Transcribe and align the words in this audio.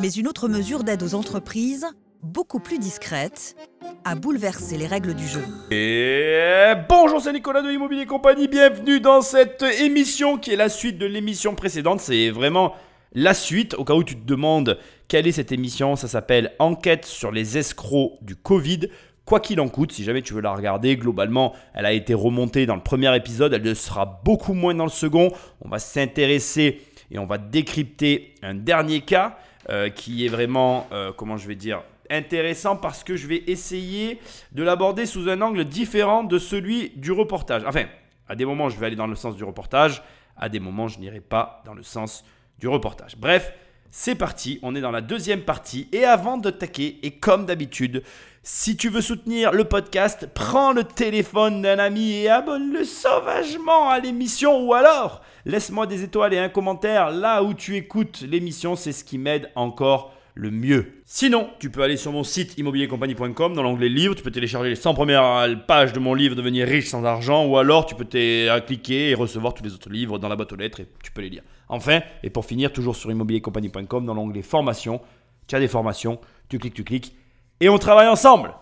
Mais 0.00 0.08
une 0.12 0.28
autre 0.28 0.48
mesure 0.48 0.82
d'aide 0.82 1.02
aux 1.02 1.14
entreprises, 1.14 1.86
beaucoup 2.22 2.58
plus 2.58 2.78
discrète, 2.78 3.54
a 4.04 4.14
bouleversé 4.14 4.78
les 4.78 4.86
règles 4.86 5.12
du 5.12 5.26
jeu. 5.28 5.42
Et 5.70 6.72
bonjour, 6.88 7.20
c'est 7.20 7.34
Nicolas 7.34 7.60
de 7.60 7.70
Immobilier 7.70 8.06
Compagnie. 8.06 8.48
Bienvenue 8.48 9.00
dans 9.00 9.20
cette 9.20 9.62
émission 9.62 10.38
qui 10.38 10.52
est 10.52 10.56
la 10.56 10.70
suite 10.70 10.96
de 10.96 11.04
l'émission 11.04 11.54
précédente. 11.54 12.00
C'est 12.00 12.30
vraiment 12.30 12.72
la 13.12 13.34
suite. 13.34 13.74
Au 13.74 13.84
cas 13.84 13.92
où 13.92 14.02
tu 14.02 14.16
te 14.16 14.24
demandes 14.24 14.78
quelle 15.06 15.26
est 15.26 15.32
cette 15.32 15.52
émission, 15.52 15.96
ça 15.96 16.08
s'appelle 16.08 16.52
Enquête 16.58 17.04
sur 17.04 17.30
les 17.30 17.58
escrocs 17.58 18.12
du 18.22 18.36
Covid. 18.36 18.88
Quoi 19.26 19.40
qu'il 19.40 19.60
en 19.60 19.68
coûte, 19.68 19.92
si 19.92 20.02
jamais 20.02 20.22
tu 20.22 20.32
veux 20.32 20.40
la 20.40 20.54
regarder, 20.54 20.96
globalement, 20.96 21.52
elle 21.74 21.84
a 21.84 21.92
été 21.92 22.14
remontée 22.14 22.64
dans 22.64 22.74
le 22.74 22.82
premier 22.82 23.14
épisode, 23.14 23.52
elle 23.52 23.62
le 23.62 23.74
sera 23.74 24.22
beaucoup 24.24 24.54
moins 24.54 24.74
dans 24.74 24.84
le 24.84 24.90
second. 24.90 25.30
On 25.60 25.68
va 25.68 25.78
s'intéresser 25.78 26.80
et 27.10 27.18
on 27.18 27.26
va 27.26 27.36
décrypter 27.36 28.34
un 28.42 28.54
dernier 28.54 29.02
cas 29.02 29.36
qui 29.94 30.26
est 30.26 30.28
vraiment, 30.28 30.88
euh, 30.92 31.12
comment 31.16 31.36
je 31.36 31.46
vais 31.46 31.54
dire, 31.54 31.82
intéressant 32.10 32.76
parce 32.76 33.04
que 33.04 33.16
je 33.16 33.26
vais 33.26 33.44
essayer 33.46 34.20
de 34.52 34.62
l'aborder 34.62 35.06
sous 35.06 35.28
un 35.28 35.40
angle 35.40 35.64
différent 35.64 36.24
de 36.24 36.38
celui 36.38 36.90
du 36.96 37.12
reportage. 37.12 37.62
Enfin, 37.66 37.84
à 38.28 38.34
des 38.34 38.44
moments, 38.44 38.68
je 38.68 38.78
vais 38.78 38.86
aller 38.86 38.96
dans 38.96 39.06
le 39.06 39.14
sens 39.14 39.36
du 39.36 39.44
reportage, 39.44 40.02
à 40.36 40.48
des 40.48 40.60
moments, 40.60 40.88
je 40.88 40.98
n'irai 40.98 41.20
pas 41.20 41.62
dans 41.64 41.74
le 41.74 41.82
sens 41.82 42.24
du 42.58 42.68
reportage. 42.68 43.16
Bref, 43.16 43.52
c'est 43.90 44.14
parti, 44.14 44.58
on 44.62 44.74
est 44.74 44.80
dans 44.80 44.90
la 44.90 45.00
deuxième 45.00 45.42
partie. 45.42 45.88
Et 45.92 46.04
avant 46.04 46.36
de 46.36 46.50
taquer, 46.50 46.98
et 47.02 47.12
comme 47.12 47.46
d'habitude, 47.46 48.02
si 48.42 48.76
tu 48.76 48.88
veux 48.88 49.00
soutenir 49.00 49.52
le 49.52 49.64
podcast, 49.64 50.28
prends 50.32 50.72
le 50.72 50.84
téléphone 50.84 51.62
d'un 51.62 51.78
ami 51.78 52.12
et 52.12 52.28
abonne-le 52.28 52.84
sauvagement 52.84 53.90
à 53.90 53.98
l'émission 53.98 54.66
ou 54.66 54.74
alors 54.74 55.22
laisse-moi 55.44 55.86
des 55.86 56.02
étoiles 56.02 56.34
et 56.34 56.38
un 56.38 56.48
commentaire 56.48 57.10
là 57.10 57.42
où 57.42 57.54
tu 57.54 57.76
écoutes 57.76 58.22
l'émission, 58.22 58.76
c'est 58.76 58.92
ce 58.92 59.04
qui 59.04 59.18
m'aide 59.18 59.50
encore 59.54 60.12
le 60.34 60.50
mieux. 60.50 61.02
Sinon, 61.04 61.50
tu 61.58 61.70
peux 61.70 61.82
aller 61.82 61.96
sur 61.96 62.12
mon 62.12 62.22
site 62.22 62.56
immobiliercompagnie.com 62.56 63.54
dans 63.54 63.62
l'onglet 63.62 63.88
livre, 63.88 64.14
tu 64.14 64.22
peux 64.22 64.30
télécharger 64.30 64.70
les 64.70 64.76
100 64.76 64.94
premières 64.94 65.66
pages 65.66 65.92
de 65.92 65.98
mon 65.98 66.14
livre 66.14 66.36
Devenir 66.36 66.66
riche 66.66 66.88
sans 66.88 67.04
argent 67.04 67.46
ou 67.46 67.58
alors 67.58 67.86
tu 67.86 67.94
peux 67.94 68.06
cliquer 68.66 69.10
et 69.10 69.14
recevoir 69.14 69.54
tous 69.54 69.64
les 69.64 69.74
autres 69.74 69.90
livres 69.90 70.18
dans 70.18 70.28
la 70.28 70.36
boîte 70.36 70.52
aux 70.52 70.56
lettres 70.56 70.80
et 70.80 70.86
tu 71.02 71.10
peux 71.12 71.20
les 71.20 71.30
lire. 71.30 71.42
Enfin, 71.68 72.00
et 72.22 72.30
pour 72.30 72.44
finir, 72.44 72.72
toujours 72.72 72.96
sur 72.96 73.10
immobiliercompagnie.com 73.10 74.06
dans 74.06 74.14
l'onglet 74.14 74.42
formation, 74.42 75.00
tu 75.46 75.56
as 75.56 75.60
des 75.60 75.68
formations, 75.68 76.20
tu 76.48 76.58
cliques, 76.58 76.74
tu 76.74 76.84
cliques 76.84 77.14
et 77.60 77.68
on 77.68 77.78
travaille 77.78 78.08
ensemble. 78.08 78.54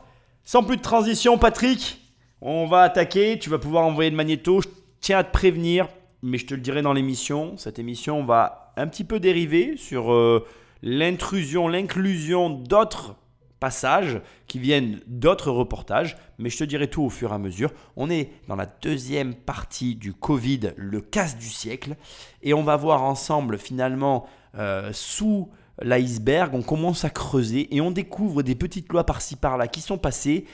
Sans 0.45 0.63
plus 0.63 0.77
de 0.77 0.83
transition, 0.83 1.39
Patrick, 1.39 2.01
on 2.41 2.67
va 2.67 2.83
attaquer. 2.83 3.39
Tu 3.39 3.51
vas 3.51 3.59
pouvoir 3.59 3.85
envoyer 3.85 4.11
le 4.11 4.17
magnéto. 4.17 4.61
Je 4.61 4.69
tiens 5.01 5.19
à 5.19 5.25
te 5.25 5.33
prévenir, 5.33 5.89
mais 6.23 6.39
je 6.39 6.47
te 6.47 6.55
le 6.55 6.61
dirai 6.61 6.83
dans 6.83 6.93
l'émission. 6.93 7.57
Cette 7.57 7.79
émission 7.79 8.25
va 8.25 8.73
un 8.77 8.87
petit 8.87 9.05
peu 9.05 9.21
dériver 9.21 9.77
sur 9.77 10.13
euh, 10.13 10.47
l'intrusion, 10.83 11.69
l'inclusion 11.69 12.51
d'autres 12.51 13.17
passages 13.61 14.21
qui 14.47 14.59
viennent 14.59 15.01
d'autres 15.07 15.51
reportages, 15.51 16.17
mais 16.39 16.51
je 16.51 16.59
te 16.59 16.65
dirai 16.65 16.89
tout 16.89 17.03
au 17.03 17.11
fur 17.11 17.33
et 17.33 17.35
à 17.35 17.39
mesure. 17.39 17.73
On 17.97 18.09
est 18.09 18.31
dans 18.47 18.57
la 18.57 18.67
deuxième 18.67 19.35
partie 19.35 19.97
du 19.97 20.13
Covid, 20.13 20.73
le 20.77 21.01
casse 21.01 21.37
du 21.37 21.49
siècle, 21.49 21.97
et 22.43 22.55
on 22.55 22.63
va 22.63 22.77
voir 22.77 23.03
ensemble 23.03 23.59
finalement 23.59 24.27
euh, 24.57 24.93
sous 24.93 25.49
l'iceberg, 25.81 26.55
on 26.55 26.63
commence 26.63 27.05
à 27.05 27.11
creuser 27.11 27.75
et 27.75 27.81
on 27.81 27.91
découvre 27.91 28.43
des 28.43 28.55
petites 28.55 28.93
lois 28.93 29.05
par-ci 29.05 29.37
par-là 29.37 29.69
qui 29.69 29.81
sont 29.81 29.99
passées. 29.99 30.45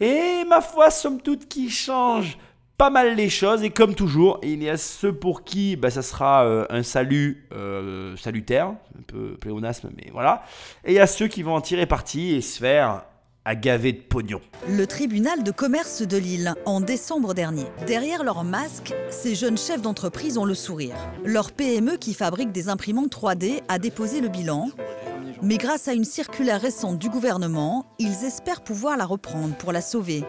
Et 0.00 0.44
ma 0.48 0.60
foi, 0.60 0.90
somme 0.90 1.20
toute, 1.20 1.48
qui 1.48 1.70
changent 1.70 2.38
pas 2.76 2.90
mal 2.90 3.14
les 3.14 3.30
choses. 3.30 3.62
Et 3.62 3.70
comme 3.70 3.94
toujours, 3.94 4.38
il 4.42 4.62
y 4.62 4.68
a 4.68 4.76
ceux 4.76 5.12
pour 5.12 5.44
qui 5.44 5.76
bah, 5.76 5.90
ça 5.90 6.02
sera 6.02 6.44
euh, 6.44 6.66
un 6.70 6.82
salut 6.82 7.46
euh, 7.52 8.16
salutaire, 8.16 8.68
un 8.98 9.02
peu 9.06 9.36
pléonasme, 9.36 9.90
mais 9.96 10.10
voilà. 10.12 10.44
Et 10.84 10.92
il 10.92 10.96
y 10.96 11.00
a 11.00 11.06
ceux 11.06 11.28
qui 11.28 11.42
vont 11.42 11.54
en 11.54 11.60
tirer 11.60 11.86
parti 11.86 12.34
et 12.34 12.40
se 12.40 12.58
faire 12.58 13.02
à 13.46 13.54
gaver 13.54 13.92
de 13.92 14.00
pognon. 14.00 14.40
Le 14.68 14.86
tribunal 14.86 15.42
de 15.42 15.50
commerce 15.50 16.00
de 16.00 16.16
Lille, 16.16 16.54
en 16.64 16.80
décembre 16.80 17.34
dernier. 17.34 17.66
Derrière 17.86 18.24
leur 18.24 18.42
masque, 18.42 18.94
ces 19.10 19.34
jeunes 19.34 19.58
chefs 19.58 19.82
d'entreprise 19.82 20.38
ont 20.38 20.46
le 20.46 20.54
sourire. 20.54 20.96
Leur 21.24 21.52
PME 21.52 21.98
qui 21.98 22.14
fabrique 22.14 22.52
des 22.52 22.70
imprimantes 22.70 23.12
3D 23.14 23.60
a 23.68 23.78
déposé 23.78 24.22
le 24.22 24.28
bilan. 24.28 24.70
Mais 25.42 25.58
grâce 25.58 25.88
à 25.88 25.92
une 25.92 26.04
circulaire 26.04 26.62
récente 26.62 26.98
du 26.98 27.10
gouvernement, 27.10 27.84
ils 27.98 28.24
espèrent 28.24 28.62
pouvoir 28.62 28.96
la 28.96 29.04
reprendre 29.04 29.54
pour 29.56 29.72
la 29.72 29.82
sauver. 29.82 30.24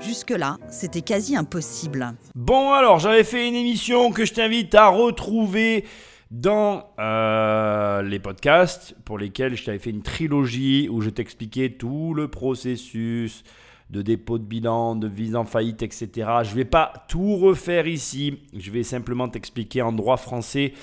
Jusque-là, 0.00 0.56
c'était 0.68 1.02
quasi 1.02 1.36
impossible. 1.36 2.14
Bon 2.34 2.72
alors, 2.72 2.98
j'avais 2.98 3.24
fait 3.24 3.46
une 3.46 3.54
émission 3.54 4.12
que 4.12 4.24
je 4.24 4.32
t'invite 4.32 4.74
à 4.74 4.88
retrouver 4.88 5.84
dans 6.30 6.84
euh, 6.98 8.02
les 8.02 8.18
podcasts 8.18 8.94
pour 9.04 9.18
lesquels 9.18 9.56
je 9.56 9.64
t'avais 9.64 9.78
fait 9.78 9.90
une 9.90 10.02
trilogie 10.02 10.88
où 10.88 11.00
je 11.00 11.10
t'expliquais 11.10 11.70
tout 11.70 12.14
le 12.14 12.28
processus 12.28 13.42
de 13.90 14.02
dépôt 14.02 14.38
de 14.38 14.44
bilan, 14.44 14.94
de 14.94 15.08
vise 15.08 15.34
en 15.34 15.44
faillite, 15.44 15.82
etc. 15.82 16.08
Je 16.44 16.50
ne 16.50 16.54
vais 16.54 16.64
pas 16.64 16.92
tout 17.08 17.36
refaire 17.36 17.86
ici. 17.86 18.38
Je 18.56 18.70
vais 18.70 18.84
simplement 18.84 19.28
t'expliquer 19.28 19.82
en 19.82 19.92
droit 19.92 20.16
français 20.16 20.74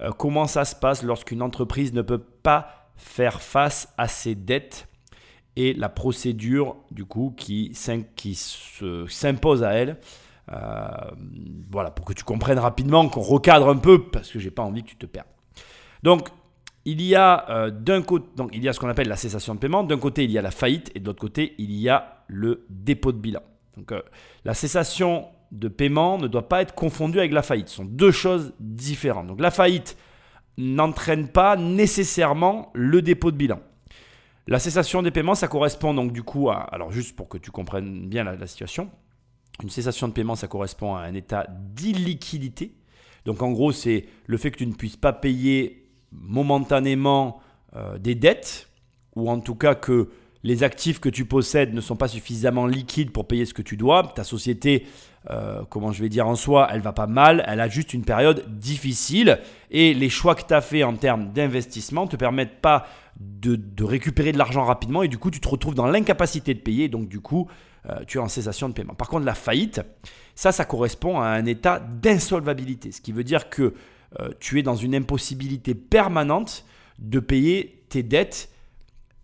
euh, 0.00 0.10
comment 0.10 0.46
ça 0.46 0.64
se 0.64 0.74
passe 0.74 1.02
lorsqu'une 1.02 1.42
entreprise 1.42 1.92
ne 1.92 2.02
peut 2.02 2.18
pas 2.18 2.90
faire 2.96 3.42
face 3.42 3.92
à 3.98 4.08
ses 4.08 4.34
dettes 4.34 4.88
et 5.56 5.74
la 5.74 5.88
procédure 5.88 6.76
du 6.90 7.04
coup 7.04 7.34
qui, 7.36 7.72
s'impose 7.74 9.62
à 9.62 9.72
elle 9.72 9.98
euh, 10.52 10.86
voilà, 11.70 11.90
pour 11.90 12.04
que 12.04 12.12
tu 12.12 12.24
comprennes 12.24 12.58
rapidement, 12.58 13.08
qu'on 13.08 13.22
recadre 13.22 13.68
un 13.68 13.76
peu, 13.76 14.02
parce 14.02 14.30
que 14.30 14.38
j'ai 14.38 14.50
pas 14.50 14.62
envie 14.62 14.82
que 14.82 14.90
tu 14.90 14.96
te 14.96 15.06
perdes. 15.06 15.28
Donc, 16.02 16.28
il 16.84 17.00
y 17.00 17.14
a 17.14 17.48
euh, 17.48 17.70
d'un 17.70 18.02
côté, 18.02 18.26
donc 18.36 18.50
il 18.52 18.62
y 18.62 18.68
a 18.68 18.74
ce 18.74 18.80
qu'on 18.80 18.88
appelle 18.88 19.08
la 19.08 19.16
cessation 19.16 19.54
de 19.54 19.58
paiement. 19.58 19.84
D'un 19.84 19.96
côté, 19.98 20.24
il 20.24 20.30
y 20.30 20.38
a 20.38 20.42
la 20.42 20.50
faillite, 20.50 20.90
et 20.94 21.00
de 21.00 21.06
l'autre 21.06 21.20
côté, 21.20 21.54
il 21.58 21.72
y 21.72 21.88
a 21.88 22.24
le 22.26 22.66
dépôt 22.68 23.12
de 23.12 23.18
bilan. 23.18 23.40
Donc, 23.76 23.92
euh, 23.92 24.02
la 24.44 24.54
cessation 24.54 25.26
de 25.50 25.68
paiement 25.68 26.18
ne 26.18 26.26
doit 26.26 26.48
pas 26.48 26.60
être 26.60 26.74
confondue 26.74 27.18
avec 27.18 27.32
la 27.32 27.42
faillite. 27.42 27.68
Ce 27.68 27.76
sont 27.76 27.84
deux 27.84 28.10
choses 28.10 28.52
différentes. 28.60 29.28
Donc, 29.28 29.40
la 29.40 29.50
faillite 29.50 29.96
n'entraîne 30.58 31.28
pas 31.28 31.56
nécessairement 31.56 32.70
le 32.74 33.02
dépôt 33.02 33.30
de 33.30 33.36
bilan. 33.36 33.60
La 34.46 34.58
cessation 34.58 35.02
des 35.02 35.10
paiements, 35.10 35.34
ça 35.34 35.48
correspond 35.48 35.94
donc 35.94 36.12
du 36.12 36.22
coup 36.22 36.50
à, 36.50 36.56
alors 36.56 36.92
juste 36.92 37.16
pour 37.16 37.28
que 37.28 37.38
tu 37.38 37.50
comprennes 37.50 38.08
bien 38.08 38.24
la 38.24 38.46
situation, 38.46 38.90
une 39.62 39.70
cessation 39.70 40.08
de 40.08 40.12
paiement, 40.12 40.34
ça 40.34 40.48
correspond 40.48 40.96
à 40.96 41.02
un 41.02 41.14
état 41.14 41.46
d'illiquidité. 41.48 42.74
Donc 43.24 43.42
en 43.42 43.52
gros, 43.52 43.72
c'est 43.72 44.06
le 44.26 44.36
fait 44.36 44.50
que 44.50 44.58
tu 44.58 44.66
ne 44.66 44.74
puisses 44.74 44.96
pas 44.96 45.12
payer 45.12 45.88
momentanément 46.12 47.40
euh, 47.76 47.98
des 47.98 48.14
dettes, 48.14 48.68
ou 49.16 49.30
en 49.30 49.40
tout 49.40 49.54
cas 49.54 49.74
que 49.74 50.10
les 50.42 50.62
actifs 50.62 51.00
que 51.00 51.08
tu 51.08 51.24
possèdes 51.24 51.72
ne 51.72 51.80
sont 51.80 51.96
pas 51.96 52.08
suffisamment 52.08 52.66
liquides 52.66 53.12
pour 53.12 53.26
payer 53.26 53.46
ce 53.46 53.54
que 53.54 53.62
tu 53.62 53.76
dois. 53.76 54.12
Ta 54.14 54.24
société, 54.24 54.86
euh, 55.30 55.62
comment 55.68 55.92
je 55.92 56.02
vais 56.02 56.08
dire 56.08 56.28
en 56.28 56.36
soi, 56.36 56.68
elle 56.70 56.80
va 56.80 56.92
pas 56.92 57.06
mal, 57.06 57.44
elle 57.46 57.60
a 57.60 57.68
juste 57.68 57.94
une 57.94 58.04
période 58.04 58.44
difficile 58.48 59.38
et 59.70 59.94
les 59.94 60.10
choix 60.10 60.34
que 60.34 60.42
tu 60.46 60.52
as 60.52 60.60
fait 60.60 60.84
en 60.84 60.94
termes 60.94 61.32
d'investissement 61.32 62.06
te 62.06 62.16
permettent 62.16 62.60
pas 62.60 62.86
de, 63.18 63.56
de, 63.56 63.84
récupérer 63.84 64.32
de 64.32 64.38
l'argent 64.38 64.64
rapidement 64.64 65.02
et 65.02 65.08
du 65.08 65.18
coup 65.18 65.30
tu 65.30 65.40
te 65.40 65.48
retrouves 65.48 65.74
dans 65.74 65.86
l'incapacité 65.86 66.52
de 66.52 66.60
payer. 66.60 66.88
Donc 66.88 67.08
du 67.08 67.20
coup, 67.20 67.48
euh, 67.90 68.00
tu 68.06 68.18
es 68.18 68.20
en 68.20 68.28
cessation 68.28 68.68
de 68.68 68.74
paiement. 68.74 68.94
Par 68.94 69.08
contre, 69.08 69.24
la 69.24 69.34
faillite, 69.34 69.80
ça, 70.34 70.52
ça 70.52 70.64
correspond 70.64 71.20
à 71.20 71.28
un 71.28 71.46
état 71.46 71.80
d'insolvabilité, 71.80 72.92
ce 72.92 73.00
qui 73.00 73.12
veut 73.12 73.24
dire 73.24 73.50
que 73.50 73.74
euh, 74.20 74.30
tu 74.40 74.58
es 74.58 74.62
dans 74.62 74.76
une 74.76 74.94
impossibilité 74.94 75.74
permanente 75.74 76.64
de 76.98 77.18
payer 77.18 77.84
tes 77.88 78.02
dettes 78.02 78.50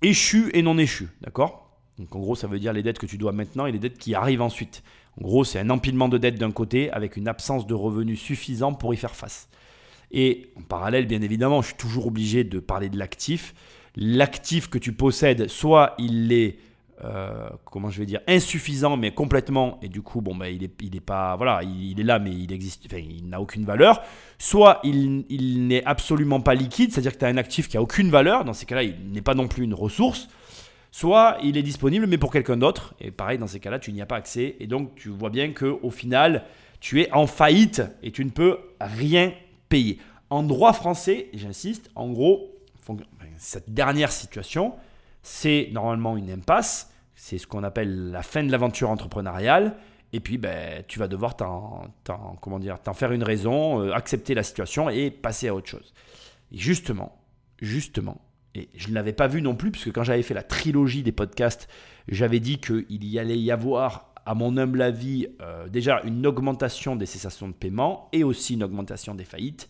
échues 0.03 0.51
et 0.55 0.63
non 0.63 0.79
échues. 0.79 1.09
D'accord? 1.21 1.79
Donc 1.99 2.15
en 2.15 2.21
gros, 2.21 2.35
ça 2.35 2.47
veut 2.47 2.59
dire 2.59 2.73
les 2.73 2.83
dettes 2.83 2.99
que 2.99 3.07
tu 3.07 3.19
dois 3.19 3.33
maintenant 3.33 3.67
et 3.67 3.73
les 3.73 3.79
dettes 3.79 3.99
qui 3.99 4.15
arrivent 4.15 4.43
ensuite. 4.43 4.83
En 5.19 5.23
gros, 5.23 5.45
c'est 5.45 5.59
un 5.59 5.71
empilement 5.71 6.09
de 6.09 6.19
dettes 6.19 6.39
d'un 6.39 6.53
côté 6.53 6.91
avec 6.91 7.17
une 7.17 7.29
absence 7.29 7.67
de 7.67 7.75
revenus 7.75 8.21
suffisant 8.21 8.75
pour 8.75 8.95
y 8.95 8.97
faire 8.97 9.15
face. 9.15 9.49
Et 10.13 10.51
en 10.57 10.63
parallèle, 10.63 11.07
bien 11.07 11.23
évidemment, 11.23 11.63
je 11.63 11.69
suis 11.69 11.77
toujours 11.77 12.07
obligé 12.07 12.45
de 12.45 12.59
parler 12.59 12.89
de 12.89 12.99
l'actif. 12.99 13.55
L'actif 13.97 14.69
que 14.69 14.79
tu 14.79 14.93
possèdes, 14.93 15.49
soit 15.49 15.95
il 15.99 16.33
est 16.33 16.59
euh, 17.03 17.49
comment 17.65 17.89
je 17.89 17.99
vais 17.99 18.05
dire, 18.05 18.21
insuffisant, 18.29 18.99
mais 18.99 19.13
complètement, 19.13 19.79
et 19.81 19.89
du 19.89 20.03
coup, 20.03 20.21
bon, 20.21 20.35
bah, 20.35 20.51
il 20.51 20.63
est, 20.63 20.73
il 20.83 20.95
est 20.95 21.01
pas, 21.01 21.35
voilà, 21.37 21.63
il, 21.63 21.99
est 21.99 22.05
là, 22.05 22.19
mais 22.19 22.31
il 22.31 22.53
existe, 22.53 22.87
il 22.93 23.27
n'a 23.27 23.41
aucune 23.41 23.65
valeur. 23.65 24.03
Soit 24.39 24.81
il, 24.85 25.25
il 25.31 25.67
n'est 25.67 25.83
absolument 25.85 26.41
pas 26.43 26.55
liquide, 26.55 26.93
c'est-à-dire 26.93 27.15
que 27.15 27.19
tu 27.19 27.25
as 27.25 27.29
un 27.29 27.39
actif 27.39 27.69
qui 27.69 27.79
a 27.79 27.83
aucune 27.83 28.11
valeur, 28.11 28.45
dans 28.45 28.53
ces 28.53 28.67
cas-là, 28.67 28.83
il 28.83 29.13
n'est 29.13 29.23
pas 29.23 29.35
non 29.35 29.49
plus 29.49 29.65
une 29.65 29.73
ressource. 29.73 30.29
Soit 30.91 31.39
il 31.43 31.57
est 31.57 31.63
disponible, 31.63 32.07
mais 32.07 32.19
pour 32.19 32.33
quelqu'un 32.33 32.57
d'autre, 32.57 32.95
et 33.01 33.11
pareil, 33.11 33.39
dans 33.39 33.47
ces 33.47 33.61
cas-là, 33.61 33.79
tu 33.79 33.93
n'y 33.93 34.03
as 34.03 34.07
pas 34.07 34.17
accès, 34.17 34.57
et 34.59 34.67
donc 34.67 34.95
tu 34.97 35.09
vois 35.09 35.31
bien 35.31 35.53
qu'au 35.53 35.91
final, 35.91 36.45
tu 36.81 37.01
es 37.01 37.13
en 37.13 37.27
faillite 37.27 37.83
et 38.03 38.11
tu 38.11 38.25
ne 38.25 38.31
peux 38.31 38.59
rien 38.81 39.33
payer. 39.69 39.99
En 40.31 40.43
droit 40.43 40.73
français, 40.73 41.29
j'insiste, 41.35 41.91
en 41.95 42.11
gros, 42.11 42.51
cette 43.37 43.73
dernière 43.73 44.11
situation, 44.11 44.75
c'est 45.23 45.69
normalement 45.73 46.17
une 46.17 46.31
impasse 46.31 46.91
c'est 47.21 47.37
ce 47.37 47.47
qu'on 47.47 47.65
appelle 47.65 48.11
la 48.11 48.23
fin 48.23 48.43
de 48.43 48.51
l'aventure 48.51 48.89
entrepreneuriale. 48.89 49.77
Et 50.15 50.21
puis, 50.21 50.39
ben, 50.39 50.83
tu 50.89 50.99
vas 50.99 51.07
devoir 51.07 51.37
t'en, 51.37 51.83
comment 52.41 52.59
dire, 52.59 52.81
t'en 52.81 52.95
faire 52.95 53.13
une 53.13 53.23
raison, 53.23 53.83
euh, 53.83 53.93
accepter 53.93 54.33
la 54.33 54.43
situation 54.43 54.89
et 54.89 55.11
passer 55.11 55.49
à 55.49 55.55
autre 55.55 55.69
chose. 55.69 55.93
Et 56.51 56.57
justement, 56.57 57.21
justement, 57.61 58.23
et 58.55 58.69
je 58.75 58.89
ne 58.89 58.95
l'avais 58.95 59.13
pas 59.13 59.29
vu 59.29 59.43
non 59.43 59.55
plus, 59.55 59.71
puisque 59.71 59.93
quand 59.93 60.03
j'avais 60.03 60.23
fait 60.23 60.35
la 60.35 60.43
trilogie 60.43 61.03
des 61.03 61.13
podcasts, 61.13 61.69
j'avais 62.09 62.41
dit 62.41 62.59
qu'il 62.59 63.05
y 63.05 63.19
allait 63.19 63.39
y 63.39 63.51
avoir, 63.51 64.13
à 64.27 64.35
mon 64.35 64.57
humble 64.57 64.83
avis, 64.83 65.29
euh, 65.41 65.69
déjà 65.69 66.01
une 66.05 66.27
augmentation 66.27 66.97
des 66.97 67.07
cessations 67.07 67.49
de 67.49 67.55
paiement 67.55 68.09
et 68.13 68.25
aussi 68.25 68.55
une 68.55 68.65
augmentation 68.65 69.15
des 69.15 69.25
faillites. 69.25 69.69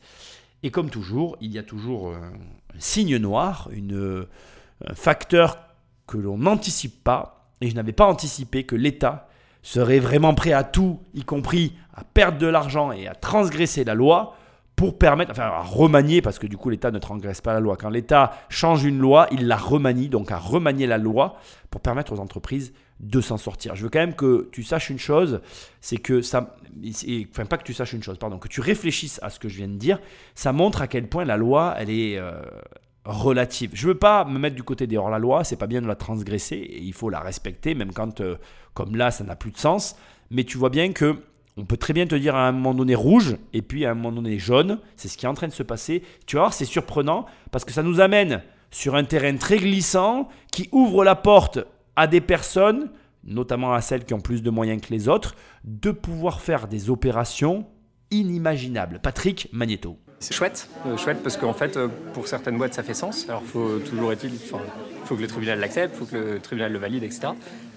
Et 0.62 0.70
comme 0.70 0.90
toujours, 0.90 1.36
il 1.40 1.52
y 1.52 1.58
a 1.58 1.62
toujours 1.62 2.12
un 2.12 2.32
signe 2.78 3.16
noir, 3.16 3.70
un 3.72 4.94
facteur 4.94 5.58
que 6.06 6.18
l'on 6.18 6.38
n'anticipe 6.38 7.02
pas. 7.02 7.50
Et 7.60 7.70
je 7.70 7.74
n'avais 7.74 7.92
pas 7.92 8.06
anticipé 8.06 8.64
que 8.64 8.76
l'État 8.76 9.28
serait 9.62 9.98
vraiment 9.98 10.34
prêt 10.34 10.52
à 10.52 10.64
tout, 10.64 11.00
y 11.14 11.22
compris 11.22 11.74
à 11.94 12.04
perdre 12.04 12.38
de 12.38 12.46
l'argent 12.46 12.92
et 12.92 13.06
à 13.06 13.14
transgresser 13.14 13.84
la 13.84 13.94
loi 13.94 14.36
pour 14.80 14.96
permettre, 14.96 15.32
enfin 15.32 15.42
à 15.42 15.60
remanier, 15.60 16.22
parce 16.22 16.38
que 16.38 16.46
du 16.46 16.56
coup 16.56 16.70
l'État 16.70 16.90
ne 16.90 16.98
transgresse 16.98 17.42
pas 17.42 17.52
la 17.52 17.60
loi. 17.60 17.76
Quand 17.76 17.90
l'État 17.90 18.32
change 18.48 18.82
une 18.82 18.98
loi, 18.98 19.26
il 19.30 19.46
la 19.46 19.58
remanie, 19.58 20.08
donc 20.08 20.32
à 20.32 20.38
remanier 20.38 20.86
la 20.86 20.96
loi 20.96 21.36
pour 21.70 21.82
permettre 21.82 22.14
aux 22.14 22.18
entreprises 22.18 22.72
de 22.98 23.20
s'en 23.20 23.36
sortir. 23.36 23.74
Je 23.74 23.82
veux 23.82 23.90
quand 23.90 23.98
même 23.98 24.14
que 24.14 24.48
tu 24.52 24.62
saches 24.62 24.88
une 24.88 24.98
chose, 24.98 25.42
c'est 25.82 25.98
que 25.98 26.22
ça, 26.22 26.56
enfin 27.30 27.44
pas 27.44 27.58
que 27.58 27.64
tu 27.64 27.74
saches 27.74 27.92
une 27.92 28.02
chose, 28.02 28.16
pardon, 28.16 28.38
que 28.38 28.48
tu 28.48 28.62
réfléchisses 28.62 29.20
à 29.22 29.28
ce 29.28 29.38
que 29.38 29.50
je 29.50 29.58
viens 29.58 29.68
de 29.68 29.76
dire, 29.76 29.98
ça 30.34 30.54
montre 30.54 30.80
à 30.80 30.86
quel 30.86 31.10
point 31.10 31.26
la 31.26 31.36
loi, 31.36 31.74
elle 31.76 31.90
est 31.90 32.16
euh, 32.16 32.40
relative. 33.04 33.72
Je 33.74 33.86
veux 33.86 33.98
pas 33.98 34.24
me 34.24 34.38
mettre 34.38 34.56
du 34.56 34.62
côté 34.62 34.86
des 34.86 34.96
hors-la-loi, 34.96 35.44
c'est 35.44 35.56
pas 35.56 35.66
bien 35.66 35.82
de 35.82 35.88
la 35.88 35.94
transgresser, 35.94 36.56
et 36.56 36.80
il 36.80 36.94
faut 36.94 37.10
la 37.10 37.20
respecter, 37.20 37.74
même 37.74 37.92
quand, 37.92 38.22
euh, 38.22 38.36
comme 38.72 38.96
là, 38.96 39.10
ça 39.10 39.24
n'a 39.24 39.36
plus 39.36 39.50
de 39.50 39.58
sens, 39.58 39.94
mais 40.30 40.44
tu 40.44 40.56
vois 40.56 40.70
bien 40.70 40.94
que 40.94 41.16
on 41.60 41.66
peut 41.66 41.76
très 41.76 41.92
bien 41.92 42.06
te 42.06 42.14
dire 42.14 42.34
à 42.34 42.48
un 42.48 42.52
moment 42.52 42.72
donné 42.72 42.94
rouge 42.94 43.36
et 43.52 43.60
puis 43.60 43.84
à 43.84 43.90
un 43.90 43.94
moment 43.94 44.12
donné 44.12 44.38
jaune. 44.38 44.78
C'est 44.96 45.08
ce 45.08 45.18
qui 45.18 45.26
est 45.26 45.28
en 45.28 45.34
train 45.34 45.48
de 45.48 45.52
se 45.52 45.62
passer. 45.62 46.02
Tu 46.26 46.36
vas 46.36 46.42
voir, 46.42 46.54
c'est 46.54 46.64
surprenant 46.64 47.26
parce 47.50 47.66
que 47.66 47.72
ça 47.72 47.82
nous 47.82 48.00
amène 48.00 48.42
sur 48.70 48.94
un 48.94 49.04
terrain 49.04 49.36
très 49.36 49.58
glissant 49.58 50.28
qui 50.52 50.68
ouvre 50.72 51.04
la 51.04 51.16
porte 51.16 51.58
à 51.96 52.06
des 52.06 52.22
personnes, 52.22 52.90
notamment 53.24 53.74
à 53.74 53.82
celles 53.82 54.04
qui 54.04 54.14
ont 54.14 54.20
plus 54.20 54.42
de 54.42 54.48
moyens 54.48 54.80
que 54.80 54.90
les 54.90 55.08
autres, 55.08 55.36
de 55.64 55.90
pouvoir 55.90 56.40
faire 56.40 56.66
des 56.66 56.88
opérations 56.88 57.66
inimaginables. 58.10 59.00
Patrick 59.02 59.48
Magneto. 59.52 59.98
C'est 60.22 60.34
chouette, 60.34 60.68
euh, 60.84 60.98
chouette 60.98 61.22
parce 61.22 61.38
qu'en 61.38 61.54
fait, 61.54 61.78
euh, 61.78 61.88
pour 62.12 62.28
certaines 62.28 62.58
boîtes, 62.58 62.74
ça 62.74 62.82
fait 62.82 62.92
sens. 62.92 63.24
Alors, 63.30 63.42
faut 63.42 63.78
toujours 63.78 64.12
est-il, 64.12 64.32
faut 65.06 65.16
que 65.16 65.20
le 65.22 65.26
tribunal 65.26 65.58
l'accepte, 65.58 65.96
faut 65.96 66.04
que 66.04 66.14
le 66.14 66.40
tribunal 66.40 66.70
le 66.72 66.78
valide, 66.78 67.02
etc. 67.04 67.28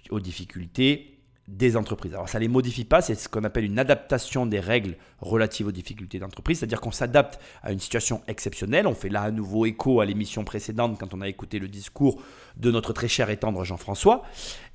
aux 0.09 0.19
difficultés 0.19 1.10
des 1.51 1.75
entreprises. 1.75 2.13
Alors 2.13 2.29
ça 2.29 2.39
ne 2.39 2.43
les 2.43 2.47
modifie 2.47 2.85
pas, 2.85 3.01
c'est 3.01 3.15
ce 3.15 3.27
qu'on 3.27 3.43
appelle 3.43 3.65
une 3.65 3.77
adaptation 3.77 4.45
des 4.45 4.59
règles 4.59 4.95
relatives 5.19 5.67
aux 5.67 5.71
difficultés 5.71 6.17
d'entreprise, 6.17 6.59
c'est-à-dire 6.59 6.79
qu'on 6.79 6.91
s'adapte 6.91 7.39
à 7.61 7.71
une 7.71 7.79
situation 7.79 8.21
exceptionnelle. 8.27 8.87
On 8.87 8.95
fait 8.95 9.09
là 9.09 9.23
à 9.23 9.31
nouveau 9.31 9.65
écho 9.65 9.99
à 9.99 10.05
l'émission 10.05 10.43
précédente 10.45 10.97
quand 10.97 11.13
on 11.13 11.21
a 11.21 11.27
écouté 11.27 11.59
le 11.59 11.67
discours 11.67 12.21
de 12.57 12.71
notre 12.71 12.93
très 12.93 13.09
cher 13.09 13.29
et 13.29 13.37
tendre 13.37 13.63
Jean-François. 13.65 14.23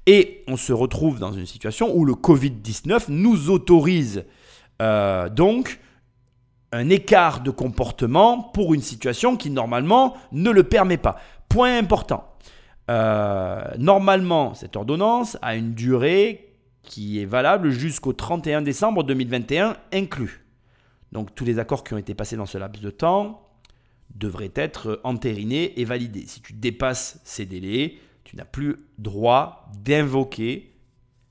Et 0.07 0.45
on 0.49 0.57
se 0.57 0.73
retrouve 0.73 1.19
dans 1.19 1.33
une 1.33 1.47
situation 1.47 1.97
où 1.97 2.05
le 2.05 2.13
Covid-19 2.13 3.07
nous 3.09 3.51
autorise 3.51 4.25
euh, 4.83 5.31
donc 5.31 5.81
un 6.73 6.91
écart 6.91 7.41
de 7.41 7.51
comportement 7.51 8.39
pour 8.41 8.75
une 8.75 8.83
situation 8.83 9.37
qui 9.37 9.49
normalement 9.49 10.15
ne 10.33 10.51
le 10.51 10.63
permet 10.65 10.99
pas. 10.99 11.17
Point 11.49 11.79
important. 11.79 12.29
Euh, 12.91 13.65
normalement, 13.79 14.55
cette 14.55 14.77
ordonnance 14.77 15.39
a 15.43 15.57
une 15.57 15.73
durée 15.73 16.46
qui 16.87 17.21
est 17.21 17.27
valable 17.27 17.71
jusqu'au 17.71 18.15
31 18.15 18.63
décembre 18.63 19.05
2021 19.05 19.77
inclus. 19.93 20.45
Donc 21.13 21.35
tous 21.35 21.45
les 21.45 21.59
accords 21.59 21.85
qui 21.85 21.93
ont 21.93 21.99
été 21.99 22.15
passés 22.15 22.37
dans 22.37 22.47
ce 22.47 22.57
laps 22.57 22.83
de 22.83 22.91
temps 22.91 23.43
devraient 24.15 24.53
être 24.55 25.01
entérinés 25.05 25.79
et 25.81 25.85
validés. 25.85 26.25
Si 26.27 26.41
tu 26.41 26.53
dépasses 26.53 27.21
ces 27.25 27.45
délais, 27.45 27.97
tu 28.25 28.37
n'as 28.37 28.45
plus 28.45 28.77
droit 28.99 29.71
d'invoquer 29.79 30.73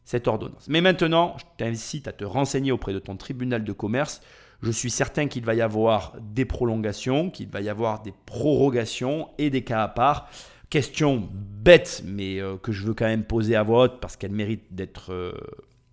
cette 0.03 0.27
ordonnance. 0.27 0.67
Mais 0.69 0.81
maintenant, 0.81 1.35
je 1.37 1.45
t'incite 1.57 2.07
à 2.07 2.11
te 2.11 2.23
renseigner 2.23 2.71
auprès 2.71 2.93
de 2.93 2.99
ton 2.99 3.17
tribunal 3.17 3.63
de 3.63 3.73
commerce. 3.73 4.21
Je 4.61 4.71
suis 4.71 4.91
certain 4.91 5.27
qu'il 5.27 5.43
va 5.43 5.55
y 5.55 5.61
avoir 5.61 6.15
des 6.21 6.45
prolongations, 6.45 7.29
qu'il 7.29 7.49
va 7.49 7.61
y 7.61 7.69
avoir 7.69 8.01
des 8.01 8.13
prorogations 8.25 9.29
et 9.37 9.49
des 9.49 9.63
cas 9.63 9.83
à 9.83 9.87
part. 9.87 10.29
Question 10.75 11.29
bête, 11.31 12.03
mais 12.05 12.41
euh, 12.41 12.57
que 12.57 12.73
je 12.73 12.83
veux 12.83 12.93
quand 12.93 13.05
même 13.05 13.23
poser 13.23 13.55
à 13.55 13.63
voix 13.63 13.83
haute 13.83 14.01
parce 14.01 14.17
qu'elle 14.17 14.33
mérite 14.33 14.63
d'être 14.71 15.13
euh, 15.13 15.31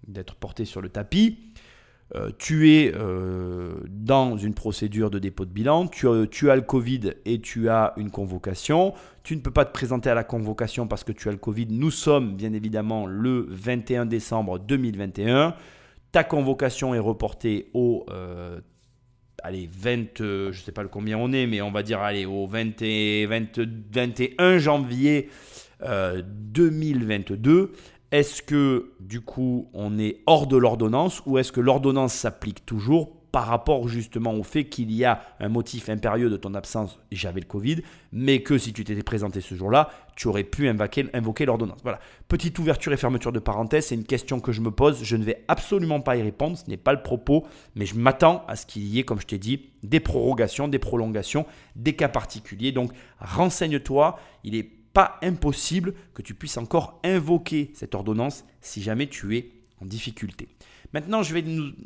d'être 0.08 0.34
portée 0.34 0.64
sur 0.64 0.80
le 0.80 0.88
tapis. 0.88 1.38
Euh, 2.16 2.32
tu 2.36 2.68
es 2.72 2.92
dans 3.88 4.36
une 4.36 4.54
procédure 4.54 5.08
de 5.08 5.20
dépôt 5.20 5.44
de 5.44 5.52
bilan, 5.52 5.86
tu, 5.86 6.08
tu, 6.32 6.50
as 6.50 6.56
le 6.56 6.62
Covid 6.62 7.12
et 7.24 7.40
tu 7.40 7.68
as 7.68 7.92
une 7.96 8.10
convocation. 8.10 8.92
Tu 9.22 9.36
ne 9.36 9.40
peux 9.40 9.52
pas 9.52 9.64
te 9.64 9.72
présenter 9.72 10.10
à 10.10 10.14
la 10.14 10.24
convocation 10.24 10.88
parce 10.88 11.04
que 11.04 11.12
tu 11.12 11.28
as 11.28 11.30
le 11.30 11.38
Covid. 11.38 11.68
Nous 11.70 11.92
sommes 11.92 12.34
bien 12.34 12.52
évidemment 12.52 13.06
le 13.06 13.46
21 13.50 14.04
décembre 14.06 14.58
2021. 14.58 15.54
Ta 16.10 16.24
convocation 16.24 16.92
est 16.92 16.98
reportée 16.98 17.70
au 17.72 18.04
allez, 19.42 19.68
20, 19.70 20.20
euh, 20.20 20.52
je 20.52 20.60
ne 20.60 20.64
sais 20.64 20.72
pas 20.72 20.84
combien 20.84 21.18
on 21.18 21.32
est, 21.32 21.46
mais 21.46 21.60
on 21.62 21.70
va 21.70 21.82
dire, 21.82 22.00
allez, 22.00 22.24
au 22.24 22.46
20 22.46 22.82
21 23.90 24.58
janvier 24.58 25.28
2022. 25.80 27.50
Euh, 27.50 27.66
est-ce 28.10 28.42
que, 28.42 28.92
du 29.00 29.20
coup, 29.20 29.68
on 29.72 29.98
est 29.98 30.18
hors 30.26 30.46
de 30.46 30.56
l'ordonnance 30.56 31.22
ou 31.26 31.38
est-ce 31.38 31.50
que 31.50 31.60
l'ordonnance 31.60 32.12
s'applique 32.12 32.66
toujours 32.66 33.21
par 33.32 33.46
rapport 33.46 33.88
justement 33.88 34.34
au 34.34 34.42
fait 34.42 34.66
qu'il 34.66 34.92
y 34.92 35.06
a 35.06 35.22
un 35.40 35.48
motif 35.48 35.88
impérieux 35.88 36.28
de 36.28 36.36
ton 36.36 36.52
absence, 36.54 37.00
j'avais 37.10 37.40
le 37.40 37.46
Covid, 37.46 37.78
mais 38.12 38.42
que 38.42 38.58
si 38.58 38.74
tu 38.74 38.84
t'étais 38.84 39.02
présenté 39.02 39.40
ce 39.40 39.54
jour-là, 39.54 39.88
tu 40.16 40.28
aurais 40.28 40.44
pu 40.44 40.68
invoquer, 40.68 41.06
invoquer 41.14 41.46
l'ordonnance. 41.46 41.80
Voilà. 41.82 41.98
Petite 42.28 42.58
ouverture 42.58 42.92
et 42.92 42.98
fermeture 42.98 43.32
de 43.32 43.38
parenthèse, 43.38 43.86
c'est 43.86 43.94
une 43.94 44.04
question 44.04 44.38
que 44.38 44.52
je 44.52 44.60
me 44.60 44.70
pose, 44.70 45.02
je 45.02 45.16
ne 45.16 45.24
vais 45.24 45.44
absolument 45.48 46.00
pas 46.00 46.16
y 46.16 46.22
répondre, 46.22 46.58
ce 46.58 46.68
n'est 46.68 46.76
pas 46.76 46.92
le 46.92 47.02
propos, 47.02 47.46
mais 47.74 47.86
je 47.86 47.94
m'attends 47.94 48.44
à 48.48 48.56
ce 48.56 48.66
qu'il 48.66 48.84
y 48.84 48.98
ait, 48.98 49.04
comme 49.04 49.20
je 49.20 49.26
t'ai 49.26 49.38
dit, 49.38 49.70
des 49.82 50.00
prorogations, 50.00 50.68
des 50.68 50.78
prolongations, 50.78 51.46
des 51.74 51.94
cas 51.94 52.08
particuliers. 52.08 52.72
Donc 52.72 52.92
renseigne-toi, 53.18 54.18
il 54.44 54.52
n'est 54.52 54.70
pas 54.92 55.18
impossible 55.22 55.94
que 56.12 56.20
tu 56.20 56.34
puisses 56.34 56.58
encore 56.58 57.00
invoquer 57.02 57.70
cette 57.74 57.94
ordonnance 57.94 58.44
si 58.60 58.82
jamais 58.82 59.06
tu 59.06 59.38
es 59.38 59.52
en 59.80 59.86
difficulté. 59.86 60.48
Maintenant, 60.92 61.22
je 61.22 61.32
vais 61.32 61.44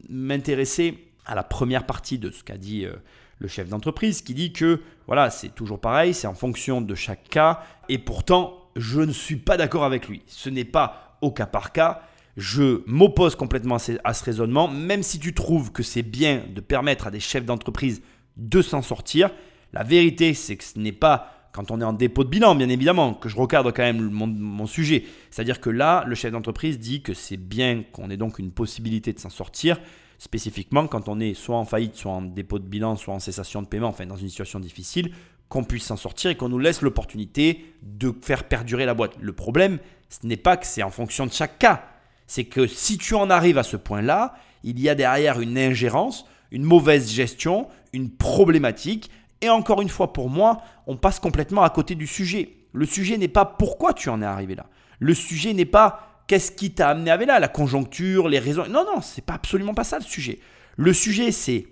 m'intéresser 0.08 1.05
à 1.26 1.34
la 1.34 1.42
première 1.42 1.84
partie 1.84 2.18
de 2.18 2.30
ce 2.30 2.42
qu'a 2.42 2.56
dit 2.56 2.84
euh, 2.84 2.92
le 3.38 3.48
chef 3.48 3.68
d'entreprise, 3.68 4.22
qui 4.22 4.34
dit 4.34 4.52
que 4.52 4.80
voilà, 5.06 5.30
c'est 5.30 5.54
toujours 5.54 5.80
pareil, 5.80 6.14
c'est 6.14 6.26
en 6.26 6.34
fonction 6.34 6.80
de 6.80 6.94
chaque 6.94 7.28
cas, 7.28 7.60
et 7.88 7.98
pourtant, 7.98 8.70
je 8.76 9.00
ne 9.00 9.12
suis 9.12 9.36
pas 9.36 9.56
d'accord 9.56 9.84
avec 9.84 10.08
lui. 10.08 10.22
Ce 10.26 10.48
n'est 10.48 10.64
pas 10.64 11.18
au 11.20 11.30
cas 11.30 11.46
par 11.46 11.72
cas. 11.72 12.02
Je 12.36 12.82
m'oppose 12.86 13.34
complètement 13.34 13.76
à 14.04 14.14
ce 14.14 14.24
raisonnement, 14.24 14.68
même 14.68 15.02
si 15.02 15.18
tu 15.18 15.32
trouves 15.32 15.72
que 15.72 15.82
c'est 15.82 16.02
bien 16.02 16.44
de 16.54 16.60
permettre 16.60 17.06
à 17.06 17.10
des 17.10 17.20
chefs 17.20 17.46
d'entreprise 17.46 18.02
de 18.36 18.60
s'en 18.60 18.82
sortir. 18.82 19.30
La 19.72 19.82
vérité, 19.82 20.34
c'est 20.34 20.56
que 20.56 20.64
ce 20.64 20.78
n'est 20.78 20.92
pas 20.92 21.32
quand 21.52 21.70
on 21.70 21.80
est 21.80 21.84
en 21.84 21.94
dépôt 21.94 22.22
de 22.22 22.28
bilan, 22.28 22.54
bien 22.54 22.68
évidemment, 22.68 23.14
que 23.14 23.30
je 23.30 23.36
recadre 23.36 23.72
quand 23.72 23.82
même 23.82 24.10
mon, 24.10 24.26
mon 24.26 24.66
sujet. 24.66 25.04
C'est-à-dire 25.30 25.62
que 25.62 25.70
là, 25.70 26.04
le 26.06 26.14
chef 26.14 26.30
d'entreprise 26.30 26.78
dit 26.78 27.00
que 27.00 27.14
c'est 27.14 27.38
bien 27.38 27.82
qu'on 27.92 28.10
ait 28.10 28.18
donc 28.18 28.38
une 28.38 28.50
possibilité 28.50 29.14
de 29.14 29.18
s'en 29.18 29.30
sortir 29.30 29.78
spécifiquement 30.18 30.86
quand 30.86 31.08
on 31.08 31.20
est 31.20 31.34
soit 31.34 31.56
en 31.56 31.64
faillite, 31.64 31.96
soit 31.96 32.12
en 32.12 32.22
dépôt 32.22 32.58
de 32.58 32.66
bilan, 32.66 32.96
soit 32.96 33.14
en 33.14 33.18
cessation 33.18 33.62
de 33.62 33.66
paiement, 33.66 33.88
enfin 33.88 34.06
dans 34.06 34.16
une 34.16 34.28
situation 34.28 34.60
difficile, 34.60 35.12
qu'on 35.48 35.64
puisse 35.64 35.84
s'en 35.84 35.96
sortir 35.96 36.30
et 36.30 36.36
qu'on 36.36 36.48
nous 36.48 36.58
laisse 36.58 36.82
l'opportunité 36.82 37.64
de 37.82 38.12
faire 38.22 38.44
perdurer 38.44 38.84
la 38.84 38.94
boîte. 38.94 39.12
Le 39.20 39.32
problème, 39.32 39.78
ce 40.08 40.26
n'est 40.26 40.36
pas 40.36 40.56
que 40.56 40.66
c'est 40.66 40.82
en 40.82 40.90
fonction 40.90 41.26
de 41.26 41.32
chaque 41.32 41.58
cas, 41.58 41.84
c'est 42.26 42.44
que 42.44 42.66
si 42.66 42.98
tu 42.98 43.14
en 43.14 43.30
arrives 43.30 43.58
à 43.58 43.62
ce 43.62 43.76
point-là, 43.76 44.34
il 44.64 44.80
y 44.80 44.88
a 44.88 44.94
derrière 44.94 45.40
une 45.40 45.58
ingérence, 45.58 46.26
une 46.50 46.64
mauvaise 46.64 47.10
gestion, 47.10 47.68
une 47.92 48.10
problématique, 48.10 49.10
et 49.40 49.48
encore 49.48 49.82
une 49.82 49.88
fois 49.88 50.12
pour 50.12 50.28
moi, 50.28 50.62
on 50.86 50.96
passe 50.96 51.20
complètement 51.20 51.62
à 51.62 51.70
côté 51.70 51.94
du 51.94 52.06
sujet. 52.06 52.56
Le 52.72 52.86
sujet 52.86 53.16
n'est 53.16 53.28
pas 53.28 53.44
pourquoi 53.44 53.92
tu 53.92 54.08
en 54.08 54.22
es 54.22 54.26
arrivé 54.26 54.54
là. 54.54 54.66
Le 54.98 55.14
sujet 55.14 55.52
n'est 55.52 55.64
pas 55.64 56.15
qu'est-ce 56.26 56.52
qui 56.52 56.72
t'a 56.72 56.90
amené 56.90 57.10
à 57.10 57.16
là, 57.16 57.40
la 57.40 57.48
conjoncture, 57.48 58.28
les 58.28 58.38
raisons? 58.38 58.66
Non, 58.68 58.84
non, 58.84 59.00
c'est 59.00 59.24
pas 59.24 59.34
absolument 59.34 59.74
pas 59.74 59.84
ça 59.84 59.98
le 59.98 60.04
sujet. 60.04 60.40
Le 60.76 60.92
sujet, 60.92 61.32
c'est 61.32 61.66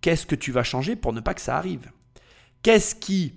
qu'est-ce 0.00 0.26
que 0.26 0.34
tu 0.34 0.52
vas 0.52 0.62
changer 0.62 0.96
pour 0.96 1.12
ne 1.12 1.20
pas 1.20 1.34
que 1.34 1.40
ça 1.40 1.56
arrive? 1.56 1.90
Qu'est-ce 2.62 2.94
qui, 2.94 3.34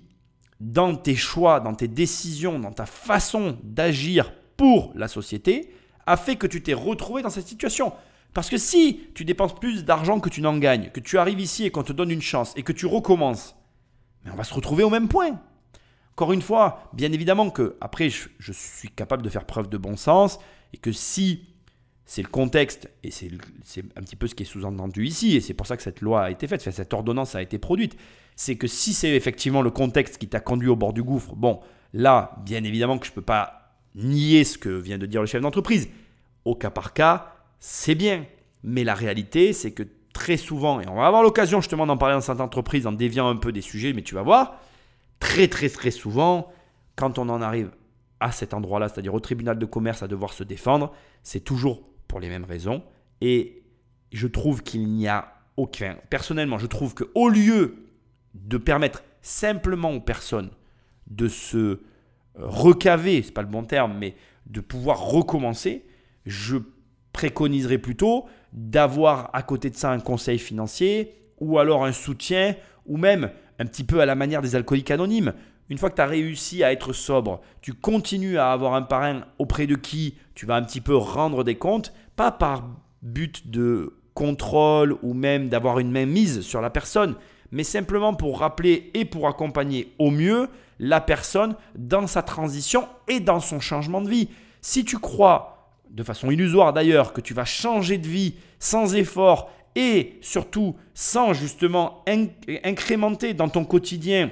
dans 0.60 0.94
tes 0.96 1.16
choix, 1.16 1.60
dans 1.60 1.74
tes 1.74 1.88
décisions, 1.88 2.58
dans 2.58 2.72
ta 2.72 2.86
façon 2.86 3.58
d'agir 3.62 4.32
pour 4.56 4.92
la 4.94 5.08
société, 5.08 5.72
a 6.06 6.16
fait 6.16 6.36
que 6.36 6.46
tu 6.46 6.62
t'es 6.62 6.74
retrouvé 6.74 7.22
dans 7.22 7.30
cette 7.30 7.48
situation? 7.48 7.92
Parce 8.34 8.50
que 8.50 8.58
si 8.58 9.00
tu 9.14 9.24
dépenses 9.24 9.54
plus 9.54 9.84
d'argent 9.84 10.20
que 10.20 10.28
tu 10.28 10.42
n'en 10.42 10.58
gagnes, 10.58 10.90
que 10.90 11.00
tu 11.00 11.18
arrives 11.18 11.40
ici 11.40 11.64
et 11.64 11.70
qu'on 11.70 11.82
te 11.82 11.92
donne 11.92 12.10
une 12.10 12.22
chance 12.22 12.52
et 12.56 12.62
que 12.62 12.72
tu 12.72 12.86
recommences, 12.86 13.56
mais 14.24 14.30
on 14.30 14.36
va 14.36 14.44
se 14.44 14.52
retrouver 14.52 14.84
au 14.84 14.90
même 14.90 15.08
point. 15.08 15.40
Encore 16.16 16.32
une 16.32 16.40
fois, 16.40 16.88
bien 16.94 17.12
évidemment 17.12 17.50
que 17.50 17.76
après, 17.82 18.08
je, 18.08 18.52
suis 18.52 18.88
capable 18.88 19.22
de 19.22 19.28
faire 19.28 19.44
preuve 19.44 19.68
de 19.68 19.76
bon 19.76 19.98
sens 19.98 20.38
et 20.72 20.78
que 20.78 20.90
si 20.90 21.44
c'est 22.06 22.22
le 22.22 22.28
contexte, 22.28 22.90
et 23.02 23.10
c'est 23.10 23.28
un 23.96 24.00
petit 24.00 24.16
peu 24.16 24.26
ce 24.26 24.34
qui 24.34 24.44
est 24.44 24.46
sous-entendu 24.46 25.04
ici, 25.04 25.36
et 25.36 25.42
c'est 25.42 25.52
pour 25.52 25.66
ça 25.66 25.76
que 25.76 25.82
cette 25.82 26.00
loi 26.00 26.22
a 26.22 26.30
été 26.30 26.46
faite, 26.46 26.62
cette 26.62 26.94
ordonnance 26.94 27.34
a 27.34 27.42
été 27.42 27.58
produite, 27.58 27.98
c'est 28.34 28.56
que 28.56 28.66
si 28.66 28.94
c'est 28.94 29.14
effectivement 29.14 29.60
le 29.60 29.70
contexte 29.70 30.16
qui 30.16 30.26
t'a 30.26 30.40
conduit 30.40 30.70
au 30.70 30.76
bord 30.76 30.94
du 30.94 31.02
gouffre, 31.02 31.34
bon, 31.34 31.60
là, 31.92 32.36
bien 32.46 32.64
évidemment 32.64 32.96
que 32.96 33.04
je 33.04 33.10
ne 33.10 33.16
peux 33.16 33.20
pas 33.20 33.76
nier 33.94 34.44
ce 34.44 34.56
que 34.56 34.70
vient 34.70 34.96
de 34.96 35.04
dire 35.04 35.20
le 35.20 35.26
chef 35.26 35.42
d'entreprise. 35.42 35.90
Au 36.46 36.54
cas 36.54 36.70
par 36.70 36.94
cas, 36.94 37.34
c'est 37.60 37.94
bien. 37.94 38.24
Mais 38.62 38.84
la 38.84 38.94
réalité, 38.94 39.52
c'est 39.52 39.72
que 39.72 39.82
très 40.14 40.38
souvent, 40.38 40.80
et 40.80 40.88
on 40.88 40.94
va 40.94 41.06
avoir 41.06 41.22
l'occasion 41.22 41.60
justement 41.60 41.86
d'en 41.86 41.98
parler 41.98 42.14
dans 42.14 42.22
cette 42.22 42.40
entreprise 42.40 42.86
en 42.86 42.92
déviant 42.92 43.28
un 43.28 43.36
peu 43.36 43.52
des 43.52 43.60
sujets, 43.60 43.92
mais 43.92 44.00
tu 44.00 44.14
vas 44.14 44.22
voir, 44.22 44.62
très 45.20 45.48
très 45.48 45.68
très 45.68 45.90
souvent, 45.90 46.52
quand 46.94 47.18
on 47.18 47.28
en 47.28 47.42
arrive 47.42 47.70
à 48.20 48.32
cet 48.32 48.54
endroit-là, 48.54 48.88
c'est-à-dire 48.88 49.14
au 49.14 49.20
tribunal 49.20 49.58
de 49.58 49.66
commerce 49.66 50.02
à 50.02 50.08
devoir 50.08 50.32
se 50.32 50.44
défendre, 50.44 50.92
c'est 51.22 51.40
toujours 51.40 51.82
pour 52.08 52.20
les 52.20 52.28
mêmes 52.28 52.44
raisons. 52.44 52.82
Et 53.20 53.62
je 54.12 54.26
trouve 54.26 54.62
qu'il 54.62 54.86
n'y 54.88 55.08
a 55.08 55.32
aucun. 55.56 55.96
Personnellement, 56.10 56.58
je 56.58 56.66
trouve 56.66 56.94
qu'au 56.94 57.28
lieu 57.28 57.76
de 58.34 58.56
permettre 58.56 59.02
simplement 59.22 59.92
aux 59.92 60.00
personnes 60.00 60.50
de 61.06 61.28
se 61.28 61.56
euh, 61.56 61.78
recaver, 62.36 63.22
c'est 63.22 63.32
pas 63.32 63.42
le 63.42 63.48
bon 63.48 63.64
terme, 63.64 63.96
mais 63.98 64.14
de 64.46 64.60
pouvoir 64.60 65.00
recommencer, 65.00 65.84
je 66.24 66.56
préconiserais 67.12 67.78
plutôt 67.78 68.26
d'avoir 68.52 69.30
à 69.32 69.42
côté 69.42 69.70
de 69.70 69.76
ça 69.76 69.90
un 69.90 70.00
conseil 70.00 70.38
financier 70.38 71.14
ou 71.38 71.58
alors 71.58 71.84
un 71.84 71.92
soutien 71.92 72.54
ou 72.86 72.96
même 72.96 73.30
un 73.58 73.66
petit 73.66 73.84
peu 73.84 74.00
à 74.00 74.06
la 74.06 74.14
manière 74.14 74.42
des 74.42 74.56
alcooliques 74.56 74.90
anonymes. 74.90 75.32
Une 75.68 75.78
fois 75.78 75.90
que 75.90 75.96
tu 75.96 76.02
as 76.02 76.06
réussi 76.06 76.62
à 76.62 76.72
être 76.72 76.92
sobre, 76.92 77.40
tu 77.60 77.74
continues 77.74 78.38
à 78.38 78.52
avoir 78.52 78.74
un 78.74 78.82
parrain 78.82 79.24
auprès 79.38 79.66
de 79.66 79.74
qui 79.74 80.14
tu 80.34 80.46
vas 80.46 80.56
un 80.56 80.62
petit 80.62 80.80
peu 80.80 80.96
rendre 80.96 81.42
des 81.42 81.56
comptes, 81.56 81.92
pas 82.14 82.30
par 82.30 82.68
but 83.02 83.50
de 83.50 83.94
contrôle 84.14 84.96
ou 85.02 85.12
même 85.12 85.48
d'avoir 85.48 85.78
une 85.78 85.90
main 85.90 86.06
mise 86.06 86.40
sur 86.40 86.60
la 86.60 86.70
personne, 86.70 87.16
mais 87.50 87.64
simplement 87.64 88.14
pour 88.14 88.40
rappeler 88.40 88.90
et 88.94 89.04
pour 89.04 89.28
accompagner 89.28 89.92
au 89.98 90.10
mieux 90.10 90.48
la 90.78 91.00
personne 91.00 91.56
dans 91.76 92.06
sa 92.06 92.22
transition 92.22 92.86
et 93.08 93.20
dans 93.20 93.40
son 93.40 93.60
changement 93.60 94.00
de 94.00 94.08
vie. 94.08 94.28
Si 94.60 94.84
tu 94.84 94.98
crois, 94.98 95.72
de 95.90 96.02
façon 96.02 96.30
illusoire 96.30 96.72
d'ailleurs, 96.72 97.12
que 97.12 97.20
tu 97.20 97.34
vas 97.34 97.44
changer 97.44 97.98
de 97.98 98.06
vie 98.06 98.34
sans 98.58 98.94
effort 98.94 99.50
et 99.76 100.18
surtout 100.22 100.74
sans 100.94 101.32
justement 101.34 102.04
incrémenter 102.64 103.34
dans 103.34 103.48
ton 103.48 103.64
quotidien 103.64 104.30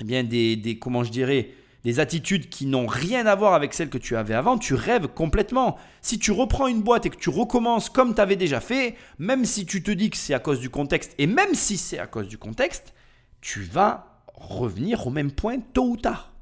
eh 0.00 0.04
bien 0.04 0.24
des, 0.24 0.56
des, 0.56 0.78
comment 0.78 1.04
je 1.04 1.12
dirais, 1.12 1.50
des 1.84 2.00
attitudes 2.00 2.48
qui 2.48 2.66
n'ont 2.66 2.86
rien 2.86 3.26
à 3.26 3.34
voir 3.34 3.54
avec 3.54 3.74
celles 3.74 3.88
que 3.88 3.98
tu 3.98 4.16
avais 4.16 4.34
avant, 4.34 4.58
tu 4.58 4.74
rêves 4.74 5.08
complètement. 5.08 5.78
Si 6.00 6.18
tu 6.18 6.32
reprends 6.32 6.66
une 6.66 6.82
boîte 6.82 7.06
et 7.06 7.10
que 7.10 7.16
tu 7.16 7.30
recommences 7.30 7.88
comme 7.88 8.14
tu 8.14 8.20
avais 8.20 8.36
déjà 8.36 8.60
fait, 8.60 8.96
même 9.18 9.44
si 9.44 9.64
tu 9.64 9.82
te 9.82 9.90
dis 9.90 10.10
que 10.10 10.16
c'est 10.16 10.34
à 10.34 10.40
cause 10.40 10.58
du 10.58 10.70
contexte, 10.70 11.14
et 11.18 11.26
même 11.26 11.54
si 11.54 11.76
c'est 11.76 11.98
à 11.98 12.06
cause 12.06 12.26
du 12.26 12.38
contexte, 12.38 12.94
tu 13.40 13.60
vas 13.60 14.24
revenir 14.34 15.06
au 15.06 15.10
même 15.10 15.30
point 15.30 15.58
tôt 15.60 15.90
ou 15.90 15.96
tard. 15.96 16.32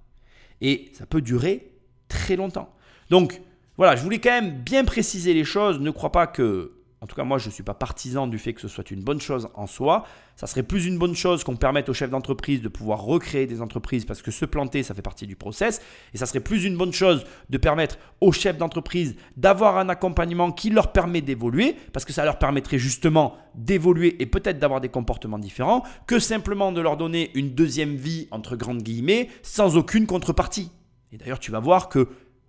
Et 0.60 0.90
ça 0.92 1.06
peut 1.06 1.22
durer 1.22 1.72
très 2.08 2.36
longtemps. 2.36 2.74
Donc 3.10 3.40
voilà, 3.76 3.96
je 3.96 4.02
voulais 4.02 4.20
quand 4.20 4.30
même 4.30 4.52
bien 4.62 4.84
préciser 4.84 5.34
les 5.34 5.44
choses. 5.44 5.80
Ne 5.80 5.90
crois 5.90 6.12
pas 6.12 6.26
que 6.26 6.79
en 7.02 7.06
tout 7.06 7.16
cas, 7.16 7.24
moi, 7.24 7.38
je 7.38 7.46
ne 7.46 7.52
suis 7.52 7.62
pas 7.62 7.72
partisan 7.72 8.26
du 8.26 8.38
fait 8.38 8.52
que 8.52 8.60
ce 8.60 8.68
soit 8.68 8.90
une 8.90 9.02
bonne 9.02 9.22
chose 9.22 9.48
en 9.54 9.66
soi. 9.66 10.04
Ça 10.36 10.46
serait 10.46 10.62
plus 10.62 10.84
une 10.84 10.98
bonne 10.98 11.14
chose 11.14 11.44
qu'on 11.44 11.56
permette 11.56 11.88
aux 11.88 11.94
chefs 11.94 12.10
d'entreprise 12.10 12.60
de 12.60 12.68
pouvoir 12.68 13.02
recréer 13.02 13.46
des 13.46 13.62
entreprises 13.62 14.04
parce 14.04 14.20
que 14.20 14.30
se 14.30 14.44
planter, 14.44 14.82
ça 14.82 14.92
fait 14.92 15.00
partie 15.00 15.26
du 15.26 15.34
process. 15.34 15.80
Et 16.12 16.18
ça 16.18 16.26
serait 16.26 16.40
plus 16.40 16.64
une 16.64 16.76
bonne 16.76 16.92
chose 16.92 17.24
de 17.48 17.56
permettre 17.56 17.96
aux 18.20 18.32
chefs 18.32 18.58
d'entreprise 18.58 19.16
d'avoir 19.38 19.78
un 19.78 19.88
accompagnement 19.88 20.52
qui 20.52 20.68
leur 20.68 20.92
permet 20.92 21.22
d'évoluer 21.22 21.74
parce 21.94 22.04
que 22.04 22.12
ça 22.12 22.26
leur 22.26 22.38
permettrait 22.38 22.78
justement 22.78 23.34
d'évoluer 23.54 24.20
et 24.20 24.26
peut-être 24.26 24.58
d'avoir 24.58 24.82
des 24.82 24.90
comportements 24.90 25.38
différents 25.38 25.84
que 26.06 26.18
simplement 26.18 26.70
de 26.70 26.82
leur 26.82 26.98
donner 26.98 27.30
une 27.34 27.54
deuxième 27.54 27.96
vie, 27.96 28.28
entre 28.30 28.56
grandes 28.56 28.82
guillemets, 28.82 29.30
sans 29.42 29.78
aucune 29.78 30.06
contrepartie. 30.06 30.70
Et 31.12 31.16
d'ailleurs, 31.16 31.40
tu 31.40 31.50
vas 31.50 31.60
voir 31.60 31.88
que, 31.88 32.08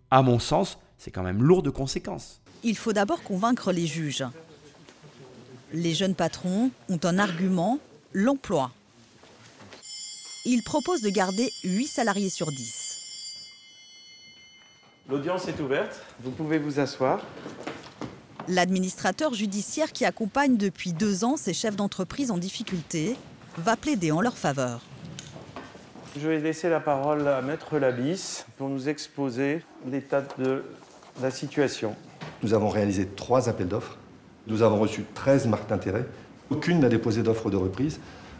à 0.10 0.22
mon 0.22 0.40
sens, 0.40 0.78
c'est 0.98 1.10
quand 1.12 1.24
même 1.24 1.42
lourd 1.42 1.64
de 1.64 1.70
conséquences 1.70 2.41
il 2.64 2.78
faut 2.78 2.94
d'abord 2.94 3.24
convaincre 3.24 3.72
les 3.72 3.88
juges. 3.88 4.26
Les 5.74 5.94
jeunes 5.94 6.16
patrons 6.16 6.72
ont 6.90 7.00
un 7.04 7.18
argument, 7.18 7.80
l'emploi. 8.14 8.72
Ils 10.46 10.64
proposent 10.64 11.02
de 11.02 11.10
garder 11.10 11.52
8 11.64 11.88
salariés 11.88 12.30
sur 12.30 12.52
10. 12.52 12.82
L'audience 15.10 15.48
est 15.48 15.60
ouverte, 15.60 16.02
vous 16.22 16.32
pouvez 16.32 16.58
vous 16.58 16.80
asseoir. 16.80 17.22
L'administrateur 18.48 19.34
judiciaire 19.34 19.92
qui 19.92 20.04
accompagne 20.06 20.58
depuis 20.58 20.94
deux 20.94 21.24
ans 21.24 21.38
ces 21.38 21.54
chefs 21.54 21.76
d'entreprise 21.76 22.32
en 22.32 22.38
difficulté 22.38 23.16
va 23.58 23.76
plaider 23.76 24.12
en 24.12 24.22
leur 24.22 24.38
faveur. 24.38 24.82
Je 26.20 26.28
vais 26.28 26.40
laisser 26.40 26.70
la 26.70 26.80
parole 26.80 27.28
à 27.28 27.42
Maître 27.42 27.78
Labis 27.78 28.44
pour 28.58 28.68
nous 28.68 28.90
exposer 28.90 29.64
l'état 29.86 30.22
de 30.38 30.64
la 31.22 31.32
situation. 31.32 31.96
Nous 32.44 32.54
avons 32.54 32.70
réalisé 32.70 33.08
trois 33.08 33.50
appels 33.50 33.68
d'offres. 33.68 33.98
Nous 34.48 34.62
avons 34.64 34.80
reçu 34.80 35.06
13 35.14 35.48
marques 35.48 35.70
d'intérêt. 35.70 36.06
Aucune 36.50 36.80
n'a 36.80 36.90
déposé 36.90 37.24
d'offre 37.24 37.50
de 37.50 37.58
reprise. 37.58 38.00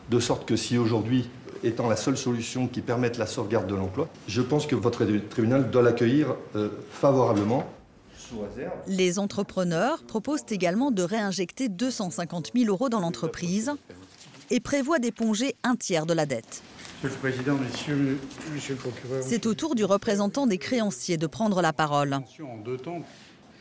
De 0.10 0.20
sorte 0.20 0.46
que 0.46 0.56
si 0.56 0.78
aujourd'hui, 0.78 1.30
étant 1.64 1.88
la 1.88 1.96
seule 1.96 2.18
solution 2.18 2.68
qui 2.68 2.82
permette 2.82 3.18
la 3.18 3.28
sauvegarde 3.28 3.68
de 3.68 3.76
l'emploi, 3.76 4.10
je 4.28 4.42
pense 4.42 4.66
que 4.66 4.76
votre 4.76 5.06
tribunal 5.30 5.70
doit 5.70 5.84
l'accueillir 5.84 6.36
euh, 6.56 6.70
favorablement. 6.92 7.66
Les 8.88 9.20
entrepreneurs 9.20 10.04
proposent 10.04 10.46
également 10.50 10.92
de 10.92 11.04
réinjecter 11.04 11.70
250 11.70 12.52
000 12.56 12.70
euros 12.70 12.90
dans 12.90 13.00
l'entreprise 13.00 13.74
et 14.50 14.60
prévoient 14.60 15.00
d'éponger 15.00 15.56
un 15.64 15.76
tiers 15.76 16.06
de 16.06 16.14
la 16.14 16.26
dette. 16.26 16.62
Monsieur 17.04 17.18
le 17.18 17.32
Président, 17.32 17.56
Monsieur, 17.56 18.20
monsieur 18.54 18.76
le 18.76 18.80
procureur. 18.80 19.24
C'est 19.26 19.48
au 19.48 19.54
tour 19.56 19.74
du 19.74 19.84
représentant 19.84 20.46
des 20.46 20.60
créanciers 20.60 21.18
de 21.18 21.26
prendre 21.26 21.62
la 21.62 21.74
parole. 21.74 22.14
En 22.14 22.58
deux 22.64 22.78
temps, 22.78 23.02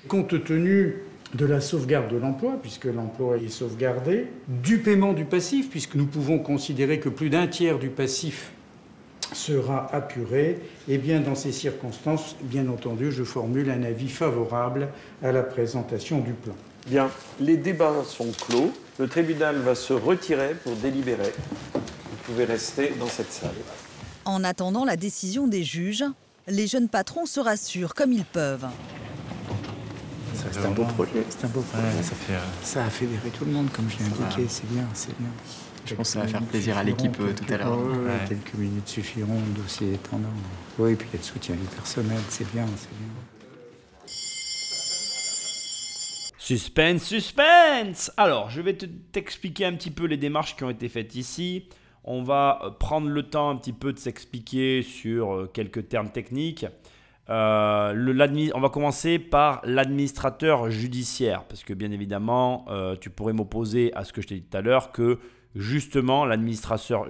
compte 0.09 0.45
tenu 0.45 1.03
de 1.35 1.47
la 1.47 1.61
sauvegarde 1.61 2.13
de 2.13 2.17
l'emploi, 2.17 2.59
puisque 2.61 2.87
l'emploi 2.87 3.37
est 3.37 3.49
sauvegardé, 3.49 4.27
du 4.49 4.79
paiement 4.79 5.13
du 5.13 5.25
passif, 5.25 5.71
puisque 5.71 5.95
nous 5.95 6.07
pouvons 6.07 6.39
considérer 6.39 6.99
que 6.99 7.09
plus 7.09 7.31
d'un 7.31 7.47
tiers 7.47 7.79
du 7.79 7.89
passif 7.89 8.51
sera 9.33 9.95
apuré, 9.95 10.59
et 10.89 10.99
bien 10.99 11.21
dans 11.21 11.37
ces 11.37 11.53
circonstances, 11.53 12.35
bien 12.43 12.69
entendu, 12.69 13.13
je 13.13 13.23
formule 13.23 13.71
un 13.71 13.85
avis 13.85 14.09
favorable 14.09 14.89
à 15.23 15.31
la 15.31 15.43
présentation 15.43 16.21
du 16.21 16.33
plan. 16.33 16.55
Bien, 16.87 17.11
les 17.39 17.57
débats 17.57 18.03
sont 18.05 18.33
clos. 18.33 18.73
Le 18.99 19.07
tribunal 19.07 19.57
va 19.57 19.75
se 19.75 19.93
retirer 19.93 20.55
pour 20.65 20.75
délibérer. 20.77 21.33
Vous 21.75 22.17
pouvez 22.25 22.45
rester 22.45 22.93
dans 22.99 23.07
cette 23.07 23.31
salle. 23.31 23.51
En 24.25 24.43
attendant 24.45 24.85
la 24.85 24.97
décision 24.97 25.47
des 25.47 25.63
juges, 25.63 26.05
les 26.49 26.67
jeunes 26.67 26.89
patrons 26.89 27.27
se 27.27 27.39
rassurent 27.39 27.95
comme 27.95 28.13
ils 28.13 28.25
peuvent. 28.25 28.67
C'est 30.53 30.65
un 30.65 30.71
beau 30.71 30.85
projet. 30.85 31.25
C'est 31.29 31.45
un 31.45 31.49
beau 31.49 31.61
projet. 31.61 32.03
ça, 32.03 32.15
fait, 32.15 32.33
euh, 32.35 32.39
ça, 32.63 32.85
a 32.85 32.91
fédéré 32.91 33.31
tout 33.31 33.45
le 33.45 33.53
monde, 33.53 33.71
comme 33.73 33.89
je 33.91 33.99
l'ai 33.99 34.05
indiqué. 34.05 34.47
C'est 34.49 34.69
bien, 34.71 34.87
c'est 34.95 35.17
bien. 35.19 35.29
Je 35.87 35.95
pense 35.95 36.09
que 36.09 36.13
ça 36.15 36.21
va 36.21 36.29
faire 36.29 36.43
plaisir 36.43 36.77
à 36.79 36.85
l'équipe 36.85 37.17
euh, 37.21 37.33
tout 37.33 37.53
à 37.53 37.57
l'heure. 37.57 37.79
Quelques 38.29 38.55
minutes 38.55 38.89
suffiront, 38.89 39.35
le 39.55 39.63
dossier 39.63 39.95
étendant. 39.95 40.29
Oui, 40.79 40.93
et 40.93 40.97
puis 40.97 41.09
il 41.11 41.15
y 41.15 41.17
a 41.17 41.21
le 41.21 41.25
soutien 41.25 41.55
du 41.57 41.65
personnel, 41.67 42.19
c'est 42.29 42.51
bien, 42.53 42.67
c'est 42.77 42.89
bien. 42.97 43.09
Suspense, 46.39 47.05
suspense 47.05 48.11
Alors, 48.17 48.51
je 48.51 48.61
vais 48.61 48.75
te- 48.75 48.87
t'expliquer 48.87 49.67
un 49.67 49.75
petit 49.75 49.91
peu 49.91 50.05
les 50.07 50.17
démarches 50.17 50.57
qui 50.57 50.65
ont 50.65 50.71
été 50.71 50.89
faites 50.89 51.15
ici. 51.15 51.69
On 52.05 52.23
va 52.23 52.61
euh, 52.65 52.71
prendre 52.71 53.09
le 53.09 53.23
temps 53.25 53.51
un 53.51 53.57
petit 53.57 53.73
peu 53.73 53.93
de 53.93 53.99
s'expliquer 53.99 54.83
sur 54.83 55.49
quelques 55.53 55.89
termes 55.89 56.11
techniques. 56.11 56.67
Euh, 57.31 58.51
on 58.55 58.61
va 58.61 58.69
commencer 58.71 59.19
par 59.21 59.61
l'administrateur 59.65 60.71
judiciaire, 60.71 61.45
parce 61.45 61.63
que 61.63 61.73
bien 61.73 61.93
évidemment, 61.93 62.65
euh, 62.69 62.97
tu 62.97 63.09
pourrais 63.09 63.33
m'opposer 63.33 63.95
à 63.95 64.05
ce 64.05 64.13
que 64.13 64.21
je 64.21 64.27
t'ai 64.27 64.35
dit 64.37 64.43
tout 64.43 64.57
à 64.57 64.61
l'heure, 64.61 64.91
que 64.91 65.21
justement 65.55 66.25
l'administrateur, 66.25 67.07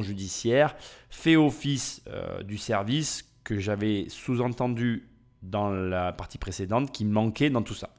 judiciaire 0.00 0.74
fait 1.08 1.36
office 1.36 2.02
euh, 2.08 2.42
du 2.42 2.58
service 2.58 3.32
que 3.44 3.58
j'avais 3.58 4.06
sous-entendu 4.08 5.08
dans 5.42 5.70
la 5.70 6.12
partie 6.12 6.38
précédente, 6.38 6.90
qui 6.90 7.04
manquait 7.04 7.50
dans 7.50 7.62
tout 7.62 7.74
ça. 7.74 7.90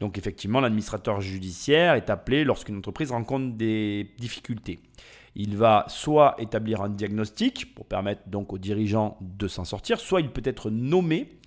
Donc 0.00 0.16
effectivement, 0.16 0.60
l'administrateur 0.60 1.20
judiciaire 1.20 1.94
est 1.94 2.08
appelé 2.08 2.44
lorsqu'une 2.44 2.78
entreprise 2.78 3.10
rencontre 3.10 3.56
des 3.56 4.14
difficultés. 4.18 4.80
Il 5.38 5.56
va 5.56 5.84
soit 5.86 6.34
établir 6.38 6.82
un 6.82 6.88
diagnostic 6.88 7.72
pour 7.76 7.86
permettre 7.86 8.22
donc 8.26 8.52
aux 8.52 8.58
dirigeants 8.58 9.16
de 9.20 9.46
s'en 9.46 9.64
sortir, 9.64 10.00
soit 10.00 10.20
il 10.20 10.30
peut 10.30 10.42
être 10.44 10.68
nommé 10.68 11.38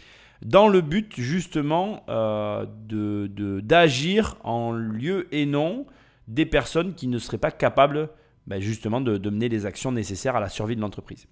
dans 0.45 0.69
le 0.69 0.79
but 0.79 1.13
justement 1.17 2.03
euh, 2.07 2.65
d'agir 3.61 4.37
en 4.45 4.71
lieu 4.71 5.27
et 5.33 5.45
non 5.45 5.85
des 6.29 6.45
personnes 6.45 6.93
qui 6.93 7.07
ne 7.07 7.19
seraient 7.19 7.37
pas 7.37 7.51
capables 7.51 8.09
ben, 8.47 8.61
justement 8.61 9.01
de, 9.01 9.29
mener 9.29 9.49
les 9.49 9.65
actions 9.65 9.91
nécessaires 9.91 10.37
à 10.37 10.39
la 10.39 10.49
survie 10.49 10.77
de 10.77 10.81
l'entreprise. 10.81 11.27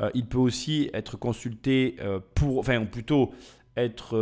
Euh, 0.00 0.10
il 0.14 0.26
peut 0.26 0.38
aussi 0.38 0.90
être 0.94 1.16
consulté 1.16 1.96
euh, 2.00 2.18
pour, 2.34 2.58
enfin 2.58 2.78
ou 2.80 2.86
plutôt 2.86 3.32
être 3.76 4.18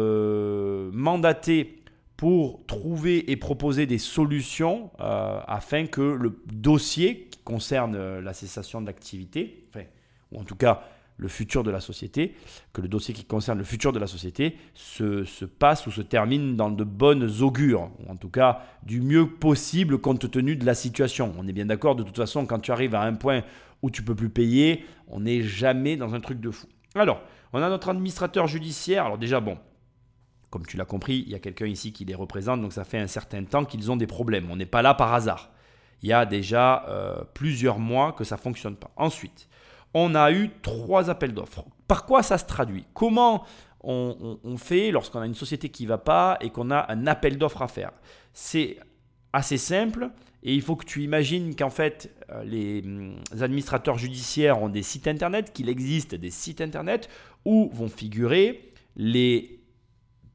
mandaté 0.92 1.82
pour 2.18 2.66
trouver 2.66 3.32
et 3.32 3.36
proposer 3.36 3.86
des 3.86 3.98
solutions 3.98 4.92
afin 5.00 5.86
que 5.86 6.02
le 6.02 6.40
dossier 6.52 7.29
concerne 7.44 7.94
euh, 7.94 8.20
la 8.20 8.32
cessation 8.32 8.80
de 8.80 8.86
l'activité, 8.86 9.66
ou 10.32 10.40
en 10.40 10.44
tout 10.44 10.56
cas 10.56 10.82
le 11.16 11.28
futur 11.28 11.62
de 11.62 11.70
la 11.70 11.80
société, 11.80 12.34
que 12.72 12.80
le 12.80 12.88
dossier 12.88 13.12
qui 13.12 13.24
concerne 13.24 13.58
le 13.58 13.64
futur 13.64 13.92
de 13.92 13.98
la 13.98 14.06
société 14.06 14.56
se, 14.72 15.24
se 15.24 15.44
passe 15.44 15.86
ou 15.86 15.90
se 15.90 16.00
termine 16.00 16.56
dans 16.56 16.70
de 16.70 16.84
bonnes 16.84 17.30
augures, 17.42 17.90
ou 17.98 18.10
en 18.10 18.16
tout 18.16 18.30
cas 18.30 18.62
du 18.82 19.02
mieux 19.02 19.28
possible 19.28 19.98
compte 19.98 20.30
tenu 20.30 20.56
de 20.56 20.64
la 20.64 20.74
situation. 20.74 21.34
On 21.38 21.46
est 21.46 21.52
bien 21.52 21.66
d'accord, 21.66 21.94
de 21.94 22.02
toute 22.02 22.16
façon, 22.16 22.46
quand 22.46 22.60
tu 22.60 22.72
arrives 22.72 22.94
à 22.94 23.02
un 23.02 23.14
point 23.14 23.42
où 23.82 23.90
tu 23.90 24.02
peux 24.02 24.14
plus 24.14 24.30
payer, 24.30 24.84
on 25.08 25.20
n'est 25.20 25.42
jamais 25.42 25.96
dans 25.96 26.14
un 26.14 26.20
truc 26.20 26.40
de 26.40 26.50
fou. 26.50 26.66
Alors, 26.94 27.20
on 27.52 27.62
a 27.62 27.68
notre 27.68 27.88
administrateur 27.90 28.46
judiciaire. 28.46 29.04
Alors 29.04 29.18
déjà, 29.18 29.40
bon, 29.40 29.58
comme 30.50 30.66
tu 30.66 30.76
l'as 30.76 30.84
compris, 30.84 31.24
il 31.26 31.32
y 31.32 31.34
a 31.34 31.38
quelqu'un 31.38 31.66
ici 31.66 31.92
qui 31.92 32.04
les 32.04 32.14
représente, 32.14 32.60
donc 32.60 32.72
ça 32.72 32.84
fait 32.84 32.98
un 32.98 33.06
certain 33.06 33.44
temps 33.44 33.64
qu'ils 33.64 33.90
ont 33.90 33.96
des 33.96 34.06
problèmes. 34.06 34.50
On 34.50 34.56
n'est 34.56 34.66
pas 34.66 34.82
là 34.82 34.94
par 34.94 35.12
hasard. 35.14 35.50
Il 36.02 36.08
y 36.08 36.12
a 36.12 36.24
déjà 36.26 36.84
euh, 36.88 37.22
plusieurs 37.34 37.78
mois 37.78 38.12
que 38.12 38.24
ça 38.24 38.36
ne 38.36 38.40
fonctionne 38.40 38.76
pas. 38.76 38.90
Ensuite, 38.96 39.48
on 39.94 40.14
a 40.14 40.32
eu 40.32 40.50
trois 40.62 41.10
appels 41.10 41.34
d'offres. 41.34 41.64
Par 41.88 42.06
quoi 42.06 42.22
ça 42.22 42.38
se 42.38 42.46
traduit? 42.46 42.84
Comment 42.94 43.44
on, 43.82 44.38
on- 44.44 44.56
fait 44.56 44.90
lorsqu'on 44.90 45.20
a 45.20 45.26
une 45.26 45.34
société 45.34 45.68
qui 45.68 45.84
ne 45.84 45.88
va 45.88 45.98
pas 45.98 46.36
et 46.40 46.50
qu'on 46.50 46.70
a 46.70 46.90
un 46.92 47.06
appel 47.06 47.38
d'offres 47.38 47.62
à 47.62 47.68
faire? 47.68 47.92
C'est 48.32 48.78
assez 49.32 49.58
simple 49.58 50.10
et 50.42 50.54
il 50.54 50.62
faut 50.62 50.76
que 50.76 50.84
tu 50.86 51.02
imagines 51.02 51.54
qu'en 51.54 51.70
fait, 51.70 52.14
euh, 52.30 52.44
les 52.44 52.82
hum, 52.84 53.16
administrateurs 53.40 53.98
judiciaires 53.98 54.62
ont 54.62 54.68
des 54.68 54.82
sites 54.82 55.08
internet, 55.08 55.52
qu'il 55.52 55.68
existe 55.68 56.14
des 56.14 56.30
sites 56.30 56.60
internet 56.60 57.08
où 57.44 57.70
vont 57.72 57.88
figurer 57.88 58.70
les 58.96 59.60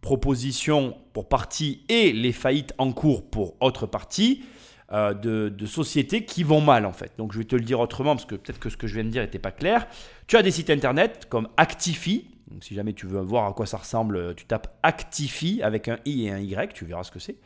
propositions 0.02 0.96
pour 1.14 1.28
partie 1.28 1.84
et 1.90 2.14
les 2.14 2.32
faillites 2.32 2.74
en 2.78 2.92
cours 2.92 3.28
pour 3.30 3.56
autre 3.62 3.88
partie 3.88 4.44
euh, 4.92 5.14
de, 5.14 5.66
sociétés 5.66 6.26
qui 6.26 6.44
vont 6.44 6.62
mal 6.62 6.86
en 6.86 6.94
fait. 6.94 7.12
Donc 7.18 7.34
je 7.34 7.40
vais 7.40 7.46
te 7.46 7.56
le 7.56 7.64
dire 7.64 7.80
autrement 7.80 8.16
parce 8.16 8.26
que 8.26 8.36
peut-être 8.36 8.60
que 8.60 8.70
ce 8.70 8.78
que 8.78 8.88
je 8.88 8.94
viens 8.96 9.04
de 9.04 9.10
dire 9.10 9.24
n'était 9.24 9.40
pas 9.40 9.52
clair. 9.52 9.88
Tu 10.28 10.38
as 10.38 10.44
des 10.44 10.52
sites 10.52 10.70
internet 10.70 11.28
comme 11.30 11.48
Actify. 11.58 12.28
Donc, 12.52 12.64
si 12.64 12.76
jamais 12.76 12.94
tu 12.94 13.08
veux 13.08 13.20
voir 13.22 13.48
à 13.48 13.54
quoi 13.54 13.66
ça 13.66 13.78
ressemble, 13.78 14.36
tu 14.36 14.46
tapes 14.46 14.78
Actify 14.84 15.64
avec 15.64 15.88
un 15.88 15.98
i 16.06 16.26
et 16.28 16.32
un 16.32 16.38
y, 16.38 16.56
tu 16.74 16.86
verras 16.86 17.04
ce 17.04 17.10
que 17.10 17.18
c'est. 17.18 17.38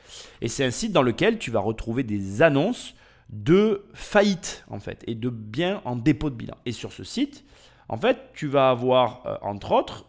Et 0.42 0.50
c'est 0.50 0.66
un 0.66 0.72
site 0.72 0.92
dans 0.92 1.02
lequel 1.02 1.40
tu 1.40 1.52
vas 1.52 1.62
retrouver 1.62 2.04
des 2.04 2.42
annonces 2.42 2.96
de 3.30 3.86
faillite 3.94 4.66
en 4.70 4.80
fait 4.80 5.04
et 5.08 5.16
de 5.16 5.30
biens 5.30 5.82
en 5.86 5.96
dépôt 5.96 6.30
de 6.30 6.36
bilan. 6.36 6.56
Et 6.66 6.74
sur 6.74 6.92
ce 6.92 7.04
site, 7.04 7.46
en 7.88 7.98
fait, 7.98 8.18
tu 8.34 8.48
vas 8.48 8.70
avoir 8.70 9.26
euh, 9.26 9.38
entre 9.42 9.72
autres 9.72 10.06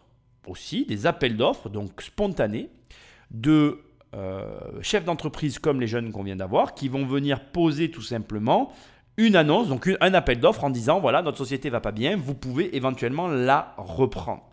aussi 0.47 0.85
des 0.85 1.05
appels 1.05 1.37
d'offres, 1.37 1.69
donc 1.69 2.01
spontanés, 2.01 2.69
de 3.29 3.51
euh, 3.51 3.90
chefs 4.81 5.05
d'entreprise 5.05 5.59
comme 5.59 5.79
les 5.79 5.87
jeunes 5.87 6.11
qu'on 6.11 6.23
vient 6.23 6.35
d'avoir, 6.35 6.73
qui 6.73 6.89
vont 6.89 7.05
venir 7.05 7.39
poser 7.51 7.91
tout 7.91 8.01
simplement 8.01 8.71
une 9.17 9.35
annonce, 9.35 9.67
donc 9.67 9.89
un 9.99 10.13
appel 10.13 10.39
d'offres 10.39 10.63
en 10.63 10.69
disant 10.69 10.99
voilà, 10.99 11.21
notre 11.21 11.37
société 11.37 11.69
va 11.69 11.81
pas 11.81 11.91
bien, 11.91 12.17
vous 12.17 12.33
pouvez 12.33 12.75
éventuellement 12.75 13.27
la 13.27 13.75
reprendre. 13.77 14.43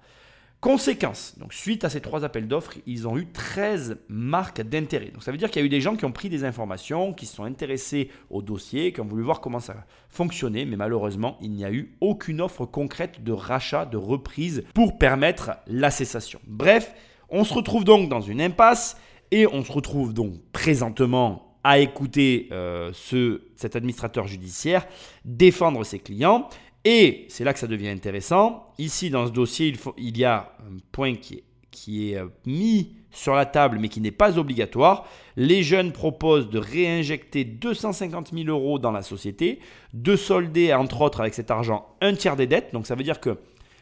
Conséquence, 0.60 1.38
donc 1.38 1.54
suite 1.54 1.84
à 1.84 1.88
ces 1.88 2.00
trois 2.00 2.24
appels 2.24 2.48
d'offres, 2.48 2.74
ils 2.84 3.06
ont 3.06 3.16
eu 3.16 3.28
13 3.28 3.98
marques 4.08 4.60
d'intérêt. 4.60 5.10
Donc 5.12 5.22
ça 5.22 5.30
veut 5.30 5.38
dire 5.38 5.52
qu'il 5.52 5.60
y 5.60 5.62
a 5.62 5.66
eu 5.66 5.68
des 5.68 5.80
gens 5.80 5.94
qui 5.94 6.04
ont 6.04 6.10
pris 6.10 6.28
des 6.28 6.42
informations, 6.42 7.12
qui 7.12 7.26
se 7.26 7.36
sont 7.36 7.44
intéressés 7.44 8.10
au 8.28 8.42
dossier, 8.42 8.92
qui 8.92 9.00
ont 9.00 9.06
voulu 9.06 9.22
voir 9.22 9.40
comment 9.40 9.60
ça 9.60 9.76
fonctionnait, 10.08 10.64
mais 10.64 10.74
malheureusement, 10.74 11.38
il 11.40 11.52
n'y 11.52 11.64
a 11.64 11.70
eu 11.70 11.94
aucune 12.00 12.40
offre 12.40 12.66
concrète 12.66 13.22
de 13.22 13.30
rachat, 13.30 13.86
de 13.86 13.96
reprise 13.96 14.64
pour 14.74 14.98
permettre 14.98 15.52
la 15.68 15.92
cessation. 15.92 16.40
Bref, 16.48 16.92
on 17.28 17.44
se 17.44 17.54
retrouve 17.54 17.84
donc 17.84 18.08
dans 18.08 18.20
une 18.20 18.40
impasse 18.40 18.96
et 19.30 19.46
on 19.46 19.64
se 19.64 19.72
retrouve 19.72 20.14
donc 20.14 20.34
présentement 20.52 21.56
à 21.64 21.78
écouter 21.80 22.48
euh, 22.52 22.90
ce, 22.94 23.42
cet 23.54 23.76
administrateur 23.76 24.26
judiciaire 24.26 24.86
défendre 25.24 25.84
ses 25.84 25.98
clients. 25.98 26.48
Et 26.84 27.26
c'est 27.28 27.44
là 27.44 27.52
que 27.52 27.58
ça 27.58 27.66
devient 27.66 27.88
intéressant. 27.88 28.72
Ici, 28.78 29.10
dans 29.10 29.26
ce 29.26 29.32
dossier, 29.32 29.68
il, 29.68 29.78
il 29.98 30.16
y 30.16 30.24
a 30.24 30.52
un 30.60 30.78
point 30.92 31.14
qui 31.16 31.34
est, 31.34 31.44
qui 31.70 32.12
est 32.12 32.16
euh, 32.16 32.28
mis 32.46 32.94
sur 33.10 33.34
la 33.34 33.46
table, 33.46 33.78
mais 33.80 33.88
qui 33.88 34.00
n'est 34.00 34.10
pas 34.10 34.38
obligatoire. 34.38 35.06
Les 35.36 35.62
jeunes 35.62 35.92
proposent 35.92 36.48
de 36.48 36.58
réinjecter 36.58 37.44
250 37.44 38.32
000 38.32 38.48
euros 38.48 38.78
dans 38.78 38.92
la 38.92 39.02
société, 39.02 39.60
de 39.92 40.14
solder, 40.16 40.72
entre 40.74 41.00
autres, 41.02 41.20
avec 41.20 41.34
cet 41.34 41.50
argent, 41.50 41.86
un 42.00 42.14
tiers 42.14 42.36
des 42.36 42.46
dettes. 42.46 42.72
Donc 42.72 42.86
ça 42.86 42.94
veut 42.94 43.02
dire 43.02 43.20
que 43.20 43.38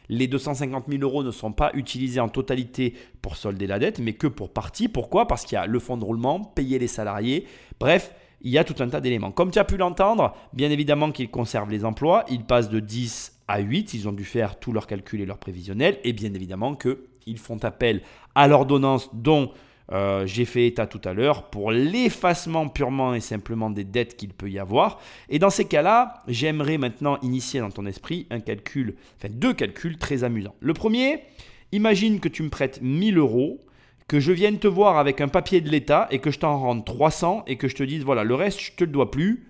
les 0.09 0.27
250 0.27 0.85
000 0.87 1.01
euros 1.01 1.23
ne 1.23 1.31
sont 1.31 1.51
pas 1.51 1.71
utilisés 1.73 2.19
en 2.19 2.29
totalité 2.29 2.93
pour 3.21 3.35
solder 3.35 3.67
la 3.67 3.79
dette, 3.79 3.99
mais 3.99 4.13
que 4.13 4.27
pour 4.27 4.51
partie. 4.53 4.87
Pourquoi? 4.87 5.27
Parce 5.27 5.43
qu'il 5.43 5.55
y 5.55 5.59
a 5.59 5.65
le 5.65 5.79
fonds 5.79 5.97
de 5.97 6.05
roulement, 6.05 6.39
payer 6.41 6.79
les 6.79 6.87
salariés. 6.87 7.45
Bref, 7.79 8.13
il 8.41 8.51
y 8.51 8.57
a 8.57 8.63
tout 8.63 8.81
un 8.81 8.87
tas 8.87 9.01
d'éléments. 9.01 9.31
Comme 9.31 9.51
tu 9.51 9.59
as 9.59 9.65
pu 9.65 9.77
l'entendre, 9.77 10.35
bien 10.53 10.69
évidemment 10.69 11.11
qu'ils 11.11 11.29
conservent 11.29 11.71
les 11.71 11.85
emplois. 11.85 12.23
Ils 12.29 12.43
passent 12.43 12.69
de 12.69 12.79
10 12.79 13.39
à 13.47 13.59
8. 13.59 13.93
Ils 13.93 14.07
ont 14.07 14.13
dû 14.13 14.23
faire 14.23 14.59
tous 14.59 14.71
leurs 14.71 14.87
calculs 14.87 15.21
et 15.21 15.25
leurs 15.25 15.39
prévisionnels. 15.39 15.97
Et 16.03 16.13
bien 16.13 16.33
évidemment 16.33 16.75
qu'ils 16.75 17.39
font 17.39 17.63
appel 17.63 18.01
à 18.35 18.47
l'ordonnance 18.47 19.09
dont 19.13 19.51
euh, 19.91 20.25
j'ai 20.25 20.43
fait 20.43 20.67
état 20.67 20.85
tout 20.85 21.01
à 21.05 21.13
l'heure 21.13 21.43
pour 21.43 21.71
l'effacement 21.71 22.67
purement 22.67 23.13
et 23.13 23.21
simplement 23.21 23.69
des 23.69 23.85
dettes 23.85 24.17
qu'il 24.17 24.33
peut 24.33 24.49
y 24.49 24.59
avoir. 24.59 24.99
Et 25.29 25.39
dans 25.39 25.49
ces 25.49 25.65
cas-là, 25.65 26.23
j'aimerais 26.27 26.77
maintenant 26.77 27.17
initier 27.21 27.61
dans 27.61 27.71
ton 27.71 27.85
esprit 27.85 28.27
un 28.29 28.41
calcul, 28.41 28.95
enfin 29.17 29.29
deux 29.31 29.53
calculs 29.53 29.97
très 29.97 30.23
amusants. 30.23 30.55
Le 30.59 30.73
premier, 30.73 31.23
imagine 31.71 32.19
que 32.19 32.27
tu 32.27 32.43
me 32.43 32.49
prêtes 32.49 32.81
1000 32.81 33.17
euros, 33.17 33.65
que 34.07 34.19
je 34.19 34.31
vienne 34.31 34.59
te 34.59 34.67
voir 34.67 34.97
avec 34.97 35.21
un 35.21 35.29
papier 35.29 35.61
de 35.61 35.69
l'État 35.69 36.07
et 36.11 36.19
que 36.19 36.31
je 36.31 36.39
t'en 36.39 36.57
rende 36.59 36.85
300 36.85 37.43
et 37.47 37.57
que 37.57 37.67
je 37.67 37.75
te 37.75 37.83
dise 37.83 38.03
voilà, 38.03 38.23
le 38.23 38.35
reste, 38.35 38.59
je 38.59 38.71
te 38.73 38.83
le 38.83 38.91
dois 38.91 39.11
plus. 39.11 39.47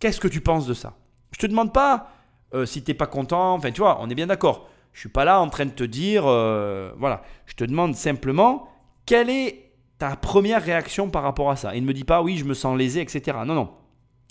Qu'est-ce 0.00 0.20
que 0.20 0.28
tu 0.28 0.40
penses 0.40 0.66
de 0.66 0.74
ça? 0.74 0.96
Je 1.32 1.38
te 1.38 1.46
demande 1.46 1.74
pas 1.74 2.12
euh, 2.54 2.64
si 2.64 2.82
t'es 2.82 2.94
pas 2.94 3.06
content, 3.06 3.54
enfin 3.54 3.70
tu 3.70 3.80
vois, 3.82 3.98
on 4.00 4.08
est 4.08 4.14
bien 4.14 4.26
d'accord. 4.26 4.68
Je 4.94 5.00
suis 5.00 5.08
pas 5.10 5.26
là 5.26 5.40
en 5.40 5.48
train 5.48 5.66
de 5.66 5.70
te 5.70 5.84
dire, 5.84 6.24
euh, 6.26 6.92
voilà, 6.98 7.22
je 7.46 7.54
te 7.54 7.64
demande 7.64 7.94
simplement 7.94 8.68
quelle 9.08 9.30
est 9.30 9.70
ta 9.96 10.16
première 10.16 10.62
réaction 10.62 11.08
par 11.08 11.22
rapport 11.22 11.50
à 11.50 11.56
ça? 11.56 11.74
Et 11.74 11.80
ne 11.80 11.86
me 11.86 11.94
dis 11.94 12.04
pas, 12.04 12.20
oui, 12.20 12.36
je 12.36 12.44
me 12.44 12.52
sens 12.52 12.76
lésé, 12.76 13.00
etc. 13.00 13.38
Non, 13.46 13.54
non. 13.54 13.70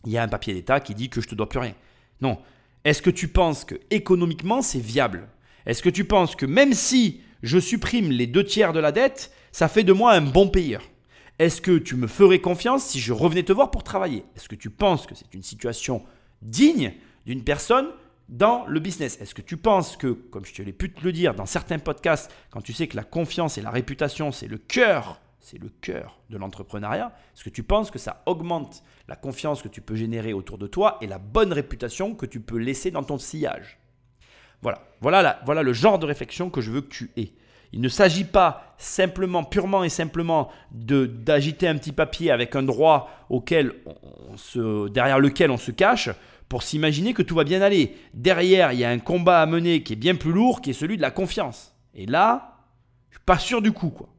Il 0.05 0.11
y 0.11 0.19
a 0.19 0.21
un 0.21 0.27
papier 0.27 0.53
d'État 0.53 0.79
qui 0.79 0.93
dit 0.93 1.09
que 1.09 1.19
je 1.19 1.27
te 1.27 1.33
dois 1.33 1.49
plus 1.49 1.57
rien. 1.57 1.73
Non. 2.21 2.37
Est-ce 2.85 3.01
que 3.01 3.09
tu 3.09 3.27
penses 3.27 3.65
que 3.65 3.73
économiquement 3.89 4.61
c'est 4.61 4.79
viable? 4.79 5.29
Est-ce 5.65 5.81
que 5.81 5.89
tu 5.89 6.05
penses 6.05 6.35
que 6.35 6.45
même 6.45 6.73
si 6.73 7.21
je 7.41 7.57
supprime 7.57 8.11
les 8.11 8.27
deux 8.27 8.43
tiers 8.43 8.71
de 8.71 8.79
la 8.79 8.91
dette, 8.91 9.31
ça 9.51 9.67
fait 9.67 9.83
de 9.83 9.93
moi 9.93 10.13
un 10.13 10.21
bon 10.21 10.47
payeur? 10.47 10.83
Est-ce 11.39 11.59
que 11.59 11.79
tu 11.79 11.95
me 11.95 12.05
ferais 12.05 12.39
confiance 12.39 12.85
si 12.85 12.99
je 12.99 13.13
revenais 13.13 13.41
te 13.41 13.53
voir 13.53 13.71
pour 13.71 13.83
travailler? 13.83 14.25
Est-ce 14.35 14.47
que 14.47 14.55
tu 14.55 14.69
penses 14.69 15.07
que 15.07 15.15
c'est 15.15 15.33
une 15.33 15.41
situation 15.41 16.03
digne 16.43 16.93
d'une 17.25 17.43
personne 17.43 17.87
dans 18.29 18.65
le 18.67 18.79
business. 18.79 19.19
Est-ce 19.21 19.33
que 19.35 19.41
tu 19.41 19.57
penses 19.57 19.95
que, 19.97 20.07
comme 20.07 20.45
je 20.45 20.53
te 20.53 20.61
l'ai 20.61 20.73
pu 20.73 20.91
te 20.91 21.03
le 21.03 21.11
dire 21.11 21.33
dans 21.33 21.45
certains 21.45 21.79
podcasts, 21.79 22.31
quand 22.49 22.61
tu 22.61 22.73
sais 22.73 22.87
que 22.87 22.95
la 22.97 23.03
confiance 23.03 23.57
et 23.57 23.61
la 23.61 23.71
réputation, 23.71 24.31
c'est 24.31 24.47
le 24.47 24.57
cœur, 24.57 25.19
c'est 25.39 25.57
le 25.57 25.69
cœur 25.69 26.19
de 26.29 26.37
l'entrepreneuriat, 26.37 27.13
est-ce 27.33 27.43
que 27.43 27.49
tu 27.49 27.63
penses 27.63 27.89
que 27.91 27.99
ça 27.99 28.23
augmente 28.25 28.83
la 29.07 29.15
confiance 29.15 29.61
que 29.61 29.69
tu 29.69 29.81
peux 29.81 29.95
générer 29.95 30.33
autour 30.33 30.57
de 30.57 30.67
toi 30.67 30.97
et 31.01 31.07
la 31.07 31.19
bonne 31.19 31.53
réputation 31.53 32.15
que 32.15 32.25
tu 32.25 32.41
peux 32.41 32.57
laisser 32.57 32.91
dans 32.91 33.03
ton 33.03 33.17
sillage? 33.17 33.79
Voilà, 34.61 34.81
voilà, 35.01 35.21
la- 35.21 35.39
voilà 35.45 35.63
le 35.63 35.71
genre 35.71 35.99
de 35.99 36.05
réflexion 36.05 36.49
que 36.49 36.61
je 36.61 36.71
veux 36.71 36.81
que 36.81 36.89
tu 36.89 37.11
aies. 37.15 37.31
Il 37.73 37.81
ne 37.81 37.89
s'agit 37.89 38.23
pas 38.23 38.73
simplement, 38.77 39.43
purement 39.43 39.83
et 39.83 39.89
simplement, 39.89 40.49
d'agiter 40.71 41.67
un 41.67 41.77
petit 41.77 41.91
papier 41.91 42.31
avec 42.31 42.55
un 42.55 42.63
droit 42.63 43.09
auquel 43.29 43.73
on 43.85 44.37
se, 44.37 44.87
derrière 44.87 45.19
lequel 45.19 45.51
on 45.51 45.57
se 45.57 45.71
cache 45.71 46.09
pour 46.49 46.63
s'imaginer 46.63 47.13
que 47.13 47.21
tout 47.21 47.35
va 47.35 47.43
bien 47.43 47.61
aller. 47.61 47.95
Derrière, 48.13 48.71
il 48.73 48.79
y 48.79 48.83
a 48.83 48.89
un 48.89 48.99
combat 48.99 49.41
à 49.41 49.45
mener 49.45 49.83
qui 49.83 49.93
est 49.93 49.97
bien 49.97 50.15
plus 50.15 50.31
lourd, 50.31 50.61
qui 50.61 50.69
est 50.69 50.73
celui 50.73 50.97
de 50.97 51.01
la 51.01 51.11
confiance. 51.11 51.75
Et 51.93 52.05
là, 52.05 52.63
je 53.09 53.17
suis 53.17 53.25
pas 53.25 53.39
sûr 53.39 53.61
du 53.61 53.71
coup. 53.71 53.89
Quoi. 53.89 54.09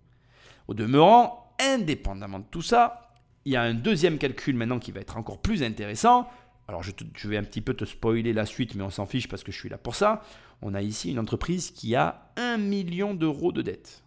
Au 0.66 0.74
demeurant, 0.74 1.54
indépendamment 1.58 2.40
de 2.40 2.44
tout 2.50 2.62
ça, 2.62 3.12
il 3.44 3.52
y 3.52 3.56
a 3.56 3.62
un 3.62 3.74
deuxième 3.74 4.18
calcul 4.18 4.54
maintenant 4.56 4.78
qui 4.78 4.92
va 4.92 5.00
être 5.00 5.16
encore 5.16 5.40
plus 5.40 5.62
intéressant. 5.62 6.28
Alors 6.68 6.82
je, 6.82 6.92
vais 7.28 7.38
un 7.38 7.44
petit 7.44 7.62
peu 7.62 7.72
te 7.72 7.86
spoiler 7.86 8.34
la 8.34 8.44
suite, 8.44 8.74
mais 8.74 8.82
on 8.82 8.90
s'en 8.90 9.06
fiche 9.06 9.26
parce 9.26 9.42
que 9.42 9.50
je 9.50 9.58
suis 9.58 9.70
là 9.70 9.78
pour 9.78 9.94
ça. 9.94 10.22
On 10.60 10.74
a 10.74 10.82
ici 10.82 11.10
une 11.10 11.18
entreprise 11.18 11.70
qui 11.70 11.96
a 11.96 12.30
1 12.36 12.58
million 12.58 13.14
d'euros 13.14 13.52
de 13.52 13.62
dette. 13.62 14.04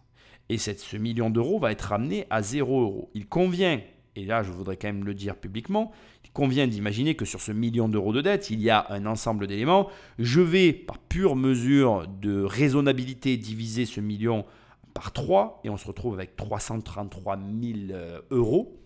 Et 0.49 0.60
cette, 0.60 0.79
ce 0.79 0.97
million 0.97 1.31
d'euros 1.31 1.57
va 1.57 1.71
être 1.71 1.81
ramené 1.81 2.27
à 2.29 2.43
0 2.43 2.81
euros. 2.81 3.10
Il 3.15 3.27
convient, 3.27 3.81
et 4.15 4.25
là 4.25 4.43
je 4.43 4.51
voudrais 4.51 4.77
quand 4.77 4.89
même 4.89 5.05
le 5.05 5.15
dire 5.15 5.38
publiquement, 5.38 5.91
convient 6.33 6.67
d'imaginer 6.67 7.15
que 7.15 7.25
sur 7.25 7.41
ce 7.41 7.51
million 7.51 7.89
d'euros 7.89 8.13
de 8.13 8.21
dette, 8.21 8.49
il 8.49 8.61
y 8.61 8.69
a 8.69 8.85
un 8.89 9.05
ensemble 9.05 9.47
d'éléments. 9.47 9.89
Je 10.17 10.41
vais, 10.41 10.73
par 10.73 10.97
pure 10.97 11.35
mesure 11.35 12.07
de 12.07 12.41
raisonnabilité, 12.43 13.37
diviser 13.37 13.85
ce 13.85 13.99
million 13.99 14.45
par 14.93 15.11
3 15.11 15.61
et 15.63 15.69
on 15.69 15.77
se 15.77 15.87
retrouve 15.87 16.13
avec 16.13 16.35
333 16.35 17.37
000 17.37 17.77
euh, 17.91 18.21
euros. 18.31 18.77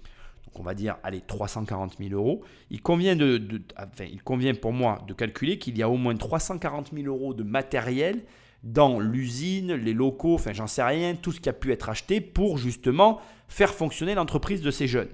Donc 0.45 0.59
on 0.59 0.63
va 0.63 0.73
dire, 0.73 0.97
allez, 1.03 1.21
340 1.21 1.97
000 1.99 2.13
euros. 2.13 2.43
Il 2.69 2.81
convient, 2.81 3.15
il 3.15 4.23
convient 4.23 4.53
pour 4.53 4.73
moi 4.73 5.01
de 5.07 5.13
calculer 5.13 5.59
qu'il 5.59 5.77
y 5.77 5.83
a 5.83 5.89
au 5.89 5.97
moins 5.97 6.15
340 6.15 6.91
000 6.93 7.07
euros 7.07 7.33
de 7.33 7.43
matériel 7.43 8.23
dans 8.63 8.99
l'usine, 8.99 9.73
les 9.73 9.93
locaux, 9.93 10.33
enfin 10.33 10.51
j'en 10.51 10.65
sais 10.65 10.81
rien, 10.81 11.13
tout 11.15 11.31
ce 11.31 11.39
qui 11.39 11.49
a 11.49 11.53
pu 11.53 11.71
être 11.71 11.89
acheté 11.89 12.19
pour 12.19 12.57
justement 12.57 13.19
faire 13.47 13.71
fonctionner 13.71 14.15
l'entreprise 14.15 14.61
de 14.61 14.71
ces 14.71 14.87
jeunes. 14.87 15.11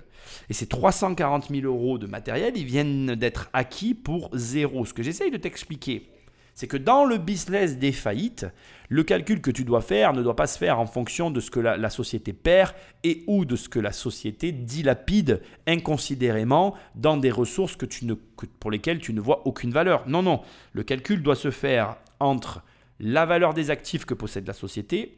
Et 0.49 0.53
ces 0.53 0.67
340 0.67 1.49
000 1.49 1.65
euros 1.65 1.97
de 1.97 2.07
matériel, 2.07 2.57
ils 2.57 2.65
viennent 2.65 3.15
d'être 3.15 3.49
acquis 3.53 3.93
pour 3.93 4.29
zéro. 4.33 4.85
Ce 4.85 4.93
que 4.93 5.03
j'essaye 5.03 5.31
de 5.31 5.37
t'expliquer, 5.37 6.09
c'est 6.53 6.67
que 6.67 6.77
dans 6.77 7.05
le 7.05 7.17
business 7.17 7.77
des 7.77 7.91
faillites, 7.91 8.45
le 8.89 9.03
calcul 9.03 9.41
que 9.41 9.51
tu 9.51 9.63
dois 9.63 9.81
faire 9.81 10.13
ne 10.13 10.21
doit 10.21 10.35
pas 10.35 10.47
se 10.47 10.57
faire 10.57 10.79
en 10.79 10.85
fonction 10.85 11.31
de 11.31 11.39
ce 11.39 11.49
que 11.49 11.59
la, 11.59 11.89
société 11.89 12.33
perd 12.33 12.73
et 13.03 13.23
ou 13.27 13.45
de 13.45 13.55
ce 13.55 13.69
que 13.69 13.79
la 13.79 13.91
société 13.93 14.51
dilapide 14.51 15.41
inconsidérément 15.65 16.75
dans 16.95 17.17
des 17.17 17.31
ressources 17.31 17.75
que 17.75 17.85
tu 17.85 18.05
ne, 18.05 18.13
pour 18.13 18.69
lesquelles 18.69 18.99
tu 18.99 19.13
ne 19.13 19.21
vois 19.21 19.47
aucune 19.47 19.71
valeur. 19.71 20.07
Non, 20.07 20.21
non, 20.21 20.41
le 20.73 20.83
calcul 20.83 21.23
doit 21.23 21.35
se 21.35 21.51
faire 21.51 21.95
entre 22.19 22.63
la 22.99 23.25
valeur 23.25 23.53
des 23.53 23.69
actifs 23.69 24.05
que 24.05 24.13
possède 24.13 24.45
la 24.45 24.53
société 24.53 25.17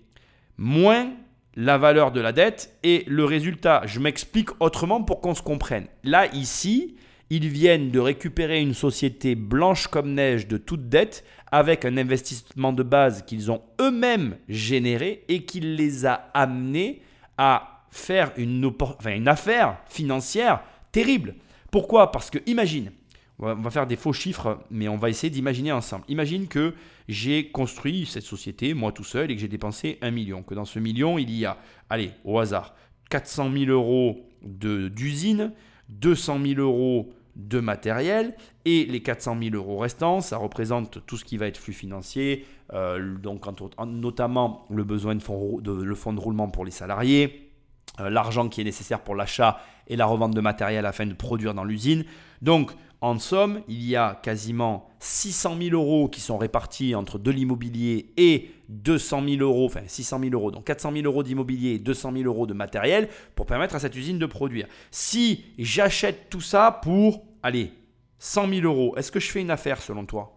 moins 0.57 1.11
la 1.55 1.77
valeur 1.77 2.11
de 2.11 2.21
la 2.21 2.31
dette 2.31 2.77
et 2.83 3.03
le 3.07 3.25
résultat. 3.25 3.83
Je 3.85 3.99
m'explique 3.99 4.49
autrement 4.59 5.03
pour 5.03 5.21
qu'on 5.21 5.35
se 5.35 5.41
comprenne. 5.41 5.87
Là, 6.03 6.27
ici, 6.33 6.95
ils 7.29 7.47
viennent 7.47 7.91
de 7.91 7.99
récupérer 7.99 8.61
une 8.61 8.73
société 8.73 9.35
blanche 9.35 9.87
comme 9.87 10.13
neige 10.13 10.47
de 10.47 10.57
toute 10.57 10.89
dette 10.89 11.23
avec 11.51 11.85
un 11.85 11.97
investissement 11.97 12.73
de 12.73 12.83
base 12.83 13.23
qu'ils 13.23 13.51
ont 13.51 13.61
eux-mêmes 13.79 14.37
généré 14.49 15.23
et 15.27 15.43
qui 15.43 15.59
les 15.59 16.05
a 16.05 16.29
amenés 16.33 17.01
à 17.37 17.85
faire 17.91 18.31
une, 18.37 18.71
une 19.05 19.27
affaire 19.27 19.77
financière 19.87 20.61
terrible. 20.91 21.35
Pourquoi? 21.71 22.11
Parce 22.11 22.29
que 22.29 22.39
imagine, 22.45 22.91
on 23.39 23.55
va 23.55 23.69
faire 23.69 23.87
des 23.87 23.95
faux 23.95 24.13
chiffres, 24.13 24.59
mais 24.69 24.87
on 24.87 24.97
va 24.97 25.09
essayer 25.09 25.29
d'imaginer 25.29 25.71
ensemble. 25.71 26.05
Imagine 26.07 26.47
que 26.47 26.73
j'ai 27.07 27.49
construit 27.49 28.05
cette 28.05 28.23
société, 28.23 28.73
moi 28.73 28.91
tout 28.91 29.03
seul, 29.03 29.31
et 29.31 29.35
que 29.35 29.41
j'ai 29.41 29.47
dépensé 29.47 29.97
un 30.01 30.11
million. 30.11 30.43
Que 30.43 30.53
dans 30.53 30.65
ce 30.65 30.79
million, 30.79 31.17
il 31.17 31.31
y 31.31 31.45
a, 31.45 31.57
allez, 31.89 32.11
au 32.23 32.39
hasard, 32.39 32.75
400 33.09 33.51
000 33.51 33.71
euros 33.71 34.25
d'usine, 34.41 35.51
200 35.89 36.39
000 36.45 36.61
euros 36.61 37.13
de 37.35 37.59
matériel 37.59 38.35
et 38.65 38.85
les 38.85 39.01
400 39.01 39.37
000 39.41 39.55
euros 39.55 39.77
restants, 39.77 40.21
ça 40.21 40.37
représente 40.37 41.05
tout 41.05 41.17
ce 41.17 41.25
qui 41.25 41.37
va 41.37 41.47
être 41.47 41.57
flux 41.57 41.73
financier, 41.73 42.45
euh, 42.73 43.17
donc 43.17 43.45
notamment 43.85 44.65
le 44.69 44.83
besoin 44.83 45.15
de, 45.15 45.21
fonds, 45.21 45.59
de, 45.59 45.71
le 45.71 45.95
fonds 45.95 46.13
de 46.13 46.19
roulement 46.19 46.49
pour 46.49 46.63
les 46.63 46.71
salariés, 46.71 47.51
l'argent 47.99 48.49
qui 48.49 48.61
est 48.61 48.63
nécessaire 48.63 49.01
pour 49.01 49.15
l'achat 49.15 49.59
et 49.87 49.95
la 49.95 50.05
revente 50.05 50.33
de 50.33 50.41
matériel 50.41 50.85
afin 50.85 51.05
de 51.05 51.13
produire 51.13 51.53
dans 51.53 51.63
l'usine. 51.63 52.05
Donc 52.41 52.71
en 53.01 53.19
somme, 53.19 53.61
il 53.67 53.83
y 53.83 53.97
a 53.97 54.17
quasiment 54.23 54.87
600 54.99 55.57
000 55.61 55.75
euros 55.75 56.07
qui 56.07 56.21
sont 56.21 56.37
répartis 56.37 56.95
entre 56.95 57.19
de 57.19 57.31
l'immobilier 57.31 58.13
et 58.15 58.51
200 58.69 59.23
000 59.27 59.41
euros, 59.41 59.65
enfin 59.65 59.81
600 59.85 60.19
000 60.21 60.31
euros, 60.33 60.51
donc 60.51 60.63
400 60.63 60.93
000 60.93 61.05
euros 61.05 61.21
d'immobilier 61.21 61.71
et 61.71 61.79
200 61.79 62.13
000 62.13 62.23
euros 62.23 62.47
de 62.47 62.53
matériel 62.53 63.09
pour 63.35 63.45
permettre 63.45 63.75
à 63.75 63.79
cette 63.79 63.95
usine 63.97 64.19
de 64.19 64.25
produire. 64.25 64.67
Si 64.89 65.43
j'achète 65.59 66.29
tout 66.29 66.39
ça 66.39 66.79
pour, 66.81 67.25
allez, 67.43 67.73
100 68.19 68.47
000 68.47 68.61
euros, 68.61 68.95
est-ce 68.95 69.11
que 69.11 69.19
je 69.19 69.29
fais 69.29 69.41
une 69.41 69.51
affaire 69.51 69.81
selon 69.81 70.05
toi? 70.05 70.35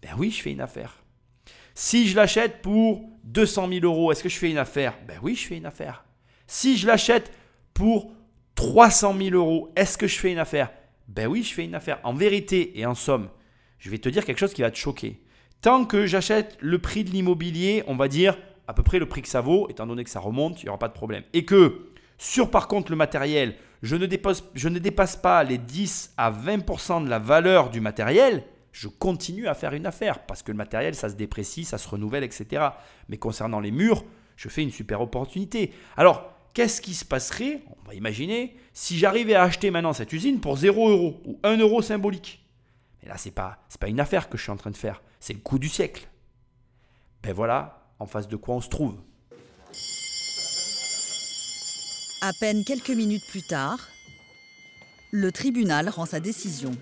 Ben 0.00 0.12
oui, 0.16 0.30
je 0.30 0.40
fais 0.40 0.52
une 0.52 0.60
affaire. 0.60 1.02
Si 1.74 2.06
je 2.06 2.14
l'achète 2.14 2.62
pour 2.62 3.02
200 3.24 3.68
000 3.68 3.84
euros, 3.84 4.12
est-ce 4.12 4.22
que 4.22 4.28
je 4.28 4.38
fais 4.38 4.52
une 4.52 4.58
affaire? 4.58 4.94
Ben 5.08 5.18
oui, 5.20 5.34
je 5.34 5.48
fais 5.48 5.56
une 5.56 5.66
affaire. 5.66 6.04
Si 6.46 6.76
je 6.76 6.86
l'achète 6.86 7.32
pour 7.72 8.12
300 8.54 9.16
000 9.18 9.36
euros, 9.36 9.72
est-ce 9.76 9.98
que 9.98 10.06
je 10.06 10.18
fais 10.18 10.32
une 10.32 10.38
affaire? 10.38 10.70
Ben 11.08 11.26
oui, 11.26 11.42
je 11.42 11.52
fais 11.52 11.64
une 11.64 11.74
affaire. 11.74 12.00
En 12.04 12.14
vérité 12.14 12.78
et 12.78 12.86
en 12.86 12.94
somme, 12.94 13.28
je 13.78 13.90
vais 13.90 13.98
te 13.98 14.08
dire 14.08 14.24
quelque 14.24 14.38
chose 14.38 14.54
qui 14.54 14.62
va 14.62 14.70
te 14.70 14.76
choquer. 14.76 15.20
Tant 15.60 15.84
que 15.84 16.06
j'achète 16.06 16.56
le 16.60 16.78
prix 16.78 17.04
de 17.04 17.10
l'immobilier, 17.10 17.84
on 17.86 17.96
va 17.96 18.08
dire 18.08 18.36
à 18.66 18.74
peu 18.74 18.82
près 18.82 18.98
le 18.98 19.06
prix 19.06 19.22
que 19.22 19.28
ça 19.28 19.40
vaut, 19.40 19.68
étant 19.68 19.86
donné 19.86 20.04
que 20.04 20.10
ça 20.10 20.20
remonte, 20.20 20.62
il 20.62 20.66
n'y 20.66 20.68
aura 20.70 20.78
pas 20.78 20.88
de 20.88 20.94
problème. 20.94 21.22
Et 21.32 21.44
que 21.44 21.90
sur 22.18 22.50
par 22.50 22.68
contre 22.68 22.90
le 22.90 22.96
matériel, 22.96 23.56
je 23.82 23.96
ne, 23.96 24.06
dépasse, 24.06 24.44
je 24.54 24.68
ne 24.68 24.78
dépasse 24.78 25.16
pas 25.16 25.44
les 25.44 25.58
10 25.58 26.14
à 26.16 26.30
20% 26.30 27.04
de 27.04 27.10
la 27.10 27.18
valeur 27.18 27.70
du 27.70 27.80
matériel, 27.80 28.44
je 28.72 28.88
continue 28.88 29.46
à 29.46 29.54
faire 29.54 29.74
une 29.74 29.86
affaire 29.86 30.20
parce 30.20 30.42
que 30.42 30.50
le 30.50 30.56
matériel, 30.56 30.94
ça 30.94 31.08
se 31.08 31.14
déprécie, 31.14 31.64
ça 31.64 31.78
se 31.78 31.88
renouvelle, 31.88 32.24
etc. 32.24 32.64
Mais 33.08 33.18
concernant 33.18 33.60
les 33.60 33.70
murs, 33.70 34.04
je 34.36 34.48
fais 34.48 34.62
une 34.62 34.70
super 34.70 35.00
opportunité. 35.00 35.72
Alors, 35.96 36.33
qu'est-ce 36.54 36.80
qui 36.80 36.94
se 36.94 37.04
passerait, 37.04 37.62
on 37.68 37.88
va 37.88 37.94
imaginer, 37.94 38.56
si 38.72 38.96
j'arrivais 38.96 39.34
à 39.34 39.42
acheter 39.42 39.70
maintenant 39.70 39.92
cette 39.92 40.12
usine 40.12 40.40
pour 40.40 40.56
0 40.56 40.88
euros 40.88 41.20
ou 41.26 41.38
1 41.42 41.58
euro 41.58 41.82
symbolique 41.82 42.42
Mais 43.02 43.08
là, 43.08 43.18
ce 43.18 43.26
n'est 43.28 43.32
pas, 43.32 43.58
pas 43.78 43.88
une 43.88 44.00
affaire 44.00 44.30
que 44.30 44.38
je 44.38 44.44
suis 44.44 44.52
en 44.52 44.56
train 44.56 44.70
de 44.70 44.76
faire, 44.76 45.02
c'est 45.20 45.34
le 45.34 45.40
coup 45.40 45.58
du 45.58 45.68
siècle. 45.68 46.08
Ben 47.22 47.32
voilà, 47.32 47.82
en 47.98 48.06
face 48.06 48.28
de 48.28 48.36
quoi 48.36 48.54
on 48.54 48.60
se 48.60 48.68
trouve. 48.68 48.96
À 52.22 52.32
peine 52.40 52.64
quelques 52.64 52.90
minutes 52.90 53.26
plus 53.28 53.42
tard, 53.42 53.78
le 55.10 55.30
tribunal 55.30 55.88
rend 55.88 56.06
sa 56.06 56.20
décision. 56.20 56.72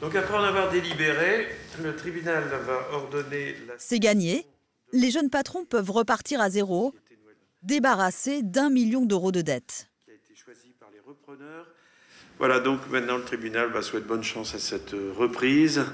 Donc 0.00 0.16
après 0.16 0.36
en 0.36 0.42
avoir 0.42 0.70
délibéré, 0.70 1.48
le 1.80 1.94
tribunal 1.94 2.44
va 2.48 2.92
ordonner... 2.92 3.54
La... 3.68 3.74
C'est 3.78 4.00
gagné 4.00 4.46
les 4.92 5.10
jeunes 5.10 5.30
patrons 5.30 5.64
peuvent 5.64 5.90
repartir 5.90 6.40
à 6.40 6.50
zéro, 6.50 6.94
débarrassés 7.62 8.42
d'un 8.42 8.70
million 8.70 9.04
d'euros 9.04 9.32
de 9.32 9.40
dettes. 9.40 9.88
Voilà, 12.38 12.60
donc 12.60 12.80
maintenant 12.90 13.18
le 13.18 13.24
tribunal 13.24 13.68
va 13.70 13.82
souhaiter 13.82 14.06
bonne 14.06 14.24
chance 14.24 14.54
à 14.54 14.58
cette 14.58 14.94
euh, 14.94 15.12
reprise, 15.16 15.84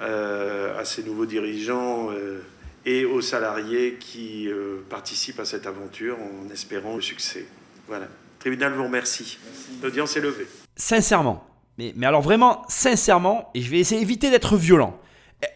euh, 0.00 0.78
à 0.78 0.84
ses 0.84 1.02
nouveaux 1.02 1.26
dirigeants 1.26 2.10
euh, 2.12 2.40
et 2.86 3.04
aux 3.04 3.20
salariés 3.20 3.96
qui 3.98 4.48
participent 4.88 5.40
à 5.40 5.44
cette 5.44 5.66
aventure 5.66 6.16
en 6.20 6.48
espérant 6.52 6.94
le 6.94 7.02
succès. 7.02 7.46
Voilà. 7.88 8.04
Le 8.04 8.38
tribunal 8.38 8.72
vous 8.72 8.84
remercie. 8.84 9.38
L'audience 9.82 10.16
est 10.16 10.20
levée. 10.20 10.46
Sincèrement, 10.76 11.44
mais, 11.76 11.92
mais 11.96 12.06
alors 12.06 12.22
vraiment, 12.22 12.64
sincèrement, 12.68 13.50
et 13.54 13.60
je 13.60 13.70
vais 13.70 13.80
essayer 13.80 14.00
d'éviter 14.00 14.30
d'être 14.30 14.56
violent 14.56 14.98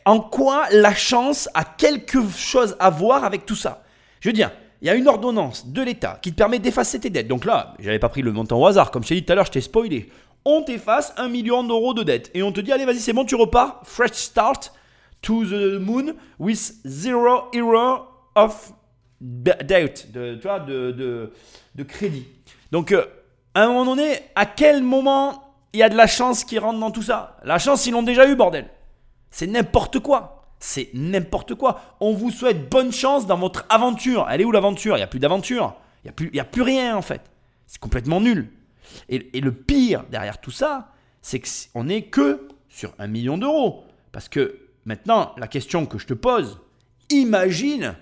en 0.04 0.20
quoi 0.20 0.66
la 0.70 0.94
chance 0.94 1.48
a 1.54 1.64
quelque 1.64 2.18
chose 2.36 2.76
à 2.78 2.90
voir 2.90 3.24
avec 3.24 3.46
tout 3.46 3.56
ça? 3.56 3.82
Je 4.20 4.28
veux 4.28 4.32
dire, 4.32 4.50
il 4.80 4.86
y 4.86 4.90
a 4.90 4.94
une 4.94 5.08
ordonnance 5.08 5.68
de 5.68 5.82
l'État 5.82 6.18
qui 6.20 6.32
te 6.32 6.36
permet 6.36 6.58
d'effacer 6.58 6.98
tes 6.98 7.08
dettes. 7.08 7.28
Donc 7.28 7.44
là, 7.44 7.74
j'avais 7.78 8.00
pas 8.00 8.08
pris 8.08 8.22
le 8.22 8.32
montant 8.32 8.60
au 8.60 8.66
hasard, 8.66 8.90
comme 8.90 9.04
je 9.04 9.08
t'ai 9.08 9.14
dit 9.14 9.24
tout 9.24 9.32
à 9.32 9.36
l'heure, 9.36 9.46
je 9.46 9.52
t'ai 9.52 9.60
spoilé. 9.60 10.08
On 10.44 10.62
t'efface 10.62 11.14
un 11.16 11.28
million 11.28 11.62
d'euros 11.62 11.94
de 11.94 12.02
dettes 12.02 12.30
et 12.34 12.42
on 12.42 12.50
te 12.50 12.60
dit 12.60 12.72
allez 12.72 12.84
vas-y 12.84 12.98
c'est 12.98 13.12
bon 13.12 13.24
tu 13.24 13.36
repars, 13.36 13.80
fresh 13.84 14.14
start 14.14 14.72
to 15.22 15.44
the 15.44 15.80
moon 15.80 16.14
with 16.40 16.74
zero 16.84 17.48
error 17.52 18.08
of 18.34 18.72
debt, 19.20 20.10
de, 20.12 20.34
tu 20.34 20.42
vois, 20.42 20.58
de, 20.58 21.30
de, 21.74 21.82
crédit. 21.84 22.26
Donc 22.72 22.90
euh, 22.90 23.04
à 23.54 23.62
un 23.62 23.68
moment 23.68 23.84
donné, 23.84 24.18
à 24.34 24.46
quel 24.46 24.82
moment 24.82 25.44
il 25.72 25.78
y 25.78 25.84
a 25.84 25.88
de 25.88 25.96
la 25.96 26.08
chance 26.08 26.42
qui 26.42 26.58
rentre 26.58 26.80
dans 26.80 26.90
tout 26.90 27.02
ça? 27.02 27.36
La 27.44 27.58
chance 27.58 27.86
ils 27.86 27.92
l'ont 27.92 28.02
déjà 28.02 28.28
eu 28.28 28.34
bordel. 28.34 28.66
C'est 29.32 29.48
n'importe 29.48 29.98
quoi. 29.98 30.46
C'est 30.60 30.90
n'importe 30.94 31.56
quoi. 31.56 31.96
On 31.98 32.14
vous 32.14 32.30
souhaite 32.30 32.70
bonne 32.70 32.92
chance 32.92 33.26
dans 33.26 33.36
votre 33.36 33.66
aventure. 33.68 34.28
Elle 34.30 34.42
est 34.42 34.44
où 34.44 34.52
l'aventure? 34.52 34.94
Il 34.94 35.00
n'y 35.00 35.04
a 35.04 35.08
plus 35.08 35.18
d'aventure. 35.18 35.74
Il 36.04 36.06
n'y 36.06 36.10
a, 36.10 36.12
plus, 36.12 36.38
a 36.38 36.44
plus 36.44 36.62
rien 36.62 36.96
en 36.96 37.02
fait. 37.02 37.22
C'est 37.66 37.80
complètement 37.80 38.20
nul. 38.20 38.52
Et, 39.08 39.40
le 39.40 39.52
pire 39.52 40.04
derrière 40.10 40.40
tout 40.40 40.50
ça, 40.50 40.92
c'est 41.22 41.40
qu'on 41.40 41.84
n'est 41.84 42.02
que 42.02 42.46
sur 42.68 42.94
un 43.00 43.08
million 43.08 43.38
d'euros. 43.38 43.84
Parce 44.12 44.28
que 44.28 44.58
maintenant, 44.84 45.34
la 45.38 45.48
question 45.48 45.86
que 45.86 45.98
je 45.98 46.06
te 46.06 46.14
pose, 46.14 46.60
Imagine 47.12 47.94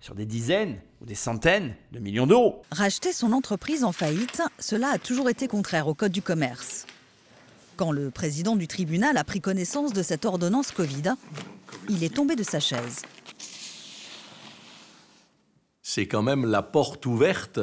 sur 0.00 0.16
des 0.16 0.26
dizaines 0.26 0.80
ou 1.00 1.06
des 1.06 1.14
centaines 1.14 1.76
de 1.92 2.00
millions 2.00 2.26
d'euros. 2.26 2.62
Racheter 2.72 3.12
son 3.12 3.32
entreprise 3.32 3.84
en 3.84 3.92
faillite, 3.92 4.42
cela 4.58 4.90
a 4.90 4.98
toujours 4.98 5.28
été 5.28 5.46
contraire 5.46 5.86
au 5.86 5.94
Code 5.94 6.10
du 6.10 6.22
commerce. 6.22 6.86
Quand 7.78 7.92
le 7.92 8.10
président 8.10 8.56
du 8.56 8.66
tribunal 8.66 9.16
a 9.18 9.22
pris 9.22 9.40
connaissance 9.40 9.92
de 9.92 10.02
cette 10.02 10.24
ordonnance 10.24 10.72
Covid, 10.72 11.14
il 11.88 12.02
est 12.02 12.12
tombé 12.12 12.34
de 12.34 12.42
sa 12.42 12.58
chaise. 12.58 13.02
C'est 15.80 16.08
quand 16.08 16.22
même 16.22 16.44
la 16.44 16.62
porte 16.62 17.06
ouverte 17.06 17.60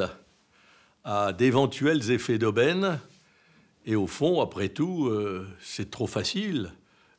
à 1.04 1.34
d'éventuels 1.34 2.10
effets 2.10 2.38
d'aubaine. 2.38 2.98
Et 3.84 3.94
au 3.94 4.06
fond, 4.06 4.40
après 4.40 4.70
tout, 4.70 5.06
euh, 5.08 5.46
c'est 5.60 5.90
trop 5.90 6.06
facile. 6.06 6.72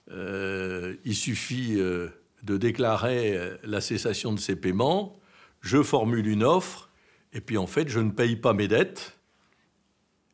Euh, 0.10 0.96
il 1.06 1.16
suffit 1.16 1.76
euh, 1.78 2.08
de 2.42 2.58
déclarer 2.58 3.60
la 3.64 3.80
cessation 3.80 4.34
de 4.34 4.40
ces 4.40 4.56
paiements, 4.56 5.20
je 5.62 5.84
formule 5.84 6.26
une 6.26 6.44
offre, 6.44 6.90
et 7.32 7.42
puis 7.42 7.60
en 7.60 7.68
fait, 7.68 7.90
je 7.90 8.00
ne 8.00 8.10
paye 8.10 8.38
pas 8.38 8.54
mes 8.54 8.68
dettes. 8.68 9.20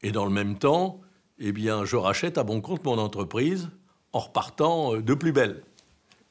Et 0.02 0.14
dans 0.14 0.24
le 0.24 0.32
même 0.32 0.58
temps, 0.58 1.03
eh 1.46 1.52
bien, 1.52 1.84
je 1.84 1.98
rachète 1.98 2.38
à 2.38 2.44
bon 2.44 2.62
compte 2.62 2.86
mon 2.86 2.98
entreprise 2.98 3.70
en 4.14 4.20
repartant 4.20 4.96
de 4.96 5.14
plus 5.14 5.34
belle. 5.34 5.62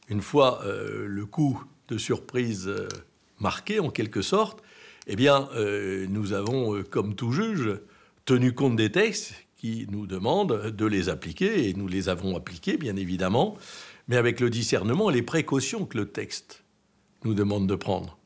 Une 0.09 0.23
fois 0.23 0.63
le 0.65 1.27
coût 1.27 1.63
de 1.89 1.99
surprise 1.99 2.71
marqué, 3.39 3.79
en 3.79 3.91
quelque 3.91 4.23
sorte, 4.23 4.63
eh 5.07 5.17
bien, 5.17 5.49
nous 6.09 6.33
avons, 6.33 6.83
comme 6.85 7.15
tout 7.15 7.33
juge, 7.33 7.79
tenu 8.25 8.55
compte 8.55 8.77
des 8.77 8.91
textes 8.91 9.35
qui 9.57 9.87
nous 9.91 10.07
demandent 10.07 10.71
de 10.71 10.87
les 10.87 11.09
appliquer, 11.09 11.69
et 11.69 11.75
nous 11.75 11.89
les 11.89 12.09
avons 12.09 12.35
appliqués, 12.37 12.79
bien 12.79 12.97
évidemment, 12.97 13.57
mais 14.09 14.17
avec 14.17 14.41
le 14.41 14.49
discernement 14.49 15.11
et 15.11 15.15
les 15.15 15.23
précautions 15.23 15.85
que 15.85 15.99
le 15.99 16.07
texte 16.07 16.65
nous 17.25 17.35
demande 17.35 17.69
de 17.69 17.75
prendre. 17.75 18.19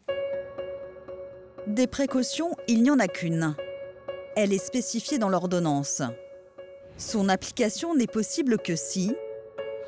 Des 1.67 1.89
précautions, 1.89 2.55
il 2.69 2.83
n'y 2.83 2.91
en 2.91 3.01
a 3.01 3.09
qu'une. 3.09 3.57
Elle 4.37 4.53
est 4.53 4.65
spécifiée 4.65 5.19
dans 5.19 5.29
l'ordonnance. 5.29 6.03
Son 6.99 7.29
application 7.29 7.95
n'est 7.95 8.07
possible 8.07 8.57
que 8.57 8.75
si 8.75 9.15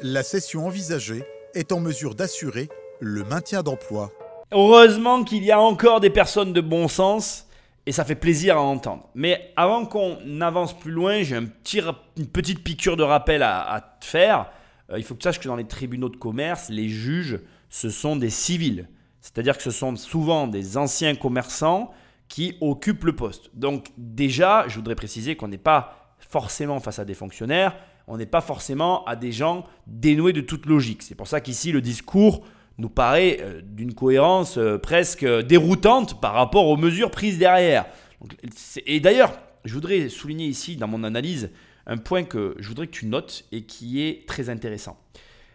la 0.03 0.23
cession 0.23 0.67
envisagée 0.67 1.25
est 1.55 1.73
en 1.73 1.81
mesure 1.81 2.15
d'assurer 2.15 2.69
le 3.01 3.25
maintien 3.25 3.63
d'emploi. 3.63 4.11
Heureusement 4.53 5.25
qu'il 5.25 5.43
y 5.43 5.51
a 5.51 5.59
encore 5.59 6.01
des 6.01 6.11
personnes 6.11 6.53
de 6.53 6.61
bon 6.61 6.87
sens 6.87 7.47
et 7.87 7.93
ça 7.93 8.05
fait 8.05 8.15
plaisir 8.15 8.59
à 8.59 8.61
entendre. 8.61 9.09
Mais 9.15 9.53
avant 9.57 9.87
qu'on 9.87 10.41
avance 10.43 10.79
plus 10.79 10.91
loin, 10.91 11.23
j'ai 11.23 11.37
un 11.37 11.47
petit, 11.47 11.81
une 12.19 12.27
petite 12.27 12.63
piqûre 12.63 12.99
de 12.99 13.03
rappel 13.03 13.43
à, 13.43 13.97
te 14.01 14.05
faire. 14.05 14.51
Euh, 14.91 14.99
il 14.99 15.03
faut 15.03 15.15
que 15.15 15.21
tu 15.21 15.25
saches 15.25 15.41
que 15.41 15.49
dans 15.49 15.57
les 15.57 15.67
tribunaux 15.67 16.11
de 16.11 16.17
commerce, 16.17 16.69
les 16.69 16.91
juges, 16.91 17.41
ce 17.71 17.89
sont 17.89 18.17
des 18.17 18.31
civils. 18.31 18.87
C'est-à-dire 19.23 19.57
que 19.57 19.63
ce 19.63 19.71
sont 19.71 19.97
souvent 19.97 20.47
des 20.47 20.77
anciens 20.77 21.15
commerçants 21.15 21.91
qui 22.29 22.59
occupent 22.61 23.05
le 23.05 23.17
poste. 23.17 23.51
Donc 23.55 23.87
déjà, 23.97 24.67
je 24.69 24.75
voudrais 24.75 24.95
préciser 24.95 25.37
qu'on 25.37 25.49
n'est 25.49 25.57
pas 25.57 26.08
forcément 26.29 26.79
face 26.81 26.99
à 26.99 27.05
des 27.05 27.15
fonctionnaires, 27.15 27.75
on 28.07 28.17
n'est 28.17 28.27
pas 28.27 28.41
forcément 28.41 29.05
à 29.05 29.17
des 29.17 29.33
gens 29.33 29.67
dénoués 29.87 30.33
de 30.33 30.41
toute 30.41 30.67
logique. 30.67 31.03
C'est 31.03 31.15
pour 31.15 31.27
ça 31.27 31.41
qu'ici, 31.41 31.73
le 31.73 31.81
discours 31.81 32.45
nous 32.79 32.89
paraît 32.89 33.39
euh, 33.41 33.61
d'une 33.63 33.95
cohérence 33.95 34.57
euh, 34.57 34.79
presque 34.79 35.27
déroutante 35.27 36.21
par 36.21 36.35
rapport 36.35 36.67
aux 36.67 36.77
mesures 36.77 37.11
prises 37.11 37.39
derrière. 37.39 37.87
Et 38.87 39.01
d'ailleurs, 39.01 39.39
je 39.65 39.75
voudrais 39.75 40.09
souligner 40.09 40.47
ici 40.47 40.77
dans 40.77 40.87
mon 40.87 41.05
analyse 41.05 41.51
un 41.87 41.97
point 41.97 42.25
que 42.25 42.55
je 42.59 42.69
voudrais 42.69 42.87
que 42.87 42.93
tu 42.93 43.07
notes 43.07 43.45
et 43.51 43.63
qui 43.63 44.03
est 44.03 44.27
très 44.27 44.51
intéressant. 44.51 44.99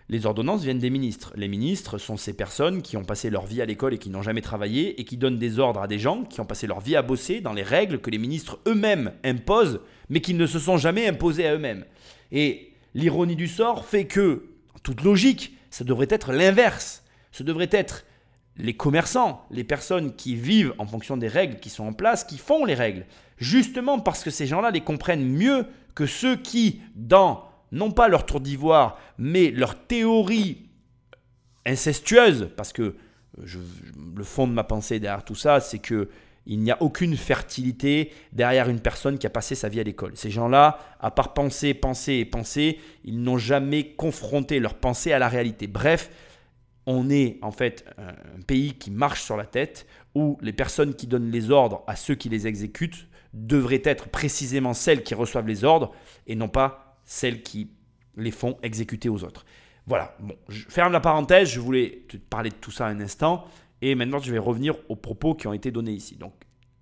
Les 0.09 0.25
ordonnances 0.25 0.63
viennent 0.63 0.79
des 0.79 0.89
ministres. 0.89 1.33
Les 1.35 1.47
ministres 1.47 1.97
sont 1.97 2.17
ces 2.17 2.33
personnes 2.33 2.81
qui 2.81 2.97
ont 2.97 3.05
passé 3.05 3.29
leur 3.29 3.45
vie 3.45 3.61
à 3.61 3.65
l'école 3.65 3.93
et 3.93 3.97
qui 3.97 4.09
n'ont 4.09 4.21
jamais 4.21 4.41
travaillé 4.41 4.99
et 4.99 5.05
qui 5.05 5.17
donnent 5.17 5.37
des 5.37 5.59
ordres 5.59 5.81
à 5.81 5.87
des 5.87 5.99
gens 5.99 6.23
qui 6.23 6.41
ont 6.41 6.45
passé 6.45 6.67
leur 6.67 6.81
vie 6.81 6.95
à 6.95 7.01
bosser 7.01 7.41
dans 7.41 7.53
les 7.53 7.63
règles 7.63 7.99
que 7.99 8.09
les 8.09 8.17
ministres 8.17 8.59
eux-mêmes 8.67 9.13
imposent, 9.23 9.79
mais 10.09 10.21
qui 10.21 10.33
ne 10.33 10.45
se 10.45 10.59
sont 10.59 10.77
jamais 10.77 11.07
imposées 11.07 11.47
à 11.47 11.55
eux-mêmes. 11.55 11.85
Et 12.31 12.73
l'ironie 12.93 13.35
du 13.35 13.47
sort 13.47 13.85
fait 13.85 14.05
que, 14.05 14.49
en 14.75 14.79
toute 14.79 15.03
logique, 15.03 15.57
ça 15.69 15.83
devrait 15.83 16.07
être 16.09 16.33
l'inverse 16.33 17.03
ce 17.33 17.43
devrait 17.43 17.69
être 17.71 18.05
les 18.55 18.75
commerçants, 18.75 19.45
les 19.49 19.63
personnes 19.63 20.15
qui 20.15 20.35
vivent 20.35 20.73
en 20.77 20.85
fonction 20.85 21.17
des 21.17 21.27
règles 21.27 21.59
qui 21.59 21.71
sont 21.71 21.85
en 21.85 21.93
place, 21.93 22.23
qui 22.23 22.37
font 22.37 22.63
les 22.63 22.75
règles. 22.75 23.05
Justement 23.37 23.99
parce 23.99 24.23
que 24.23 24.29
ces 24.29 24.45
gens-là 24.45 24.69
les 24.71 24.81
comprennent 24.81 25.25
mieux 25.25 25.65
que 25.95 26.05
ceux 26.05 26.37
qui, 26.37 26.81
dans 26.95 27.49
non 27.73 27.91
pas 27.91 28.07
leur 28.07 28.25
tour 28.25 28.39
d'ivoire, 28.39 28.97
mais 29.17 29.51
leur 29.51 29.75
théorie 29.87 30.69
incestueuse, 31.65 32.49
parce 32.55 32.71
que 32.71 32.95
le 33.37 34.23
fond 34.23 34.47
de 34.47 34.53
ma 34.53 34.63
pensée 34.63 34.99
derrière 34.99 35.25
tout 35.25 35.35
ça, 35.35 35.59
c'est 35.59 35.79
que 35.79 36.09
il 36.45 36.59
n'y 36.59 36.71
a 36.71 36.81
aucune 36.81 37.15
fertilité 37.15 38.11
derrière 38.33 38.69
une 38.69 38.81
personne 38.81 39.17
qui 39.17 39.25
a 39.25 39.29
passé 39.29 39.55
sa 39.55 39.69
vie 39.69 39.79
à 39.79 39.83
l'école. 39.83 40.11
Ces 40.15 40.29
gens-là, 40.29 40.77
à 40.99 41.09
part 41.09 41.33
penser, 41.33 41.73
penser 41.73 42.15
et 42.15 42.25
penser, 42.25 42.79
ils 43.05 43.21
n'ont 43.21 43.37
jamais 43.37 43.93
confronté 43.95 44.59
leur 44.59 44.73
pensée 44.73 45.13
à 45.13 45.19
la 45.19 45.29
réalité. 45.29 45.67
Bref, 45.67 46.09
on 46.85 47.09
est 47.09 47.39
en 47.41 47.51
fait 47.51 47.85
un 47.97 48.41
pays 48.41 48.73
qui 48.73 48.91
marche 48.91 49.21
sur 49.23 49.37
la 49.37 49.45
tête, 49.45 49.87
où 50.15 50.37
les 50.41 50.51
personnes 50.51 50.95
qui 50.95 51.07
donnent 51.07 51.31
les 51.31 51.49
ordres 51.49 51.81
à 51.87 51.95
ceux 51.95 52.15
qui 52.15 52.27
les 52.27 52.45
exécutent 52.45 53.07
devraient 53.33 53.81
être 53.85 54.09
précisément 54.09 54.73
celles 54.73 55.01
qui 55.01 55.15
reçoivent 55.15 55.47
les 55.47 55.63
ordres 55.63 55.93
et 56.27 56.35
non 56.35 56.49
pas 56.49 56.82
celles 57.05 57.43
qui 57.43 57.69
les 58.15 58.31
font 58.31 58.57
exécuter 58.63 59.09
aux 59.09 59.23
autres. 59.23 59.45
Voilà, 59.85 60.15
bon, 60.19 60.35
je 60.47 60.65
ferme 60.69 60.93
la 60.93 60.99
parenthèse, 60.99 61.49
je 61.49 61.59
voulais 61.59 62.05
te 62.07 62.17
parler 62.17 62.49
de 62.49 62.55
tout 62.55 62.71
ça 62.71 62.87
un 62.87 62.99
instant, 62.99 63.45
et 63.81 63.95
maintenant 63.95 64.19
je 64.19 64.31
vais 64.31 64.39
revenir 64.39 64.75
aux 64.87 64.95
propos 64.95 65.35
qui 65.35 65.47
ont 65.47 65.53
été 65.53 65.71
donnés 65.71 65.91
ici. 65.91 66.15
Donc, 66.15 66.33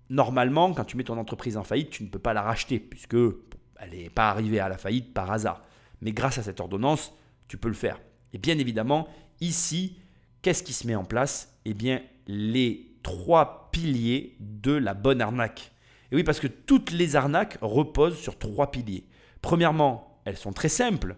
normalement, 0.08 0.72
quand 0.72 0.84
tu 0.84 0.96
mets 0.96 1.04
ton 1.04 1.18
entreprise 1.18 1.56
en 1.56 1.64
faillite, 1.64 1.90
tu 1.90 2.04
ne 2.04 2.08
peux 2.08 2.18
pas 2.18 2.32
la 2.32 2.42
racheter, 2.42 2.78
puisque 2.78 3.14
elle 3.14 3.90
n'est 3.90 4.10
pas 4.10 4.30
arrivée 4.30 4.60
à 4.60 4.68
la 4.68 4.78
faillite 4.78 5.12
par 5.12 5.30
hasard. 5.30 5.62
Mais 6.00 6.12
grâce 6.12 6.38
à 6.38 6.42
cette 6.42 6.60
ordonnance, 6.60 7.12
tu 7.48 7.56
peux 7.56 7.68
le 7.68 7.74
faire. 7.74 8.00
Et 8.32 8.38
bien 8.38 8.58
évidemment, 8.58 9.08
Ici, 9.42 9.96
qu'est-ce 10.40 10.62
qui 10.62 10.72
se 10.72 10.86
met 10.86 10.94
en 10.94 11.04
place? 11.04 11.58
Eh 11.64 11.74
bien, 11.74 12.00
les 12.28 12.94
trois 13.02 13.70
piliers 13.72 14.36
de 14.38 14.70
la 14.70 14.94
bonne 14.94 15.20
arnaque. 15.20 15.72
Et 16.12 16.14
oui, 16.14 16.22
parce 16.22 16.38
que 16.38 16.46
toutes 16.46 16.92
les 16.92 17.16
arnaques 17.16 17.58
reposent 17.60 18.18
sur 18.18 18.38
trois 18.38 18.70
piliers. 18.70 19.04
Premièrement, 19.40 20.11
elles 20.24 20.36
sont 20.36 20.52
très 20.52 20.68
simples. 20.68 21.16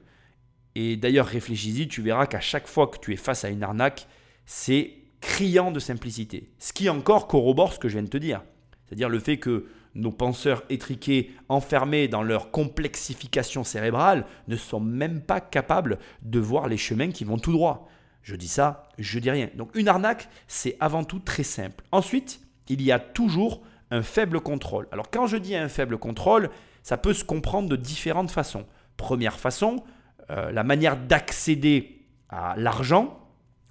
Et 0.75 0.97
d'ailleurs, 0.97 1.27
réfléchis-y, 1.27 1.89
tu 1.89 2.03
verras 2.03 2.27
qu'à 2.27 2.41
chaque 2.41 2.67
fois 2.67 2.89
que 2.89 2.99
tu 2.99 3.13
es 3.13 3.17
face 3.17 3.45
à 3.45 3.49
une 3.49 3.63
arnaque, 3.63 4.07
c'est 4.47 4.95
criant 5.21 5.71
de 5.71 5.81
simplicité. 5.81 6.51
Ce 6.59 6.73
qui 6.73 6.89
encore 6.89 7.29
corrobore 7.29 7.73
ce 7.73 7.79
que 7.79 7.89
je 7.89 7.95
viens 7.95 8.03
de 8.03 8.09
te 8.09 8.17
dire. 8.17 8.43
C'est-à-dire 8.85 9.09
le 9.09 9.19
fait 9.19 9.39
que 9.39 9.67
nos 9.95 10.11
penseurs 10.11 10.65
étriqués, 10.71 11.33
enfermés 11.49 12.09
dans 12.09 12.23
leur 12.23 12.51
complexification 12.51 13.65
cérébrale, 13.65 14.27
ne 14.49 14.57
sont 14.57 14.81
même 14.81 15.21
pas 15.21 15.41
capables 15.41 15.99
de 16.23 16.41
voir 16.41 16.69
les 16.69 16.77
chemins 16.77 17.11
qui 17.11 17.25
vont 17.25 17.39
tout 17.39 17.53
droit. 17.53 17.89
Je 18.23 18.37
dis 18.37 18.49
ça, 18.49 18.89
je 18.99 19.19
dis 19.19 19.31
rien. 19.31 19.51
Donc 19.55 19.71
une 19.75 19.89
arnaque, 19.89 20.29
c'est 20.49 20.77
avant 20.81 21.05
tout 21.05 21.21
très 21.21 21.43
simple. 21.43 21.85
Ensuite, 21.93 22.41
il 22.69 22.83
y 22.83 22.91
a 22.91 22.99
toujours 22.99 23.63
un 23.91 24.03
faible 24.03 24.41
contrôle. 24.41 24.89
Alors 24.91 25.11
quand 25.11 25.27
je 25.27 25.37
dis 25.37 25.55
un 25.55 25.69
faible 25.69 25.99
contrôle, 25.99 26.51
ça 26.83 26.97
peut 26.97 27.15
se 27.15 27.25
comprendre 27.25 27.69
de 27.69 27.77
différentes 27.77 28.31
façons. 28.31 28.67
Première 28.97 29.39
façon, 29.39 29.83
euh, 30.31 30.51
la 30.51 30.65
manière 30.65 30.97
d'accéder 30.97 32.07
à 32.29 32.55
l'argent. 32.57 33.19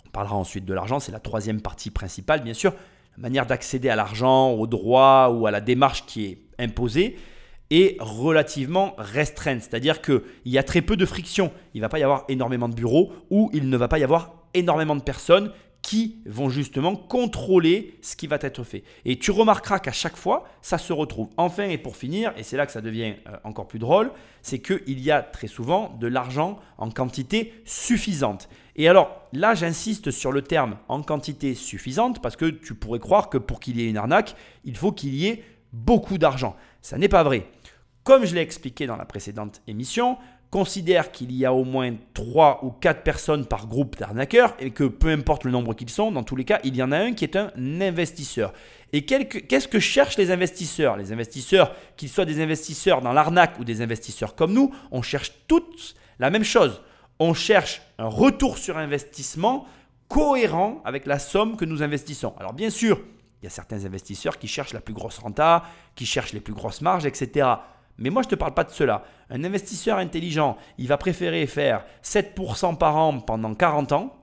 On 0.06 0.10
parlera 0.10 0.36
ensuite 0.36 0.66
de 0.66 0.74
l'argent, 0.74 1.00
c'est 1.00 1.12
la 1.12 1.20
troisième 1.20 1.62
partie 1.62 1.92
principale, 1.92 2.42
bien 2.42 2.54
sûr. 2.54 2.74
La 3.18 3.22
manière 3.22 3.46
d'accéder 3.46 3.90
à 3.90 3.96
l'argent, 3.96 4.52
au 4.52 4.68
droit 4.68 5.30
ou 5.30 5.48
à 5.48 5.52
la 5.52 5.62
démarche 5.62 6.06
qui 6.06 6.26
est 6.26 6.40
imposée 6.60 7.18
est 7.70 7.98
relativement 8.00 8.94
restreinte. 8.98 9.62
C'est-à-dire 9.62 10.02
qu'il 10.02 10.22
y 10.46 10.58
a 10.58 10.64
très 10.64 10.82
peu 10.82 10.96
de 10.96 11.06
friction. 11.06 11.52
Il 11.74 11.80
ne 11.80 11.86
va 11.86 11.90
pas 11.90 12.00
y 12.00 12.04
avoir 12.04 12.26
énormément 12.28 12.70
de 12.70 12.76
bureaux 12.76 13.12
ou 13.30 13.50
il 13.54 13.70
ne 13.70 13.78
va 13.78 13.88
pas 13.88 14.00
y 14.00 14.04
avoir 14.04 14.34
énormément 14.54 14.96
de 14.96 15.02
personnes 15.02 15.52
qui 15.84 16.22
vont 16.26 16.50
justement 16.50 16.96
contrôler 16.96 18.00
ce 18.02 18.16
qui 18.16 18.26
va 18.26 18.40
être 18.42 18.64
fait. 18.64 18.84
Et 19.06 19.20
tu 19.20 19.32
remarqueras 19.32 19.80
qu'à 19.80 19.92
chaque 19.92 20.16
fois, 20.16 20.46
ça 20.62 20.78
se 20.78 20.94
retrouve. 20.94 21.30
Enfin, 21.38 21.66
et 21.66 21.78
pour 21.78 21.98
finir, 21.98 22.34
et 22.38 22.44
c'est 22.44 22.58
là 22.58 22.66
que 22.66 22.72
ça 22.72 22.82
devient 22.82 23.16
euh, 23.28 23.36
encore 23.44 23.68
plus 23.68 23.80
drôle, 23.80 24.12
c'est 24.42 24.60
qu'il 24.60 25.00
y 25.00 25.12
a 25.12 25.22
très 25.22 25.48
souvent 25.48 25.96
de 26.00 26.08
l'argent 26.08 26.58
en 26.78 26.90
quantité 26.90 27.54
suffisante. 27.66 28.50
Et 28.78 28.88
alors 28.88 29.28
là, 29.34 29.54
j'insiste 29.56 30.10
sur 30.10 30.32
le 30.32 30.42
terme 30.42 30.78
en 30.88 31.04
quantité 31.04 31.54
suffisante 31.54 32.22
parce 32.22 32.38
que 32.38 32.46
tu 32.46 32.74
pourrais 32.74 33.00
croire 33.00 33.30
que 33.30 33.38
pour 33.38 33.60
qu'il 33.60 33.78
y 33.80 33.86
ait 33.86 33.90
une 33.90 33.98
arnaque, 33.98 34.36
il 34.64 34.78
faut 34.78 34.94
qu'il 34.94 35.14
y 35.14 35.28
ait 35.28 35.44
beaucoup 35.74 36.18
d'argent. 36.18 36.56
Ça 36.82 36.98
n'est 36.98 37.10
pas 37.10 37.24
vrai. 37.24 37.46
Comme 38.04 38.26
je 38.26 38.36
l'ai 38.36 38.42
expliqué 38.42 38.88
dans 38.88 38.98
la 38.98 39.06
précédente 39.06 39.62
émission, 39.68 40.18
considère 40.54 41.12
qu'il 41.12 41.32
y 41.32 41.48
a 41.48 41.52
au 41.52 41.64
moins 41.64 41.96
3 42.14 42.60
ou 42.62 42.70
4 42.70 43.02
personnes 43.02 43.48
par 43.48 43.66
groupe 43.66 43.98
d'arnaqueurs 43.98 44.54
et 44.60 44.70
que 44.70 44.84
peu 44.84 45.10
importe 45.10 45.46
le 45.46 45.50
nombre 45.50 45.74
qu'ils 45.74 45.90
sont, 45.90 46.12
dans 46.12 46.22
tous 46.22 46.36
les 46.36 46.46
cas, 46.46 46.60
il 46.64 46.76
y 46.76 46.84
en 46.84 46.92
a 46.92 46.98
un 47.00 47.14
qui 47.14 47.24
est 47.24 47.36
un 47.36 47.50
investisseur. 47.82 48.54
Et 48.92 49.04
qu'est-ce 49.04 49.68
que 49.68 49.80
cherchent 49.80 50.18
les 50.18 50.30
investisseurs? 50.30 50.96
Les 50.96 51.12
investisseurs, 51.12 51.76
qu'ils 51.98 52.10
soient 52.10 52.26
des 52.26 52.40
investisseurs 52.40 53.02
dans 53.02 53.14
l'arnaque 53.14 53.58
ou 53.58 53.64
des 53.64 53.82
investisseurs 53.82 54.36
comme 54.36 54.54
nous, 54.54 54.72
on 54.92 55.02
cherche 55.02 55.32
tous 55.48 55.96
la 56.20 56.30
même 56.30 56.44
chose. 56.44 56.84
On 57.18 57.34
cherche 57.34 57.82
un 57.98 58.06
retour 58.06 58.60
sur 58.60 58.78
investissement 58.78 59.66
cohérent 60.08 60.84
avec 60.86 61.08
la 61.08 61.18
somme 61.18 61.58
que 61.58 61.66
nous 61.66 61.82
investissons. 61.82 62.36
Alors 62.38 62.54
bien 62.54 62.70
sûr, 62.70 63.02
il 63.42 63.46
y 63.46 63.48
a 63.48 63.50
certains 63.50 63.86
investisseurs 63.86 64.38
qui 64.38 64.48
cherchent 64.48 64.74
la 64.74 64.82
plus 64.82 64.94
grosse 64.94 65.18
renta, 65.18 65.64
qui 65.96 66.06
cherchent 66.06 66.34
les 66.34 66.42
plus 66.42 66.54
grosses 66.54 66.82
marges, 66.82 67.08
etc. 67.08 67.48
Mais 67.98 68.10
moi, 68.10 68.22
je 68.22 68.28
ne 68.28 68.32
te 68.32 68.36
parle 68.36 68.54
pas 68.54 68.64
de 68.64 68.72
cela. 68.72 69.04
Un 69.30 69.44
investisseur 69.44 69.98
intelligent, 69.98 70.58
il 70.78 70.88
va 70.88 70.98
préférer 70.98 71.46
faire 71.48 71.86
7% 72.04 72.78
par 72.78 72.98
an 72.98 73.20
pendant 73.20 73.54
40 73.54 73.92
ans 73.92 74.20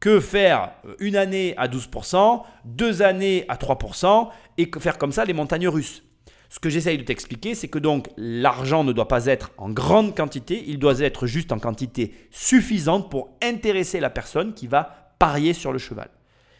que 0.00 0.18
faire 0.18 0.72
une 0.98 1.14
année 1.14 1.54
à 1.56 1.68
12%, 1.68 2.42
deux 2.64 3.02
années 3.02 3.44
à 3.48 3.54
3% 3.54 4.28
et 4.58 4.68
faire 4.80 4.98
comme 4.98 5.12
ça 5.12 5.24
les 5.24 5.32
montagnes 5.32 5.68
russes. 5.68 6.02
Ce 6.48 6.58
que 6.58 6.68
j'essaye 6.68 6.98
de 6.98 7.04
t'expliquer, 7.04 7.54
c'est 7.54 7.68
que 7.68 7.78
donc 7.78 8.08
l'argent 8.16 8.84
ne 8.84 8.92
doit 8.92 9.08
pas 9.08 9.26
être 9.26 9.52
en 9.56 9.70
grande 9.70 10.14
quantité, 10.14 10.64
il 10.66 10.78
doit 10.78 10.98
être 10.98 11.26
juste 11.26 11.52
en 11.52 11.58
quantité 11.58 12.14
suffisante 12.30 13.10
pour 13.10 13.38
intéresser 13.42 14.00
la 14.00 14.10
personne 14.10 14.52
qui 14.52 14.66
va 14.66 15.14
parier 15.18 15.54
sur 15.54 15.72
le 15.72 15.78
cheval. 15.78 16.10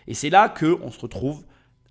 Et 0.07 0.14
c'est 0.14 0.31
là 0.31 0.48
qu'on 0.48 0.90
se 0.90 1.01
retrouve 1.01 1.44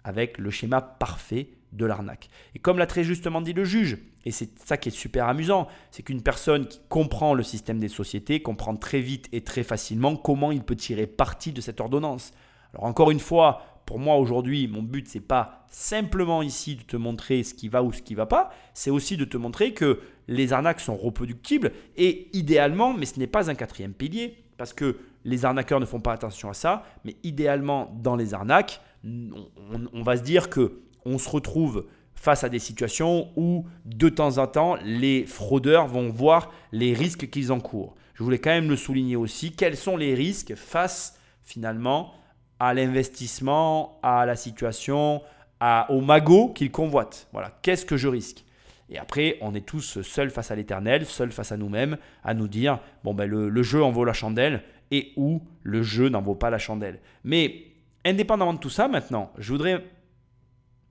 avec 0.03 0.37
le 0.37 0.49
schéma 0.49 0.81
parfait 0.81 1.49
de 1.71 1.85
l'arnaque. 1.85 2.29
Et 2.55 2.59
comme 2.59 2.77
l'a 2.77 2.85
très 2.85 3.03
justement 3.03 3.41
dit 3.41 3.53
le 3.53 3.63
juge, 3.63 3.97
et 4.25 4.31
c'est 4.31 4.57
ça 4.59 4.77
qui 4.77 4.89
est 4.89 4.91
super 4.91 5.27
amusant, 5.27 5.67
c'est 5.89 6.03
qu'une 6.03 6.21
personne 6.21 6.67
qui 6.67 6.79
comprend 6.89 7.33
le 7.33 7.43
système 7.43 7.79
des 7.79 7.87
sociétés 7.87 8.41
comprend 8.41 8.75
très 8.75 8.99
vite 8.99 9.27
et 9.31 9.41
très 9.41 9.63
facilement 9.63 10.15
comment 10.15 10.51
il 10.51 10.63
peut 10.63 10.75
tirer 10.75 11.07
parti 11.07 11.51
de 11.51 11.61
cette 11.61 11.81
ordonnance. 11.81 12.31
Alors 12.73 12.85
encore 12.85 13.11
une 13.11 13.19
fois, 13.19 13.61
pour 13.85 13.99
moi 13.99 14.17
aujourd'hui, 14.17 14.67
mon 14.67 14.83
but 14.83 15.07
c'est 15.07 15.19
pas 15.19 15.65
simplement 15.69 16.41
ici 16.41 16.75
de 16.75 16.83
te 16.83 16.97
montrer 16.97 17.43
ce 17.43 17.53
qui 17.53 17.67
va 17.67 17.83
ou 17.83 17.91
ce 17.91 18.01
qui 18.01 18.15
va 18.15 18.25
pas, 18.25 18.51
c'est 18.73 18.91
aussi 18.91 19.17
de 19.17 19.25
te 19.25 19.37
montrer 19.37 19.73
que 19.73 19.99
les 20.27 20.53
arnaques 20.53 20.79
sont 20.79 20.95
reproductibles 20.95 21.71
et 21.97 22.29
idéalement, 22.33 22.93
mais 22.93 23.05
ce 23.05 23.19
n'est 23.19 23.27
pas 23.27 23.49
un 23.49 23.55
quatrième 23.55 23.93
pilier 23.93 24.43
parce 24.57 24.73
que 24.73 24.97
les 25.23 25.45
arnaqueurs 25.45 25.79
ne 25.79 25.85
font 25.85 25.99
pas 25.99 26.13
attention 26.13 26.49
à 26.49 26.53
ça, 26.53 26.83
mais 27.05 27.15
idéalement 27.23 27.95
dans 28.01 28.15
les 28.15 28.33
arnaques, 28.33 28.81
on, 29.03 29.47
on 29.93 30.03
va 30.03 30.17
se 30.17 30.23
dire 30.23 30.49
que 30.49 30.81
on 31.05 31.17
se 31.17 31.29
retrouve 31.29 31.85
face 32.15 32.43
à 32.43 32.49
des 32.49 32.59
situations 32.59 33.29
où 33.35 33.65
de 33.85 34.09
temps 34.09 34.37
en 34.37 34.47
temps, 34.47 34.77
les 34.83 35.25
fraudeurs 35.25 35.87
vont 35.87 36.09
voir 36.09 36.51
les 36.71 36.93
risques 36.93 37.29
qu'ils 37.29 37.51
encourent. 37.51 37.95
Je 38.13 38.23
voulais 38.23 38.37
quand 38.37 38.51
même 38.51 38.69
le 38.69 38.75
souligner 38.75 39.15
aussi, 39.15 39.51
quels 39.51 39.75
sont 39.75 39.97
les 39.97 40.13
risques 40.13 40.53
face 40.55 41.17
finalement 41.43 42.13
à 42.59 42.75
l'investissement, 42.75 43.99
à 44.03 44.27
la 44.27 44.35
situation, 44.35 45.23
à, 45.59 45.91
au 45.91 46.01
magot 46.01 46.49
qu'ils 46.49 46.69
convoitent? 46.69 47.27
Voilà, 47.33 47.57
qu'est-ce 47.63 47.85
que 47.85 47.97
je 47.97 48.07
risque? 48.07 48.45
Et 48.89 48.99
après, 48.99 49.37
on 49.41 49.55
est 49.55 49.65
tous 49.65 50.01
seuls 50.01 50.29
face 50.29 50.51
à 50.51 50.55
l'éternel, 50.55 51.05
seuls 51.05 51.31
face 51.31 51.51
à 51.51 51.57
nous-mêmes, 51.57 51.97
à 52.23 52.35
nous 52.35 52.47
dire, 52.47 52.79
bon 53.03 53.15
ben 53.15 53.27
le, 53.27 53.49
le 53.49 53.63
jeu 53.63 53.83
en 53.83 53.89
vaut 53.89 54.05
la 54.05 54.13
chandelle, 54.13 54.63
et 54.91 55.13
où 55.15 55.41
le 55.63 55.81
jeu 55.81 56.09
n'en 56.09 56.21
vaut 56.21 56.35
pas 56.35 56.49
la 56.49 56.59
chandelle. 56.59 56.99
Mais 57.23 57.63
indépendamment 58.05 58.53
de 58.53 58.59
tout 58.59 58.69
ça, 58.69 58.87
maintenant, 58.87 59.31
je 59.37 59.51
voudrais 59.51 59.83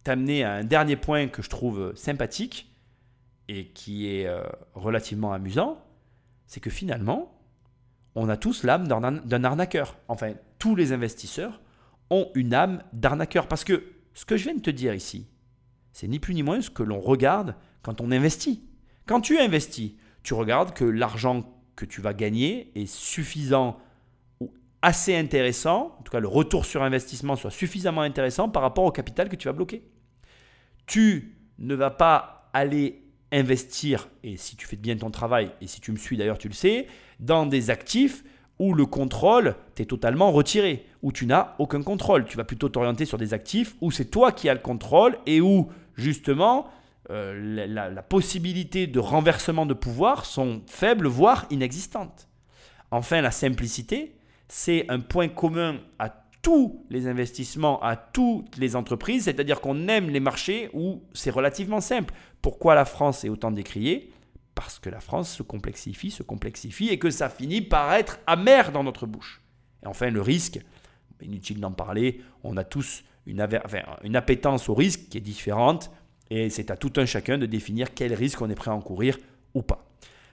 t'amener 0.04 0.44
à 0.44 0.54
un 0.54 0.64
dernier 0.64 0.96
point 0.96 1.28
que 1.28 1.42
je 1.42 1.50
trouve 1.50 1.94
sympathique 1.94 2.74
et 3.48 3.68
qui 3.68 4.08
est 4.08 4.26
euh, 4.26 4.42
relativement 4.74 5.32
amusant, 5.32 5.84
c'est 6.46 6.60
que 6.60 6.70
finalement, 6.70 7.40
on 8.14 8.28
a 8.28 8.36
tous 8.36 8.64
l'âme 8.64 8.88
d'un 8.88 9.44
arnaqueur. 9.44 9.96
Enfin, 10.08 10.34
tous 10.58 10.74
les 10.74 10.92
investisseurs 10.92 11.60
ont 12.10 12.30
une 12.34 12.54
âme 12.54 12.82
d'arnaqueur. 12.92 13.46
Parce 13.46 13.64
que 13.64 13.84
ce 14.14 14.24
que 14.24 14.36
je 14.36 14.44
viens 14.44 14.54
de 14.54 14.60
te 14.60 14.70
dire 14.70 14.94
ici, 14.94 15.28
c'est 15.92 16.08
ni 16.08 16.18
plus 16.18 16.34
ni 16.34 16.42
moins 16.42 16.60
ce 16.60 16.70
que 16.70 16.82
l'on 16.82 17.00
regarde 17.00 17.54
quand 17.82 18.00
on 18.00 18.10
investit. 18.10 18.64
Quand 19.06 19.20
tu 19.20 19.38
investis, 19.38 19.92
tu 20.22 20.34
regardes 20.34 20.74
que 20.74 20.84
l'argent 20.84 21.44
que 21.76 21.84
tu 21.84 22.00
vas 22.00 22.14
gagner 22.14 22.72
est 22.74 22.86
suffisant 22.86 23.78
assez 24.82 25.16
intéressant, 25.16 25.96
en 25.98 26.02
tout 26.02 26.12
cas 26.12 26.20
le 26.20 26.28
retour 26.28 26.64
sur 26.64 26.82
investissement 26.82 27.36
soit 27.36 27.50
suffisamment 27.50 28.02
intéressant 28.02 28.48
par 28.48 28.62
rapport 28.62 28.84
au 28.84 28.92
capital 28.92 29.28
que 29.28 29.36
tu 29.36 29.48
vas 29.48 29.52
bloquer. 29.52 29.82
Tu 30.86 31.36
ne 31.58 31.74
vas 31.74 31.90
pas 31.90 32.50
aller 32.52 33.02
investir, 33.32 34.08
et 34.24 34.36
si 34.36 34.56
tu 34.56 34.66
fais 34.66 34.76
bien 34.76 34.96
ton 34.96 35.10
travail, 35.10 35.52
et 35.60 35.66
si 35.66 35.80
tu 35.80 35.92
me 35.92 35.96
suis 35.96 36.16
d'ailleurs 36.16 36.38
tu 36.38 36.48
le 36.48 36.54
sais, 36.54 36.86
dans 37.20 37.46
des 37.46 37.70
actifs 37.70 38.24
où 38.58 38.74
le 38.74 38.86
contrôle 38.86 39.54
t'est 39.74 39.86
totalement 39.86 40.32
retiré, 40.32 40.86
où 41.02 41.12
tu 41.12 41.26
n'as 41.26 41.54
aucun 41.58 41.82
contrôle. 41.82 42.24
Tu 42.26 42.36
vas 42.36 42.44
plutôt 42.44 42.68
t'orienter 42.68 43.06
sur 43.06 43.18
des 43.18 43.32
actifs 43.32 43.74
où 43.80 43.90
c'est 43.90 44.06
toi 44.06 44.32
qui 44.32 44.48
as 44.48 44.54
le 44.54 44.60
contrôle 44.60 45.16
et 45.26 45.40
où 45.40 45.70
justement 45.94 46.68
euh, 47.10 47.66
la, 47.66 47.88
la, 47.88 48.02
possibilité 48.02 48.86
de 48.86 48.98
renversement 49.00 49.64
de 49.64 49.74
pouvoir 49.74 50.26
sont 50.26 50.62
faibles, 50.66 51.08
voire 51.08 51.46
inexistantes. 51.50 52.28
Enfin, 52.90 53.20
la 53.20 53.30
simplicité, 53.30 54.14
c'est 54.52 54.84
un 54.88 54.98
point 54.98 55.28
commun 55.28 55.78
à 56.00 56.12
tous 56.42 56.84
les 56.90 57.06
investissements, 57.06 57.80
à 57.82 57.94
toutes 57.94 58.56
les 58.56 58.74
entreprises, 58.74 59.24
c'est-à-dire 59.24 59.60
qu'on 59.60 59.86
aime 59.86 60.10
les 60.10 60.18
marchés 60.18 60.70
où 60.72 61.04
c'est 61.12 61.30
relativement 61.30 61.80
simple. 61.80 62.12
Pourquoi 62.42 62.74
la 62.74 62.84
France 62.84 63.24
est 63.24 63.28
autant 63.28 63.52
décriée? 63.52 64.10
Parce 64.56 64.80
que 64.80 64.90
la 64.90 64.98
France 64.98 65.30
se 65.30 65.44
complexifie, 65.44 66.10
se 66.10 66.24
complexifie 66.24 66.88
et 66.88 66.98
que 66.98 67.10
ça 67.10 67.28
finit 67.28 67.60
par 67.60 67.92
être 67.92 68.18
amer 68.26 68.72
dans 68.72 68.82
notre 68.82 69.06
bouche. 69.06 69.40
Et 69.84 69.86
enfin, 69.86 70.10
le 70.10 70.20
risque, 70.20 70.58
inutile 71.22 71.60
d'en 71.60 71.70
parler, 71.70 72.20
on 72.42 72.56
a 72.56 72.64
tous 72.64 73.04
une, 73.26 73.40
enfin, 73.42 73.82
une 74.02 74.16
appétence 74.16 74.68
au 74.68 74.74
risque 74.74 75.10
qui 75.10 75.18
est 75.18 75.22
différente 75.22 75.92
et 76.28 76.50
c'est 76.50 76.72
à 76.72 76.76
tout 76.76 76.92
un 76.96 77.06
chacun 77.06 77.38
de 77.38 77.46
définir 77.46 77.94
quel 77.94 78.14
risque 78.14 78.42
on 78.42 78.50
est 78.50 78.56
prêt 78.56 78.72
à 78.72 78.74
encourir 78.74 79.16
ou 79.54 79.62
pas. 79.62 79.86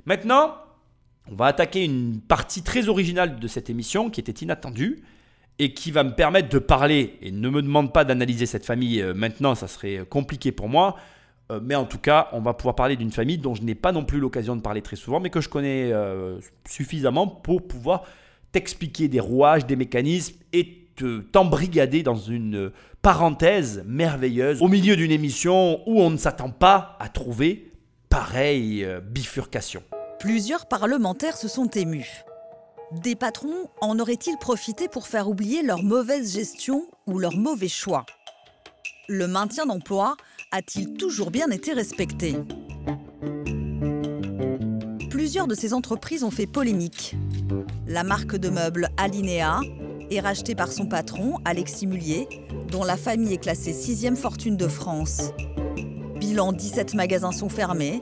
Maintenant, 0.05 0.55
on 1.31 1.35
va 1.35 1.45
attaquer 1.45 1.83
une 1.83 2.19
partie 2.19 2.63
très 2.63 2.89
originale 2.89 3.39
de 3.39 3.47
cette 3.47 3.69
émission 3.69 4.09
qui 4.09 4.19
était 4.19 4.31
inattendue 4.31 5.03
et 5.59 5.73
qui 5.73 5.91
va 5.91 6.03
me 6.03 6.11
permettre 6.11 6.49
de 6.49 6.59
parler, 6.59 7.17
et 7.21 7.31
ne 7.31 7.49
me 7.49 7.61
demande 7.61 7.91
pas 7.91 8.05
d'analyser 8.05 8.45
cette 8.45 8.65
famille 8.65 9.01
euh, 9.01 9.13
maintenant, 9.13 9.55
ça 9.55 9.67
serait 9.67 10.05
compliqué 10.07 10.51
pour 10.51 10.69
moi, 10.69 10.97
euh, 11.51 11.59
mais 11.63 11.75
en 11.75 11.85
tout 11.85 11.97
cas, 11.97 12.29
on 12.33 12.41
va 12.41 12.53
pouvoir 12.53 12.75
parler 12.75 12.95
d'une 12.95 13.11
famille 13.11 13.37
dont 13.37 13.55
je 13.55 13.63
n'ai 13.63 13.75
pas 13.75 13.91
non 13.91 14.03
plus 14.03 14.19
l'occasion 14.19 14.55
de 14.55 14.61
parler 14.61 14.81
très 14.81 14.95
souvent, 14.95 15.19
mais 15.19 15.29
que 15.29 15.41
je 15.41 15.49
connais 15.49 15.91
euh, 15.91 16.39
suffisamment 16.69 17.27
pour 17.27 17.67
pouvoir 17.67 18.03
t'expliquer 18.51 19.07
des 19.07 19.19
rouages, 19.19 19.65
des 19.65 19.75
mécanismes 19.75 20.35
et 20.53 20.83
t'embrigader 21.31 22.01
dans 22.01 22.15
une 22.15 22.71
parenthèse 23.03 23.83
merveilleuse 23.85 24.61
au 24.63 24.67
milieu 24.67 24.95
d'une 24.95 25.11
émission 25.11 25.81
où 25.87 26.01
on 26.01 26.09
ne 26.09 26.17
s'attend 26.17 26.49
pas 26.49 26.97
à 26.99 27.07
trouver 27.07 27.71
pareille 28.09 28.83
euh, 28.83 28.99
bifurcation. 28.99 29.83
Plusieurs 30.19 30.65
parlementaires 30.65 31.37
se 31.37 31.47
sont 31.47 31.67
émus. 31.67 32.23
Des 33.03 33.15
patrons 33.15 33.69
en 33.81 33.99
auraient-ils 33.99 34.37
profité 34.37 34.87
pour 34.87 35.05
faire 35.05 35.29
oublier 35.29 35.61
leur 35.61 35.83
mauvaise 35.83 36.33
gestion 36.33 36.87
ou 37.05 37.19
leur 37.19 37.37
mauvais 37.37 37.67
choix? 37.67 38.03
Le 39.07 39.27
maintien 39.27 39.67
d'emploi 39.67 40.17
a-t-il 40.51 40.93
toujours 40.93 41.29
bien 41.29 41.51
été 41.51 41.71
respecté? 41.71 42.35
Plusieurs 45.11 45.47
de 45.47 45.53
ces 45.53 45.75
entreprises 45.75 46.23
ont 46.23 46.31
fait 46.31 46.47
polémique. 46.47 47.15
La 47.85 48.03
marque 48.03 48.37
de 48.37 48.49
meubles 48.49 48.89
Alinea 48.97 49.59
est 50.09 50.19
rachetée 50.19 50.55
par 50.55 50.71
son 50.71 50.87
patron, 50.87 51.35
Alexis 51.45 51.85
Mullier, 51.85 52.27
dont 52.71 52.83
la 52.83 52.97
famille 52.97 53.33
est 53.33 53.43
classée 53.43 53.73
sixième 53.73 54.17
fortune 54.17 54.57
de 54.57 54.67
France. 54.67 55.31
Bilan 56.15 56.53
17 56.53 56.95
magasins 56.95 57.31
sont 57.31 57.49
fermés 57.49 58.01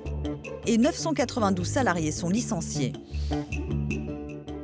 et 0.67 0.78
992 0.78 1.67
salariés 1.67 2.12
sont 2.12 2.30
licenciés. 2.30 2.93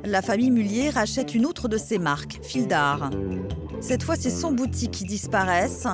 La 0.04 0.22
famille 0.22 0.50
Mullier 0.50 0.90
rachète 0.90 1.34
une 1.34 1.46
autre 1.46 1.68
de 1.68 1.78
ses 1.78 1.98
marques, 1.98 2.40
Fildar. 2.42 3.10
Cette 3.80 4.02
fois, 4.02 4.16
c'est 4.16 4.30
100 4.30 4.52
boutiques 4.52 4.90
qui 4.90 5.04
disparaissent 5.04 5.86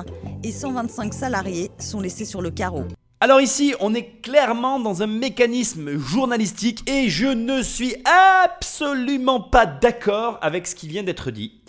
et 0.43 0.51
125 0.51 1.13
salariés 1.13 1.71
sont 1.79 2.01
laissés 2.01 2.25
sur 2.25 2.41
le 2.41 2.51
carreau. 2.51 2.85
Alors 3.21 3.41
ici, 3.41 3.75
on 3.81 3.93
est 3.93 4.21
clairement 4.21 4.79
dans 4.79 5.03
un 5.03 5.07
mécanisme 5.07 5.97
journalistique 5.97 6.89
et 6.89 7.09
je 7.09 7.27
ne 7.27 7.61
suis 7.61 7.95
absolument 8.05 9.41
pas 9.41 9.65
d'accord 9.65 10.39
avec 10.41 10.67
ce 10.67 10.75
qui 10.75 10.87
vient 10.87 11.03
d'être 11.03 11.29
dit. 11.29 11.61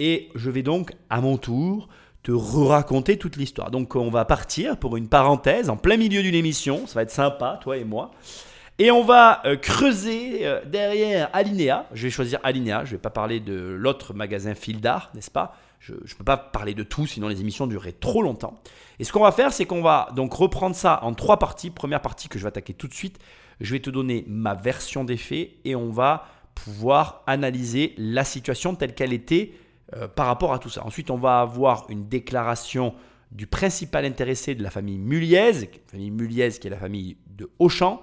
Et 0.00 0.28
je 0.34 0.50
vais 0.50 0.62
donc 0.62 0.92
à 1.10 1.20
mon 1.20 1.38
tour 1.38 1.88
te 2.22 2.32
raconter 2.32 3.16
toute 3.16 3.36
l'histoire. 3.36 3.70
Donc 3.70 3.96
on 3.96 4.10
va 4.10 4.24
partir 4.24 4.76
pour 4.76 4.96
une 4.96 5.08
parenthèse 5.08 5.70
en 5.70 5.76
plein 5.76 5.96
milieu 5.96 6.22
d'une 6.22 6.34
émission, 6.34 6.86
ça 6.86 6.94
va 6.94 7.02
être 7.02 7.10
sympa, 7.10 7.58
toi 7.62 7.76
et 7.76 7.84
moi. 7.84 8.10
Et 8.80 8.92
on 8.92 9.02
va 9.02 9.42
euh, 9.44 9.56
creuser 9.56 10.46
euh, 10.46 10.64
derrière 10.64 11.30
Alinea. 11.32 11.86
Je 11.92 12.04
vais 12.04 12.10
choisir 12.10 12.38
Alinea, 12.44 12.84
je 12.84 12.90
ne 12.90 12.96
vais 12.96 13.02
pas 13.02 13.10
parler 13.10 13.40
de 13.40 13.54
l'autre 13.54 14.14
magasin 14.14 14.54
Fildar, 14.54 15.10
n'est-ce 15.14 15.32
pas? 15.32 15.56
Je 15.80 15.94
ne 15.94 15.98
peux 16.16 16.24
pas 16.24 16.36
parler 16.36 16.74
de 16.74 16.82
tout, 16.84 17.06
sinon 17.06 17.28
les 17.28 17.40
émissions 17.40 17.66
dureraient 17.66 17.92
trop 17.92 18.22
longtemps. 18.22 18.60
Et 18.98 19.04
ce 19.04 19.12
qu'on 19.12 19.22
va 19.22 19.32
faire, 19.32 19.52
c'est 19.52 19.64
qu'on 19.64 19.82
va 19.82 20.08
donc 20.14 20.32
reprendre 20.32 20.76
ça 20.76 21.00
en 21.02 21.14
trois 21.14 21.38
parties. 21.38 21.70
Première 21.70 22.02
partie 22.02 22.28
que 22.28 22.38
je 22.38 22.44
vais 22.44 22.48
attaquer 22.48 22.74
tout 22.74 22.88
de 22.88 22.94
suite, 22.94 23.18
je 23.60 23.72
vais 23.72 23.80
te 23.80 23.90
donner 23.90 24.24
ma 24.28 24.54
version 24.54 25.04
des 25.04 25.16
faits 25.16 25.50
et 25.64 25.74
on 25.74 25.90
va 25.90 26.26
pouvoir 26.54 27.22
analyser 27.26 27.94
la 27.96 28.24
situation 28.24 28.74
telle 28.74 28.94
qu'elle 28.94 29.12
était 29.12 29.52
euh, 29.94 30.08
par 30.08 30.26
rapport 30.26 30.52
à 30.52 30.58
tout 30.58 30.68
ça. 30.68 30.84
Ensuite, 30.84 31.10
on 31.10 31.16
va 31.16 31.40
avoir 31.40 31.86
une 31.88 32.08
déclaration 32.08 32.94
du 33.30 33.46
principal 33.46 34.04
intéressé 34.04 34.54
de 34.54 34.62
la 34.62 34.70
famille 34.70 34.98
Muliez, 34.98 35.70
famille 35.86 36.10
Muliez 36.10 36.50
qui 36.50 36.66
est 36.66 36.70
la 36.70 36.78
famille 36.78 37.16
de 37.26 37.50
Auchan. 37.58 38.02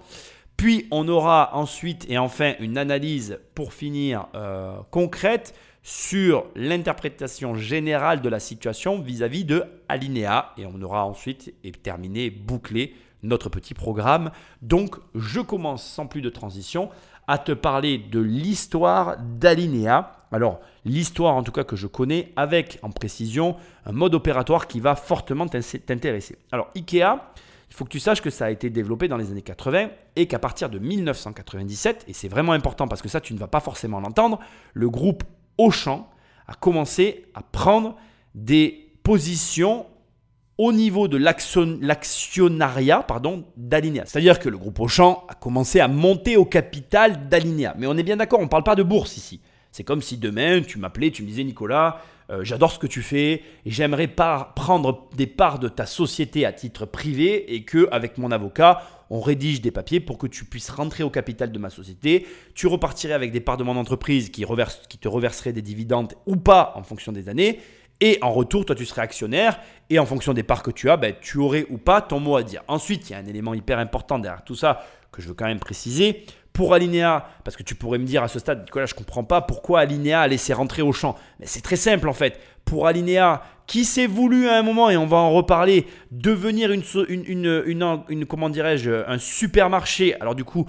Puis 0.58 0.88
on 0.92 1.08
aura 1.08 1.52
ensuite 1.54 2.06
et 2.10 2.18
enfin 2.18 2.54
une 2.60 2.78
analyse 2.78 3.40
pour 3.56 3.74
finir 3.74 4.28
euh, 4.36 4.78
concrète 4.92 5.54
sur 5.84 6.46
l'interprétation 6.56 7.56
générale 7.56 8.22
de 8.22 8.30
la 8.30 8.40
situation 8.40 9.00
vis-à-vis 9.00 9.46
de 9.46 9.64
Alinéa. 9.90 10.54
Et 10.58 10.66
on 10.66 10.82
aura 10.82 11.06
ensuite 11.06 11.54
et 11.64 11.72
terminé, 11.72 12.30
bouclé 12.30 12.96
notre 13.22 13.50
petit 13.50 13.74
programme. 13.74 14.32
Donc 14.62 14.96
je 15.14 15.42
commence 15.42 15.86
sans 15.86 16.08
plus 16.08 16.22
de 16.22 16.30
transition 16.30 16.90
à 17.28 17.38
te 17.38 17.52
parler 17.52 17.98
de 17.98 18.20
l'histoire 18.20 19.18
d'Alinéa. 19.18 20.12
Alors 20.32 20.62
l'histoire 20.86 21.36
en 21.36 21.44
tout 21.44 21.52
cas 21.52 21.64
que 21.64 21.76
je 21.76 21.88
connais 21.88 22.32
avec 22.36 22.80
en 22.82 22.92
précision 22.92 23.58
un 23.86 23.92
mode 23.92 24.16
opératoire 24.16 24.68
qui 24.68 24.80
va 24.80 24.96
fortement 24.96 25.48
t'intéresser. 25.48 26.38
Alors 26.52 26.70
Ikea, 26.76 27.20
il 27.70 27.76
faut 27.76 27.84
que 27.84 27.90
tu 27.90 28.00
saches 28.00 28.22
que 28.22 28.30
ça 28.30 28.46
a 28.46 28.52
été 28.52 28.70
développé 28.70 29.08
dans 29.08 29.18
les 29.18 29.32
années 29.32 29.42
80 29.42 29.90
et 30.16 30.28
qu'à 30.28 30.40
partir 30.40 30.70
de 30.70 30.80
1997, 30.80 32.06
et 32.08 32.14
c'est 32.14 32.28
vraiment 32.28 32.54
important 32.54 32.88
parce 32.88 33.02
que 33.02 33.10
ça 33.10 33.20
tu 33.20 33.34
ne 33.34 33.40
vas 33.40 33.48
pas 33.48 33.60
forcément 33.60 34.00
l'entendre, 34.00 34.40
le 34.74 34.90
groupe 34.90 35.24
Auchan 35.58 36.10
a 36.48 36.54
commencé 36.54 37.26
à 37.34 37.42
prendre 37.42 37.96
des 38.36 38.92
positions 39.04 39.88
au 40.58 40.72
niveau 40.72 41.08
de 41.08 41.18
l'actionnariat 41.18 43.04
pardon, 43.04 43.46
d'Alinea. 43.58 44.06
C'est-à-dire 44.06 44.40
que 44.40 44.48
le 44.48 44.58
groupe 44.58 44.80
Auchan 44.80 45.26
a 45.28 45.34
commencé 45.34 45.80
à 45.80 45.88
monter 45.88 46.38
au 46.38 46.46
capital 46.46 47.28
d'Alinea. 47.28 47.76
Mais 47.78 47.88
on 47.88 47.98
est 47.98 48.04
bien 48.04 48.18
d'accord, 48.18 48.40
on 48.40 48.44
ne 48.44 48.50
parle 48.50 48.64
pas 48.64 48.76
de 48.76 48.84
bourse 48.84 49.18
ici. 49.18 49.42
C'est 49.76 49.84
comme 49.84 50.02
si 50.02 50.16
demain 50.16 50.62
tu 50.62 50.80
m'appelais, 50.80 51.12
tu 51.12 51.22
me 51.22 51.28
disais 51.28 51.44
Nicolas, 51.44 52.00
euh, 52.30 52.46
j'adore 52.46 52.72
ce 52.72 52.80
que 52.80 52.88
tu 52.88 53.02
fais 53.02 53.44
et 53.66 53.70
j'aimerais 53.70 54.08
prendre 54.08 55.10
des 55.18 55.28
parts 55.28 55.60
de 55.60 55.68
ta 55.68 55.86
société 55.86 56.46
à 56.46 56.54
titre 56.54 56.86
privé 56.86 57.54
et 57.54 57.64
que 57.64 57.90
avec 57.92 58.18
mon 58.18 58.32
avocat, 58.32 58.84
on 59.10 59.20
rédige 59.20 59.60
des 59.60 59.72
papiers 59.72 60.00
pour 60.00 60.18
que 60.18 60.28
tu 60.28 60.46
puisses 60.46 60.70
rentrer 60.70 61.04
au 61.04 61.10
capital 61.10 61.52
de 61.52 61.60
ma 61.60 61.70
société. 61.70 62.26
Tu 62.54 62.68
repartirais 62.68 63.16
avec 63.16 63.34
des 63.34 63.42
parts 63.42 63.58
de 63.58 63.66
mon 63.66 63.76
entreprise 63.76 64.30
qui, 64.30 64.46
te 64.46 65.08
reverseraient 65.10 65.52
des 65.52 65.62
dividendes 65.62 66.14
ou 66.26 66.38
pas 66.38 66.72
en 66.78 66.84
fonction 66.84 67.12
des 67.12 67.28
années. 67.28 67.60
Et 68.00 68.18
en 68.22 68.32
retour, 68.32 68.64
toi, 68.64 68.76
tu 68.76 68.86
serais 68.86 69.02
actionnaire. 69.02 69.60
Et 69.90 70.00
en 70.00 70.06
fonction 70.06 70.32
des 70.32 70.44
parts 70.44 70.64
que 70.64 70.72
tu 70.72 70.90
as, 70.90 70.96
ben, 70.96 71.14
tu 71.20 71.38
aurais 71.40 71.66
ou 71.70 71.78
pas 71.78 72.02
ton 72.02 72.22
mot 72.22 72.38
à 72.38 72.44
dire. 72.44 72.64
Ensuite, 72.70 73.10
il 73.10 73.12
y 73.12 73.16
a 73.18 73.20
un 73.20 73.26
élément 73.26 73.54
hyper 73.54 73.80
important 73.80 74.20
derrière 74.20 74.46
tout 74.46 74.56
ça 74.56 74.86
que 75.12 75.22
je 75.22 75.28
veux 75.28 75.34
quand 75.34 75.48
même 75.48 75.60
préciser. 75.60 76.26
Pour 76.56 76.74
Alinea, 76.74 77.28
parce 77.44 77.58
que 77.58 77.64
tu 77.64 77.76
pourrais 77.76 77.98
me 77.98 78.06
dire 78.06 78.24
à 78.24 78.30
ce 78.30 78.40
stade, 78.40 78.64
Nicolas, 78.64 78.86
je 78.86 78.94
comprends 78.94 79.26
pas 79.26 79.42
pourquoi 79.42 79.82
Alinea 79.82 80.22
a 80.22 80.28
laissé 80.30 80.54
rentrer 80.54 80.82
au 80.82 80.94
champ. 80.94 81.18
Mais 81.42 81.48
c'est 81.48 81.60
très 81.60 81.76
simple 81.76 82.08
en 82.08 82.14
fait. 82.14 82.40
Pour 82.64 82.88
Alinea, 82.88 83.44
qui 83.68 83.84
s'est 83.84 84.08
voulu 84.08 84.48
à 84.48 84.58
un 84.58 84.62
moment, 84.62 84.90
et 84.90 84.96
on 84.96 85.06
va 85.06 85.18
en 85.18 85.32
reparler, 85.32 85.86
devenir 86.12 86.72
une, 86.72 86.84
une, 87.10 87.64
une, 88.08 88.26
comment 88.26 88.50
dirais-je, 88.50 89.06
un 89.06 89.18
supermarché, 89.18 90.16
alors 90.22 90.34
du 90.34 90.46
coup, 90.46 90.66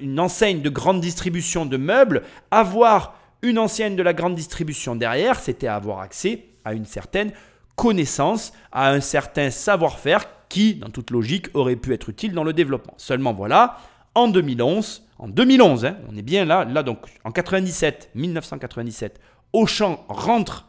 une 0.00 0.20
enseigne 0.20 0.62
de 0.62 0.70
grande 0.70 1.00
distribution 1.00 1.66
de 1.66 1.76
meubles, 1.76 2.22
avoir 2.52 3.14
une 3.42 3.58
ancienne 3.58 3.96
de 3.96 4.04
la 4.04 4.12
grande 4.12 4.36
distribution 4.36 4.94
derrière, 4.94 5.40
c'était 5.40 5.66
avoir 5.66 5.98
accès 5.98 6.44
à 6.64 6.74
une 6.74 6.84
certaine 6.84 7.32
connaissance, 7.74 8.52
à 8.70 8.90
un 8.92 9.00
certain 9.00 9.50
savoir-faire 9.50 10.26
qui, 10.48 10.76
dans 10.76 10.90
toute 10.90 11.10
logique, 11.10 11.48
aurait 11.54 11.76
pu 11.76 11.92
être 11.92 12.08
utile 12.08 12.32
dans 12.32 12.44
le 12.44 12.52
développement. 12.52 12.94
Seulement 12.98 13.34
voilà, 13.34 13.78
en 14.18 14.28
2011, 14.28 15.04
en 15.18 15.28
2011, 15.28 15.84
hein, 15.84 15.96
on 16.10 16.16
est 16.16 16.22
bien 16.22 16.44
là, 16.44 16.64
là 16.64 16.82
donc 16.82 16.98
en 17.24 17.30
97, 17.30 18.10
1997, 18.14 19.20
Auchan 19.52 20.04
rentre 20.08 20.68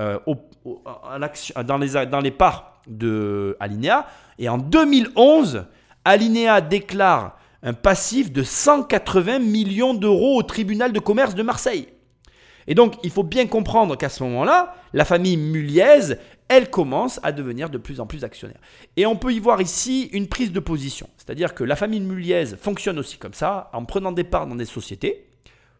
euh, 0.00 0.18
dans, 1.64 1.78
les, 1.78 2.06
dans 2.06 2.20
les 2.20 2.30
parts 2.30 2.80
de 2.86 3.56
Alinea 3.60 4.06
et 4.38 4.48
en 4.48 4.58
2011, 4.58 5.64
Alinea 6.04 6.60
déclare 6.60 7.38
un 7.62 7.72
passif 7.72 8.32
de 8.32 8.42
180 8.42 9.38
millions 9.40 9.94
d'euros 9.94 10.38
au 10.38 10.42
tribunal 10.42 10.92
de 10.92 11.00
commerce 11.00 11.34
de 11.34 11.42
Marseille. 11.42 11.88
Et 12.68 12.74
donc, 12.74 12.94
il 13.02 13.10
faut 13.10 13.22
bien 13.22 13.46
comprendre 13.46 13.96
qu'à 13.96 14.08
ce 14.08 14.22
moment-là, 14.24 14.74
la 14.92 15.04
famille 15.04 15.36
Muliez, 15.36 16.16
elle 16.48 16.70
commence 16.70 17.20
à 17.22 17.32
devenir 17.32 17.70
de 17.70 17.78
plus 17.78 18.00
en 18.00 18.06
plus 18.06 18.24
actionnaire. 18.24 18.60
Et 18.96 19.06
on 19.06 19.16
peut 19.16 19.32
y 19.32 19.40
voir 19.40 19.60
ici 19.60 20.08
une 20.12 20.28
prise 20.28 20.52
de 20.52 20.60
position. 20.60 21.08
C'est-à-dire 21.16 21.54
que 21.54 21.64
la 21.64 21.76
famille 21.76 22.00
Muliez 22.00 22.56
fonctionne 22.56 22.98
aussi 22.98 23.18
comme 23.18 23.34
ça, 23.34 23.70
en 23.72 23.84
prenant 23.84 24.12
des 24.12 24.24
parts 24.24 24.46
dans 24.46 24.54
des 24.54 24.64
sociétés 24.64 25.26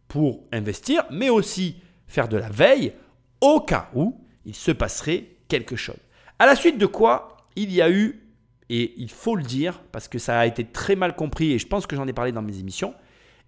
pour 0.09 0.45
investir, 0.53 1.05
mais 1.11 1.31
aussi 1.31 1.77
faire 2.09 2.29
de 2.29 2.37
la 2.37 2.49
veille 2.49 2.93
au 3.41 3.61
cas 3.61 3.91
où 3.95 4.21
il 4.45 4.55
se 4.55 4.71
passerait 4.71 5.25
quelque 5.49 5.77
chose. 5.77 5.97
À 6.39 6.47
la 6.47 6.57
suite 6.57 6.79
de 6.79 6.87
quoi, 6.87 7.37
il 7.57 7.73
y 7.73 7.81
a 7.81 7.91
eu, 7.91 8.23
et 8.69 8.95
il 8.97 9.11
faut 9.11 9.37
le 9.37 9.43
dire, 9.43 9.81
parce 9.93 10.09
que 10.09 10.19
ça 10.19 10.39
a 10.39 10.47
été 10.47 10.64
très 10.64 10.97
mal 10.97 11.14
compris, 11.14 11.53
et 11.53 11.59
je 11.59 11.67
pense 11.67 11.87
que 11.87 11.97
j'en 11.97 12.07
ai 12.07 12.12
parlé 12.12 12.33
dans 12.33 12.43
mes 12.43 12.59
émissions, 12.59 12.95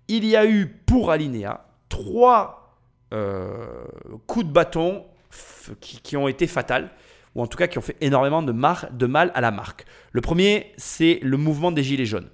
il 0.09 0.25
y 0.25 0.37
a 0.37 0.47
eu 0.47 0.67
pour 0.67 1.11
Alinea 1.11 1.67
trois 1.89 2.79
euh, 3.13 3.85
coups 4.27 4.47
de 4.47 4.51
bâton 4.51 5.05
qui, 5.81 6.17
ont 6.17 6.29
été 6.29 6.47
fatals, 6.47 6.91
ou 7.39 7.43
en 7.43 7.47
tout 7.47 7.57
cas 7.57 7.69
qui 7.69 7.79
ont 7.79 7.83
fait 7.83 7.97
énormément 8.01 8.43
de, 8.43 8.53
mal 8.53 9.31
à 9.33 9.41
la 9.41 9.51
marque. 9.53 9.87
Le 10.11 10.21
premier, 10.21 10.73
c'est 10.77 11.21
le 11.23 11.37
mouvement 11.37 11.71
des 11.71 11.85
Gilets 11.85 12.05
jaunes. 12.05 12.29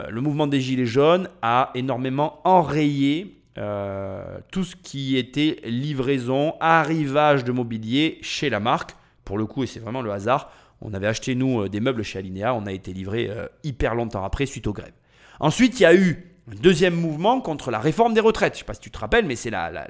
Euh, 0.00 0.08
le 0.08 0.22
mouvement 0.22 0.46
des 0.46 0.58
Gilets 0.58 0.86
jaunes 0.86 1.28
a 1.42 1.70
énormément 1.74 2.40
enrayé 2.44 3.42
euh, 3.58 4.38
tout 4.50 4.64
ce 4.64 4.74
qui 4.74 5.18
était 5.18 5.60
livraison, 5.64 6.54
arrivage 6.60 7.44
de 7.44 7.52
mobilier 7.52 8.18
chez 8.22 8.48
la 8.48 8.58
marque. 8.58 8.96
Pour 9.26 9.36
le 9.36 9.44
coup, 9.44 9.64
et 9.64 9.66
c'est 9.66 9.80
vraiment 9.80 10.00
le 10.00 10.10
hasard, 10.10 10.50
on 10.80 10.94
avait 10.94 11.06
acheté 11.06 11.34
nous 11.34 11.68
des 11.68 11.80
meubles 11.80 12.02
chez 12.02 12.18
Alinea, 12.18 12.54
on 12.54 12.64
a 12.64 12.72
été 12.72 12.94
livré 12.94 13.30
hyper 13.62 13.94
longtemps 13.94 14.24
après 14.24 14.46
suite 14.46 14.66
aux 14.66 14.72
grèves. 14.72 14.94
Ensuite, 15.40 15.78
il 15.78 15.82
y 15.82 15.86
a 15.86 15.94
eu 15.94 16.26
un 16.50 16.54
deuxième 16.56 16.94
mouvement 16.94 17.40
contre 17.42 17.70
la 17.70 17.78
réforme 17.78 18.14
des 18.14 18.20
retraites. 18.20 18.54
Je 18.54 18.56
ne 18.56 18.60
sais 18.60 18.64
pas 18.64 18.74
si 18.74 18.80
tu 18.80 18.90
te 18.90 18.98
rappelles, 18.98 19.26
mais 19.26 19.36
c'est 19.36 19.50
la, 19.50 19.70
la, 19.70 19.86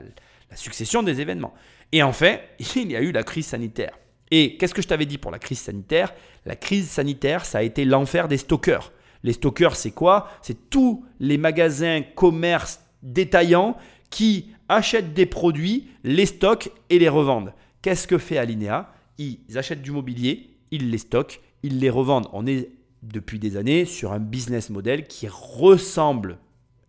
succession 0.57 1.03
des 1.03 1.21
événements. 1.21 1.55
Et 1.93 2.03
enfin, 2.03 2.37
il 2.77 2.91
y 2.91 2.97
a 2.97 3.01
eu 3.01 3.13
la 3.13 3.23
crise 3.23 3.47
sanitaire. 3.47 3.93
Et 4.35 4.57
qu'est-ce 4.57 4.73
que 4.73 4.81
je 4.81 4.89
t'avais 4.89 5.05
dit 5.05 5.19
pour 5.19 5.31
la 5.31 5.39
crise 5.39 5.61
sanitaire? 5.61 6.15
La 6.47 6.57
crise 6.57 6.89
sanitaire, 6.89 7.45
ça 7.45 7.59
a 7.59 7.63
été 7.63 7.85
l'enfer 7.85 8.29
des 8.29 8.39
stockeurs. 8.39 8.91
Les 9.23 9.35
stockeurs, 9.35 9.77
c'est 9.77 9.91
quoi? 9.91 10.29
C'est 10.41 10.71
tous 10.71 11.05
les 11.21 11.37
magasins, 11.37 12.01
commerces 12.17 12.81
détaillants 13.03 13.77
qui 14.09 14.49
achètent 14.71 15.13
des 15.13 15.27
produits, 15.27 15.89
les 16.03 16.25
stockent 16.25 16.71
et 16.89 16.99
les 16.99 17.11
revendent. 17.11 17.53
Qu'est-ce 17.83 18.09
que 18.09 18.17
fait 18.17 18.39
Alinea? 18.39 18.91
Ils 19.19 19.39
achètent 19.57 19.83
du 19.83 19.91
mobilier, 19.91 20.57
ils 20.71 20.91
les 20.91 20.99
stockent, 20.99 21.43
ils 21.63 21.79
les 21.79 21.91
revendent. 21.91 22.29
On 22.33 22.47
est 22.47 22.71
depuis 23.03 23.39
des 23.39 23.59
années 23.59 23.85
sur 23.85 24.13
un 24.13 24.19
business 24.19 24.71
model 24.71 25.07
qui 25.07 25.29
ressemble 25.29 26.39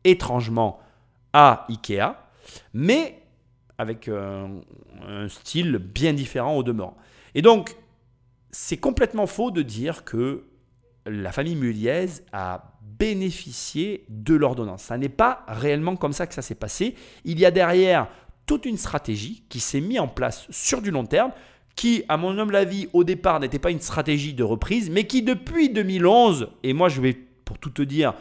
étrangement 0.06 0.80
à 1.34 1.66
Ikea, 1.70 2.16
mais 2.74 3.20
avec 3.78 4.08
un, 4.08 4.62
style 5.28 5.78
bien 5.78 6.14
différent 6.14 6.56
au 6.56 6.64
demeurant. 6.64 6.96
Et 7.36 7.42
donc, 7.42 7.76
c'est 8.52 8.78
complètement 8.78 9.28
faux 9.28 9.52
de 9.52 9.62
dire 9.62 10.04
que 10.04 10.46
la 11.06 11.32
famille 11.32 11.56
Muliez 11.56 12.06
a 12.32 12.80
bénéficié 12.82 14.06
de 14.10 14.36
l'ordonnance. 14.36 14.84
Ça 14.84 14.98
n'est 14.98 15.10
pas 15.10 15.44
réellement 15.48 15.96
comme 15.96 16.14
ça 16.14 16.28
que 16.28 16.34
ça 16.34 16.42
s'est 16.42 16.56
passé. 16.56 16.96
Il 17.26 17.40
y 17.40 17.46
a 17.46 17.52
derrière 17.52 18.08
toute 18.46 18.66
une 18.66 18.78
stratégie 18.78 19.44
qui 19.50 19.60
s'est 19.60 19.82
mise 19.82 20.00
en 20.00 20.08
place 20.08 20.48
sur 20.50 20.82
du 20.82 20.92
long 20.92 21.06
terme 21.06 21.32
qui, 21.76 22.04
à 22.08 22.18
mon 22.18 22.38
humble 22.38 22.56
avis, 22.56 22.88
au 22.94 23.04
départ 23.04 23.40
n'était 23.40 23.60
pas 23.60 23.72
une 23.72 23.82
stratégie 23.82 24.34
de 24.34 24.44
reprise, 24.44 24.90
mais 24.90 25.06
qui 25.06 25.24
depuis 25.24 25.70
2011, 25.70 26.50
et 26.62 26.74
moi 26.74 26.90
je 26.90 27.02
vais, 27.02 27.14
pour 27.14 27.58
tout 27.58 27.72
te 27.72 27.82
dire, 27.82 28.14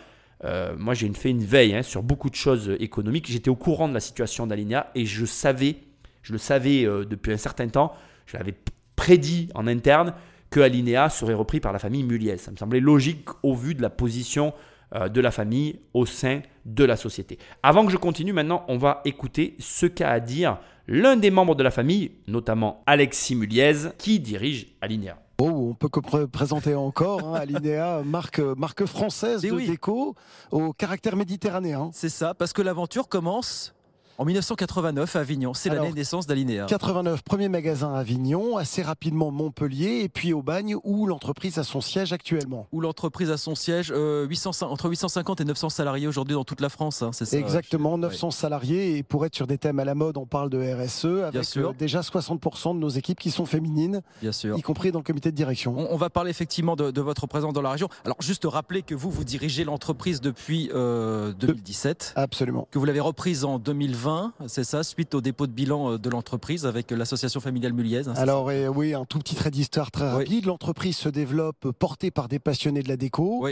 euh, 0.44 0.74
moi 0.78 0.94
j'ai 0.94 1.12
fait 1.12 1.30
une 1.30 1.44
veille 1.44 1.74
hein, 1.74 1.82
sur 1.82 2.02
beaucoup 2.02 2.30
de 2.30 2.34
choses 2.34 2.74
économiques, 2.80 3.30
j'étais 3.30 3.50
au 3.50 3.56
courant 3.56 3.88
de 3.88 3.94
la 3.94 4.00
situation 4.00 4.46
d'Alinea 4.46 4.90
et 4.94 5.04
je 5.04 5.26
savais, 5.26 5.76
je 6.22 6.32
le 6.32 6.38
savais 6.38 6.84
euh, 6.84 7.04
depuis 7.04 7.32
un 7.32 7.36
certain 7.36 7.68
temps, 7.68 7.92
je 8.26 8.38
l'avais 8.38 8.54
prédit 9.02 9.48
en 9.56 9.66
interne 9.66 10.14
que 10.48 10.60
Alinea 10.60 11.08
serait 11.08 11.34
repris 11.34 11.58
par 11.58 11.72
la 11.72 11.80
famille 11.80 12.04
Muliez. 12.04 12.36
Ça 12.36 12.52
me 12.52 12.56
semblait 12.56 12.78
logique 12.78 13.26
au 13.42 13.52
vu 13.52 13.74
de 13.74 13.82
la 13.82 13.90
position 13.90 14.54
euh, 14.94 15.08
de 15.08 15.20
la 15.20 15.32
famille 15.32 15.80
au 15.92 16.06
sein 16.06 16.40
de 16.66 16.84
la 16.84 16.94
société. 16.94 17.36
Avant 17.64 17.84
que 17.84 17.90
je 17.90 17.96
continue, 17.96 18.32
maintenant, 18.32 18.64
on 18.68 18.78
va 18.78 19.00
écouter 19.04 19.56
ce 19.58 19.86
qu'a 19.86 20.10
à 20.10 20.20
dire 20.20 20.58
l'un 20.86 21.16
des 21.16 21.32
membres 21.32 21.56
de 21.56 21.64
la 21.64 21.72
famille, 21.72 22.12
notamment 22.28 22.84
Alexis 22.86 23.34
Muliez, 23.34 23.88
qui 23.98 24.20
dirige 24.20 24.68
Alinea. 24.80 25.18
Oh, 25.40 25.70
on 25.70 25.74
peut 25.74 25.88
que 25.88 26.26
présenter 26.26 26.76
encore 26.76 27.34
hein, 27.34 27.40
Alinea, 27.40 28.02
marque, 28.04 28.38
marque 28.38 28.84
française 28.86 29.42
de 29.42 29.66
déco 29.66 30.14
au 30.52 30.72
caractère 30.72 31.16
méditerranéen. 31.16 31.90
C'est 31.92 32.08
ça, 32.08 32.34
parce 32.34 32.52
que 32.52 32.62
l'aventure 32.62 33.08
commence 33.08 33.74
en 34.18 34.24
1989 34.24 35.16
à 35.16 35.20
Avignon, 35.20 35.54
c'est 35.54 35.70
l'année 35.70 35.90
de 35.90 35.94
naissance 35.94 36.26
d'Alinéa. 36.26 36.66
89, 36.68 37.22
premier 37.22 37.48
magasin 37.48 37.94
à 37.94 38.00
Avignon, 38.00 38.58
assez 38.58 38.82
rapidement 38.82 39.30
Montpellier 39.30 40.00
et 40.02 40.08
puis 40.08 40.32
au 40.32 40.42
Bagne 40.42 40.76
où 40.84 41.06
l'entreprise 41.06 41.58
a 41.58 41.64
son 41.64 41.80
siège 41.80 42.12
actuellement. 42.12 42.66
Où 42.72 42.80
l'entreprise 42.80 43.30
a 43.30 43.38
son 43.38 43.54
siège, 43.54 43.92
euh, 43.94 44.28
entre 44.62 44.90
850 44.90 45.40
et 45.40 45.44
900 45.44 45.70
salariés 45.70 46.06
aujourd'hui 46.06 46.34
dans 46.34 46.44
toute 46.44 46.60
la 46.60 46.68
France, 46.68 47.02
hein, 47.02 47.10
c'est 47.12 47.24
ça 47.24 47.38
Exactement, 47.38 47.96
900 47.96 48.30
salariés 48.30 48.98
et 48.98 49.02
pour 49.02 49.24
être 49.24 49.34
sur 49.34 49.46
des 49.46 49.56
thèmes 49.56 49.78
à 49.78 49.84
la 49.84 49.94
mode, 49.94 50.18
on 50.18 50.26
parle 50.26 50.50
de 50.50 50.58
RSE 50.58 51.24
avec 51.24 51.56
euh, 51.56 51.72
déjà 51.78 52.00
60% 52.00 52.74
de 52.74 52.78
nos 52.78 52.90
équipes 52.90 53.18
qui 53.18 53.30
sont 53.30 53.46
féminines, 53.46 54.02
Bien 54.20 54.32
sûr. 54.32 54.58
y 54.58 54.62
compris 54.62 54.92
dans 54.92 54.98
le 54.98 55.04
comité 55.04 55.30
de 55.30 55.36
direction. 55.36 55.74
On, 55.90 55.96
va 55.96 56.10
parler 56.10 56.30
effectivement 56.30 56.76
de, 56.76 57.00
votre 57.00 57.26
présence 57.26 57.54
dans 57.54 57.62
la 57.62 57.70
région. 57.70 57.88
Alors 58.04 58.16
juste 58.20 58.44
rappeler 58.44 58.82
que 58.82 58.94
vous, 58.94 59.10
vous 59.10 59.24
dirigez 59.24 59.64
l'entreprise 59.64 60.20
depuis 60.20 60.68
2017. 60.68 62.14
Euh, 62.16 62.22
Absolument. 62.22 62.68
Que 62.70 62.78
vous 62.78 62.84
l'avez 62.84 63.00
reprise 63.00 63.44
en 63.44 63.58
2020 63.58 64.01
2020, 64.02 64.32
c'est 64.48 64.64
ça, 64.64 64.82
suite 64.82 65.14
au 65.14 65.20
dépôt 65.20 65.46
de 65.46 65.52
bilan 65.52 65.96
de 65.96 66.10
l'entreprise 66.10 66.66
avec 66.66 66.90
l'association 66.90 67.40
familiale 67.40 67.72
Muliez. 67.72 68.08
hein, 68.08 68.14
Alors 68.16 68.50
eh 68.50 68.68
oui, 68.68 68.94
un 68.94 69.04
tout 69.04 69.18
petit 69.18 69.34
trait 69.34 69.50
d'histoire 69.50 69.90
très 69.90 70.10
rapide. 70.10 70.46
L'entreprise 70.46 70.96
se 70.96 71.08
développe 71.08 71.70
portée 71.78 72.10
par 72.10 72.28
des 72.28 72.38
passionnés 72.38 72.82
de 72.82 72.88
la 72.88 72.96
déco. 72.96 73.46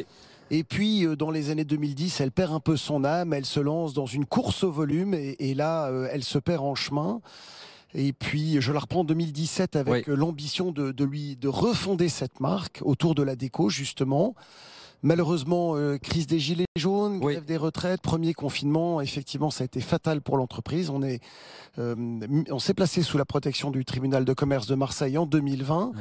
Et 0.53 0.65
puis, 0.65 1.07
euh, 1.07 1.15
dans 1.15 1.31
les 1.31 1.51
années 1.51 1.65
2010, 1.65 2.21
elle 2.21 2.33
perd 2.33 2.53
un 2.53 2.59
peu 2.59 2.77
son 2.77 3.05
âme, 3.05 3.33
elle 3.33 3.45
se 3.47 3.61
lance 3.61 3.95
dans 3.95 4.07
une 4.07 4.27
course 4.27 4.65
au 4.65 4.73
volume, 4.73 5.15
et, 5.15 5.37
et 5.39 5.55
là, 5.55 5.87
euh, 5.87 6.09
elle 6.11 6.25
se 6.25 6.39
perd 6.41 6.65
en 6.65 6.75
chemin. 6.75 7.21
Et 7.95 8.13
puis, 8.13 8.61
je 8.61 8.73
la 8.73 8.81
reprends 8.81 9.01
en 9.01 9.05
2017 9.05 9.77
avec 9.77 10.09
euh, 10.09 10.17
l'ambition 10.17 10.73
de, 10.73 10.91
de 10.91 11.05
lui 11.05 11.37
de 11.37 11.47
refonder 11.47 12.09
cette 12.09 12.41
marque 12.41 12.81
autour 12.85 13.15
de 13.15 13.23
la 13.23 13.37
déco, 13.37 13.69
justement. 13.69 14.35
Malheureusement, 15.03 15.77
euh, 15.77 15.97
crise 15.97 16.27
des 16.27 16.39
gilets 16.39 16.67
jaunes, 16.77 17.21
grève 17.21 17.45
des 17.45 17.57
retraites, 17.57 18.03
premier 18.03 18.35
confinement, 18.35 19.01
effectivement, 19.01 19.51
ça 19.51 19.63
a 19.63 19.65
été 19.65 19.81
fatal 19.81 20.21
pour 20.21 20.37
l'entreprise. 20.37 20.91
On 20.91 21.03
est, 21.03 21.21
euh, 21.79 21.95
on 22.51 22.59
s'est 22.59 22.75
placé 22.75 23.03
sous 23.03 23.17
la 23.17 23.25
protection 23.25 23.71
du 23.71 23.85
tribunal 23.85 24.27
de 24.27 24.33
commerce 24.35 24.67
de 24.67 24.75
Marseille 24.75 25.17
en 25.17 25.25
2020. 25.25 25.93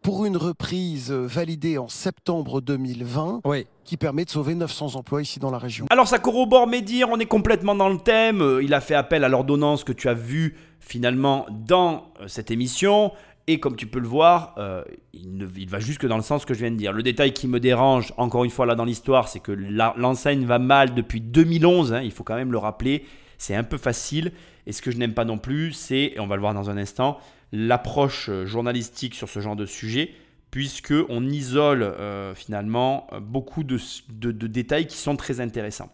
Pour 0.00 0.24
une 0.24 0.36
reprise 0.36 1.10
euh, 1.10 1.26
validée 1.26 1.78
en 1.78 1.88
septembre 1.88 2.60
2020, 2.60 3.42
qui 3.84 3.96
permet 3.96 4.24
de 4.24 4.30
sauver 4.30 4.54
900 4.54 4.94
emplois 4.94 5.20
ici 5.20 5.38
dans 5.38 5.50
la 5.50 5.58
région. 5.58 5.86
Alors 5.90 6.08
ça 6.08 6.18
corrobore 6.18 6.66
mes 6.66 6.80
dires, 6.80 7.08
on 7.10 7.18
est 7.18 7.26
complètement 7.26 7.74
dans 7.74 7.88
le 7.88 7.98
thème. 7.98 8.60
Il 8.62 8.72
a 8.72 8.80
fait 8.80 8.94
appel 8.94 9.22
à 9.24 9.28
l'ordonnance 9.28 9.84
que 9.84 9.92
tu 9.92 10.08
as 10.08 10.14
vue 10.14 10.56
finalement 10.80 11.46
dans 11.50 12.04
cette 12.26 12.50
émission. 12.50 13.12
Et 13.48 13.60
comme 13.60 13.76
tu 13.76 13.86
peux 13.86 14.00
le 14.00 14.08
voir, 14.08 14.54
euh, 14.58 14.82
il, 15.12 15.68
va 15.68 15.78
jusque 15.78 16.04
dans 16.04 16.16
le 16.16 16.22
sens 16.22 16.44
que 16.44 16.52
je 16.52 16.58
viens 16.58 16.70
de 16.72 16.76
dire. 16.76 16.92
Le 16.92 17.04
détail 17.04 17.32
qui 17.32 17.46
me 17.46 17.60
dérange, 17.60 18.12
encore 18.16 18.44
une 18.44 18.50
fois 18.50 18.66
là 18.66 18.74
dans 18.74 18.84
l'histoire, 18.84 19.28
c'est 19.28 19.38
que 19.38 19.52
l'enseigne 19.52 20.44
va 20.44 20.58
mal 20.58 20.94
depuis 20.94 21.20
2011. 21.20 21.92
hein, 21.92 22.00
il 22.02 22.10
faut 22.10 22.24
quand 22.24 22.34
même 22.34 22.50
le 22.50 22.58
rappeler. 22.58 23.04
C'est 23.38 23.54
un 23.54 23.62
peu 23.62 23.78
facile. 23.78 24.32
Et 24.66 24.72
ce 24.72 24.82
que 24.82 24.90
je 24.90 24.96
n'aime 24.96 25.14
pas 25.14 25.24
non 25.24 25.38
plus, 25.38 25.72
c'est, 25.72 26.12
et 26.16 26.20
on 26.20 26.26
va 26.26 26.34
le 26.34 26.40
voir 26.40 26.54
dans 26.54 26.70
un 26.70 26.76
instant, 26.76 27.20
l'approche 27.52 28.28
euh, 28.28 28.46
journalistique 28.46 29.14
sur 29.14 29.28
ce 29.28 29.38
genre 29.38 29.54
de 29.54 29.66
sujet, 29.66 30.10
puisque 30.50 30.94
on 31.08 31.24
isole 31.28 31.82
euh, 31.84 32.34
finalement 32.34 33.06
beaucoup 33.20 33.62
de 33.62 34.46
détails 34.48 34.88
qui 34.88 34.96
sont 34.96 35.14
très 35.14 35.40
intéressants. 35.40 35.92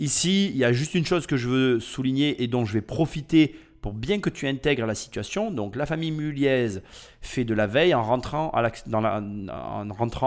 Ici, 0.00 0.46
il 0.46 0.56
y 0.56 0.64
a 0.64 0.72
juste 0.72 0.94
une 0.94 1.04
chose 1.04 1.26
que 1.26 1.36
je 1.36 1.48
veux 1.48 1.78
souligner 1.78 2.42
et 2.42 2.46
dont 2.46 2.64
je 2.64 2.72
vais 2.72 2.80
profiter 2.80 3.54
pour 3.80 3.92
bien 3.92 4.20
que 4.20 4.30
tu 4.30 4.46
intègres 4.46 4.86
la 4.86 4.94
situation. 4.94 5.50
Donc, 5.50 5.76
la 5.76 5.86
famille 5.86 6.10
Muliez 6.10 6.80
fait 7.20 7.44
de 7.44 7.54
la 7.54 7.66
veille 7.66 7.94
en 7.94 8.02
rentrant, 8.02 8.50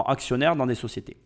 actionnaire 0.06 0.56
dans 0.56 0.66
des 0.66 0.74
sociétés. 0.74 1.16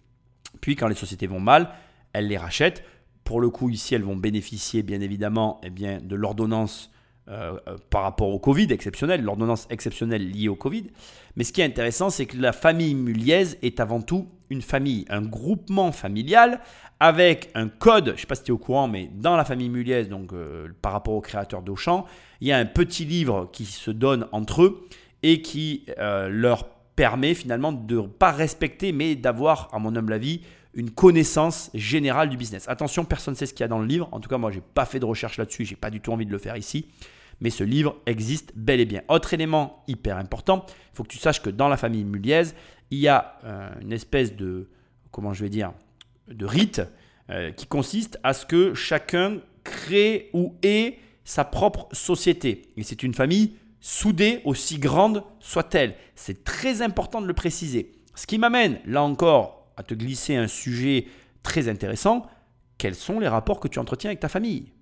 Puis, 0.60 0.76
quand 0.76 0.88
les 0.88 0.94
sociétés 0.94 1.26
vont 1.26 1.40
mal, 1.40 1.70
elle 2.12 2.28
les 2.28 2.38
rachète. 2.38 2.84
Pour 3.24 3.40
le 3.40 3.50
coup, 3.50 3.68
ici, 3.68 3.94
elles 3.94 4.02
vont 4.02 4.16
bénéficier, 4.16 4.82
bien 4.82 5.00
évidemment, 5.00 5.60
eh 5.62 5.70
de 5.70 6.14
l'ordonnance 6.14 6.90
euh, 7.28 7.58
euh, 7.68 7.76
par 7.90 8.04
rapport 8.04 8.28
au 8.28 8.38
Covid 8.38 8.68
exceptionnelle, 8.70 9.22
l'ordonnance 9.22 9.66
exceptionnelle 9.70 10.30
liée 10.30 10.48
au 10.48 10.56
Covid. 10.56 10.84
Mais 11.36 11.44
ce 11.44 11.52
qui 11.52 11.60
est 11.60 11.64
intéressant, 11.64 12.08
c'est 12.08 12.26
que 12.26 12.38
la 12.38 12.52
famille 12.52 12.94
Muliez 12.94 13.58
est 13.62 13.80
avant 13.80 14.00
tout 14.00 14.28
une 14.48 14.62
famille, 14.62 15.04
un 15.10 15.20
groupement 15.20 15.92
familial 15.92 16.60
avec 17.00 17.50
un 17.54 17.68
code. 17.68 18.06
Je 18.06 18.12
ne 18.12 18.16
sais 18.16 18.26
pas 18.26 18.34
si 18.34 18.44
tu 18.44 18.50
es 18.50 18.54
au 18.54 18.58
courant, 18.58 18.88
mais 18.88 19.10
dans 19.14 19.36
la 19.36 19.44
famille 19.44 19.68
Muliez, 19.68 20.04
donc 20.04 20.32
euh, 20.32 20.68
par 20.80 20.92
rapport 20.92 21.12
aux 21.12 21.20
créateurs 21.20 21.60
d'Auchan, 21.60 22.06
il 22.40 22.48
y 22.48 22.52
a 22.52 22.56
un 22.56 22.64
petit 22.64 23.04
livre 23.04 23.50
qui 23.52 23.66
se 23.66 23.90
donne 23.90 24.26
entre 24.32 24.62
eux 24.62 24.88
et 25.22 25.42
qui 25.42 25.84
leur 25.98 26.68
permet 26.96 27.34
finalement 27.34 27.72
de 27.72 27.96
ne 27.96 28.06
pas 28.06 28.30
respecter, 28.30 28.92
mais 28.92 29.16
d'avoir, 29.16 29.68
à 29.72 29.78
mon 29.78 29.94
humble 29.96 30.12
avis, 30.14 30.40
une 30.74 30.90
connaissance 30.90 31.70
générale 31.74 32.28
du 32.28 32.36
business. 32.36 32.68
Attention, 32.68 33.04
personne 33.04 33.34
ne 33.34 33.36
sait 33.36 33.46
ce 33.46 33.52
qu'il 33.52 33.62
y 33.62 33.64
a 33.64 33.68
dans 33.68 33.80
le 33.80 33.86
livre. 33.86 34.08
En 34.12 34.20
tout 34.20 34.28
cas, 34.28 34.38
moi, 34.38 34.50
j'ai 34.50 34.60
pas 34.60 34.84
fait 34.84 35.00
de 35.00 35.04
recherche 35.04 35.36
là-dessus. 35.36 35.64
J'ai 35.64 35.76
pas 35.76 35.90
du 35.90 36.00
tout 36.00 36.12
envie 36.12 36.24
de 36.24 36.30
le 36.30 36.38
faire 36.38 36.56
ici. 36.56 36.86
Mais 37.40 37.50
ce 37.50 37.64
livre 37.64 37.96
existe 38.06 38.52
bel 38.56 38.80
et 38.80 38.84
bien. 38.84 39.02
Autre 39.08 39.34
élément 39.34 39.84
hyper 39.86 40.16
important, 40.16 40.66
il 40.68 40.96
faut 40.96 41.02
que 41.04 41.08
tu 41.08 41.18
saches 41.18 41.40
que 41.40 41.50
dans 41.50 41.68
la 41.68 41.76
famille 41.76 42.04
Muliez, 42.04 42.44
il 42.90 42.98
y 42.98 43.08
a 43.08 43.38
euh, 43.44 43.70
une 43.80 43.92
espèce 43.92 44.34
de, 44.34 44.68
comment 45.10 45.32
je 45.32 45.44
vais 45.44 45.50
dire, 45.50 45.72
de 46.28 46.46
rite 46.46 46.82
euh, 47.30 47.52
qui 47.52 47.66
consiste 47.66 48.18
à 48.22 48.32
ce 48.32 48.46
que 48.46 48.74
chacun 48.74 49.38
crée 49.64 50.30
ou 50.32 50.56
ait 50.62 50.98
sa 51.24 51.44
propre 51.44 51.88
société. 51.92 52.72
Et 52.76 52.82
c'est 52.82 53.02
une 53.02 53.14
famille 53.14 53.54
soudée, 53.80 54.40
aussi 54.44 54.78
grande 54.78 55.22
soit-elle. 55.40 55.94
C'est 56.14 56.42
très 56.44 56.82
important 56.82 57.20
de 57.20 57.26
le 57.26 57.34
préciser. 57.34 57.92
Ce 58.14 58.26
qui 58.26 58.38
m'amène, 58.38 58.80
là 58.86 59.02
encore, 59.02 59.70
à 59.76 59.82
te 59.82 59.94
glisser 59.94 60.34
un 60.34 60.48
sujet 60.48 61.06
très 61.42 61.68
intéressant. 61.68 62.26
Quels 62.78 62.94
sont 62.94 63.20
les 63.20 63.28
rapports 63.28 63.60
que 63.60 63.68
tu 63.68 63.78
entretiens 63.78 64.10
avec 64.10 64.20
ta 64.20 64.28
famille? 64.28 64.72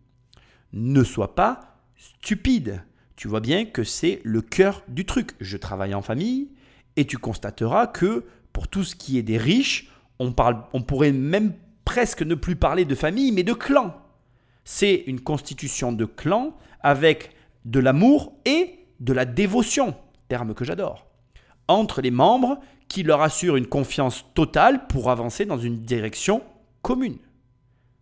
Ne 0.73 1.05
sois 1.05 1.35
pas 1.35 1.76
stupide. 1.97 2.83
Tu 3.17 3.29
vois 3.29 3.41
bien 3.41 3.65
que 3.65 3.85
c'est 3.85 4.21
le 4.25 4.43
cœur 4.43 4.83
du 4.89 5.05
truc. 5.05 5.33
Je 5.41 5.57
travaille 5.57 5.95
en 5.95 6.03
famille 6.03 6.51
et 6.97 7.07
tu 7.07 7.19
constateras 7.19 7.87
que 7.87 8.25
pour 8.53 8.69
tout 8.69 8.85
ce 8.85 8.95
qui 8.95 9.19
est 9.19 9.23
des 9.23 9.39
riches, 9.39 9.91
on, 10.19 10.33
parle, 10.33 10.63
on 10.73 10.83
pourrait 10.83 11.13
même 11.13 11.55
presque 11.85 12.23
ne 12.23 12.35
plus 12.35 12.57
parler 12.57 12.85
de 12.85 12.95
famille, 12.95 13.33
mais 13.33 13.43
de 13.43 13.53
clan. 13.53 13.95
C'est 14.65 15.05
une 15.07 15.21
constitution 15.21 15.93
de 15.93 16.05
clan 16.05 16.57
avec 16.81 17.31
de 17.65 17.81
l'amour 17.81 18.35
et 18.45 18.81
de 19.01 19.13
la 19.13 19.25
dévotion, 19.25 19.95
terme 20.29 20.55
que 20.55 20.65
j'adore, 20.65 21.07
entre 21.69 22.01
les 22.01 22.11
membres 22.11 22.59
qui 22.89 23.03
leur 23.03 23.23
assurent 23.23 23.57
une 23.57 23.67
confiance 23.67 24.25
totale 24.35 24.87
pour 24.87 25.11
avancer 25.11 25.45
dans 25.45 25.59
une 25.59 25.83
direction 25.83 26.43
commune. 26.83 27.19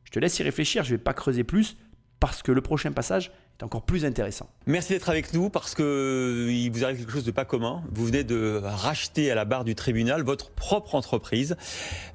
Je 0.04 0.10
te 0.10 0.18
laisse 0.18 0.38
y 0.38 0.42
réfléchir, 0.42 0.84
je 0.84 0.92
ne 0.92 0.98
vais 0.98 1.02
pas 1.02 1.14
creuser 1.14 1.44
plus 1.44 1.76
parce 2.20 2.42
que 2.42 2.52
le 2.52 2.60
prochain 2.60 2.92
passage 2.92 3.32
est 3.58 3.64
encore 3.64 3.82
plus 3.82 4.04
intéressant. 4.04 4.48
Merci 4.66 4.92
d'être 4.92 5.08
avec 5.08 5.32
nous 5.32 5.48
parce 5.48 5.74
que 5.74 6.48
il 6.50 6.70
vous 6.70 6.84
arrive 6.84 6.98
quelque 6.98 7.12
chose 7.12 7.24
de 7.24 7.30
pas 7.30 7.44
commun. 7.44 7.82
Vous 7.92 8.06
venez 8.06 8.24
de 8.24 8.60
racheter 8.62 9.30
à 9.30 9.34
la 9.34 9.44
barre 9.44 9.64
du 9.64 9.74
tribunal 9.74 10.22
votre 10.22 10.50
propre 10.50 10.94
entreprise 10.94 11.56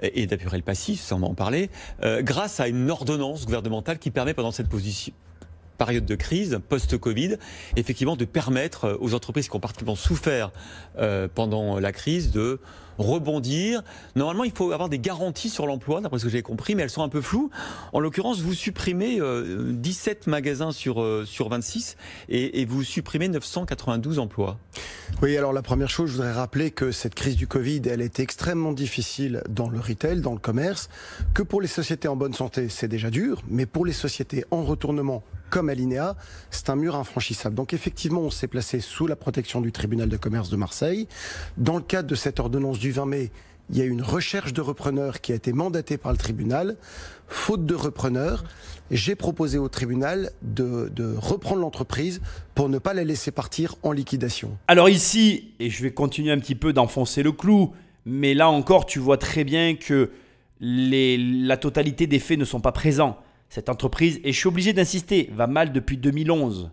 et 0.02 0.28
d'apurer 0.28 0.58
le 0.58 0.64
passif, 0.64 1.00
sans 1.00 1.22
en 1.22 1.34
parler, 1.36 1.70
euh, 2.04 2.22
grâce 2.22 2.60
à 2.60 2.68
une 2.68 2.90
ordonnance 2.90 3.46
gouvernementale 3.46 4.00
qui 4.00 4.12
permet 4.12 4.34
pendant 4.34 4.52
cette 4.52 4.70
position 4.70 5.14
période 5.80 6.06
de 6.06 6.16
crise 6.16 6.60
post-Covid, 6.70 7.38
effectivement 7.76 8.16
de 8.16 8.26
permettre 8.26 8.98
aux 9.00 9.16
entreprises 9.16 9.50
qui 9.50 9.56
ont 9.56 9.60
particulièrement 9.60 9.96
souffert 9.96 10.52
euh, 11.00 11.28
pendant 11.34 11.80
la 11.80 11.92
crise 11.92 12.32
de 12.32 12.60
rebondir. 13.00 13.82
Normalement, 14.18 14.44
il 14.44 14.52
faut 14.52 14.74
avoir 14.74 14.90
des 14.90 15.00
garanties 15.00 15.50
sur 15.50 15.66
l'emploi, 15.66 16.02
d'après 16.02 16.20
ce 16.20 16.26
que 16.26 16.30
j'ai 16.30 16.42
compris, 16.42 16.76
mais 16.76 16.84
elles 16.84 16.90
sont 16.90 17.02
un 17.02 17.10
peu 17.10 17.22
floues. 17.22 17.50
En 17.94 18.02
l'occurrence, 18.02 18.42
vous 18.42 18.54
supprimez 18.54 19.22
euh, 19.22 19.72
17 19.72 20.28
magasins 20.28 20.74
sur, 20.74 21.02
euh, 21.02 21.24
sur 21.26 21.48
26 21.48 21.96
et, 22.28 22.62
et 22.62 22.66
vous 22.66 22.84
supprimez 22.84 23.30
992 23.30 24.20
emplois. 24.20 24.60
Oui, 25.22 25.38
alors 25.38 25.54
la 25.54 25.62
première 25.62 25.90
chose, 25.90 26.10
je 26.10 26.16
voudrais 26.16 26.34
rappeler 26.34 26.72
que 26.72 26.92
cette 26.92 27.16
crise 27.16 27.38
du 27.38 27.48
Covid, 27.48 27.82
elle 27.86 28.02
est 28.02 28.20
extrêmement 28.20 28.74
difficile 28.74 29.44
dans 29.50 29.70
le 29.70 29.80
retail, 29.80 30.20
dans 30.20 30.34
le 30.34 30.40
commerce, 30.40 30.90
que 31.34 31.42
pour 31.42 31.62
les 31.62 31.68
sociétés 31.68 32.10
en 32.10 32.18
bonne 32.18 32.34
santé, 32.34 32.68
c'est 32.68 32.90
déjà 32.90 33.10
dur, 33.10 33.42
mais 33.48 33.66
pour 33.66 33.86
les 33.86 33.94
sociétés 33.94 34.44
en 34.52 34.64
retournement, 34.64 35.24
comme 35.50 35.70
Alinea, 35.70 36.16
c'est 36.52 36.70
un 36.70 36.76
mur 36.76 36.96
infranchissable. 36.96 37.56
Donc 37.56 37.74
effectivement, 37.74 38.22
on 38.22 38.30
s'est 38.30 38.48
placé 38.48 38.80
sous 38.80 39.08
la 39.08 39.16
protection 39.16 39.62
du 39.62 39.72
tribunal 39.72 40.10
de 40.10 40.18
commerce 40.18 40.50
de 40.50 40.56
Marseille. 40.56 41.08
Dans 41.58 41.76
le 41.76 41.82
cadre 41.82 42.08
de 42.08 42.16
cette 42.16 42.40
ordonnance 42.40 42.80
du 42.80 42.92
20 42.92 43.06
mai, 43.06 43.32
il 43.70 43.78
y 43.78 43.82
a 43.82 43.86
une 43.86 44.02
recherche 44.02 44.54
de 44.54 44.62
repreneurs 44.62 45.22
qui 45.22 45.32
a 45.32 45.36
été 45.36 45.54
mandatée 45.54 45.98
par 45.98 46.12
le 46.12 46.18
tribunal. 46.18 46.76
Faute 47.28 47.66
de 47.66 47.76
repreneurs, 47.76 48.44
j'ai 48.90 49.16
proposé 49.16 49.58
au 49.60 49.70
tribunal 49.70 50.32
de, 50.42 50.90
reprendre 51.18 51.62
l'entreprise 51.62 52.22
pour 52.56 52.70
ne 52.70 52.80
pas 52.80 52.94
la 52.94 53.04
laisser 53.04 53.32
partir 53.32 53.76
en 53.84 53.92
liquidation. 53.92 54.58
Alors 54.68 54.90
ici, 54.90 55.52
et 55.60 55.70
je 55.70 55.84
vais 55.84 55.92
continuer 55.92 56.32
un 56.32 56.40
petit 56.40 56.56
peu 56.56 56.74
d'enfoncer 56.74 57.22
le 57.22 57.32
clou, 57.32 57.74
mais 58.06 58.34
là 58.34 58.50
encore, 58.50 58.86
tu 58.86 58.98
vois 58.98 59.18
très 59.18 59.44
bien 59.44 59.76
que 59.76 60.10
la 60.60 61.58
totalité 61.58 62.08
des 62.08 62.20
faits 62.20 62.40
ne 62.40 62.46
sont 62.46 62.60
pas 62.60 62.72
présents. 62.72 63.20
Cette 63.50 63.70
entreprise, 63.70 64.20
et 64.24 64.32
je 64.32 64.38
suis 64.38 64.48
obligé 64.48 64.74
d'insister, 64.74 65.30
va 65.34 65.48
mal 65.48 65.72
depuis 65.74 65.98
2011. 65.98 66.72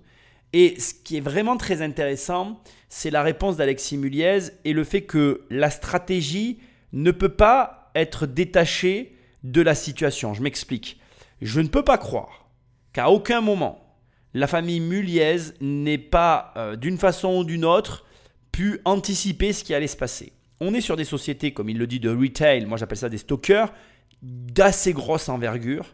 Et 0.53 0.79
ce 0.79 0.95
qui 0.95 1.17
est 1.17 1.21
vraiment 1.21 1.57
très 1.57 1.83
intéressant, 1.83 2.61
c'est 2.89 3.11
la 3.11 3.23
réponse 3.23 3.57
d'Alexis 3.57 3.97
Muliez 3.97 4.39
et 4.65 4.73
le 4.73 4.85
fait 4.85 5.03
que 5.03 5.43
la 5.51 5.71
stratégie 5.71 6.59
ne 6.93 7.11
peut 7.11 7.31
pas 7.31 7.91
être 7.95 8.27
détachée 8.27 9.17
de 9.43 9.61
la 9.61 9.75
situation. 9.75 10.35
Je 10.35 10.43
m'explique. 10.43 11.01
Je 11.41 11.61
ne 11.61 11.69
peux 11.69 11.83
pas 11.83 11.99
croire 11.99 12.49
qu'à 12.93 13.11
aucun 13.11 13.41
moment, 13.41 13.99
la 14.35 14.47
famille 14.47 14.81
Muliez 14.81 15.37
n'ait 15.61 15.99
pas, 15.99 16.53
euh, 16.57 16.77
d'une 16.77 16.99
façon 16.99 17.39
ou 17.39 17.45
d'une 17.45 17.65
autre, 17.65 18.05
pu 18.53 18.81
anticiper 18.85 19.53
ce 19.53 19.65
qui 19.65 19.75
allait 19.75 19.87
se 19.87 19.97
passer. 19.97 20.33
On 20.61 20.73
est 20.75 20.81
sur 20.81 20.97
des 20.97 21.05
sociétés, 21.05 21.53
comme 21.53 21.69
il 21.69 21.79
le 21.79 21.87
dit, 21.87 22.01
de 22.01 22.09
retail, 22.09 22.65
moi 22.65 22.79
j'appelle 22.79 22.99
ça 22.99 23.09
des 23.09 23.19
stockers, 23.19 23.73
d'assez 24.23 24.93
grosse 24.93 25.29
envergure. 25.29 25.87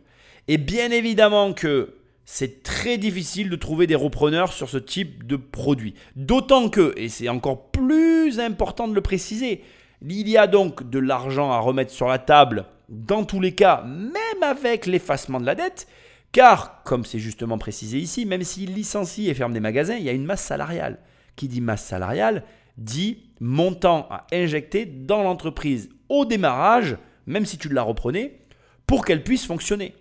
Et 0.48 0.58
bien 0.58 0.90
évidemment 0.90 1.52
que 1.52 1.94
c'est 2.24 2.62
très 2.62 2.98
difficile 2.98 3.50
de 3.50 3.56
trouver 3.56 3.86
des 3.86 3.94
repreneurs 3.94 4.52
sur 4.52 4.68
ce 4.68 4.78
type 4.78 5.26
de 5.26 5.36
produit. 5.36 5.94
D'autant 6.16 6.68
que, 6.68 6.94
et 6.96 7.08
c'est 7.08 7.28
encore 7.28 7.70
plus 7.70 8.40
important 8.40 8.88
de 8.88 8.94
le 8.94 9.00
préciser, 9.00 9.62
il 10.00 10.28
y 10.28 10.36
a 10.36 10.46
donc 10.46 10.88
de 10.88 10.98
l'argent 10.98 11.52
à 11.52 11.58
remettre 11.58 11.92
sur 11.92 12.08
la 12.08 12.18
table, 12.18 12.66
dans 12.88 13.24
tous 13.24 13.40
les 13.40 13.54
cas, 13.54 13.82
même 13.84 14.42
avec 14.42 14.86
l'effacement 14.86 15.40
de 15.40 15.46
la 15.46 15.54
dette, 15.54 15.86
Car, 16.32 16.82
comme 16.84 17.04
c'est 17.04 17.18
justement 17.18 17.58
précisé 17.58 17.98
ici, 17.98 18.24
même 18.24 18.42
s'il 18.42 18.74
licencie 18.74 19.28
et 19.28 19.34
ferme 19.34 19.52
des 19.52 19.60
magasins, 19.60 19.96
il 19.96 20.04
y 20.04 20.08
a 20.08 20.12
une 20.12 20.24
masse 20.24 20.42
salariale. 20.42 20.98
Qui 21.36 21.46
dit 21.46 21.60
masse 21.60 21.84
salariale 21.84 22.42
dit 22.78 23.24
montant 23.38 24.08
à 24.10 24.26
injecter 24.32 24.86
dans 24.86 25.22
l'entreprise 25.22 25.90
au 26.08 26.24
démarrage, 26.24 26.96
même 27.26 27.44
si 27.44 27.58
tu 27.58 27.68
la 27.68 27.82
reprenais, 27.82 28.40
pour 28.86 29.04
qu'elle 29.04 29.22
puisse 29.22 29.44
fonctionner. 29.44 29.94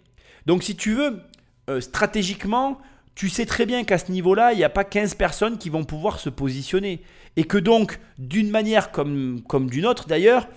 Donc 0.46 0.64
si 0.64 0.76
tu 0.76 0.94
veux, 0.94 1.22
euh, 1.70 1.82
stratégiquement, 1.82 2.80
tu 3.16 3.30
sais 3.30 3.46
très 3.46 3.66
bien 3.66 3.84
qu'à 3.84 3.98
ce 3.98 4.12
niveau-là, 4.12 4.54
il 4.54 4.58
n'y 4.58 4.64
a 4.64 4.70
pas 4.70 4.84
15 4.84 5.16
personnes 5.16 5.58
qui 5.58 5.70
vont 5.70 5.84
pouvoir 5.84 6.20
se 6.20 6.30
positionner. 6.30 7.02
Et 7.38 7.44
que 7.44 7.58
donc, 7.58 8.00
d'une 8.18 8.50
manière 8.50 8.92
comme, 8.92 9.42
comme 9.48 9.70
d'une 9.70 9.86
autre 9.86 10.08
d'ailleurs, 10.08 10.48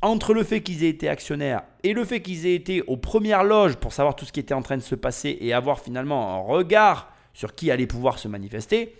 entre 0.00 0.34
le 0.34 0.44
fait 0.44 0.62
qu'ils 0.62 0.84
aient 0.84 0.88
été 0.88 1.08
actionnaires 1.08 1.62
et 1.82 1.92
le 1.92 2.04
fait 2.04 2.20
qu'ils 2.22 2.46
aient 2.46 2.54
été 2.54 2.82
aux 2.82 2.96
premières 2.96 3.44
loges 3.44 3.76
pour 3.76 3.92
savoir 3.92 4.14
tout 4.14 4.24
ce 4.24 4.32
qui 4.32 4.40
était 4.40 4.54
en 4.54 4.62
train 4.62 4.76
de 4.76 4.82
se 4.82 4.94
passer 4.94 5.36
et 5.40 5.52
avoir 5.52 5.80
finalement 5.80 6.34
un 6.34 6.40
regard 6.40 7.12
sur 7.34 7.54
qui 7.54 7.70
allait 7.70 7.86
pouvoir 7.86 8.18
se 8.18 8.28
manifester, 8.28 8.94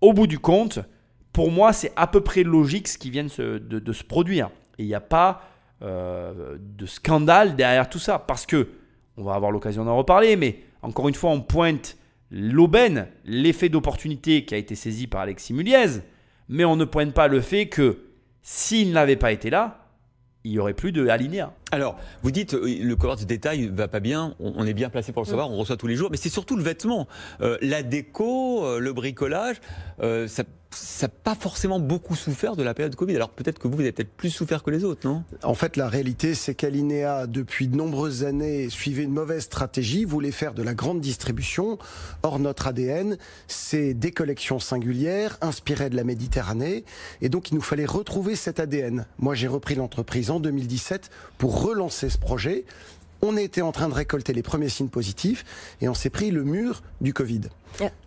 au 0.00 0.12
bout 0.12 0.26
du 0.26 0.38
compte, 0.38 0.80
pour 1.32 1.50
moi, 1.50 1.72
c'est 1.72 1.92
à 1.96 2.06
peu 2.06 2.20
près 2.20 2.42
logique 2.42 2.88
ce 2.88 2.98
qui 2.98 3.10
vient 3.10 3.24
de 3.24 3.28
se, 3.28 4.04
produire. 4.04 4.50
Et 4.78 4.82
il 4.82 4.86
n'y 4.86 4.94
a 4.94 5.00
pas 5.00 5.42
euh, 5.82 6.56
de 6.58 6.86
scandale 6.86 7.56
derrière 7.56 7.88
tout 7.88 7.98
ça. 7.98 8.18
Parce 8.18 8.46
que, 8.46 8.68
on 9.18 9.24
va 9.24 9.34
avoir 9.34 9.50
l'occasion 9.50 9.84
d'en 9.84 9.96
reparler, 9.96 10.36
mais 10.36 10.60
encore 10.82 11.08
une 11.08 11.14
fois, 11.14 11.30
on 11.30 11.40
pointe 11.40 11.96
l'aubaine, 12.30 13.08
l'effet 13.24 13.68
d'opportunité 13.68 14.44
qui 14.44 14.54
a 14.54 14.58
été 14.58 14.74
saisi 14.74 15.06
par 15.06 15.22
Alexis 15.22 15.52
Muliez, 15.52 16.00
mais 16.48 16.64
on 16.64 16.76
ne 16.76 16.84
pointe 16.84 17.12
pas 17.12 17.28
le 17.28 17.40
fait 17.40 17.66
que 17.66 18.04
s'il 18.42 18.92
n'avait 18.92 19.16
pas 19.16 19.32
été 19.32 19.50
là, 19.50 19.84
il 20.44 20.52
n'y 20.52 20.58
aurait 20.58 20.74
plus 20.74 20.92
de 20.92 21.08
alinéa. 21.08 21.52
Alors, 21.72 21.98
vous 22.22 22.30
dites 22.30 22.54
euh, 22.54 22.78
le 22.80 22.96
commerce 22.96 23.20
de 23.20 23.26
détail 23.26 23.66
va 23.66 23.88
pas 23.88 24.00
bien, 24.00 24.34
on, 24.38 24.64
est 24.64 24.72
bien 24.72 24.88
placé 24.88 25.12
pour 25.12 25.22
le 25.22 25.26
mm. 25.26 25.30
savoir, 25.30 25.50
on 25.50 25.58
reçoit 25.58 25.76
tous 25.76 25.88
les 25.88 25.96
jours, 25.96 26.08
mais 26.10 26.16
c'est 26.16 26.28
surtout 26.28 26.56
le 26.56 26.62
vêtement. 26.62 27.08
Euh, 27.40 27.58
la 27.60 27.82
déco, 27.82 28.64
euh, 28.64 28.78
le 28.78 28.92
bricolage, 28.92 29.56
ça 29.98 30.44
n'a 31.02 31.08
pas 31.08 31.34
forcément 31.34 31.80
beaucoup 31.80 32.14
souffert 32.14 32.56
de 32.56 32.62
la 32.62 32.74
période 32.74 32.94
Covid. 32.94 33.16
Alors 33.16 33.30
peut-être 33.30 33.58
que 33.58 33.68
vous, 33.68 33.74
vous 33.76 33.80
avez 33.80 33.92
peut-être 33.92 34.12
plus 34.12 34.30
souffert 34.30 34.62
que 34.62 34.70
les 34.70 34.84
autres, 34.84 35.08
non? 35.08 35.24
En 35.42 35.54
fait, 35.54 35.76
la 35.76 35.88
réalité, 35.88 36.34
c'est 36.34 36.54
qu'Alinea, 36.54 37.26
depuis 37.26 37.68
de 37.68 37.76
nombreuses 37.76 38.24
années, 38.24 38.68
suivait 38.68 39.04
une 39.04 39.12
mauvaise 39.12 39.44
stratégie, 39.44 40.04
voulait 40.04 40.30
faire 40.30 40.54
de 40.54 40.62
la 40.62 40.74
grande 40.74 41.00
distribution. 41.00 41.78
Or, 42.22 42.38
notre 42.38 42.66
ADN, 42.66 43.16
c'est 43.46 43.94
des 43.94 44.10
collections 44.10 44.58
singulières, 44.58 45.38
inspirées 45.40 45.90
de 45.90 45.96
la 45.96 46.04
Méditerranée. 46.04 46.84
Et 47.22 47.28
donc, 47.28 47.50
il 47.50 47.54
nous 47.54 47.60
fallait 47.60 47.86
retrouver 47.86 48.36
cet 48.36 48.60
ADN. 48.60 49.06
Moi, 49.18 49.34
j'ai 49.34 49.48
repris 49.48 49.74
l'entreprise 49.74 50.30
en 50.30 50.40
2017 50.40 51.10
pour 51.38 51.62
relancer 51.62 52.10
ce 52.10 52.18
projet. 52.18 52.64
On 53.20 53.36
était 53.36 53.62
en 53.62 53.72
train 53.72 53.88
de 53.88 53.94
récolter 53.94 54.32
les 54.32 54.42
premiers 54.42 54.68
signes 54.68 54.88
positifs 54.88 55.44
et 55.80 55.88
on 55.88 55.94
s'est 55.94 56.10
pris 56.10 56.30
le 56.30 56.44
mur 56.44 56.82
du 57.00 57.12
Covid. 57.12 57.40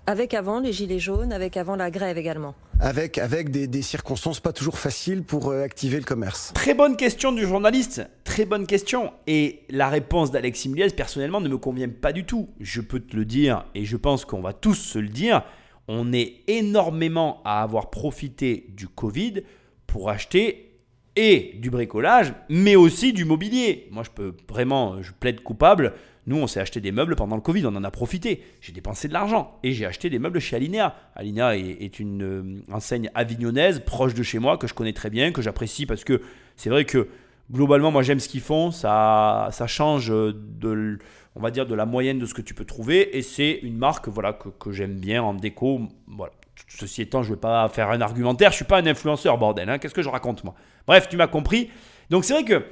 Avec 0.08 0.34
avant 0.34 0.62
les 0.62 0.72
gilets 0.72 1.00
jaunes, 1.00 1.34
avec 1.34 1.58
avant 1.58 1.76
la 1.76 1.92
grève 1.92 2.18
également. 2.18 2.56
Avec, 2.80 3.18
avec 3.18 3.52
des, 3.52 3.82
circonstances 3.82 4.40
pas 4.40 4.54
toujours 4.54 4.80
faciles 4.80 5.24
pour 5.24 5.50
euh, 5.50 5.64
activer 5.64 5.98
le 5.98 6.04
commerce. 6.04 6.52
Très 6.56 6.74
bonne 6.74 6.96
question 6.96 7.32
du 7.32 7.46
journaliste, 7.46 8.02
très 8.24 8.46
bonne 8.46 8.66
question. 8.66 9.12
Et 9.28 9.64
la 9.70 9.90
réponse 9.90 10.32
d'Alexis 10.32 10.70
Muliez, 10.70 10.90
personnellement, 10.90 11.42
ne 11.42 11.50
me 11.50 11.58
convient 11.58 11.90
pas 11.90 12.12
du 12.12 12.26
tout. 12.26 12.50
Je 12.60 12.82
peux 12.82 13.00
te 13.00 13.16
le 13.16 13.26
dire, 13.26 13.66
et 13.76 13.86
je 13.86 13.98
pense 13.98 14.26
qu'on 14.26 14.42
va 14.42 14.54
tous 14.54 14.76
se 14.76 14.98
le 14.98 15.10
dire, 15.10 15.44
on 15.88 16.12
est 16.14 16.38
énormément 16.48 17.42
à 17.44 17.62
avoir 17.62 17.90
profité 17.90 18.66
du 18.70 18.88
Covid 18.88 19.44
pour 19.86 20.10
acheter 20.10 20.71
et 21.22 21.54
du 21.60 21.70
bricolage, 21.70 22.34
mais 22.50 22.76
aussi 22.76 23.14
du 23.14 23.26
mobilier. 23.26 23.88
Moi, 23.92 24.02
je 24.04 24.10
peux 24.10 24.36
vraiment, 24.50 25.04
je 25.04 25.12
plaide 25.12 25.42
coupable. 25.42 25.94
Nous, 26.26 26.36
on 26.36 26.48
s'est 26.48 26.60
acheté 26.60 26.82
des 26.82 26.92
meubles 26.92 27.16
pendant 27.16 27.36
le 27.36 27.44
Covid, 27.44 27.64
on 27.68 27.76
en 27.76 27.84
a 27.84 27.92
profité. 27.92 28.42
J'ai 28.60 28.72
dépensé 28.72 29.08
de 29.08 29.14
l'argent 29.14 29.60
et 29.62 29.72
j'ai 29.72 29.86
acheté 29.86 30.10
des 30.10 30.18
meubles 30.18 30.40
chez 30.40 30.56
Alinea. 30.56 30.96
Alinea 31.16 31.58
est, 31.58 32.00
une 32.00 32.24
euh, 32.24 32.74
enseigne 32.74 33.12
avignonnaise 33.14 33.82
proche 33.86 34.16
de 34.16 34.24
chez 34.24 34.40
moi 34.40 34.58
que 34.58 34.66
je 34.66 34.74
connais 34.74 34.94
très 34.94 35.12
bien, 35.12 35.32
que 35.32 35.44
j'apprécie 35.44 35.86
parce 35.86 36.04
que 36.04 36.22
c'est 36.56 36.72
vrai 36.72 36.86
que 36.86 37.08
globalement, 37.52 37.92
moi, 37.92 38.02
j'aime 38.02 38.20
ce 38.20 38.28
qu'ils 38.28 38.42
font. 38.42 38.72
Ça, 38.72 39.50
ça 39.52 39.68
change 39.68 40.10
de, 40.10 40.98
on 41.36 41.40
va 41.40 41.52
dire, 41.52 41.68
de 41.68 41.76
la 41.76 41.86
moyenne 41.86 42.18
de 42.18 42.26
ce 42.26 42.34
que 42.34 42.42
tu 42.42 42.56
peux 42.56 42.66
trouver 42.66 43.16
et 43.16 43.22
c'est 43.22 43.60
une 43.62 43.78
marque, 43.78 44.08
voilà, 44.08 44.34
que 44.34 44.72
j'aime 44.72 44.96
bien 44.96 45.22
en 45.22 45.36
déco. 45.36 45.82
Voilà. 46.08 46.34
Ceci 46.78 47.02
étant, 47.02 47.24
je 47.24 47.30
ne 47.30 47.36
vais 47.36 47.40
pas 47.40 47.68
faire 47.70 47.90
un 47.90 48.02
argumentaire, 48.02 48.52
je 48.52 48.58
suis 48.58 48.66
pas 48.66 48.80
un 48.80 48.86
influenceur, 48.86 49.38
bordel. 49.38 49.70
Hein. 49.70 49.78
Qu'est-ce 49.78 49.94
que 49.94 50.02
je 50.02 50.10
raconte, 50.10 50.44
moi? 50.44 50.56
Bref, 50.88 51.08
tu 51.10 51.18
m'as 51.18 51.28
compris. 51.28 51.70
Donc 52.10 52.26
c'est 52.26 52.34
vrai 52.34 52.44
que 52.44 52.64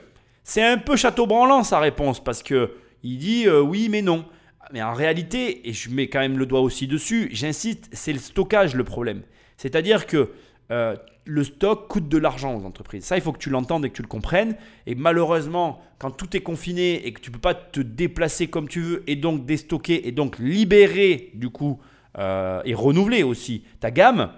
c'est 0.44 0.64
un 0.64 0.78
peu 0.78 0.96
château 0.96 1.28
branlant 1.28 1.64
sa 1.64 1.80
réponse, 1.80 2.24
parce 2.24 2.42
que 2.44 2.74
il 3.04 3.18
dit 3.18 3.48
euh, 3.48 3.62
oui, 3.62 3.88
mais 3.90 4.02
non. 4.02 4.26
Mais 4.72 4.82
en 4.82 4.94
réalité, 4.94 5.68
et 5.68 5.74
je 5.74 5.90
mets 5.90 6.08
quand 6.08 6.20
même 6.20 6.38
le 6.38 6.46
doigt 6.46 6.62
aussi 6.62 6.88
dessus, 6.88 7.30
j'insiste, 7.32 7.90
c'est 7.92 8.14
le 8.14 8.20
stockage 8.20 8.76
le 8.76 8.84
problème. 8.84 9.24
C'est-à-dire 9.58 10.06
que 10.06 10.32
euh, 10.72 10.96
le 11.26 11.44
stock 11.44 11.88
coûte 11.88 12.08
de 12.08 12.18
l'argent 12.18 12.56
aux 12.56 12.66
entreprises. 12.66 13.04
Ça, 13.04 13.16
il 13.18 13.22
faut 13.22 13.32
que 13.32 13.40
tu 13.40 13.50
l'entendes 13.50 13.86
et 13.86 13.90
que 13.90 13.96
tu 13.96 14.02
le 14.02 14.08
comprennes. 14.08 14.56
Et 14.86 14.96
malheureusement, 14.96 15.82
quand 16.00 16.12
tout 16.12 16.36
est 16.36 16.42
confiné 16.42 17.06
et 17.06 17.14
que 17.14 17.20
tu 17.20 17.30
ne 17.30 17.36
peux 17.36 17.42
pas 17.42 17.54
te 17.54 17.80
déplacer 17.80 18.48
comme 18.48 18.68
tu 18.68 18.82
veux 18.82 19.04
et 19.08 19.16
donc 19.16 19.46
déstocker 19.46 20.08
et 20.08 20.12
donc 20.12 20.38
libérer 20.40 21.32
du 21.34 21.50
coup 21.50 21.80
euh, 22.18 22.62
et 22.66 22.74
renouveler 22.74 23.24
aussi 23.24 23.64
ta 23.80 23.92
gamme, 23.92 24.32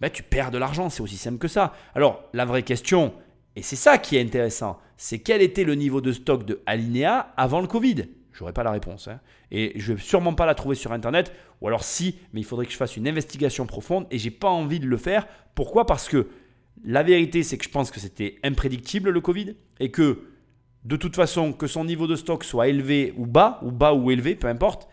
ben, 0.00 0.10
tu 0.10 0.22
perds 0.22 0.50
de 0.50 0.58
l'argent. 0.58 0.90
C'est 0.90 1.02
aussi 1.02 1.16
simple 1.16 1.38
que 1.38 1.48
ça. 1.48 1.74
Alors, 1.94 2.24
la 2.32 2.44
vraie 2.44 2.62
question, 2.62 3.14
et 3.56 3.62
c'est 3.62 3.76
ça 3.76 3.98
qui 3.98 4.16
est 4.16 4.20
intéressant, 4.20 4.78
c'est 4.96 5.18
quel 5.18 5.42
était 5.42 5.64
le 5.64 5.74
niveau 5.74 6.00
de 6.00 6.12
stock 6.12 6.44
de 6.44 6.62
Alinea 6.66 7.32
avant 7.36 7.60
le 7.60 7.66
Covid? 7.66 8.04
J'aurais 8.32 8.52
pas 8.52 8.62
la 8.62 8.70
réponse. 8.70 9.08
Hein. 9.08 9.20
Et 9.50 9.72
je 9.76 9.94
vais 9.94 10.00
sûrement 10.00 10.34
pas 10.34 10.46
la 10.46 10.54
trouver 10.54 10.76
sur 10.76 10.92
Internet. 10.92 11.32
Ou 11.60 11.68
alors 11.68 11.84
si, 11.84 12.18
mais 12.32 12.40
il 12.40 12.44
faudrait 12.44 12.66
que 12.66 12.72
je 12.72 12.76
fasse 12.76 12.96
une 12.96 13.08
investigation 13.08 13.66
profonde. 13.66 14.06
Et 14.10 14.18
j'ai 14.18 14.30
pas 14.30 14.50
envie 14.50 14.78
de 14.78 14.86
le 14.86 14.96
faire. 14.98 15.26
Pourquoi? 15.54 15.86
Parce 15.86 16.08
que 16.08 16.28
la 16.84 17.02
vérité, 17.02 17.42
c'est 17.42 17.56
que 17.56 17.64
je 17.64 17.70
pense 17.70 17.90
que 17.90 17.98
c'était 17.98 18.36
imprédictible 18.44 19.10
le 19.10 19.20
Covid. 19.22 19.56
Et 19.80 19.90
que 19.90 20.24
de 20.84 20.96
toute 20.96 21.16
façon, 21.16 21.52
que 21.52 21.66
son 21.66 21.84
niveau 21.84 22.06
de 22.06 22.14
stock 22.14 22.44
soit 22.44 22.68
élevé 22.68 23.14
ou 23.16 23.26
bas, 23.26 23.58
ou 23.62 23.72
bas 23.72 23.94
ou 23.94 24.10
élevé, 24.10 24.34
peu 24.34 24.48
importe, 24.48 24.86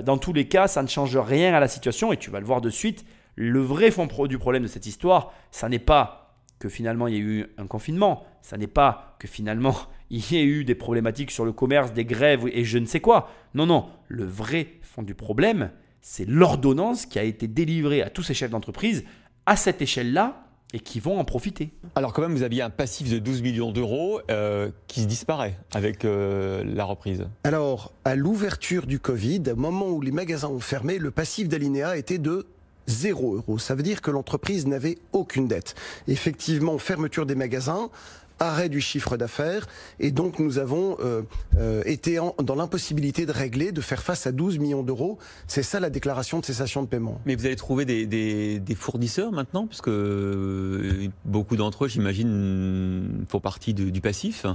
dans 0.00 0.16
tous 0.16 0.32
les 0.32 0.48
cas, 0.48 0.68
ça 0.68 0.82
ne 0.82 0.88
change 0.88 1.16
rien 1.16 1.52
à 1.54 1.60
la 1.60 1.68
situation 1.68 2.12
et 2.12 2.16
tu 2.16 2.30
vas 2.30 2.40
le 2.40 2.46
voir 2.46 2.60
de 2.60 2.70
suite. 2.70 3.04
Le 3.34 3.60
vrai 3.60 3.90
fond 3.90 4.06
du 4.26 4.38
problème 4.38 4.62
de 4.62 4.68
cette 4.68 4.86
histoire, 4.86 5.32
ça 5.50 5.68
n'est 5.68 5.78
pas 5.78 6.34
que 6.58 6.68
finalement 6.68 7.08
il 7.08 7.14
y 7.14 7.16
a 7.16 7.20
eu 7.20 7.46
un 7.58 7.66
confinement, 7.66 8.24
ça 8.40 8.56
n'est 8.56 8.66
pas 8.66 9.16
que 9.18 9.26
finalement 9.26 9.74
il 10.10 10.32
y 10.32 10.36
ait 10.36 10.44
eu 10.44 10.64
des 10.64 10.74
problématiques 10.74 11.30
sur 11.30 11.44
le 11.44 11.52
commerce, 11.52 11.92
des 11.92 12.04
grèves 12.04 12.48
et 12.52 12.64
je 12.64 12.78
ne 12.78 12.86
sais 12.86 13.00
quoi. 13.00 13.30
Non, 13.54 13.66
non, 13.66 13.88
le 14.08 14.24
vrai 14.24 14.68
fond 14.82 15.02
du 15.02 15.14
problème, 15.14 15.70
c'est 16.00 16.28
l'ordonnance 16.28 17.06
qui 17.06 17.18
a 17.18 17.22
été 17.22 17.48
délivrée 17.48 18.02
à 18.02 18.10
tous 18.10 18.22
ces 18.22 18.34
chefs 18.34 18.50
d'entreprise 18.50 19.04
à 19.46 19.56
cette 19.56 19.82
échelle-là 19.82 20.46
et 20.72 20.80
qui 20.80 21.00
vont 21.00 21.18
en 21.18 21.24
profiter. 21.24 21.70
Alors 21.94 22.12
quand 22.12 22.22
même, 22.22 22.34
vous 22.34 22.42
aviez 22.42 22.62
un 22.62 22.70
passif 22.70 23.10
de 23.10 23.18
12 23.18 23.42
millions 23.42 23.72
d'euros 23.72 24.20
euh, 24.30 24.70
qui 24.86 25.02
se 25.02 25.06
disparaît 25.06 25.58
avec 25.74 26.04
euh, 26.04 26.64
la 26.64 26.84
reprise. 26.84 27.26
Alors, 27.44 27.92
à 28.04 28.14
l'ouverture 28.14 28.86
du 28.86 28.98
Covid, 28.98 29.42
au 29.52 29.56
moment 29.56 29.88
où 29.88 30.00
les 30.00 30.12
magasins 30.12 30.48
ont 30.48 30.60
fermé, 30.60 30.98
le 30.98 31.10
passif 31.10 31.48
d'Alinea 31.48 31.96
était 31.96 32.18
de 32.18 32.46
0 32.88 33.36
euros. 33.36 33.58
Ça 33.58 33.74
veut 33.74 33.82
dire 33.82 34.02
que 34.02 34.10
l'entreprise 34.10 34.66
n'avait 34.66 34.98
aucune 35.12 35.46
dette. 35.46 35.74
Effectivement, 36.08 36.78
fermeture 36.78 37.26
des 37.26 37.34
magasins, 37.34 37.90
arrêt 38.38 38.68
du 38.68 38.80
chiffre 38.80 39.16
d'affaires. 39.16 39.66
Et 40.00 40.10
donc, 40.10 40.38
nous 40.38 40.58
avons 40.58 40.96
euh, 41.00 41.22
euh, 41.56 41.82
été 41.86 42.18
dans 42.42 42.54
l'impossibilité 42.54 43.26
de 43.26 43.32
régler, 43.32 43.72
de 43.72 43.80
faire 43.80 44.02
face 44.02 44.26
à 44.26 44.32
12 44.32 44.58
millions 44.58 44.82
d'euros. 44.82 45.18
C'est 45.46 45.62
ça 45.62 45.80
la 45.80 45.90
déclaration 45.90 46.40
de 46.40 46.44
cessation 46.44 46.82
de 46.82 46.88
paiement. 46.88 47.20
Mais 47.26 47.34
vous 47.34 47.46
allez 47.46 47.56
trouver 47.56 47.84
des, 47.84 48.74
fournisseurs 48.74 49.32
maintenant, 49.32 49.66
puisque 49.66 49.88
euh, 49.88 51.08
beaucoup 51.24 51.56
d'entre 51.56 51.84
eux, 51.84 51.88
j'imagine, 51.88 53.24
font 53.28 53.40
partie 53.40 53.74
du 53.74 54.00
passif. 54.00 54.46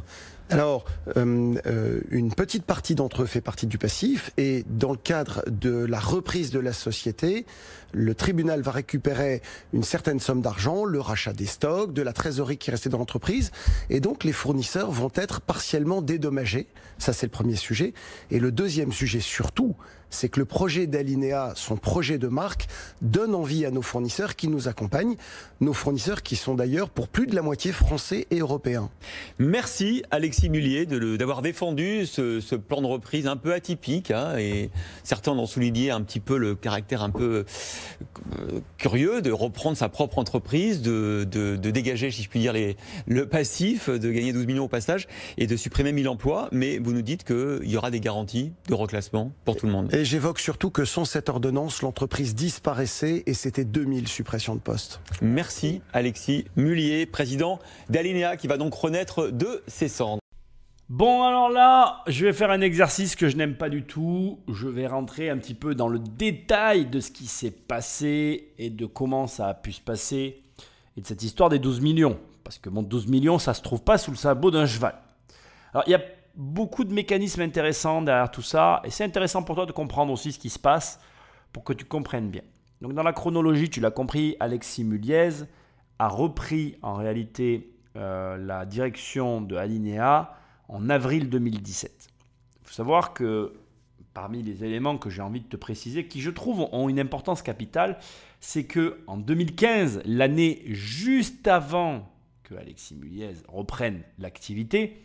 Alors, 0.50 0.86
une 1.16 2.34
petite 2.36 2.64
partie 2.64 2.96
d'entre 2.96 3.24
eux 3.24 3.26
fait 3.26 3.42
partie 3.42 3.68
du 3.68 3.78
passif 3.78 4.32
et 4.38 4.64
dans 4.70 4.92
le 4.92 4.98
cadre 4.98 5.44
de 5.48 5.86
la 5.86 6.00
reprise 6.00 6.52
de 6.52 6.60
la 6.60 6.72
société, 6.72 7.46
le 7.92 8.16
tribunal 8.16 8.62
va 8.62 8.72
récupérer 8.72 9.42
une 9.74 9.84
certaine 9.84 10.20
somme 10.20 10.42
d'argent, 10.42 10.86
le 10.86 11.02
rachat 11.02 11.34
des 11.34 11.46
stocks, 11.46 11.94
de 11.94 12.02
la 12.02 12.14
trésorerie 12.14 12.58
qui 12.58 12.72
restait 12.72 12.90
dans 12.90 12.98
l'entreprise, 12.98 13.52
et 13.90 14.00
donc 14.00 14.24
les 14.24 14.32
fournisseurs 14.32 14.90
vont 14.92 15.12
être 15.16 15.42
partiellement 15.42 16.02
dédommagés. 16.02 16.68
Ça, 16.98 17.12
c'est 17.12 17.26
le 17.26 17.32
premier 17.32 17.56
sujet. 17.56 17.94
Et 18.32 18.40
le 18.40 18.52
deuxième 18.52 18.92
sujet 18.92 19.20
surtout, 19.20 19.76
c'est 20.10 20.30
que 20.30 20.40
le 20.40 20.46
projet 20.46 20.88
d'Alinea, 20.88 21.54
son 21.56 21.78
projet 21.78 22.18
de 22.18 22.28
marque, 22.28 22.68
donne 23.02 23.36
envie 23.36 23.66
à 23.66 23.72
nos 23.72 23.82
fournisseurs 23.82 24.36
qui 24.36 24.48
nous 24.48 24.68
accompagnent, 24.68 25.16
nos 25.62 25.74
fournisseurs 25.74 26.24
qui 26.24 26.36
sont 26.36 26.56
d'ailleurs 26.56 26.90
pour 26.90 27.08
plus 27.08 27.28
de 27.28 27.36
la 27.36 27.42
moitié 27.42 27.72
français 27.72 28.28
et 28.32 28.40
européens. 28.40 28.90
Merci 29.40 30.04
Alexis 30.12 30.50
Mullier 30.50 30.86
d'avoir 30.86 31.42
défendu 31.42 32.06
ce, 32.06 32.56
plan 32.56 32.82
de 32.82 32.88
reprise 32.88 33.28
un 33.28 33.38
peu 33.38 33.54
atypique, 33.54 34.12
hein, 34.12 34.38
et 34.38 34.70
certains 35.04 35.32
ont 35.32 35.46
souligné 35.46 35.92
un 35.92 36.02
petit 36.02 36.20
peu 36.20 36.38
le 36.38 36.56
caractère 36.56 37.04
un 37.04 37.10
peu 37.10 37.46
euh, 38.40 38.60
curieux 38.78 39.22
de 39.22 39.32
reprendre 39.32 39.78
sa 39.78 39.90
propre 39.90 40.20
entreprise, 40.20 40.82
de, 40.82 41.24
dégager, 41.56 42.12
si 42.12 42.24
je 42.24 42.30
puis 42.30 42.40
dire, 42.40 42.54
le 43.06 43.26
passif, 43.28 43.90
de 43.90 44.12
gagner 44.12 44.34
12 44.34 44.46
millions 44.48 44.66
au 44.66 44.70
passage, 44.70 45.08
et 45.38 45.48
de 45.48 45.56
supprimer 45.56 45.92
1000 45.92 46.10
emplois, 46.10 46.50
mais 46.52 46.80
vous 46.80 46.94
nous 46.94 47.02
dites 47.02 47.24
qu'il 47.24 47.70
y 47.70 47.78
aura 47.78 47.92
des 47.92 48.00
garanties 48.00 48.52
de 48.68 48.74
reclassement 48.74 49.32
pour 49.46 49.56
tout 49.56 49.66
le 49.66 49.72
monde. 49.72 49.90
Et 49.98 50.06
j'évoque 50.06 50.38
surtout 50.38 50.70
que 50.70 50.86
sans 50.86 51.06
cette 51.06 51.28
ordonnance, 51.28 51.82
l'entreprise 51.82 52.36
disparaissait 52.36 53.24
et 53.26 53.34
c'était 53.34 53.66
2000 53.66 54.08
suppressions 54.08 54.54
de 54.54 54.60
postes. 54.60 55.02
Merci 55.24 55.82
Alexis 55.92 56.46
Mullier, 56.56 57.08
président 57.08 57.58
d'Alinea, 57.90 58.38
qui 58.38 58.46
va 58.46 58.58
donc 58.58 58.76
renaître 58.76 59.32
de 59.32 59.64
ses 59.66 59.88
cendres. 59.88 60.22
Bon, 60.88 61.24
alors 61.24 61.50
là, 61.50 62.04
je 62.06 62.28
vais 62.28 62.34
faire 62.34 62.52
un 62.52 62.62
exercice 62.62 63.16
que 63.16 63.28
je 63.28 63.38
n'aime 63.38 63.56
pas 63.56 63.70
du 63.70 63.86
tout. 63.86 64.38
Je 64.54 64.68
vais 64.68 64.86
rentrer 64.86 65.32
un 65.32 65.38
petit 65.40 65.56
peu 65.56 65.74
dans 65.74 65.88
le 65.88 65.98
détail 65.98 66.86
de 66.86 67.00
ce 67.00 67.10
qui 67.10 67.26
s'est 67.26 67.50
passé 67.50 68.54
et 68.60 68.70
de 68.70 68.86
comment 68.86 69.26
ça 69.26 69.48
a 69.48 69.56
pu 69.56 69.72
se 69.72 69.82
passer 69.82 70.44
et 70.96 71.02
de 71.02 71.08
cette 71.08 71.24
histoire 71.24 71.50
des 71.50 71.58
12 71.58 71.82
millions. 71.82 72.20
Parce 72.44 72.60
que 72.60 72.70
mon 72.70 72.84
12 72.84 73.08
millions, 73.08 73.40
ça 73.40 73.56
se 73.56 73.64
trouve 73.64 73.82
pas 73.82 73.98
sous 73.98 74.12
le 74.12 74.18
sabot 74.18 74.52
d'un 74.52 74.68
cheval. 74.68 74.94
Alors, 75.74 75.86
il 75.88 75.92
y 75.92 75.96
a 75.96 76.02
beaucoup 76.38 76.84
de 76.84 76.94
mécanismes 76.94 77.42
intéressants 77.42 78.04
derrière 78.04 78.32
tout 78.32 78.44
ça, 78.44 78.82
et 78.86 78.92
c'est 78.92 79.04
intéressant 79.04 79.44
pour 79.44 79.56
toi 79.56 79.66
de 79.66 79.72
comprendre 79.72 80.14
aussi 80.14 80.32
ce 80.32 80.40
qui 80.40 80.50
se 80.50 80.60
passe 80.60 81.00
pour 81.52 81.64
que 81.64 81.74
tu 81.74 81.84
comprennes 81.84 82.30
bien. 82.30 82.44
Donc, 82.82 82.94
dans 82.94 83.04
la 83.04 83.14
chronologie, 83.14 83.70
tu 83.70 83.82
l'as 83.82 83.92
compris, 83.92 84.38
Alexis 84.40 84.84
Muliez 84.84 85.46
a 85.98 86.08
repris 86.08 86.78
en 86.84 86.94
réalité 86.94 87.74
euh, 87.96 88.38
la 88.38 88.68
direction 88.68 89.42
de 89.42 89.56
Alinea 89.56 90.36
en 90.68 90.90
avril 90.92 91.30
2017. 91.30 92.10
Il 92.62 92.68
faut 92.68 92.74
savoir 92.74 93.16
que 93.16 93.54
parmi 94.14 94.44
les 94.44 94.64
éléments 94.64 94.98
que 94.98 95.10
j'ai 95.10 95.24
envie 95.24 95.42
de 95.42 95.48
te 95.48 95.58
préciser, 95.58 96.08
qui 96.08 96.22
je 96.22 96.30
trouve 96.30 96.68
ont 96.72 96.90
une 96.90 97.00
importance 97.00 97.42
capitale, 97.42 97.98
c'est 98.40 98.66
que 98.66 99.00
en 99.08 99.18
2015, 99.18 100.02
l'année 100.06 100.62
juste 100.66 101.48
avant 101.48 102.08
que 102.44 102.54
Alexis 102.56 102.96
Muliez 102.96 103.34
reprenne 103.48 104.04
l'activité, 104.20 105.04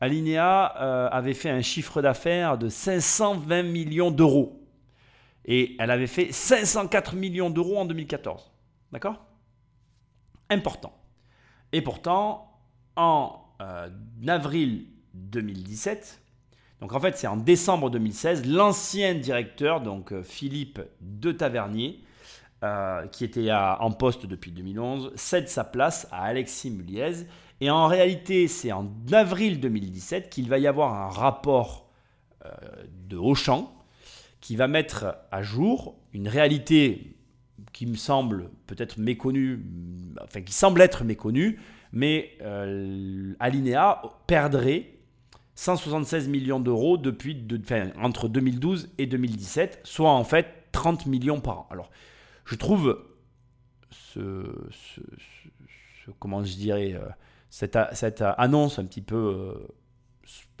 Alinea 0.00 0.74
euh, 0.80 1.08
avait 1.10 1.34
fait 1.34 1.50
un 1.50 1.62
chiffre 1.62 2.02
d'affaires 2.02 2.58
de 2.58 2.68
520 2.68 3.62
millions 3.62 4.10
d'euros. 4.10 4.62
Et 5.44 5.76
elle 5.78 5.90
avait 5.90 6.06
fait 6.06 6.32
504 6.32 7.14
millions 7.14 7.50
d'euros 7.50 7.78
en 7.78 7.84
2014. 7.84 8.50
D'accord? 8.92 9.24
Important. 10.50 10.92
Et 11.72 11.82
pourtant, 11.82 12.60
en 12.96 13.40
euh, 13.60 13.88
avril 14.26 14.86
2017, 15.14 16.20
donc 16.80 16.92
en 16.92 17.00
fait 17.00 17.16
c'est 17.16 17.26
en 17.26 17.36
décembre 17.36 17.90
2016, 17.90 18.46
l'ancien 18.46 19.14
directeur, 19.14 19.80
donc 19.80 20.12
euh, 20.12 20.22
Philippe 20.22 20.80
de 21.00 21.32
Tavernier, 21.32 22.02
qui 23.12 23.24
était 23.24 23.52
en 23.52 23.92
poste 23.92 24.26
depuis 24.26 24.50
2011, 24.50 25.12
cède 25.14 25.48
sa 25.48 25.62
place 25.62 26.08
à 26.10 26.24
Alexis 26.24 26.70
Muliez 26.70 27.26
et 27.60 27.70
en 27.70 27.86
réalité, 27.86 28.48
c'est 28.48 28.72
en 28.72 28.90
avril 29.12 29.60
2017 29.60 30.30
qu'il 30.30 30.48
va 30.48 30.58
y 30.58 30.66
avoir 30.66 30.94
un 30.94 31.08
rapport 31.08 31.90
euh, 32.44 32.50
de 33.08 33.16
Auchan 33.16 33.72
qui 34.40 34.56
va 34.56 34.68
mettre 34.68 35.16
à 35.30 35.42
jour 35.42 35.96
une 36.12 36.28
réalité 36.28 37.16
qui 37.72 37.86
me 37.86 37.96
semble 37.96 38.50
peut-être 38.66 38.98
méconnue, 38.98 39.64
enfin 40.22 40.42
qui 40.42 40.52
semble 40.52 40.80
être 40.80 41.04
méconnue, 41.04 41.58
mais 41.92 42.32
euh, 42.42 43.34
Alinea 43.40 44.02
perdrait 44.26 44.92
176 45.54 46.28
millions 46.28 46.60
d'euros 46.60 46.98
depuis 46.98 47.42
entre 48.00 48.28
2012 48.28 48.90
et 48.98 49.06
2017, 49.06 49.80
soit 49.84 50.10
en 50.10 50.24
fait 50.24 50.46
30 50.72 51.06
millions 51.06 51.40
par 51.40 51.60
an. 51.60 51.66
Alors, 51.70 51.90
je 52.44 52.54
trouve 52.54 53.02
ce, 53.90 54.44
comment 56.18 56.44
je 56.44 56.54
dirais, 56.54 56.94
euh, 56.94 57.08
cette, 57.50 57.76
annonce 58.38 58.78
un 58.78 58.84
petit 58.84 59.02
peu 59.02 59.16
euh, 59.16 59.54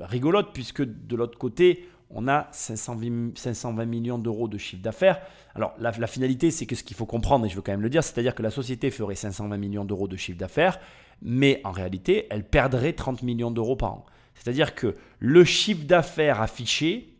rigolote, 0.00 0.52
puisque 0.52 0.82
de 0.82 1.16
l'autre 1.16 1.38
côté, 1.38 1.88
on 2.10 2.28
a 2.28 2.48
520, 2.52 3.36
520 3.36 3.84
millions 3.84 4.18
d'euros 4.18 4.48
de 4.48 4.58
chiffre 4.58 4.82
d'affaires. 4.82 5.20
Alors 5.54 5.74
la, 5.78 6.06
finalité, 6.06 6.50
c'est 6.50 6.66
que 6.66 6.76
ce 6.76 6.84
qu'il 6.84 6.96
faut 6.96 7.06
comprendre, 7.06 7.46
et 7.46 7.48
je 7.48 7.56
veux 7.56 7.62
quand 7.62 7.72
même 7.72 7.82
le 7.82 7.90
dire, 7.90 8.04
c'est-à-dire 8.04 8.34
que 8.34 8.42
la 8.42 8.50
société 8.50 8.90
ferait 8.90 9.16
520 9.16 9.56
millions 9.56 9.84
d'euros 9.84 10.08
de 10.08 10.16
chiffre 10.16 10.38
d'affaires, 10.38 10.78
mais 11.22 11.60
en 11.64 11.72
réalité, 11.72 12.26
elle 12.30 12.44
perdrait 12.44 12.92
30 12.92 13.22
millions 13.22 13.50
d'euros 13.50 13.76
par 13.76 13.94
an. 13.94 14.06
C'est-à-dire 14.34 14.74
que 14.74 14.96
le 15.18 15.44
chiffre 15.44 15.84
d'affaires 15.84 16.40
affiché, 16.40 17.14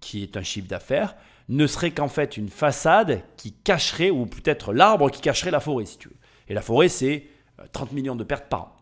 qui 0.00 0.22
est 0.22 0.36
un 0.36 0.42
chiffre 0.42 0.68
d'affaires, 0.68 1.16
ne 1.48 1.66
serait 1.66 1.90
qu'en 1.90 2.08
fait 2.08 2.36
une 2.36 2.48
façade 2.48 3.22
qui 3.36 3.52
cacherait, 3.52 4.10
ou 4.10 4.26
peut-être 4.26 4.72
l'arbre 4.72 5.10
qui 5.10 5.20
cacherait 5.20 5.50
la 5.50 5.60
forêt, 5.60 5.84
si 5.84 5.98
tu 5.98 6.08
veux. 6.08 6.16
Et 6.48 6.54
la 6.54 6.62
forêt, 6.62 6.88
c'est 6.88 7.24
30 7.72 7.90
euh, 7.90 7.94
millions 7.94 8.16
de 8.16 8.24
pertes 8.24 8.48
par 8.48 8.62
an. 8.62 8.79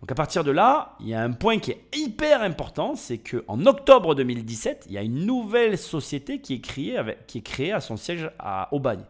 Donc 0.00 0.10
à 0.10 0.14
partir 0.14 0.44
de 0.44 0.50
là, 0.50 0.96
il 1.00 1.08
y 1.08 1.14
a 1.14 1.22
un 1.22 1.32
point 1.32 1.58
qui 1.58 1.72
est 1.72 1.84
hyper 1.94 2.42
important, 2.42 2.96
c'est 2.96 3.18
qu'en 3.18 3.66
octobre 3.66 4.14
2017, 4.14 4.86
il 4.88 4.92
y 4.94 4.98
a 4.98 5.02
une 5.02 5.26
nouvelle 5.26 5.76
société 5.76 6.40
qui 6.40 6.54
est 6.54 6.60
créée, 6.60 6.98
qui 7.26 7.38
est 7.38 7.42
créée 7.42 7.72
à 7.72 7.80
son 7.80 7.96
siège 7.98 8.30
à 8.38 8.72
Aubagne. 8.72 9.04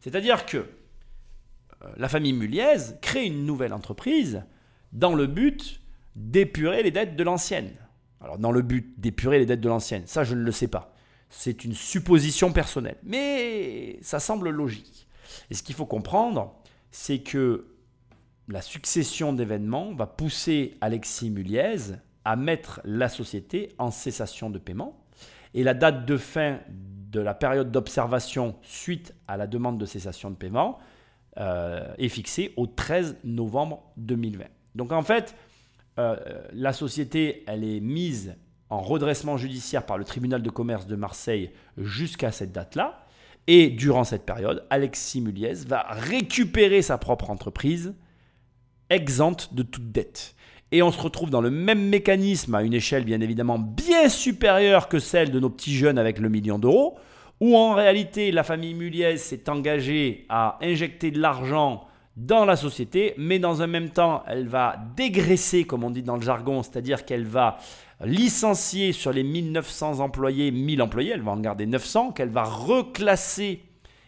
C'est-à-dire 0.00 0.44
que 0.44 0.58
euh, 0.58 1.88
la 1.96 2.08
famille 2.10 2.34
Muliez 2.34 2.76
crée 3.00 3.24
une 3.24 3.46
nouvelle 3.46 3.72
entreprise 3.72 4.42
dans 4.92 5.14
le 5.14 5.26
but 5.26 5.80
d'épurer 6.14 6.82
les 6.82 6.90
dettes 6.90 7.16
de 7.16 7.24
l'ancienne. 7.24 7.72
Alors 8.20 8.38
dans 8.38 8.52
le 8.52 8.60
but 8.60 9.00
d'épurer 9.00 9.38
les 9.38 9.46
dettes 9.46 9.62
de 9.62 9.68
l'ancienne, 9.68 10.02
ça 10.06 10.24
je 10.24 10.34
ne 10.34 10.42
le 10.42 10.52
sais 10.52 10.68
pas. 10.68 10.94
C'est 11.30 11.64
une 11.64 11.74
supposition 11.74 12.52
personnelle, 12.52 12.98
mais 13.02 13.98
ça 14.02 14.20
semble 14.20 14.50
logique. 14.50 15.08
Et 15.50 15.54
ce 15.54 15.62
qu'il 15.62 15.74
faut 15.74 15.86
comprendre, 15.86 16.54
c'est 16.90 17.20
que 17.20 17.73
la 18.48 18.60
succession 18.60 19.32
d'événements 19.32 19.94
va 19.94 20.06
pousser 20.06 20.76
Alexis 20.80 21.30
Muliez 21.30 21.94
à 22.24 22.36
mettre 22.36 22.80
la 22.84 23.08
société 23.08 23.70
en 23.78 23.90
cessation 23.90 24.50
de 24.50 24.58
paiement. 24.58 25.00
Et 25.54 25.62
la 25.62 25.74
date 25.74 26.04
de 26.04 26.16
fin 26.16 26.58
de 26.68 27.20
la 27.20 27.34
période 27.34 27.70
d'observation 27.70 28.56
suite 28.62 29.14
à 29.28 29.36
la 29.36 29.46
demande 29.46 29.78
de 29.78 29.86
cessation 29.86 30.30
de 30.30 30.36
paiement 30.36 30.78
euh, 31.38 31.94
est 31.98 32.08
fixée 32.08 32.52
au 32.56 32.66
13 32.66 33.18
novembre 33.24 33.84
2020. 33.96 34.44
Donc 34.74 34.92
en 34.92 35.02
fait, 35.02 35.36
euh, 35.98 36.16
la 36.52 36.72
société, 36.72 37.44
elle 37.46 37.64
est 37.64 37.80
mise 37.80 38.36
en 38.68 38.80
redressement 38.80 39.36
judiciaire 39.36 39.86
par 39.86 39.96
le 39.96 40.04
tribunal 40.04 40.42
de 40.42 40.50
commerce 40.50 40.86
de 40.86 40.96
Marseille 40.96 41.52
jusqu'à 41.78 42.32
cette 42.32 42.52
date-là. 42.52 43.06
Et 43.46 43.68
durant 43.68 44.04
cette 44.04 44.24
période, 44.24 44.64
Alexis 44.70 45.20
Muliez 45.20 45.54
va 45.66 45.86
récupérer 45.90 46.82
sa 46.82 46.98
propre 46.98 47.30
entreprise 47.30 47.94
exempte 48.90 49.54
de 49.54 49.62
toute 49.62 49.92
dette. 49.92 50.34
Et 50.72 50.82
on 50.82 50.90
se 50.90 51.00
retrouve 51.00 51.30
dans 51.30 51.40
le 51.40 51.50
même 51.50 51.88
mécanisme 51.88 52.54
à 52.54 52.62
une 52.62 52.74
échelle 52.74 53.04
bien 53.04 53.20
évidemment 53.20 53.58
bien 53.58 54.08
supérieure 54.08 54.88
que 54.88 54.98
celle 54.98 55.30
de 55.30 55.38
nos 55.38 55.50
petits 55.50 55.74
jeunes 55.74 55.98
avec 55.98 56.18
le 56.18 56.28
million 56.28 56.58
d'euros, 56.58 56.98
où 57.40 57.56
en 57.56 57.74
réalité 57.74 58.32
la 58.32 58.42
famille 58.42 58.74
Muliez 58.74 59.16
s'est 59.16 59.48
engagée 59.48 60.26
à 60.28 60.58
injecter 60.62 61.10
de 61.10 61.20
l'argent 61.20 61.86
dans 62.16 62.44
la 62.44 62.56
société, 62.56 63.14
mais 63.18 63.38
dans 63.38 63.62
un 63.62 63.66
même 63.66 63.90
temps, 63.90 64.22
elle 64.26 64.46
va 64.46 64.76
dégraisser, 64.96 65.64
comme 65.64 65.82
on 65.82 65.90
dit 65.90 66.02
dans 66.02 66.16
le 66.16 66.22
jargon, 66.22 66.62
c'est-à-dire 66.62 67.04
qu'elle 67.04 67.24
va 67.24 67.58
licencier 68.04 68.92
sur 68.92 69.12
les 69.12 69.24
1900 69.24 70.00
employés, 70.00 70.50
1000 70.50 70.82
employés, 70.82 71.12
elle 71.12 71.22
va 71.22 71.32
en 71.32 71.40
garder 71.40 71.66
900, 71.66 72.12
qu'elle 72.12 72.28
va 72.28 72.44
reclasser, 72.44 73.62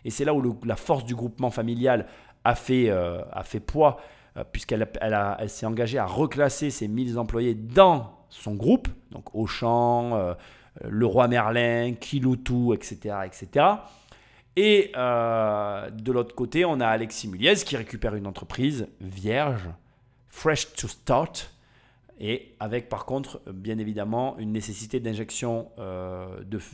et 0.04 0.10
c'est 0.10 0.24
là 0.24 0.34
où 0.34 0.58
la 0.64 0.76
force 0.76 1.04
du 1.04 1.14
groupement 1.14 1.50
familial 1.50 2.06
a 2.44 2.54
fait, 2.54 2.90
euh, 2.90 3.22
a 3.32 3.42
fait 3.42 3.60
poids, 3.60 3.98
puisqu'elle 4.44 4.88
elle 5.00 5.50
s'est 5.50 5.66
engagée 5.66 5.98
à 5.98 6.06
reclasser 6.06 6.70
ses 6.70 6.88
1000 6.88 7.18
employés 7.18 7.54
dans 7.54 8.12
son 8.28 8.54
groupe, 8.54 8.88
donc 9.10 9.34
Auchan, 9.34 10.14
euh, 10.14 10.34
le 10.86 11.06
roi 11.06 11.28
Merlin, 11.28 11.94
Kiloutou, 11.94 12.74
etc. 12.74 13.16
etc. 13.24 13.66
Et 14.56 14.92
euh, 14.96 15.90
de 15.90 16.12
l'autre 16.12 16.34
côté, 16.34 16.64
on 16.64 16.80
a 16.80 16.86
Alexis 16.86 17.28
Muliez 17.28 17.54
qui 17.56 17.76
récupère 17.76 18.14
une 18.14 18.26
entreprise 18.26 18.88
vierge, 19.00 19.68
fresh 20.28 20.74
to 20.74 20.88
start, 20.88 21.52
et 22.18 22.54
avec 22.60 22.88
par 22.88 23.04
contre, 23.04 23.42
bien 23.52 23.78
évidemment, 23.78 24.38
une 24.38 24.52
nécessité 24.52 25.00
d'injection 25.00 25.68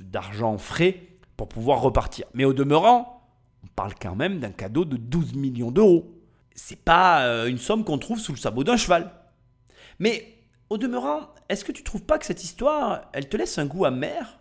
d'argent 0.01 0.57
frais 0.59 1.01
pour 1.37 1.49
pouvoir 1.49 1.81
repartir. 1.81 2.27
Mais 2.35 2.45
au 2.45 2.53
demeurant, 2.53 3.29
on 3.65 3.67
parle 3.75 3.95
quand 4.01 4.15
même 4.15 4.39
d'un 4.39 4.53
cadeau 4.53 4.85
de 4.85 4.97
12 4.97 5.35
millions 5.35 5.73
d'euros 5.73 6.22
c'est 6.55 6.83
pas 6.83 7.27
euh, 7.27 7.47
une 7.47 7.59
somme 7.59 7.85
qu'on 7.85 7.99
trouve 7.99 8.19
sous 8.19 8.33
le 8.33 8.39
sabot 8.39 8.65
d'un 8.65 8.77
cheval. 8.77 9.13
Mais 9.99 10.39
au 10.71 10.79
demeurant, 10.79 11.35
est-ce 11.49 11.65
que 11.65 11.73
tu 11.73 11.83
trouves 11.83 12.05
pas 12.05 12.19
que 12.19 12.27
cette 12.27 12.45
histoire, 12.45 13.11
elle 13.13 13.29
te 13.29 13.37
laisse 13.37 13.59
un 13.59 13.67
goût 13.67 13.85
amer? 13.85 14.39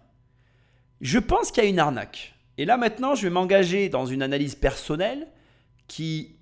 Je 1.01 1.19
pense 1.19 1.51
qu'il 1.51 1.63
y 1.63 1.67
a 1.67 1.69
une 1.69 1.79
arnaque. 1.79 2.35
Et 2.57 2.65
là 2.65 2.77
maintenant, 2.77 3.15
je 3.15 3.23
vais 3.23 3.29
m'engager 3.29 3.89
dans 3.89 4.05
une 4.05 4.21
analyse 4.21 4.55
personnelle 4.55 5.27
qui 5.87 6.37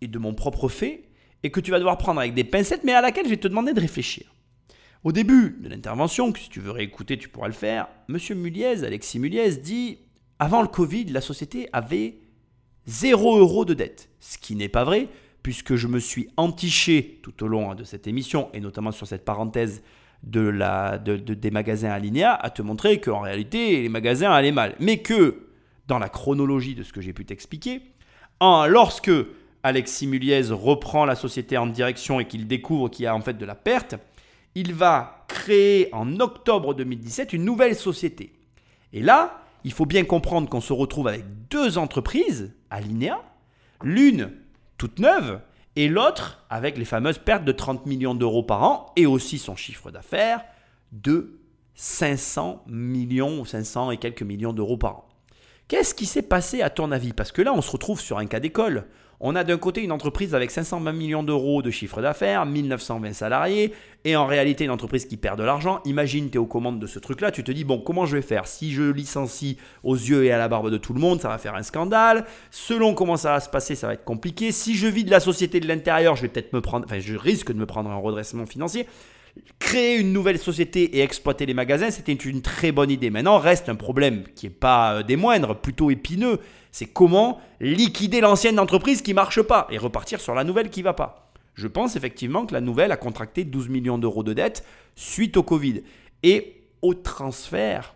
est 0.00 0.08
de 0.08 0.18
mon 0.18 0.34
propre 0.34 0.68
fait 0.68 1.08
et 1.42 1.50
que 1.50 1.60
tu 1.60 1.70
vas 1.70 1.78
devoir 1.78 1.98
prendre 1.98 2.20
avec 2.20 2.34
des 2.34 2.44
pincettes, 2.44 2.84
mais 2.84 2.92
à 2.92 3.00
laquelle 3.00 3.24
je 3.24 3.30
vais 3.30 3.36
te 3.36 3.48
demander 3.48 3.72
de 3.72 3.80
réfléchir. 3.80 4.34
Au 5.04 5.12
début 5.12 5.58
de 5.60 5.68
l'intervention, 5.68 6.32
que 6.32 6.40
si 6.40 6.48
tu 6.48 6.60
veux 6.60 6.72
réécouter, 6.72 7.16
tu 7.16 7.28
pourras 7.28 7.46
le 7.46 7.52
faire, 7.52 7.88
Monsieur 8.08 8.34
Muliez, 8.34 8.84
Alexis 8.84 9.18
Muliez, 9.18 9.56
dit 9.56 9.98
Avant 10.38 10.60
le 10.60 10.68
Covid, 10.68 11.04
la 11.06 11.20
société 11.20 11.68
avait 11.72 12.18
0 12.88 13.38
euros 13.38 13.64
de 13.64 13.74
dette. 13.74 14.08
Ce 14.18 14.38
qui 14.38 14.56
n'est 14.56 14.68
pas 14.68 14.84
vrai, 14.84 15.08
puisque 15.42 15.76
je 15.76 15.86
me 15.86 16.00
suis 16.00 16.28
entiché 16.36 17.20
tout 17.22 17.44
au 17.44 17.48
long 17.48 17.74
de 17.74 17.84
cette 17.84 18.06
émission, 18.06 18.48
et 18.54 18.60
notamment 18.60 18.90
sur 18.90 19.06
cette 19.06 19.24
parenthèse 19.24 19.82
de 20.24 20.40
la, 20.40 20.98
de, 20.98 21.16
des 21.16 21.50
magasins 21.50 21.90
Alinea 21.90 22.34
à 22.34 22.50
te 22.50 22.62
montrer 22.62 23.00
qu'en 23.00 23.20
réalité, 23.20 23.82
les 23.82 23.88
magasins 23.88 24.30
allaient 24.32 24.52
mal. 24.52 24.74
Mais 24.80 24.98
que, 24.98 25.46
dans 25.86 25.98
la 25.98 26.08
chronologie 26.08 26.74
de 26.74 26.82
ce 26.82 26.92
que 26.92 27.00
j'ai 27.00 27.12
pu 27.12 27.24
t'expliquer, 27.24 27.82
lorsque 28.40 29.12
Alexis 29.62 30.06
Muliez 30.06 30.50
reprend 30.50 31.04
la 31.04 31.14
société 31.14 31.56
en 31.56 31.66
direction 31.66 32.20
et 32.20 32.24
qu'il 32.24 32.46
découvre 32.46 32.88
qu'il 32.88 33.04
y 33.04 33.06
a 33.06 33.14
en 33.14 33.20
fait 33.20 33.38
de 33.38 33.44
la 33.44 33.54
perte, 33.54 33.96
il 34.54 34.74
va 34.74 35.24
créer 35.28 35.88
en 35.92 36.20
octobre 36.20 36.74
2017 36.74 37.32
une 37.32 37.44
nouvelle 37.44 37.76
société. 37.76 38.32
Et 38.92 39.02
là, 39.02 39.42
il 39.64 39.72
faut 39.72 39.86
bien 39.86 40.04
comprendre 40.04 40.48
qu'on 40.48 40.60
se 40.60 40.72
retrouve 40.72 41.08
avec 41.08 41.24
deux 41.50 41.78
entreprises, 41.78 42.54
Alinea, 42.70 43.20
l'une 43.82 44.30
toute 44.76 44.98
neuve 44.98 45.40
et 45.76 45.88
l'autre 45.88 46.44
avec 46.50 46.78
les 46.78 46.84
fameuses 46.84 47.18
pertes 47.18 47.44
de 47.44 47.52
30 47.52 47.86
millions 47.86 48.14
d'euros 48.14 48.42
par 48.42 48.62
an 48.62 48.92
et 48.96 49.06
aussi 49.06 49.38
son 49.38 49.56
chiffre 49.56 49.90
d'affaires 49.90 50.44
de 50.92 51.38
500 51.74 52.64
millions 52.66 53.40
ou 53.40 53.46
500 53.46 53.92
et 53.92 53.98
quelques 53.98 54.22
millions 54.22 54.52
d'euros 54.52 54.76
par 54.76 54.96
an. 54.96 55.08
Qu'est-ce 55.68 55.94
qui 55.94 56.06
s'est 56.06 56.22
passé 56.22 56.62
à 56.62 56.70
ton 56.70 56.90
avis? 56.90 57.12
Parce 57.12 57.30
que 57.30 57.42
là, 57.42 57.52
on 57.52 57.60
se 57.60 57.70
retrouve 57.70 58.00
sur 58.00 58.18
un 58.18 58.26
cas 58.26 58.40
d'école. 58.40 58.86
On 59.20 59.34
a 59.34 59.42
d'un 59.42 59.58
côté 59.58 59.82
une 59.82 59.90
entreprise 59.90 60.34
avec 60.36 60.52
520 60.52 60.92
millions 60.92 61.22
d'euros 61.24 61.60
de 61.60 61.70
chiffre 61.70 62.00
d'affaires, 62.00 62.46
1920 62.46 63.12
salariés, 63.12 63.72
et 64.04 64.14
en 64.14 64.26
réalité 64.26 64.64
une 64.64 64.70
entreprise 64.70 65.06
qui 65.06 65.16
perd 65.16 65.36
de 65.38 65.42
l'argent. 65.42 65.80
Imagine, 65.84 66.30
tu 66.30 66.38
aux 66.38 66.46
commandes 66.46 66.78
de 66.78 66.86
ce 66.86 67.00
truc-là, 67.00 67.32
tu 67.32 67.42
te 67.42 67.50
dis, 67.50 67.64
bon, 67.64 67.80
comment 67.80 68.06
je 68.06 68.16
vais 68.16 68.22
faire? 68.22 68.46
Si 68.46 68.70
je 68.70 68.84
licencie 68.84 69.58
aux 69.82 69.96
yeux 69.96 70.24
et 70.24 70.30
à 70.30 70.38
la 70.38 70.46
barbe 70.46 70.70
de 70.70 70.76
tout 70.76 70.94
le 70.94 71.00
monde, 71.00 71.20
ça 71.20 71.28
va 71.28 71.38
faire 71.38 71.56
un 71.56 71.64
scandale. 71.64 72.26
Selon 72.52 72.94
comment 72.94 73.16
ça 73.16 73.32
va 73.32 73.40
se 73.40 73.48
passer, 73.48 73.74
ça 73.74 73.88
va 73.88 73.94
être 73.94 74.04
compliqué. 74.04 74.52
Si 74.52 74.76
je 74.76 74.86
vide 74.86 75.08
la 75.08 75.20
société 75.20 75.58
de 75.58 75.66
l'intérieur, 75.66 76.14
je 76.14 76.22
vais 76.22 76.28
peut-être 76.28 76.52
me 76.52 76.60
prendre, 76.60 76.84
enfin, 76.84 77.00
je 77.00 77.16
risque 77.16 77.50
de 77.50 77.58
me 77.58 77.66
prendre 77.66 77.90
un 77.90 77.96
redressement 77.96 78.46
financier. 78.46 78.86
Créer 79.58 79.98
une 79.98 80.12
nouvelle 80.12 80.38
société 80.38 80.96
et 80.96 81.00
exploiter 81.00 81.46
les 81.46 81.54
magasins, 81.54 81.90
c'était 81.90 82.12
une 82.12 82.42
très 82.42 82.72
bonne 82.72 82.90
idée. 82.90 83.10
Maintenant, 83.10 83.38
reste 83.38 83.68
un 83.68 83.74
problème 83.74 84.24
qui 84.34 84.46
n'est 84.46 84.50
pas 84.50 84.94
euh, 84.94 85.02
des 85.02 85.16
moindres, 85.16 85.56
plutôt 85.56 85.90
épineux. 85.90 86.40
C'est 86.72 86.86
comment 86.86 87.40
liquider 87.60 88.20
l'ancienne 88.20 88.58
entreprise 88.58 89.02
qui 89.02 89.14
marche 89.14 89.42
pas 89.42 89.66
et 89.70 89.78
repartir 89.78 90.20
sur 90.20 90.34
la 90.34 90.44
nouvelle 90.44 90.70
qui 90.70 90.82
va 90.82 90.92
pas. 90.92 91.32
Je 91.54 91.66
pense 91.66 91.96
effectivement 91.96 92.46
que 92.46 92.54
la 92.54 92.60
nouvelle 92.60 92.92
a 92.92 92.96
contracté 92.96 93.44
12 93.44 93.68
millions 93.68 93.98
d'euros 93.98 94.22
de 94.22 94.32
dettes 94.32 94.64
suite 94.94 95.36
au 95.36 95.42
Covid 95.42 95.82
et 96.22 96.62
au 96.82 96.94
transfert 96.94 97.94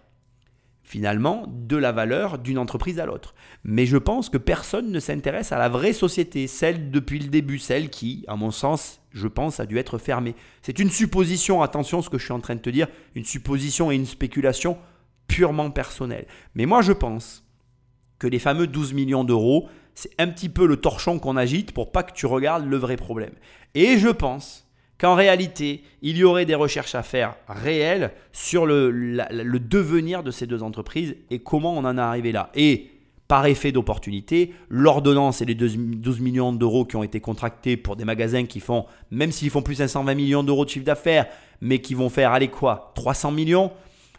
finalement 0.92 1.46
de 1.48 1.78
la 1.78 1.90
valeur 1.90 2.38
d'une 2.38 2.58
entreprise 2.58 3.00
à 3.00 3.06
l'autre. 3.06 3.34
Mais 3.64 3.86
je 3.86 3.96
pense 3.96 4.28
que 4.28 4.36
personne 4.36 4.92
ne 4.92 5.00
s'intéresse 5.00 5.50
à 5.50 5.56
la 5.56 5.70
vraie 5.70 5.94
société, 5.94 6.46
celle 6.46 6.90
depuis 6.90 7.18
le 7.18 7.28
début, 7.28 7.58
celle 7.58 7.88
qui, 7.88 8.26
à 8.28 8.36
mon 8.36 8.50
sens, 8.50 9.00
je 9.10 9.26
pense, 9.26 9.58
a 9.58 9.64
dû 9.64 9.78
être 9.78 9.96
fermée. 9.96 10.34
C'est 10.60 10.78
une 10.78 10.90
supposition, 10.90 11.62
attention 11.62 12.02
ce 12.02 12.10
que 12.10 12.18
je 12.18 12.24
suis 12.24 12.34
en 12.34 12.40
train 12.40 12.56
de 12.56 12.60
te 12.60 12.68
dire, 12.68 12.88
une 13.14 13.24
supposition 13.24 13.90
et 13.90 13.94
une 13.94 14.04
spéculation 14.04 14.76
purement 15.28 15.70
personnelle. 15.70 16.26
Mais 16.54 16.66
moi 16.66 16.82
je 16.82 16.92
pense 16.92 17.42
que 18.18 18.26
les 18.26 18.38
fameux 18.38 18.66
12 18.66 18.92
millions 18.92 19.24
d'euros, 19.24 19.70
c'est 19.94 20.12
un 20.18 20.28
petit 20.28 20.50
peu 20.50 20.66
le 20.66 20.76
torchon 20.76 21.18
qu'on 21.18 21.38
agite 21.38 21.72
pour 21.72 21.90
pas 21.90 22.02
que 22.02 22.12
tu 22.12 22.26
regardes 22.26 22.66
le 22.66 22.76
vrai 22.76 22.96
problème. 22.96 23.32
Et 23.74 23.96
je 23.96 24.10
pense 24.10 24.68
qu'en 25.02 25.16
réalité, 25.16 25.82
il 26.00 26.16
y 26.16 26.22
aurait 26.22 26.46
des 26.46 26.54
recherches 26.54 26.94
à 26.94 27.02
faire 27.02 27.34
réelles 27.48 28.12
sur 28.30 28.66
le, 28.66 29.58
devenir 29.58 30.22
de 30.22 30.30
ces 30.30 30.46
deux 30.46 30.62
entreprises 30.62 31.16
et 31.28 31.40
comment 31.40 31.76
on 31.76 31.84
en 31.84 31.98
est 31.98 32.00
arrivé 32.00 32.30
là. 32.30 32.50
Et 32.54 32.88
par 33.26 33.46
effet 33.46 33.72
d'opportunité, 33.72 34.54
l'ordonnance 34.68 35.42
et 35.42 35.44
les 35.44 35.56
12 35.56 36.20
millions 36.20 36.52
d'euros 36.52 36.84
qui 36.84 36.94
ont 36.94 37.02
été 37.02 37.18
contractés 37.18 37.76
pour 37.76 37.96
des 37.96 38.04
magasins 38.04 38.46
qui 38.46 38.60
font, 38.60 38.86
même 39.10 39.32
s'ils 39.32 39.50
font 39.50 39.62
plus 39.62 39.74
de 39.74 39.78
520 39.78 40.14
millions 40.14 40.44
d'euros 40.44 40.64
de 40.64 40.70
chiffre 40.70 40.84
d'affaires, 40.84 41.26
mais 41.60 41.80
qui 41.80 41.94
vont 41.94 42.08
faire, 42.08 42.30
allez 42.30 42.48
quoi, 42.48 42.92
300 42.94 43.32
millions, 43.32 43.72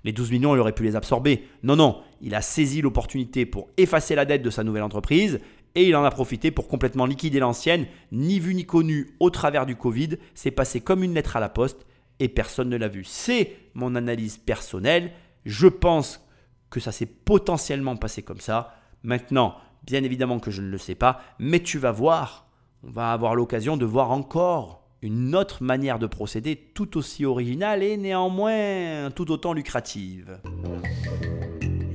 les 0.04 0.12
12 0.12 0.32
millions, 0.32 0.54
il 0.54 0.60
aurait 0.60 0.74
pu 0.74 0.84
les 0.84 0.98
absorber. 0.98 1.48
Non, 1.64 1.78
non, 1.78 2.02
il 2.22 2.36
a 2.36 2.42
saisi 2.42 2.82
l'opportunité 2.82 3.46
pour 3.46 3.70
effacer 3.78 4.16
la 4.16 4.26
dette 4.26 4.42
de 4.42 4.50
sa 4.50 4.66
nouvelle 4.66 4.84
entreprise 4.84 5.40
et 5.76 5.88
il 5.88 5.96
en 5.96 6.04
a 6.04 6.12
profité 6.12 6.52
pour 6.52 6.68
complètement 6.68 7.06
liquider 7.06 7.40
l'ancienne, 7.40 7.88
ni 8.12 8.40
vu 8.40 8.54
ni 8.54 8.66
connu 8.66 9.16
au 9.20 9.30
travers 9.30 9.66
du 9.66 9.76
Covid. 9.76 10.18
C'est 10.36 10.52
passé 10.52 10.82
comme 10.82 11.04
une 11.04 11.14
lettre 11.14 11.36
à 11.36 11.40
la 11.40 11.50
poste 11.50 11.86
et 12.20 12.30
personne 12.30 12.70
ne 12.70 12.78
l'a 12.78 12.88
vu. 12.88 13.04
C'est 13.04 13.58
mon 13.74 13.96
analyse 13.96 14.38
personnelle. 14.38 15.12
Je 15.46 15.68
pense 15.68 16.26
que 16.70 16.80
ça 16.80 16.92
s'est 16.92 17.08
potentiellement 17.08 17.96
passé 17.96 18.22
comme 18.22 18.40
ça. 18.40 18.76
Maintenant, 19.04 19.56
bien 19.86 20.04
évidemment 20.04 20.40
que 20.40 20.52
je 20.52 20.62
ne 20.62 20.70
le 20.70 20.78
sais 20.78 20.96
pas, 20.96 21.22
mais 21.40 21.60
tu 21.60 21.78
vas 21.78 21.92
voir, 21.92 22.48
on 22.84 22.92
va 22.92 23.12
avoir 23.12 23.36
l'occasion 23.36 23.78
de 23.78 23.86
voir 23.86 24.12
encore 24.12 24.84
une 25.02 25.36
autre 25.36 25.64
manière 25.64 26.00
de 26.00 26.08
procéder 26.08 26.56
tout 26.56 26.98
aussi 26.98 27.26
originale 27.26 27.84
et 27.84 27.98
néanmoins 27.98 29.12
tout 29.12 29.32
autant 29.32 29.52
lucrative. 29.52 30.40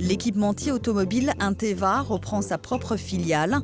L'équipementier 0.08 0.72
automobile 0.72 1.34
Inteva 1.38 2.00
reprend 2.00 2.40
sa 2.40 2.56
propre 2.56 2.96
filiale. 2.96 3.58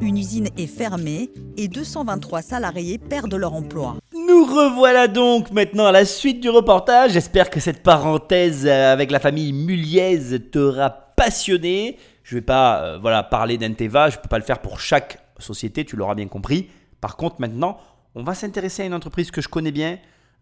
Une 0.00 0.16
usine 0.16 0.48
est 0.56 0.68
fermée 0.68 1.28
et 1.56 1.66
223 1.66 2.40
salariés 2.40 2.98
perdent 2.98 3.34
leur 3.34 3.52
emploi. 3.52 3.96
Nous 4.14 4.44
revoilà 4.44 5.08
donc 5.08 5.50
maintenant 5.50 5.86
à 5.86 5.90
la 5.90 6.04
suite 6.04 6.38
du 6.38 6.50
reportage. 6.50 7.14
J'espère 7.14 7.50
que 7.50 7.58
cette 7.58 7.82
parenthèse 7.82 8.64
avec 8.64 9.10
la 9.10 9.18
famille 9.18 9.52
Muliez 9.52 10.38
t'aura 10.52 10.88
passionné. 10.88 11.98
Je 12.22 12.36
ne 12.36 12.40
vais 12.40 12.46
pas 12.46 12.80
euh, 12.80 12.98
voilà, 13.02 13.24
parler 13.24 13.58
d'Inteva, 13.58 14.08
je 14.08 14.18
ne 14.18 14.22
peux 14.22 14.28
pas 14.28 14.38
le 14.38 14.44
faire 14.44 14.60
pour 14.60 14.78
chaque 14.78 15.18
société, 15.40 15.84
tu 15.84 15.96
l'auras 15.96 16.14
bien 16.14 16.28
compris. 16.28 16.70
Par 17.00 17.16
contre, 17.16 17.40
maintenant, 17.40 17.76
on 18.14 18.22
va 18.22 18.34
s'intéresser 18.34 18.82
à 18.82 18.86
une 18.86 18.94
entreprise 18.94 19.32
que 19.32 19.40
je 19.40 19.48
connais 19.48 19.72
bien, 19.72 19.98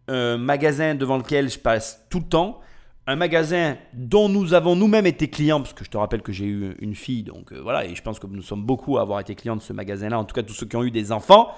un 0.09 0.37
magasin 0.37 0.95
devant 0.95 1.17
lequel 1.17 1.49
je 1.49 1.59
passe 1.59 2.05
tout 2.11 2.19
le 2.19 2.27
temps, 2.27 2.61
un 3.07 3.17
magasin 3.17 3.77
dont 3.93 4.29
nous 4.29 4.55
avons 4.55 4.75
nous-mêmes 4.75 5.07
été 5.07 5.29
clients, 5.29 5.61
parce 5.61 5.73
que 5.73 5.85
je 5.85 5.91
te 5.91 5.97
rappelle 5.97 6.23
que 6.23 6.33
j'ai 6.33 6.47
eu 6.47 6.77
une 6.81 6.95
fille, 6.95 7.23
donc 7.23 7.53
euh, 7.53 7.61
voilà, 7.61 7.85
et 7.85 7.95
je 7.95 8.03
pense 8.03 8.19
que 8.19 8.27
nous 8.27 8.43
sommes 8.43 8.65
beaucoup 8.65 8.99
à 8.99 9.03
avoir 9.03 9.21
été 9.21 9.35
clients 9.35 9.57
de 9.57 9.63
ce 9.63 9.73
magasin-là, 9.73 10.19
en 10.19 10.25
tout 10.25 10.35
cas 10.35 10.43
tous 10.43 10.55
ceux 10.55 10.67
qui 10.67 10.77
ont 10.77 10.83
eu 10.83 10.91
des 10.91 11.13
enfants. 11.13 11.51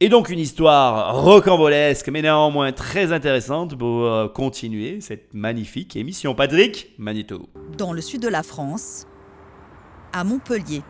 Et 0.00 0.08
donc 0.08 0.30
une 0.30 0.38
histoire 0.38 1.22
rocambolesque, 1.22 2.08
mais 2.08 2.22
néanmoins 2.22 2.72
très 2.72 3.12
intéressante 3.12 3.78
pour 3.78 4.04
euh, 4.04 4.28
continuer 4.28 5.00
cette 5.00 5.32
magnifique 5.32 5.96
émission. 5.96 6.34
Patrick, 6.34 6.92
Magneto. 6.98 7.48
Dans 7.78 7.92
le 7.92 8.00
sud 8.00 8.20
de 8.20 8.28
la 8.28 8.42
France, 8.42 9.06
à 10.12 10.24
Montpellier, 10.24 10.82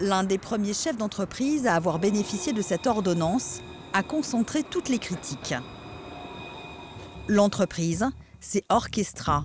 l'un 0.00 0.24
des 0.24 0.38
premiers 0.38 0.74
chefs 0.74 0.96
d'entreprise 0.96 1.66
à 1.66 1.74
avoir 1.74 1.98
bénéficié 1.98 2.52
de 2.52 2.62
cette 2.62 2.86
ordonnance, 2.86 3.60
a 3.92 4.02
concentré 4.02 4.62
toutes 4.62 4.88
les 4.88 4.98
critiques. 4.98 5.54
L'entreprise, 7.26 8.06
c'est 8.40 8.64
Orchestra, 8.68 9.44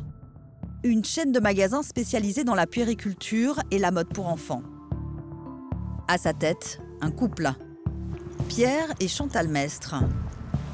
une 0.83 1.03
chaîne 1.03 1.31
de 1.31 1.39
magasins 1.39 1.83
spécialisée 1.83 2.43
dans 2.43 2.55
la 2.55 2.67
puériculture 2.67 3.59
et 3.71 3.79
la 3.79 3.91
mode 3.91 4.09
pour 4.13 4.27
enfants. 4.27 4.61
À 6.07 6.17
sa 6.17 6.33
tête, 6.33 6.79
un 7.01 7.11
couple, 7.11 7.51
Pierre 8.49 8.93
et 8.99 9.07
Chantal 9.07 9.47
Mestre. 9.47 9.95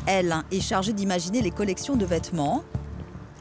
Elle 0.06 0.36
est 0.52 0.60
chargée 0.60 0.94
d'imaginer 0.94 1.42
les 1.42 1.52
collections 1.52 1.96
de 1.96 2.06
vêtements 2.06 2.64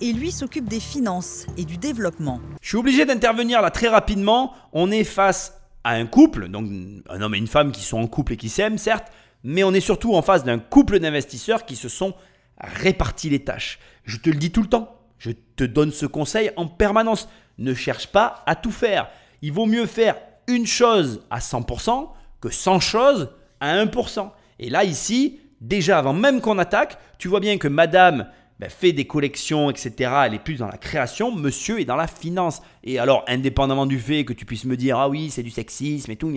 et 0.01 0.13
lui 0.13 0.31
s'occupe 0.31 0.69
des 0.69 0.81
finances 0.81 1.47
et 1.57 1.65
du 1.65 1.77
développement. 1.77 2.41
Je 2.61 2.69
suis 2.69 2.77
obligé 2.77 3.05
d'intervenir 3.05 3.63
là 3.63 3.71
très 3.71 3.89
rapidement. 3.89 4.53
On 4.73 4.91
est 4.91 5.05
face 5.05 5.55
à 5.83 5.93
un 5.93 6.07
couple, 6.07 6.49
donc 6.49 6.71
un 7.09 7.21
homme 7.21 7.35
et 7.35 7.39
une 7.39 7.47
femme 7.47 7.73
qui 7.73 7.83
sont 7.83 7.99
en 7.99 8.07
couple 8.07 8.35
et 8.35 8.37
qui 8.37 8.49
s'aiment, 8.49 8.79
certes, 8.79 9.11
mais 9.43 9.65
on 9.65 9.73
est 9.73 9.81
surtout 9.81 10.15
en 10.15 10.23
face 10.23 10.45
d'un 10.45 10.59
couple 10.59 11.01
d'investisseurs 11.01 11.65
qui 11.65 11.75
se 11.75 11.89
sont 11.89 12.15
répartis 12.61 13.31
les 13.31 13.45
tâches. 13.45 13.79
Je 14.05 14.17
te 14.17 14.31
le 14.31 14.37
dis 14.37 14.51
tout 14.51 14.63
le 14.63 14.69
temps, 14.69 14.99
je 15.19 15.31
te 15.57 15.65
donne 15.65 15.93
ce 15.93 16.07
conseil 16.07 16.51
en 16.57 16.67
permanence. 16.67 17.29
Ne 17.59 17.75
cherche 17.75 18.09
pas 18.09 18.43
à 18.47 18.55
tout 18.55 18.71
faire. 18.71 19.09
Il 19.43 19.53
vaut 19.53 19.67
mieux 19.67 19.87
faire 19.87 20.17
une 20.47 20.67
chose 20.67 21.23
à 21.31 21.39
100% 21.39 22.09
que 22.41 22.51
100 22.51 22.81
choses 22.81 23.31
à 23.61 23.85
1%. 23.85 24.31
Et 24.61 24.71
là, 24.71 24.85
ici, 24.85 25.41
déjà 25.61 25.99
avant 25.99 26.13
même 26.13 26.41
qu'on 26.41 26.59
attaque, 26.59 26.99
tu 27.19 27.29
vois 27.29 27.41
bien 27.41 27.59
que 27.59 27.69
madame 27.69 28.29
ben, 28.59 28.71
fait 28.71 28.93
des 28.93 29.07
collections, 29.07 29.71
etc. 29.71 30.13
Elle 30.27 30.35
est 30.35 30.41
plus 30.41 30.57
dans 30.57 30.67
la 30.67 30.79
création, 30.79 31.33
monsieur 31.33 31.81
est 31.81 31.85
dans 31.85 31.97
la 31.97 32.09
finance. 32.09 32.61
Et 32.83 32.99
alors, 32.99 33.25
indépendamment 33.29 33.87
du 33.87 34.01
fait 34.01 34.25
que 34.25 34.33
tu 34.33 34.45
puisses 34.45 34.65
me 34.65 34.77
dire, 34.77 34.99
ah 34.99 35.09
oui, 35.09 35.31
c'est 35.31 35.45
du 35.45 35.51
sexisme 35.51 36.11
et 36.11 36.17
tout, 36.17 36.33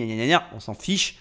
on 0.54 0.60
s'en 0.60 0.74
fiche. 0.74 1.18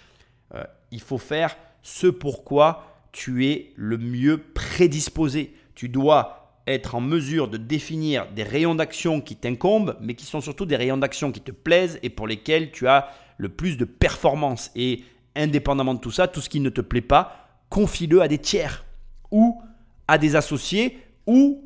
Euh, 0.53 0.63
il 0.91 1.01
faut 1.01 1.17
faire 1.17 1.57
ce 1.81 2.07
pourquoi 2.07 2.90
tu 3.12 3.45
es 3.47 3.74
le 3.76 3.97
mieux 3.97 4.38
prédisposé. 4.38 5.53
Tu 5.76 5.89
dois 5.89 6.41
être 6.68 6.95
en 6.95 7.01
mesure 7.01 7.47
de 7.47 7.57
définir 7.57 8.28
des 8.32 8.43
rayons 8.43 8.76
d'action 8.76 9.22
qui 9.22 9.36
t'incombent, 9.36 9.97
mais 10.01 10.14
qui 10.14 10.26
sont 10.26 10.41
surtout 10.41 10.66
des 10.66 10.76
rayons 10.76 10.97
d'action 10.97 11.32
qui 11.32 11.41
te 11.41 11.51
plaisent 11.51 11.99
et 12.03 12.09
pour 12.09 12.28
lesquels 12.28 12.72
tu 12.72 12.88
as 12.88 13.09
le 13.38 13.49
plus 13.49 13.78
de 13.78 13.86
performance. 13.86 14.72
Et 14.76 15.03
indépendamment 15.36 15.95
de 15.95 15.99
tout 15.99 16.12
ça, 16.12 16.28
tout 16.28 16.41
ce 16.41 16.49
qui 16.49 16.59
ne 16.59 16.70
te 16.70 16.82
plaît 16.82 17.01
pas, 17.01 17.47
confie-le 17.70 18.22
à 18.22 18.28
des 18.28 18.38
tiers 18.38 18.86
ou 19.32 19.62
à 20.07 20.18
des 20.18 20.36
associés 20.36 20.99
ou 21.26 21.64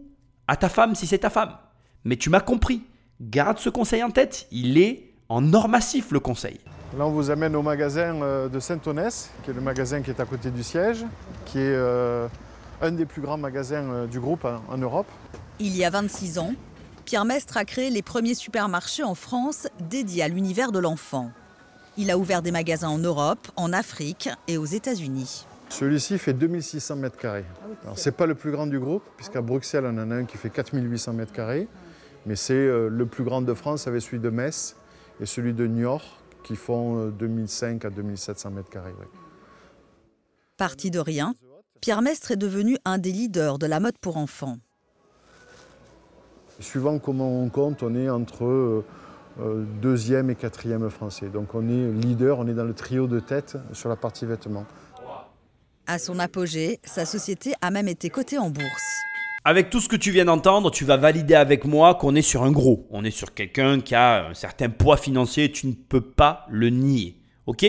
à 0.48 0.56
ta 0.56 0.70
femme 0.70 0.96
si 0.96 1.08
c'est 1.08 1.20
ta 1.20 1.30
femme. 1.30 1.58
Mais 2.04 2.16
tu 2.16 2.30
m'as 2.30 2.40
compris. 2.40 2.84
Garde 3.22 3.60
ce 3.60 3.70
conseil 3.70 4.04
en 4.04 4.12
tête. 4.12 4.48
Il 4.52 4.78
est 4.78 5.12
en 5.30 5.54
or 5.54 5.68
massif 5.68 6.12
le 6.12 6.20
conseil. 6.20 6.60
Là, 6.98 7.06
on 7.06 7.12
vous 7.12 7.30
amène 7.30 7.58
au 7.58 7.62
magasin 7.62 8.22
euh, 8.22 8.48
de 8.48 8.58
Saint-Onès, 8.62 9.30
qui 9.44 9.50
est 9.50 9.54
le 9.54 9.60
magasin 9.60 10.02
qui 10.02 10.12
est 10.12 10.20
à 10.22 10.26
côté 10.26 10.50
du 10.50 10.64
siège, 10.64 11.06
qui 11.46 11.58
est 11.60 11.76
euh, 11.76 12.28
un 12.82 12.92
des 12.94 13.06
plus 13.06 13.22
grands 13.22 13.38
magasins 13.38 13.84
euh, 13.84 14.08
du 14.08 14.22
groupe 14.22 14.46
en, 14.46 14.62
en 14.70 14.78
Europe. 14.78 15.08
Il 15.60 15.76
y 15.76 15.84
a 15.84 15.90
26 15.90 16.40
ans, 16.40 16.54
Pierre 17.04 17.26
Mestre 17.26 17.58
a 17.58 17.66
créé 17.66 17.90
les 17.90 18.02
premiers 18.02 18.34
supermarchés 18.34 19.04
en 19.04 19.14
France 19.14 19.68
dédiés 19.90 20.24
à 20.24 20.30
l'univers 20.30 20.72
de 20.72 20.80
l'enfant. 20.80 21.32
Il 21.98 22.12
a 22.12 22.18
ouvert 22.18 22.42
des 22.42 22.52
magasins 22.52 22.88
en 22.88 22.98
Europe, 22.98 23.46
en 23.58 23.74
Afrique 23.74 24.30
et 24.48 24.58
aux 24.58 24.66
États-Unis. 24.66 25.48
Celui-ci 25.68 26.18
fait 26.18 26.34
2600 26.34 26.96
mètres 26.96 27.18
carrés. 27.18 27.46
Alors, 27.84 28.00
c'est 28.00 28.16
pas 28.16 28.26
le 28.26 28.36
plus 28.36 28.52
grand 28.52 28.68
du 28.68 28.80
groupe, 28.80 29.04
puisqu'à 29.18 29.42
Bruxelles, 29.42 29.86
on 29.86 29.98
en 29.98 30.12
a 30.12 30.16
un 30.16 30.24
qui 30.24 30.38
fait 30.38 30.50
4800 30.50 31.12
mètres 31.12 31.34
carrés. 31.34 31.68
Mais 32.26 32.38
c'est 32.38 32.68
le 32.68 33.06
plus 33.06 33.26
grand 33.26 33.42
de 33.42 33.54
France 33.54 33.86
avec 33.86 34.02
celui 34.02 34.20
de 34.20 34.30
Metz 34.30 34.76
et 35.22 35.26
celui 35.26 35.54
de 35.54 35.68
Niort, 35.68 36.22
qui 36.46 36.56
font 36.56 37.08
euh, 37.08 37.10
2005 37.10 37.84
à 37.86 37.90
2700 37.90 38.52
mètres 38.52 38.70
carrés. 38.70 38.92
ouais. 38.92 39.08
Parti 40.58 40.92
de 40.92 41.00
rien, 41.00 41.34
Pierre 41.82 42.02
Mestre 42.02 42.32
est 42.32 42.38
devenu 42.38 42.78
un 42.86 42.98
des 43.00 43.12
leaders 43.12 43.58
de 43.58 43.66
la 43.66 43.80
mode 43.80 43.98
pour 43.98 44.18
enfants. 44.18 44.58
Suivant 46.60 47.00
comment 47.00 47.42
on 47.42 47.50
compte, 47.50 47.84
on 47.84 47.96
est 47.96 48.10
entre 48.10 48.46
euh, 48.46 48.86
euh, 49.42 49.66
deuxième 49.82 50.30
et 50.30 50.36
quatrième 50.36 50.90
français. 50.90 51.28
Donc 51.28 51.56
on 51.56 51.68
est 51.68 51.92
leader, 51.92 52.40
on 52.40 52.48
est 52.48 52.54
dans 52.54 52.64
le 52.64 52.74
trio 52.74 53.08
de 53.08 53.20
tête 53.20 53.58
sur 53.74 53.90
la 53.90 53.96
partie 53.96 54.26
vêtements. 54.26 54.66
À 55.88 56.00
son 56.00 56.20
apogée, 56.20 56.80
sa 56.84 57.06
société 57.06 57.54
a 57.62 57.72
même 57.72 57.88
été 57.88 58.10
cotée 58.10 58.38
en 58.38 58.50
bourse. 58.50 59.06
Avec 59.48 59.70
tout 59.70 59.80
ce 59.80 59.88
que 59.88 59.96
tu 59.96 60.10
viens 60.10 60.26
d'entendre, 60.26 60.72
tu 60.72 60.86
vas 60.86 60.98
valider 60.98 61.36
avec 61.36 61.66
moi 61.66 61.94
qu'on 61.94 62.16
est 62.16 62.24
sur 62.24 62.42
un 62.42 62.52
gros. 62.52 62.88
On 62.90 63.04
est 63.04 63.12
sur 63.12 63.36
quelqu'un 63.36 63.80
qui 63.80 63.94
a 63.94 64.30
un 64.30 64.34
certain 64.34 64.70
poids 64.70 64.98
financier, 64.98 65.52
tu 65.52 65.68
ne 65.68 65.74
peux 65.74 66.02
pas 66.02 66.48
le 66.50 66.72
nier. 66.72 67.22
Ok? 67.46 67.64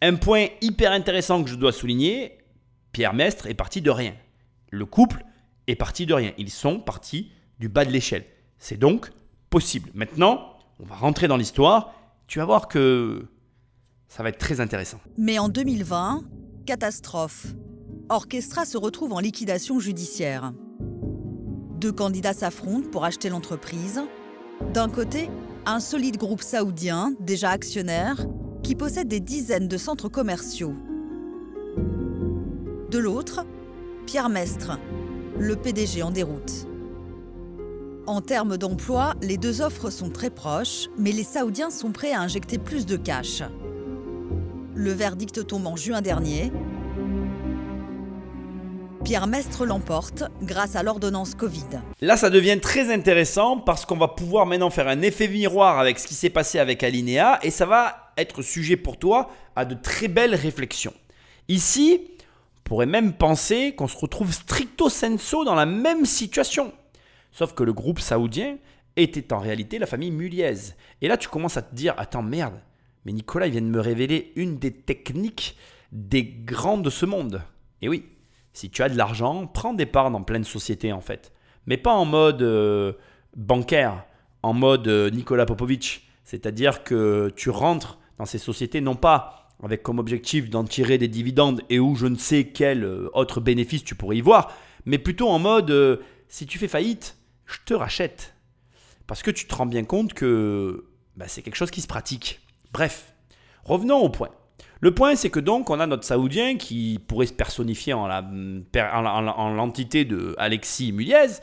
Un 0.00 0.14
point 0.14 0.46
hyper 0.62 0.90
intéressant 0.90 1.44
que 1.44 1.50
je 1.50 1.56
dois 1.56 1.70
souligner, 1.70 2.38
Pierre 2.92 3.12
Mestre 3.12 3.46
est 3.46 3.52
parti 3.52 3.82
de 3.82 3.90
rien. 3.90 4.14
Le 4.70 4.86
couple 4.86 5.22
est 5.66 5.76
parti 5.76 6.06
de 6.06 6.14
rien. 6.14 6.32
Ils 6.38 6.48
sont 6.48 6.80
partis 6.80 7.30
du 7.58 7.68
bas 7.68 7.84
de 7.84 7.90
l'échelle. 7.90 8.24
C'est 8.56 8.78
donc 8.78 9.10
possible. 9.50 9.90
Maintenant, 9.92 10.56
on 10.80 10.86
va 10.86 10.94
rentrer 10.94 11.28
dans 11.28 11.36
l'histoire. 11.36 11.92
Tu 12.26 12.38
vas 12.38 12.46
voir 12.46 12.68
que 12.68 13.26
ça 14.08 14.22
va 14.22 14.30
être 14.30 14.38
très 14.38 14.62
intéressant. 14.62 15.00
Mais 15.18 15.38
en 15.38 15.50
2020, 15.50 16.22
catastrophe. 16.64 17.48
Orchestra 18.08 18.64
se 18.64 18.78
retrouve 18.78 19.12
en 19.12 19.20
liquidation 19.20 19.78
judiciaire. 19.78 20.54
Deux 21.82 21.90
candidats 21.90 22.32
s'affrontent 22.32 22.88
pour 22.92 23.04
acheter 23.04 23.28
l'entreprise. 23.28 24.00
D'un 24.72 24.88
côté, 24.88 25.28
un 25.66 25.80
solide 25.80 26.16
groupe 26.16 26.40
saoudien, 26.40 27.12
déjà 27.18 27.50
actionnaire, 27.50 28.24
qui 28.62 28.76
possède 28.76 29.08
des 29.08 29.18
dizaines 29.18 29.66
de 29.66 29.76
centres 29.76 30.08
commerciaux. 30.08 30.76
De 32.88 32.98
l'autre, 33.00 33.44
Pierre 34.06 34.28
Mestre, 34.28 34.78
le 35.40 35.56
PDG 35.56 36.04
en 36.04 36.12
déroute. 36.12 36.68
En 38.06 38.20
termes 38.20 38.56
d'emploi, 38.56 39.14
les 39.20 39.36
deux 39.36 39.60
offres 39.60 39.90
sont 39.90 40.10
très 40.10 40.30
proches, 40.30 40.88
mais 40.96 41.10
les 41.10 41.24
Saoudiens 41.24 41.70
sont 41.70 41.90
prêts 41.90 42.12
à 42.12 42.20
injecter 42.20 42.58
plus 42.58 42.86
de 42.86 42.96
cash. 42.96 43.42
Le 44.76 44.92
verdict 44.92 45.48
tombe 45.48 45.66
en 45.66 45.74
juin 45.74 46.00
dernier. 46.00 46.52
Pierre 49.04 49.26
Mestre 49.26 49.66
l'emporte 49.66 50.22
grâce 50.42 50.76
à 50.76 50.84
l'ordonnance 50.84 51.34
Covid. 51.34 51.80
Là, 52.00 52.16
ça 52.16 52.30
devient 52.30 52.58
très 52.60 52.92
intéressant 52.92 53.58
parce 53.58 53.84
qu'on 53.84 53.96
va 53.96 54.06
pouvoir 54.06 54.46
maintenant 54.46 54.70
faire 54.70 54.86
un 54.86 55.02
effet 55.02 55.26
miroir 55.26 55.80
avec 55.80 55.98
ce 55.98 56.06
qui 56.06 56.14
s'est 56.14 56.30
passé 56.30 56.60
avec 56.60 56.84
Alinea 56.84 57.40
et 57.42 57.50
ça 57.50 57.66
va 57.66 58.12
être 58.16 58.42
sujet 58.42 58.76
pour 58.76 58.98
toi 58.98 59.30
à 59.56 59.64
de 59.64 59.74
très 59.74 60.06
belles 60.06 60.36
réflexions. 60.36 60.94
Ici, 61.48 62.00
on 62.10 62.62
pourrait 62.62 62.86
même 62.86 63.12
penser 63.12 63.74
qu'on 63.74 63.88
se 63.88 63.98
retrouve 63.98 64.32
stricto 64.32 64.88
sensu 64.88 65.44
dans 65.44 65.56
la 65.56 65.66
même 65.66 66.06
situation. 66.06 66.72
Sauf 67.32 67.54
que 67.54 67.64
le 67.64 67.72
groupe 67.72 67.98
saoudien 67.98 68.56
était 68.94 69.32
en 69.32 69.40
réalité 69.40 69.80
la 69.80 69.86
famille 69.86 70.12
Muliez. 70.12 70.74
Et 71.00 71.08
là, 71.08 71.16
tu 71.16 71.28
commences 71.28 71.56
à 71.56 71.62
te 71.62 71.74
dire 71.74 71.94
Attends, 71.96 72.22
merde, 72.22 72.60
mais 73.04 73.12
Nicolas, 73.12 73.48
il 73.48 73.52
vient 73.52 73.62
de 73.62 73.66
me 73.66 73.80
révéler 73.80 74.32
une 74.36 74.58
des 74.58 74.72
techniques 74.72 75.56
des 75.90 76.24
grands 76.24 76.78
de 76.78 76.88
ce 76.88 77.04
monde. 77.04 77.42
Et 77.80 77.88
oui, 77.88 78.04
si 78.52 78.70
tu 78.70 78.82
as 78.82 78.88
de 78.88 78.96
l'argent, 78.96 79.46
prends 79.46 79.74
des 79.74 79.86
parts 79.86 80.10
dans 80.10 80.22
pleine 80.22 80.44
société 80.44 80.92
en 80.92 81.00
fait. 81.00 81.32
Mais 81.66 81.76
pas 81.76 81.94
en 81.94 82.04
mode 82.04 82.42
euh, 82.42 82.92
bancaire, 83.36 84.04
en 84.42 84.52
mode 84.52 84.88
euh, 84.88 85.10
Nicolas 85.10 85.46
Popovic. 85.46 86.08
C'est-à-dire 86.24 86.84
que 86.84 87.32
tu 87.36 87.50
rentres 87.50 87.98
dans 88.18 88.26
ces 88.26 88.38
sociétés 88.38 88.80
non 88.80 88.94
pas 88.94 89.48
avec 89.62 89.82
comme 89.82 89.98
objectif 89.98 90.50
d'en 90.50 90.64
tirer 90.64 90.98
des 90.98 91.08
dividendes 91.08 91.62
et 91.70 91.78
où 91.78 91.94
je 91.94 92.06
ne 92.06 92.16
sais 92.16 92.48
quel 92.48 92.84
euh, 92.84 93.08
autre 93.14 93.40
bénéfice 93.40 93.84
tu 93.84 93.94
pourrais 93.94 94.16
y 94.16 94.20
voir, 94.20 94.52
mais 94.86 94.98
plutôt 94.98 95.28
en 95.28 95.38
mode 95.38 96.00
si 96.28 96.46
tu 96.46 96.58
fais 96.58 96.68
faillite, 96.68 97.16
je 97.46 97.58
te 97.64 97.74
rachète. 97.74 98.34
Parce 99.06 99.22
que 99.22 99.30
tu 99.30 99.46
te 99.46 99.54
rends 99.54 99.66
bien 99.66 99.84
compte 99.84 100.14
que 100.14 100.86
bah, 101.16 101.26
c'est 101.28 101.42
quelque 101.42 101.56
chose 101.56 101.70
qui 101.70 101.80
se 101.80 101.86
pratique. 101.86 102.40
Bref, 102.72 103.14
revenons 103.64 103.98
au 103.98 104.08
point. 104.08 104.30
Le 104.82 104.90
point, 104.90 105.14
c'est 105.14 105.30
que 105.30 105.38
donc, 105.38 105.70
on 105.70 105.78
a 105.78 105.86
notre 105.86 106.02
Saoudien 106.02 106.56
qui 106.56 106.98
pourrait 107.06 107.26
se 107.26 107.32
personnifier 107.32 107.92
en, 107.92 108.08
l'entité 108.08 110.04
de 110.04 110.34
Alexis 110.38 110.90
Muliez, 110.90 111.38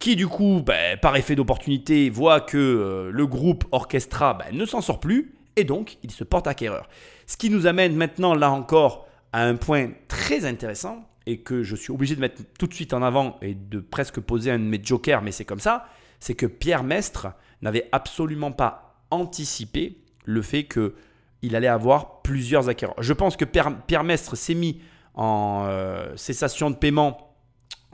qui 0.00 0.16
du 0.16 0.26
coup, 0.26 0.60
ben, 0.66 0.98
par 0.98 1.14
effet 1.14 1.36
d'opportunité, 1.36 2.10
voit 2.10 2.40
que 2.40 2.58
euh, 2.58 3.10
le 3.12 3.26
groupe 3.28 3.64
Orchestra 3.70 4.34
ben, 4.34 4.56
ne 4.56 4.64
s'en 4.64 4.80
sort 4.80 4.98
plus, 4.98 5.36
et 5.54 5.62
donc 5.62 5.98
il 6.02 6.10
se 6.10 6.24
porte 6.24 6.48
acquéreur. 6.48 6.88
Ce 7.28 7.36
qui 7.36 7.48
nous 7.48 7.68
amène 7.68 7.94
maintenant, 7.94 8.34
là 8.34 8.50
encore, 8.50 9.06
à 9.32 9.44
un 9.44 9.54
point 9.54 9.90
très 10.08 10.44
intéressant, 10.44 11.08
et 11.26 11.38
que 11.38 11.62
je 11.62 11.76
suis 11.76 11.92
obligé 11.92 12.16
de 12.16 12.20
mettre 12.20 12.42
tout 12.58 12.66
de 12.66 12.74
suite 12.74 12.92
en 12.92 13.02
avant 13.02 13.38
et 13.40 13.54
de 13.54 13.78
presque 13.78 14.18
poser 14.18 14.50
un 14.50 14.58
de 14.58 14.64
mes 14.64 14.82
jokers, 14.82 15.22
mais 15.22 15.30
c'est 15.30 15.44
comme 15.44 15.60
ça, 15.60 15.86
c'est 16.18 16.34
que 16.34 16.46
Pierre 16.46 16.82
Mestre 16.82 17.28
n'avait 17.62 17.88
absolument 17.92 18.50
pas 18.50 19.04
anticipé 19.12 19.98
le 20.24 20.42
fait 20.42 20.64
que 20.64 20.94
il 21.42 21.56
allait 21.56 21.68
avoir 21.68 22.22
plusieurs 22.22 22.68
acquéreurs. 22.68 23.02
Je 23.02 23.12
pense 23.12 23.36
que 23.36 23.44
Pierre, 23.44 24.04
Mestre 24.04 24.36
s'est 24.36 24.54
mis 24.54 24.80
en 25.14 25.64
euh, 25.66 26.14
cessation 26.16 26.70
de 26.70 26.76
paiement, 26.76 27.34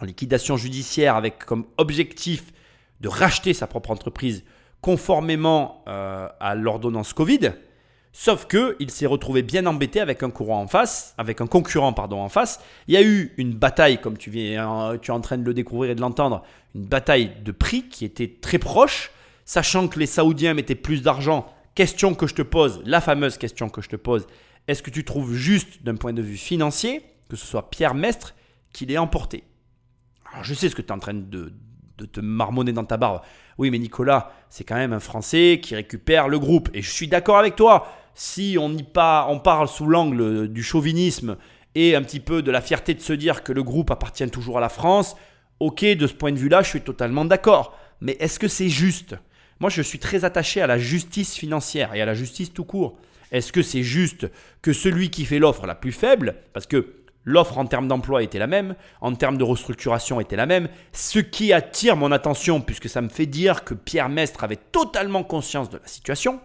en 0.01 0.05
liquidation 0.05 0.57
judiciaire, 0.57 1.16
avec 1.16 1.44
comme 1.44 1.66
objectif 1.78 2.53
de 3.01 3.09
racheter 3.09 3.55
sa 3.55 3.66
propre 3.66 3.90
entreprise 3.90 4.44
conformément 4.80 5.82
euh, 5.88 6.28
à 6.40 6.55
l'ordonnance 6.55 7.12
Covid. 7.12 7.53
Sauf 8.12 8.47
que 8.47 8.76
il 8.78 8.90
s'est 8.90 9.07
retrouvé 9.07 9.42
bien 9.42 9.66
embêté 9.66 10.01
avec 10.01 10.22
un 10.22 10.30
courant 10.30 10.62
en 10.62 10.66
face, 10.66 11.14
avec 11.18 11.42
un 11.42 11.47
concurrent 11.47 11.92
pardon 11.92 12.20
en 12.20 12.30
face. 12.30 12.61
Il 12.88 12.94
y 12.94 12.97
a 12.97 13.03
eu 13.03 13.34
une 13.36 13.53
bataille, 13.53 14.01
comme 14.01 14.16
tu, 14.16 14.30
viens, 14.30 14.97
tu 15.03 15.11
es 15.11 15.14
en 15.14 15.20
train 15.20 15.36
de 15.36 15.44
le 15.44 15.53
découvrir 15.53 15.90
et 15.90 15.94
de 15.94 16.01
l'entendre, 16.01 16.42
une 16.74 16.86
bataille 16.86 17.32
de 17.44 17.53
prix 17.53 17.88
qui 17.90 18.07
était 18.07 18.32
très 18.40 18.59
proche, 18.59 19.11
sachant 19.44 19.86
que 19.88 19.99
les 19.99 20.07
Saoudiens 20.07 20.55
mettaient 20.55 20.74
plus 20.74 21.03
d'argent. 21.03 21.47
Question 21.77 22.14
que 22.14 22.27
je 22.27 22.35
te 22.35 22.41
pose, 22.41 22.81
la 22.87 23.03
fameuse 23.03 23.37
question 23.37 23.68
que 23.68 23.83
je 23.83 23.91
te 23.91 23.97
pose, 23.97 24.27
est-ce 24.66 24.83
que 24.83 24.89
tu 24.89 25.05
trouves 25.05 25.35
juste 25.35 25.83
d'un 25.83 25.95
point 25.95 26.14
de 26.14 26.22
vue 26.22 26.39
financier 26.39 27.03
que 27.29 27.37
ce 27.37 27.45
soit 27.45 27.68
Pierre 27.68 27.95
Mestre 27.95 28.35
qui 28.72 28.87
l'ait 28.87 28.97
emporté? 28.97 29.45
Alors 30.33 30.43
je 30.43 30.55
sais 30.55 30.70
ce 30.70 30.74
que 30.74 30.81
tu 30.81 30.89
es 30.89 30.93
en 30.93 30.99
train 30.99 31.12
de, 31.12 31.53
te 32.11 32.20
marmonner 32.20 32.72
dans 32.72 32.87
ta 32.87 32.97
barbe. 32.97 33.20
Oui, 33.59 33.70
mais 33.70 33.79
Nicolas, 33.79 34.33
c'est 34.49 34.64
quand 34.64 34.77
même 34.77 34.95
un 34.95 35.01
Français 35.01 35.61
qui 35.62 35.74
récupère 35.74 36.29
le 36.29 36.39
groupe. 36.39 36.70
Et 36.72 36.81
je 36.81 36.91
suis 36.91 37.09
d'accord 37.09 37.37
avec 37.37 37.57
toi. 37.57 37.87
Si 38.14 38.57
on, 38.59 38.72
y 38.72 38.83
pas, 38.83 39.27
on 39.29 39.39
parle 39.39 39.68
sous 39.68 39.87
l'angle 39.87 40.49
du 40.49 40.62
chauvinisme 40.62 41.37
et 41.74 41.95
un 41.95 42.01
petit 42.01 42.20
peu 42.20 42.41
de 42.41 42.51
la 42.51 42.62
fierté 42.62 42.95
de 42.95 43.03
se 43.03 43.12
dire 43.12 43.43
que 43.43 43.53
le 43.53 43.62
groupe 43.62 43.91
appartient 43.91 44.31
toujours 44.31 44.57
à 44.57 44.62
la 44.62 44.70
France, 44.70 45.14
ok, 45.61 45.85
de 45.85 46.07
ce 46.07 46.14
point 46.14 46.33
de 46.33 46.39
vue-là, 46.39 46.62
je 46.62 46.70
suis 46.70 46.81
totalement 46.81 47.27
d'accord. 47.27 47.77
Mais 48.01 48.16
est-ce 48.18 48.39
que 48.39 48.49
c'est 48.49 48.70
juste? 48.70 49.14
Moi, 49.61 49.70
je 49.70 49.82
suis 49.82 49.98
très 49.98 50.24
attaché 50.24 50.61
à 50.61 50.66
la 50.66 50.78
justice 50.78 51.34
financière 51.34 51.94
et 51.94 52.02
à 52.02 52.07
la 52.07 52.14
justice 52.14 52.52
tout 52.52 52.64
court. 52.64 52.98
Est-ce 53.32 53.52
que 53.52 53.62
c'est 53.62 53.82
juste 53.82 54.30
que 54.62 54.72
celui 54.72 55.11
qui 55.11 55.24
fait 55.24 55.38
l'offre 55.38 55.66
la 55.66 55.74
plus 55.74 55.92
faible, 55.92 56.36
parce 56.52 56.66
que 56.66 56.94
L'offre 57.28 57.59
en 57.59 57.66
termes 57.66 57.88
d'emploi 57.88 58.22
était 58.22 58.38
la 58.38 58.46
même, 58.46 58.76
en 59.00 59.12
termes 59.16 59.36
de 59.36 59.42
restructuration 59.42 60.20
était 60.20 60.36
la 60.36 60.46
même. 60.46 60.68
Ce 60.92 61.18
qui 61.18 61.52
attire 61.52 61.96
mon 61.96 62.12
attention, 62.12 62.61
puisque 62.61 62.88
ça 62.88 63.02
me 63.02 63.09
fait 63.09 63.26
dire 63.26 63.64
que 63.64 63.74
Pierre 63.74 64.09
Mestre 64.09 64.44
avait 64.44 64.54
totalement 64.57 65.24
conscience 65.24 65.68
de 65.68 65.78
la 65.78 65.86
situation 65.88 66.40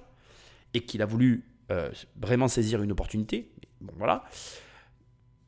et 0.74 0.82
qu'il 0.82 1.04
a 1.04 1.06
voulu 1.06 1.46
euh, 1.72 1.92
vraiment 2.20 2.48
saisir 2.48 2.82
une 2.82 2.92
opportunité. 2.92 3.52
Voilà. 3.98 4.24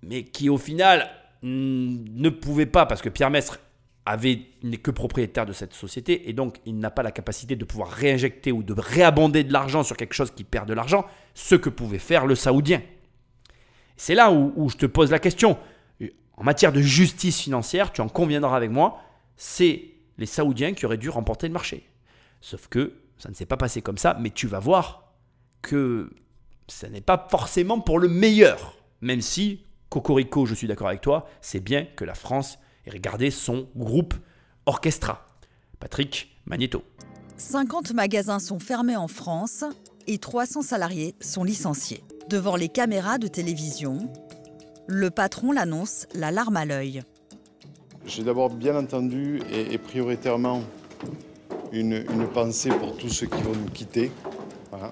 Mais 0.04 0.24
qui 0.24 0.50
au 0.50 0.60
final 0.60 1.10
ne 1.42 2.30
pouvait 2.30 2.68
pas, 2.68 2.86
parce 2.86 3.02
que 3.02 3.10
Pierre 3.10 3.32
Mestre 3.32 3.60
avait 4.06 4.42
n'est 4.64 4.78
que 4.78 4.92
propriétaire 4.92 5.46
de 5.46 5.54
cette 5.54 5.74
société 5.74 6.30
et 6.30 6.34
donc 6.34 6.58
il 6.66 6.78
n'a 6.78 6.92
pas 6.92 7.04
la 7.04 7.12
capacité 7.12 7.56
de 7.56 7.64
pouvoir 7.64 7.90
réinjecter 7.90 8.52
ou 8.52 8.62
de 8.62 8.74
réabonder 8.74 9.44
de 9.44 9.54
l'argent 9.54 9.84
sur 9.84 9.96
quelque 9.96 10.14
chose 10.14 10.32
qui 10.32 10.44
perd 10.44 10.68
de 10.68 10.74
l'argent, 10.74 11.06
ce 11.34 11.56
que 11.56 11.70
pouvait 11.70 12.00
faire 12.00 12.26
le 12.26 12.36
Saoudien. 12.36 12.82
C'est 13.96 14.16
là 14.16 14.32
où, 14.32 14.54
où, 14.56 14.70
je 14.70 14.78
te 14.78 14.86
pose 14.86 15.12
la 15.12 15.20
question. 15.20 15.58
En 16.36 16.44
matière 16.44 16.74
de 16.74 16.82
justice 16.82 17.42
financière, 17.42 17.94
tu 17.94 18.02
en 18.02 18.10
conviendras 18.10 18.58
avec 18.58 18.72
moi, 18.72 19.00
c'est 19.38 19.92
les 20.18 20.26
Saoudiens 20.26 20.74
qui 20.74 20.86
auraient 20.86 20.98
dû 20.98 21.10
remporter 21.10 21.48
le 21.48 21.54
marché. 21.54 21.88
Sauf 22.42 22.68
que 22.68 22.94
ça 23.18 23.30
ne 23.30 23.36
s'est 23.36 23.46
pas 23.46 23.58
passé 23.58 23.82
comme 23.82 23.98
ça, 23.98 24.18
mais 24.20 24.32
tu 24.32 24.48
vas 24.48 24.60
voir 24.60 25.14
que 25.62 26.12
ça 26.68 26.90
n'est 26.90 27.02
pas 27.02 27.28
forcément 27.30 27.80
pour 27.80 28.00
le 28.00 28.08
meilleur. 28.08 28.76
Même 29.02 29.22
si, 29.22 29.62
Cocorico, 29.90 30.46
je 30.46 30.56
suis 30.56 30.68
d'accord 30.68 30.88
avec 30.88 31.02
toi, 31.02 31.30
c'est 31.42 31.60
bien 31.60 31.86
que 31.86 32.04
la 32.04 32.16
France 32.16 32.60
ait 32.86 32.92
regardé 32.92 33.32
son 33.32 33.68
groupe 33.76 34.14
Orchestra. 34.66 35.28
Patrick 35.80 36.38
Magneto. 36.46 36.84
50 37.38 37.94
magasins 37.94 38.40
sont 38.40 38.60
fermés 38.60 38.96
en 38.96 39.08
France 39.08 39.66
et 40.08 40.18
300 40.18 40.62
salariés 40.62 41.16
sont 41.20 41.44
licenciés. 41.44 42.04
Devant 42.30 42.56
les 42.56 42.70
caméras 42.70 43.18
de 43.18 43.28
télévision, 43.28 44.10
le 44.88 45.10
patron 45.10 45.52
l'annonce 45.52 46.08
la 46.14 46.32
larme 46.32 46.58
à 46.58 46.66
l'œil. 46.66 47.04
J'ai 48.06 48.24
d'abord 48.24 48.50
bien 48.50 48.76
entendu 48.78 49.42
et, 49.52 49.74
et 49.74 49.78
prioritairement 49.78 50.62
une, 51.72 52.06
une 52.14 52.28
pensée 52.28 52.70
pour 52.70 52.98
tous 52.98 53.10
ceux 53.10 53.28
qui 53.28 53.42
vont 53.42 53.56
nous 53.56 53.70
quitter. 53.72 54.12
Voilà. 54.72 54.92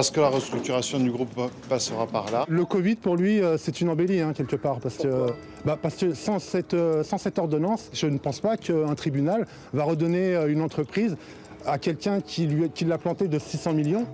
Parce 0.00 0.10
que 0.10 0.20
la 0.20 0.30
restructuration 0.30 0.98
du 0.98 1.10
groupe 1.10 1.38
passera 1.68 2.06
par 2.06 2.30
là. 2.32 2.46
Le 2.48 2.64
Covid, 2.64 2.94
pour 2.96 3.16
lui, 3.16 3.42
euh, 3.42 3.58
c'est 3.58 3.82
une 3.82 3.90
embellie, 3.90 4.20
hein, 4.22 4.32
quelque 4.32 4.56
part. 4.56 4.80
Parce 4.80 4.96
que, 4.96 5.26
bah, 5.66 5.76
parce 5.80 5.96
que 5.96 6.14
sans, 6.14 6.38
cette, 6.38 6.72
euh, 6.72 7.04
sans 7.04 7.18
cette 7.18 7.38
ordonnance, 7.38 7.90
je 7.92 8.06
ne 8.06 8.16
pense 8.16 8.40
pas 8.40 8.56
qu'un 8.56 8.94
tribunal 8.94 9.46
va 9.74 9.84
redonner 9.84 10.34
euh, 10.34 10.50
une 10.50 10.62
entreprise 10.62 11.18
à 11.66 11.76
quelqu'un 11.76 12.22
qui, 12.22 12.46
lui- 12.46 12.70
qui 12.70 12.86
l'a 12.86 12.96
planté 12.96 13.28
de 13.28 13.38
600 13.38 13.74
millions. 13.74 14.06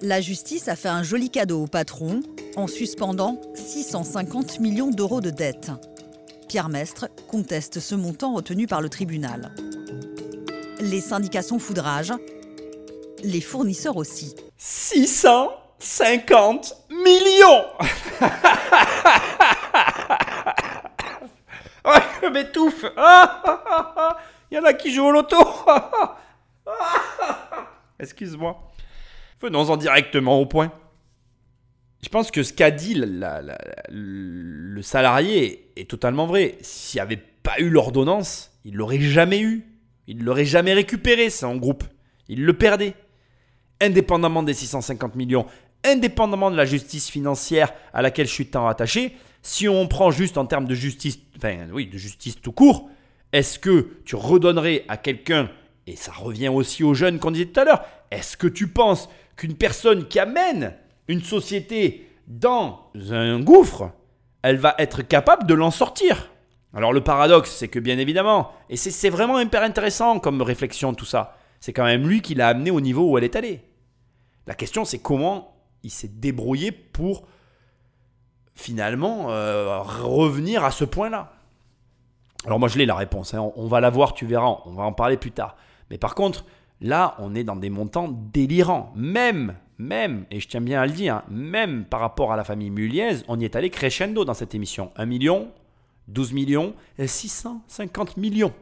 La 0.00 0.22
justice 0.22 0.66
a 0.68 0.76
fait 0.76 0.88
un 0.88 1.02
joli 1.02 1.28
cadeau 1.28 1.64
au 1.64 1.66
patron 1.66 2.22
en 2.56 2.66
suspendant 2.66 3.38
650 3.54 4.60
millions 4.60 4.88
d'euros 4.88 5.20
de 5.20 5.28
dettes. 5.28 5.72
Pierre 6.48 6.70
Mestre 6.70 7.08
conteste 7.28 7.80
ce 7.80 7.94
montant 7.94 8.32
retenu 8.32 8.66
par 8.66 8.80
le 8.80 8.88
tribunal. 8.88 9.52
Les 10.80 11.02
syndicats 11.02 11.42
sont 11.42 11.58
foudrage, 11.58 12.14
les 13.22 13.40
fournisseurs 13.40 13.96
aussi. 13.96 14.34
650 14.56 16.74
millions 16.90 17.64
Ouais, 21.84 22.02
je 22.22 22.28
m'étouffe. 22.28 22.84
Il 24.50 24.56
y 24.56 24.58
en 24.58 24.64
a 24.64 24.74
qui 24.74 24.92
jouent 24.92 25.06
au 25.06 25.12
loto. 25.12 25.36
Excuse-moi. 27.98 28.70
Venons-en 29.40 29.76
directement 29.76 30.38
au 30.38 30.46
point. 30.46 30.72
Je 32.02 32.08
pense 32.08 32.30
que 32.30 32.42
ce 32.42 32.52
qu'a 32.52 32.70
dit 32.70 32.94
le 32.94 34.82
salarié 34.82 35.70
est 35.76 35.88
totalement 35.88 36.26
vrai. 36.26 36.58
S'il 36.60 36.98
n'y 36.98 37.02
avait 37.02 37.16
pas 37.16 37.58
eu 37.58 37.70
l'ordonnance, 37.70 38.58
il 38.64 38.74
l'aurait 38.74 39.00
jamais 39.00 39.40
eu. 39.40 39.66
Il 40.06 40.24
l'aurait 40.24 40.44
jamais 40.44 40.74
récupéré, 40.74 41.30
ça, 41.30 41.48
en 41.48 41.56
groupe. 41.56 41.84
Il 42.28 42.44
le 42.44 42.52
perdait. 42.52 42.94
Indépendamment 43.82 44.44
des 44.44 44.54
650 44.54 45.16
millions, 45.16 45.44
indépendamment 45.84 46.52
de 46.52 46.56
la 46.56 46.64
justice 46.64 47.10
financière 47.10 47.74
à 47.92 48.00
laquelle 48.00 48.28
je 48.28 48.32
suis 48.32 48.46
tant 48.46 48.68
attaché, 48.68 49.16
si 49.42 49.68
on 49.68 49.88
prend 49.88 50.12
juste 50.12 50.38
en 50.38 50.46
termes 50.46 50.66
de 50.66 50.74
justice, 50.74 51.18
enfin 51.36 51.66
oui, 51.72 51.88
de 51.88 51.98
justice 51.98 52.40
tout 52.40 52.52
court, 52.52 52.88
est-ce 53.32 53.58
que 53.58 53.88
tu 54.04 54.14
redonnerais 54.14 54.84
à 54.86 54.96
quelqu'un, 54.96 55.50
et 55.88 55.96
ça 55.96 56.12
revient 56.12 56.48
aussi 56.48 56.84
aux 56.84 56.94
jeunes 56.94 57.18
qu'on 57.18 57.32
disait 57.32 57.46
tout 57.46 57.58
à 57.58 57.64
l'heure, 57.64 57.84
est-ce 58.12 58.36
que 58.36 58.46
tu 58.46 58.68
penses 58.68 59.08
qu'une 59.34 59.56
personne 59.56 60.06
qui 60.06 60.20
amène 60.20 60.74
une 61.08 61.22
société 61.22 62.06
dans 62.28 62.88
un 63.10 63.40
gouffre, 63.40 63.90
elle 64.42 64.58
va 64.58 64.76
être 64.78 65.02
capable 65.02 65.44
de 65.48 65.54
l'en 65.54 65.72
sortir? 65.72 66.30
Alors 66.72 66.92
le 66.92 67.02
paradoxe, 67.02 67.50
c'est 67.50 67.66
que 67.66 67.80
bien 67.80 67.98
évidemment, 67.98 68.52
et 68.70 68.76
c'est 68.76 69.10
vraiment 69.10 69.40
hyper 69.40 69.64
intéressant 69.64 70.20
comme 70.20 70.40
réflexion 70.40 70.94
tout 70.94 71.04
ça, 71.04 71.36
c'est 71.58 71.72
quand 71.72 71.84
même 71.84 72.06
lui 72.06 72.22
qui 72.22 72.36
l'a 72.36 72.46
amené 72.48 72.70
au 72.70 72.80
niveau 72.80 73.10
où 73.10 73.18
elle 73.18 73.24
est 73.24 73.34
allée. 73.34 73.60
La 74.46 74.54
question, 74.54 74.84
c'est 74.84 74.98
comment 74.98 75.54
il 75.82 75.90
s'est 75.90 76.08
débrouillé 76.08 76.72
pour 76.72 77.26
finalement 78.54 79.30
euh, 79.30 79.80
revenir 79.80 80.64
à 80.64 80.70
ce 80.70 80.84
point-là. 80.84 81.32
Alors 82.44 82.58
moi 82.58 82.68
je 82.68 82.76
l'ai 82.76 82.86
la 82.86 82.96
réponse, 82.96 83.34
hein. 83.34 83.52
on, 83.56 83.66
va 83.66 83.80
la 83.80 83.90
voir, 83.90 84.14
tu 84.14 84.26
verras, 84.26 84.58
on 84.66 84.72
va 84.72 84.82
en 84.82 84.92
parler 84.92 85.16
plus 85.16 85.30
tard. 85.30 85.56
Mais 85.90 85.98
par 85.98 86.14
contre, 86.14 86.44
là 86.80 87.14
on 87.18 87.34
est 87.34 87.44
dans 87.44 87.56
des 87.56 87.70
montants 87.70 88.08
délirants. 88.08 88.92
Même, 88.96 89.54
même, 89.78 90.26
et 90.30 90.40
je 90.40 90.48
tiens 90.48 90.60
bien 90.60 90.80
à 90.80 90.86
le 90.86 90.92
dire, 90.92 91.22
même 91.28 91.84
par 91.84 92.00
rapport 92.00 92.32
à 92.32 92.36
la 92.36 92.44
famille 92.44 92.70
Muliez, 92.70 93.22
on 93.28 93.38
y 93.38 93.44
est 93.44 93.56
allé 93.56 93.70
crescendo 93.70 94.24
dans 94.24 94.34
cette 94.34 94.54
émission. 94.54 94.90
1 94.96 95.06
million, 95.06 95.50
12 96.08 96.32
millions, 96.32 96.74
et 96.98 97.06
650 97.06 98.16
millions. 98.16 98.52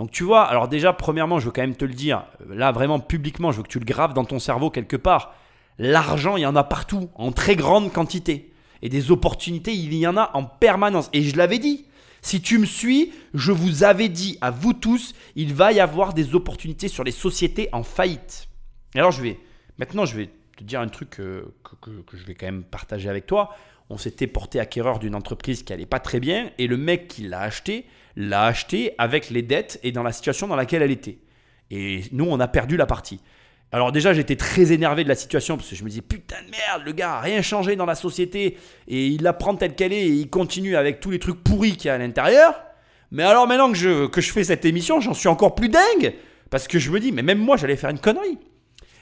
Donc 0.00 0.10
tu 0.10 0.24
vois, 0.24 0.44
alors 0.44 0.66
déjà, 0.66 0.94
premièrement, 0.94 1.38
je 1.40 1.44
veux 1.44 1.50
quand 1.50 1.60
même 1.60 1.76
te 1.76 1.84
le 1.84 1.92
dire, 1.92 2.24
là 2.48 2.72
vraiment 2.72 3.00
publiquement, 3.00 3.52
je 3.52 3.58
veux 3.58 3.62
que 3.62 3.68
tu 3.68 3.78
le 3.78 3.84
graves 3.84 4.14
dans 4.14 4.24
ton 4.24 4.38
cerveau 4.38 4.70
quelque 4.70 4.96
part. 4.96 5.34
L'argent, 5.78 6.38
il 6.38 6.40
y 6.40 6.46
en 6.46 6.56
a 6.56 6.64
partout, 6.64 7.10
en 7.16 7.32
très 7.32 7.54
grande 7.54 7.92
quantité. 7.92 8.50
Et 8.80 8.88
des 8.88 9.10
opportunités, 9.10 9.74
il 9.74 9.92
y 9.92 10.06
en 10.06 10.16
a 10.16 10.30
en 10.32 10.44
permanence. 10.44 11.10
Et 11.12 11.22
je 11.22 11.36
l'avais 11.36 11.58
dit, 11.58 11.84
si 12.22 12.40
tu 12.40 12.56
me 12.56 12.64
suis, 12.64 13.12
je 13.34 13.52
vous 13.52 13.84
avais 13.84 14.08
dit 14.08 14.38
à 14.40 14.50
vous 14.50 14.72
tous, 14.72 15.14
il 15.36 15.52
va 15.52 15.70
y 15.70 15.80
avoir 15.80 16.14
des 16.14 16.34
opportunités 16.34 16.88
sur 16.88 17.04
les 17.04 17.12
sociétés 17.12 17.68
en 17.72 17.82
faillite. 17.82 18.48
Et 18.94 19.00
alors 19.00 19.12
je 19.12 19.20
vais, 19.20 19.38
maintenant 19.76 20.06
je 20.06 20.16
vais 20.16 20.30
te 20.56 20.64
dire 20.64 20.80
un 20.80 20.88
truc 20.88 21.20
euh, 21.20 21.54
que, 21.82 22.16
je 22.16 22.24
vais 22.24 22.34
quand 22.34 22.46
même 22.46 22.64
partager 22.64 23.10
avec 23.10 23.26
toi. 23.26 23.54
On 23.90 23.98
s'était 23.98 24.26
porté 24.26 24.60
acquéreur 24.60 24.98
d'une 24.98 25.14
entreprise 25.14 25.62
qui 25.62 25.74
allait 25.74 25.84
pas 25.84 26.00
très 26.00 26.20
bien 26.20 26.52
et 26.56 26.66
le 26.66 26.78
mec 26.78 27.06
qui 27.06 27.22
l'a 27.24 27.40
acheté, 27.40 27.84
l'a 28.16 28.44
acheté 28.44 28.94
avec 28.98 29.30
les 29.30 29.42
dettes 29.42 29.80
et 29.82 29.92
dans 29.92 30.02
la 30.02 30.12
situation 30.12 30.46
dans 30.46 30.56
laquelle 30.56 30.82
elle 30.82 30.90
était. 30.90 31.18
Et 31.70 32.02
nous, 32.12 32.26
on 32.28 32.40
a 32.40 32.48
perdu 32.48 32.76
la 32.76 32.86
partie. 32.86 33.20
Alors 33.72 33.92
déjà, 33.92 34.12
j'étais 34.12 34.34
très 34.34 34.72
énervé 34.72 35.04
de 35.04 35.08
la 35.08 35.14
situation 35.14 35.56
parce 35.56 35.68
que 35.68 35.76
je 35.76 35.84
me 35.84 35.88
disais 35.88 36.02
putain 36.02 36.42
de 36.44 36.50
merde, 36.50 36.82
le 36.84 36.92
gars 36.92 37.14
a 37.14 37.20
rien 37.20 37.40
changé 37.40 37.76
dans 37.76 37.86
la 37.86 37.94
société 37.94 38.56
et 38.88 39.06
il 39.06 39.22
la 39.22 39.32
prend 39.32 39.54
telle 39.54 39.76
qu'elle 39.76 39.92
est 39.92 40.06
et 40.06 40.08
il 40.08 40.28
continue 40.28 40.74
avec 40.74 40.98
tous 40.98 41.10
les 41.10 41.20
trucs 41.20 41.42
pourris 41.44 41.76
qu'il 41.76 41.86
y 41.86 41.90
a 41.90 41.94
à 41.94 41.98
l'intérieur. 41.98 42.60
Mais 43.12 43.22
alors 43.22 43.46
maintenant 43.46 43.70
que 43.70 43.78
je, 43.78 44.06
que 44.06 44.20
je 44.20 44.32
fais 44.32 44.42
cette 44.42 44.64
émission, 44.64 45.00
j'en 45.00 45.14
suis 45.14 45.28
encore 45.28 45.54
plus 45.54 45.68
dingue 45.68 46.14
parce 46.50 46.66
que 46.66 46.80
je 46.80 46.90
me 46.90 46.98
dis 46.98 47.12
mais 47.12 47.22
même 47.22 47.38
moi 47.38 47.56
j'allais 47.56 47.76
faire 47.76 47.90
une 47.90 48.00
connerie. 48.00 48.38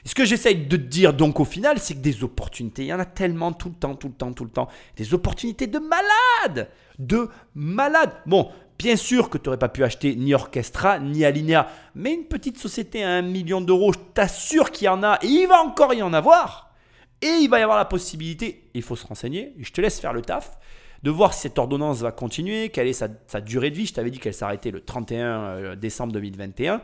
Et 0.05 0.09
ce 0.09 0.15
que 0.15 0.23
j'essaye 0.23 0.67
de 0.67 0.77
te 0.77 0.81
dire 0.81 1.13
donc 1.13 1.39
au 1.39 1.45
final, 1.45 1.79
c'est 1.79 1.95
que 1.95 1.99
des 1.99 2.23
opportunités, 2.23 2.83
il 2.83 2.87
y 2.87 2.93
en 2.93 2.99
a 2.99 3.05
tellement 3.05 3.51
tout 3.51 3.69
le 3.69 3.75
temps, 3.75 3.95
tout 3.95 4.07
le 4.07 4.13
temps, 4.13 4.33
tout 4.33 4.45
le 4.45 4.51
temps. 4.51 4.67
Des 4.95 5.13
opportunités 5.15 5.67
de 5.67 5.79
malade 5.79 6.69
De 6.99 7.29
malade 7.55 8.11
Bon, 8.27 8.51
bien 8.79 8.95
sûr 8.95 9.29
que 9.29 9.37
tu 9.37 9.45
n'aurais 9.45 9.59
pas 9.59 9.69
pu 9.69 9.83
acheter 9.83 10.15
ni 10.15 10.33
Orchestra, 10.33 10.99
ni 10.99 11.25
Alinea, 11.25 11.67
mais 11.95 12.13
une 12.13 12.23
petite 12.23 12.57
société 12.57 13.03
à 13.03 13.09
un 13.09 13.21
million 13.21 13.59
d'euros, 13.59 13.91
je 13.93 13.99
t'assure 14.13 14.71
qu'il 14.71 14.85
y 14.85 14.89
en 14.89 15.03
a, 15.03 15.19
et 15.21 15.27
il 15.27 15.47
va 15.47 15.61
encore 15.61 15.93
y 15.93 16.01
en 16.01 16.13
avoir. 16.13 16.73
Et 17.21 17.27
il 17.27 17.49
va 17.49 17.59
y 17.59 17.61
avoir 17.61 17.77
la 17.77 17.85
possibilité, 17.85 18.69
il 18.73 18.81
faut 18.81 18.95
se 18.95 19.05
renseigner, 19.05 19.53
je 19.59 19.71
te 19.73 19.81
laisse 19.81 19.99
faire 19.99 20.13
le 20.13 20.21
taf, 20.21 20.57
de 21.03 21.11
voir 21.11 21.33
si 21.33 21.41
cette 21.41 21.59
ordonnance 21.59 21.99
va 21.99 22.13
continuer, 22.13 22.69
quelle 22.69 22.87
est 22.87 22.93
sa, 22.93 23.09
sa 23.27 23.41
durée 23.41 23.69
de 23.69 23.75
vie. 23.75 23.85
Je 23.85 23.93
t'avais 23.93 24.11
dit 24.11 24.19
qu'elle 24.19 24.33
s'arrêtait 24.33 24.71
le 24.71 24.81
31 24.81 25.25
euh, 25.25 25.75
décembre 25.75 26.13
2021. 26.13 26.81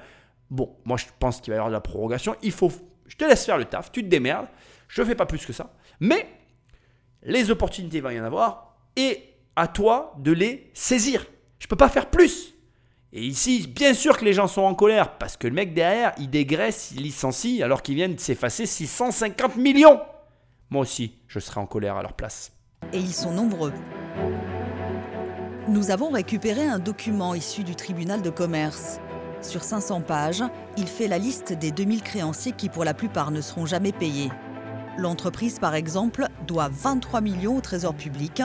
Bon, 0.50 0.76
moi 0.86 0.98
je 0.98 1.06
pense 1.20 1.42
qu'il 1.42 1.52
va 1.52 1.56
y 1.56 1.58
avoir 1.58 1.70
de 1.70 1.76
la 1.76 1.82
prorogation. 1.82 2.36
Il 2.44 2.52
faut, 2.52 2.72
je 3.08 3.16
te 3.16 3.26
laisse 3.26 3.46
faire 3.46 3.58
le 3.58 3.66
taf, 3.66 3.92
tu 3.92 4.04
te 4.04 4.08
démerdes. 4.08 4.48
Je 4.88 5.02
ne 5.02 5.08
fais 5.08 5.16
pas 5.16 5.26
plus 5.26 5.46
que 5.46 5.54
ça. 5.54 5.74
Mais 6.00 6.28
les 7.24 7.52
opportunités, 7.52 7.98
il 7.98 8.04
va 8.04 8.14
y 8.14 8.20
en 8.20 8.24
avoir. 8.24 8.76
Et 8.96 9.22
à 9.56 9.68
toi 9.68 10.14
de 10.20 10.32
les 10.32 10.70
saisir. 10.74 11.26
Je 11.60 11.68
peux 11.68 11.76
pas 11.76 11.90
faire 11.90 12.10
plus. 12.10 12.54
Et 13.14 13.24
ici, 13.24 13.66
bien 13.68 13.94
sûr 13.94 14.18
que 14.18 14.26
les 14.26 14.34
gens 14.34 14.48
sont 14.48 14.64
en 14.64 14.76
colère 14.76 15.18
parce 15.18 15.38
que 15.38 15.48
le 15.48 15.54
mec 15.54 15.74
derrière, 15.74 16.14
il 16.18 16.30
dégraisse, 16.30 16.92
il 16.96 17.04
licencie 17.04 17.64
alors 17.64 17.82
qu'il 17.82 17.96
vient 17.96 18.10
de 18.10 18.20
s'effacer 18.20 18.66
650 18.66 19.56
millions. 19.56 20.02
Moi 20.70 20.82
aussi, 20.82 21.14
je 21.28 21.40
serais 21.40 21.62
en 21.62 21.66
colère 21.66 21.96
à 21.96 22.02
leur 22.02 22.14
place. 22.14 22.52
Et 22.92 23.00
ils 23.00 23.14
sont 23.14 23.32
nombreux. 23.32 23.72
Nous 25.68 25.92
avons 25.92 26.10
récupéré 26.10 26.68
un 26.68 26.78
document 26.78 27.34
issu 27.34 27.64
du 27.64 27.76
tribunal 27.76 28.22
de 28.22 28.30
commerce. 28.30 29.00
Sur 29.42 29.64
500 29.64 30.02
pages, 30.02 30.44
il 30.78 30.88
fait 30.88 31.08
la 31.08 31.18
liste 31.18 31.54
des 31.54 31.72
2000 31.72 32.02
créanciers 32.02 32.52
qui 32.52 32.68
pour 32.68 32.84
la 32.84 32.94
plupart 32.94 33.32
ne 33.32 33.42
seront 33.42 33.66
jamais 33.66 33.92
payés. 33.92 34.30
L'entreprise, 34.98 35.60
par 35.60 35.76
exemple, 35.76 36.28
doit 36.48 36.70
23 36.70 37.22
millions 37.22 37.58
au 37.58 37.62
trésor 37.62 37.96
public. 37.96 38.42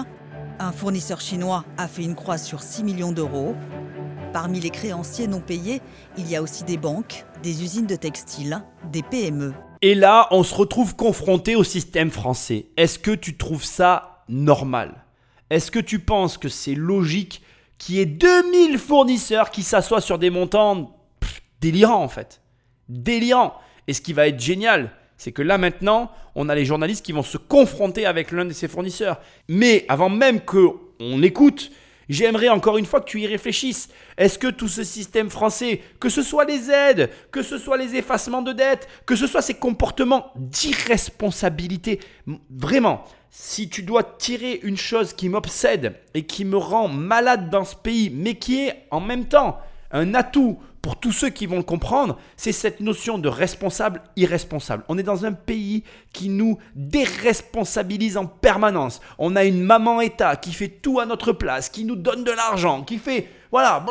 Un 0.62 0.73
fournisseur 0.73 1.23
chinois 1.23 1.65
a 1.78 1.89
fait 1.89 2.03
une 2.03 2.15
croix 2.15 2.37
sur 2.37 2.61
6 2.61 2.85
millions 2.85 3.12
d'euros. 3.12 3.57
Parmi 4.35 4.61
les 4.61 4.69
créanciers 4.69 5.27
non 5.27 5.41
payés, 5.41 5.81
il 6.19 6.28
y 6.28 6.37
a 6.37 6.43
aussi 6.43 6.65
des 6.65 6.77
banques, 6.77 7.24
des 7.43 7.62
usines 7.62 7.87
de 7.87 7.97
textiles, 7.97 8.62
des 8.93 9.03
PME. 9.03 9.55
Et 9.81 9.95
là, 9.95 10.28
on 10.31 10.43
se 10.43 10.55
retrouve 10.55 10.97
confronté 10.97 11.57
au 11.57 11.65
système 11.65 12.11
français. 12.11 12.66
Est-ce 12.77 12.99
que 12.99 13.12
tu 13.12 13.39
trouves 13.39 13.65
ça 13.65 14.23
normal? 14.28 15.07
Est-ce 15.49 15.70
que 15.70 15.78
tu 15.78 15.99
penses 15.99 16.37
que 16.37 16.51
c'est 16.51 16.74
logique 16.74 17.41
qu'il 17.78 17.95
y 17.95 18.01
ait 18.01 18.05
2000 18.05 18.77
fournisseurs 18.77 19.51
qui 19.51 19.62
s'assoient 19.62 20.03
sur 20.03 20.19
des 20.19 20.28
montants 20.28 20.95
délirants 21.62 22.05
en 22.05 22.09
fait? 22.09 22.43
Délirants 22.91 23.55
Et 23.87 23.95
ce 23.95 24.03
qui 24.03 24.12
va 24.12 24.28
être 24.28 24.41
génial, 24.41 24.93
c'est 25.21 25.33
que 25.33 25.43
là 25.43 25.59
maintenant, 25.59 26.11
on 26.35 26.49
a 26.49 26.55
les 26.55 26.65
journalistes 26.65 27.05
qui 27.05 27.13
vont 27.13 27.23
se 27.23 27.37
confronter 27.37 28.07
avec 28.07 28.33
l'un 28.33 28.47
de 28.47 28.55
ces 28.55 28.69
fournisseurs. 28.69 29.21
Mais 29.49 29.85
avant 29.87 30.09
même 30.09 30.41
qu'on 30.41 31.23
écoute, 31.23 31.71
J'aimerais 32.09 32.49
encore 32.49 32.77
une 32.77 32.87
fois 32.87 33.01
que 33.01 33.09
tu 33.09 33.21
y 33.21 33.27
réfléchisses. 33.29 33.89
Est-ce 34.19 34.37
que 34.37 34.49
tout 34.49 34.67
ce 34.67 34.83
système 34.83 35.31
français, 35.31 35.81
que 36.01 36.09
ce 36.09 36.25
soit 36.25 36.45
les 36.45 36.69
aides, 36.69 37.09
que 37.31 37.41
ce 37.41 37.57
soit 37.57 37.77
les 37.77 37.95
effacements 37.95 38.43
de 38.43 38.53
dettes, 38.53 38.89
que 39.07 39.15
ce 39.15 39.29
soit 39.29 39.43
ces 39.43 39.55
comportements 39.55 40.33
d'irresponsabilité, 40.35 42.01
vraiment, 42.51 43.05
si 43.31 43.69
tu 43.69 43.85
dois 43.85 44.03
tirer 44.03 44.59
une 44.65 44.77
chose 44.77 45.13
qui 45.13 45.29
m'obsède 45.29 45.95
et 46.15 46.25
qui 46.25 46.45
me 46.45 46.57
rend 46.57 46.89
malade 46.89 47.49
dans 47.49 47.65
ce 47.65 47.77
pays, 47.77 48.11
mais 48.13 48.35
qui 48.35 48.59
est 48.59 48.89
en 48.91 48.99
même 48.99 49.27
temps 49.27 49.61
un 49.93 50.13
atout 50.15 50.59
pour 50.82 50.97
tous 50.98 51.12
ceux 51.12 51.28
qui 51.28 51.47
vont 51.47 51.59
le 51.59 51.62
comprendre, 51.62 52.19
c'est 52.36 52.52
cette 52.52 52.81
notion 52.81 53.19
de 53.19 53.28
responsable 53.28 54.02
irresponsable. 54.16 54.85
On 54.89 54.97
est 54.97 55.02
dans 55.02 55.27
un 55.27 55.32
pays 55.32 55.85
qui 56.12 56.28
nous 56.28 56.59
déresponsabilise 56.74 58.16
en 58.16 58.27
permanence. 58.27 59.01
On 59.19 59.36
a 59.36 59.44
une 59.44 59.62
maman 59.62 60.01
État 60.01 60.36
qui 60.36 60.52
fait 60.52 60.69
tout 60.69 60.98
à 60.98 61.07
notre 61.07 61.32
place, 61.32 61.69
qui 61.69 61.85
nous 61.85 61.97
donne 61.97 62.24
de 62.24 62.31
l'argent, 62.31 62.82
qui 62.82 62.98
fait 62.98 63.28
voilà, 63.51 63.85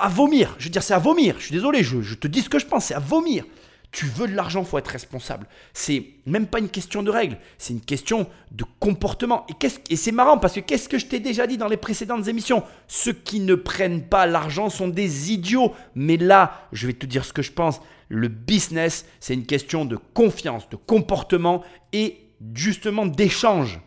à 0.00 0.08
vomir. 0.08 0.54
Je 0.58 0.64
veux 0.64 0.70
dire, 0.70 0.82
c'est 0.82 0.94
à 0.94 0.98
vomir. 0.98 1.36
Je 1.38 1.44
suis 1.44 1.54
désolé, 1.54 1.82
je, 1.82 2.00
je 2.00 2.14
te 2.14 2.26
dis 2.26 2.40
ce 2.40 2.48
que 2.48 2.58
je 2.58 2.66
pense, 2.66 2.86
c'est 2.86 2.94
à 2.94 3.00
vomir. 3.00 3.44
Tu 3.92 4.06
veux 4.06 4.26
de 4.26 4.34
l'argent, 4.34 4.64
faut 4.64 4.78
être 4.78 4.88
responsable. 4.88 5.46
C'est 5.74 6.06
même 6.24 6.46
pas 6.46 6.58
une 6.58 6.70
question 6.70 7.02
de 7.02 7.10
règles, 7.10 7.38
c'est 7.58 7.74
une 7.74 7.82
question 7.82 8.26
de 8.50 8.64
comportement. 8.80 9.46
Et, 9.48 9.66
et 9.90 9.96
c'est 9.96 10.12
marrant 10.12 10.38
parce 10.38 10.54
que 10.54 10.60
qu'est-ce 10.60 10.88
que 10.88 10.98
je 10.98 11.06
t'ai 11.06 11.20
déjà 11.20 11.46
dit 11.46 11.58
dans 11.58 11.68
les 11.68 11.76
précédentes 11.76 12.26
émissions? 12.26 12.64
Ceux 12.88 13.12
qui 13.12 13.40
ne 13.40 13.54
prennent 13.54 14.08
pas 14.08 14.26
l'argent 14.26 14.70
sont 14.70 14.88
des 14.88 15.30
idiots. 15.30 15.74
Mais 15.94 16.16
là, 16.16 16.66
je 16.72 16.86
vais 16.86 16.94
te 16.94 17.04
dire 17.04 17.24
ce 17.24 17.34
que 17.34 17.42
je 17.42 17.52
pense. 17.52 17.80
Le 18.08 18.28
business, 18.28 19.04
c'est 19.20 19.34
une 19.34 19.46
question 19.46 19.84
de 19.84 19.98
confiance, 20.14 20.68
de 20.70 20.76
comportement 20.76 21.62
et 21.92 22.18
justement 22.54 23.06
d'échange 23.06 23.80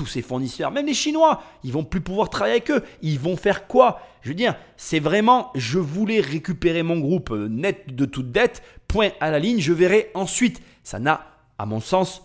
tous 0.00 0.06
ces 0.06 0.22
fournisseurs, 0.22 0.70
même 0.70 0.86
les 0.86 0.94
Chinois, 0.94 1.42
ils 1.62 1.74
vont 1.74 1.84
plus 1.84 2.00
pouvoir 2.00 2.30
travailler 2.30 2.54
avec 2.56 2.70
eux. 2.70 2.82
Ils 3.02 3.18
vont 3.18 3.36
faire 3.36 3.66
quoi? 3.66 4.00
Je 4.22 4.30
veux 4.30 4.34
dire, 4.34 4.54
c'est 4.78 4.98
vraiment, 4.98 5.50
je 5.54 5.78
voulais 5.78 6.20
récupérer 6.20 6.82
mon 6.82 6.98
groupe 6.98 7.32
euh, 7.32 7.48
net 7.48 7.94
de 7.94 8.06
toute 8.06 8.32
dette, 8.32 8.62
point 8.88 9.10
à 9.20 9.30
la 9.30 9.38
ligne, 9.38 9.60
je 9.60 9.74
verrai 9.74 10.10
ensuite. 10.14 10.62
Ça 10.84 10.98
n'a, 10.98 11.26
à 11.58 11.66
mon 11.66 11.80
sens, 11.80 12.22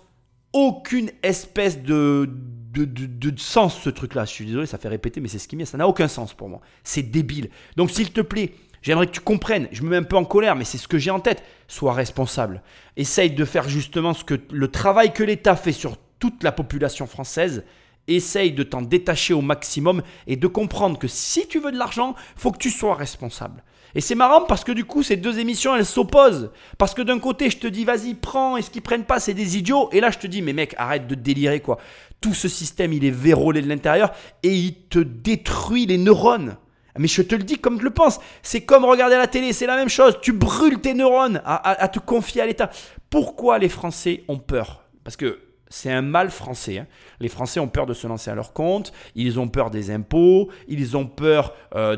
aucune 0.53 1.11
espèce 1.21 1.83
de, 1.83 2.29
de, 2.71 2.85
de, 2.85 3.37
sens 3.37 3.77
ce 3.77 3.89
truc-là. 3.89 4.23
Je 4.23 4.31
suis 4.31 4.45
désolé, 4.45 4.67
ça 4.67 4.77
fait 4.77 4.87
répéter, 4.87 5.19
mais 5.19 5.27
c'est 5.27 5.37
ce 5.37 5.49
qui 5.49 5.57
m'est. 5.57 5.65
Ça 5.65 5.77
n'a 5.77 5.89
aucun 5.89 6.07
sens 6.07 6.33
pour 6.33 6.47
moi. 6.47 6.61
C'est 6.85 7.03
débile. 7.03 7.49
Donc 7.75 7.91
s'il 7.91 8.13
te 8.13 8.21
plaît, 8.21 8.53
J'aimerais 8.81 9.07
que 9.07 9.13
tu 9.13 9.19
comprennes, 9.19 9.67
je 9.71 9.81
me 9.81 9.89
mets 9.89 9.97
un 9.97 10.03
peu 10.03 10.15
en 10.15 10.25
colère, 10.25 10.55
mais 10.55 10.63
c'est 10.63 10.77
ce 10.77 10.87
que 10.87 10.99
j'ai 10.99 11.09
en 11.09 11.19
tête. 11.19 11.41
Sois 11.67 11.91
responsable. 11.91 12.61
Essaye 12.97 13.31
de 13.31 13.43
faire 13.43 13.67
justement 13.67 14.13
ce 14.13 14.23
que 14.23 14.39
le 14.51 14.67
travail 14.67 15.11
que 15.11 15.23
l'État 15.23 15.55
fait 15.55 15.71
sur 15.71 15.97
toute 16.19 16.43
la 16.43 16.51
population 16.51 17.07
française, 17.07 17.63
essaye 18.07 18.51
de 18.51 18.63
t'en 18.63 18.81
détacher 18.81 19.33
au 19.33 19.41
maximum 19.41 20.03
et 20.27 20.35
de 20.35 20.47
comprendre 20.47 20.99
que 20.99 21.07
si 21.07 21.47
tu 21.47 21.59
veux 21.59 21.71
de 21.71 21.77
l'argent, 21.77 22.15
faut 22.35 22.51
que 22.51 22.57
tu 22.57 22.69
sois 22.69 22.95
responsable. 22.95 23.63
Et 23.95 24.01
c'est 24.01 24.15
marrant 24.15 24.41
parce 24.41 24.65
que 24.65 24.73
du 24.73 24.83
coup, 24.83 25.03
ces 25.03 25.15
deux 25.15 25.39
émissions, 25.39 25.75
elles 25.75 25.85
s'opposent. 25.85 26.51
Parce 26.77 26.93
que 26.93 27.01
d'un 27.01 27.17
côté, 27.17 27.49
je 27.49 27.57
te 27.57 27.67
dis, 27.67 27.85
vas-y, 27.85 28.13
prends, 28.13 28.57
et 28.57 28.61
ce 28.61 28.69
qu'ils 28.69 28.81
prennent 28.81 29.05
pas, 29.05 29.21
c'est 29.21 29.33
des 29.33 29.57
idiots. 29.57 29.89
Et 29.93 30.01
là, 30.01 30.11
je 30.11 30.19
te 30.19 30.27
dis, 30.27 30.41
mais 30.41 30.51
mec, 30.51 30.75
arrête 30.77 31.07
de 31.07 31.15
délirer, 31.15 31.61
quoi. 31.61 31.77
Tout 32.19 32.33
ce 32.33 32.49
système, 32.49 32.91
il 32.91 33.05
est 33.05 33.09
vérolé 33.09 33.61
de 33.61 33.69
l'intérieur 33.69 34.11
et 34.43 34.53
il 34.53 34.75
te 34.89 34.99
détruit 34.99 35.85
les 35.85 35.97
neurones. 35.97 36.57
Mais 36.97 37.07
je 37.07 37.21
te 37.21 37.35
le 37.35 37.43
dis 37.43 37.57
comme 37.57 37.79
je 37.79 37.83
le 37.83 37.89
pense. 37.89 38.19
C'est 38.41 38.61
comme 38.61 38.85
regarder 38.85 39.15
la 39.15 39.27
télé, 39.27 39.53
c'est 39.53 39.65
la 39.65 39.75
même 39.75 39.89
chose. 39.89 40.17
Tu 40.21 40.33
brûles 40.33 40.79
tes 40.79 40.93
neurones 40.93 41.41
à, 41.45 41.81
à 41.81 41.87
te 41.87 41.99
confier 41.99 42.41
à 42.41 42.45
l'État. 42.45 42.69
Pourquoi 43.09 43.59
les 43.59 43.69
Français 43.69 44.23
ont 44.27 44.39
peur? 44.39 44.85
Parce 45.03 45.17
que 45.17 45.39
c'est 45.69 45.91
un 45.91 46.01
mal 46.01 46.29
français. 46.29 46.79
Hein. 46.79 46.87
Les 47.19 47.27
Français 47.27 47.59
ont 47.59 47.67
peur 47.67 47.85
de 47.85 47.93
se 47.93 48.07
lancer 48.07 48.29
à 48.29 48.35
leur 48.35 48.53
compte, 48.53 48.93
ils 49.15 49.39
ont 49.39 49.47
peur 49.47 49.71
des 49.71 49.91
impôts, 49.91 50.49
ils 50.67 50.95
ont 50.95 51.07
peur 51.07 51.53
euh, 51.75 51.95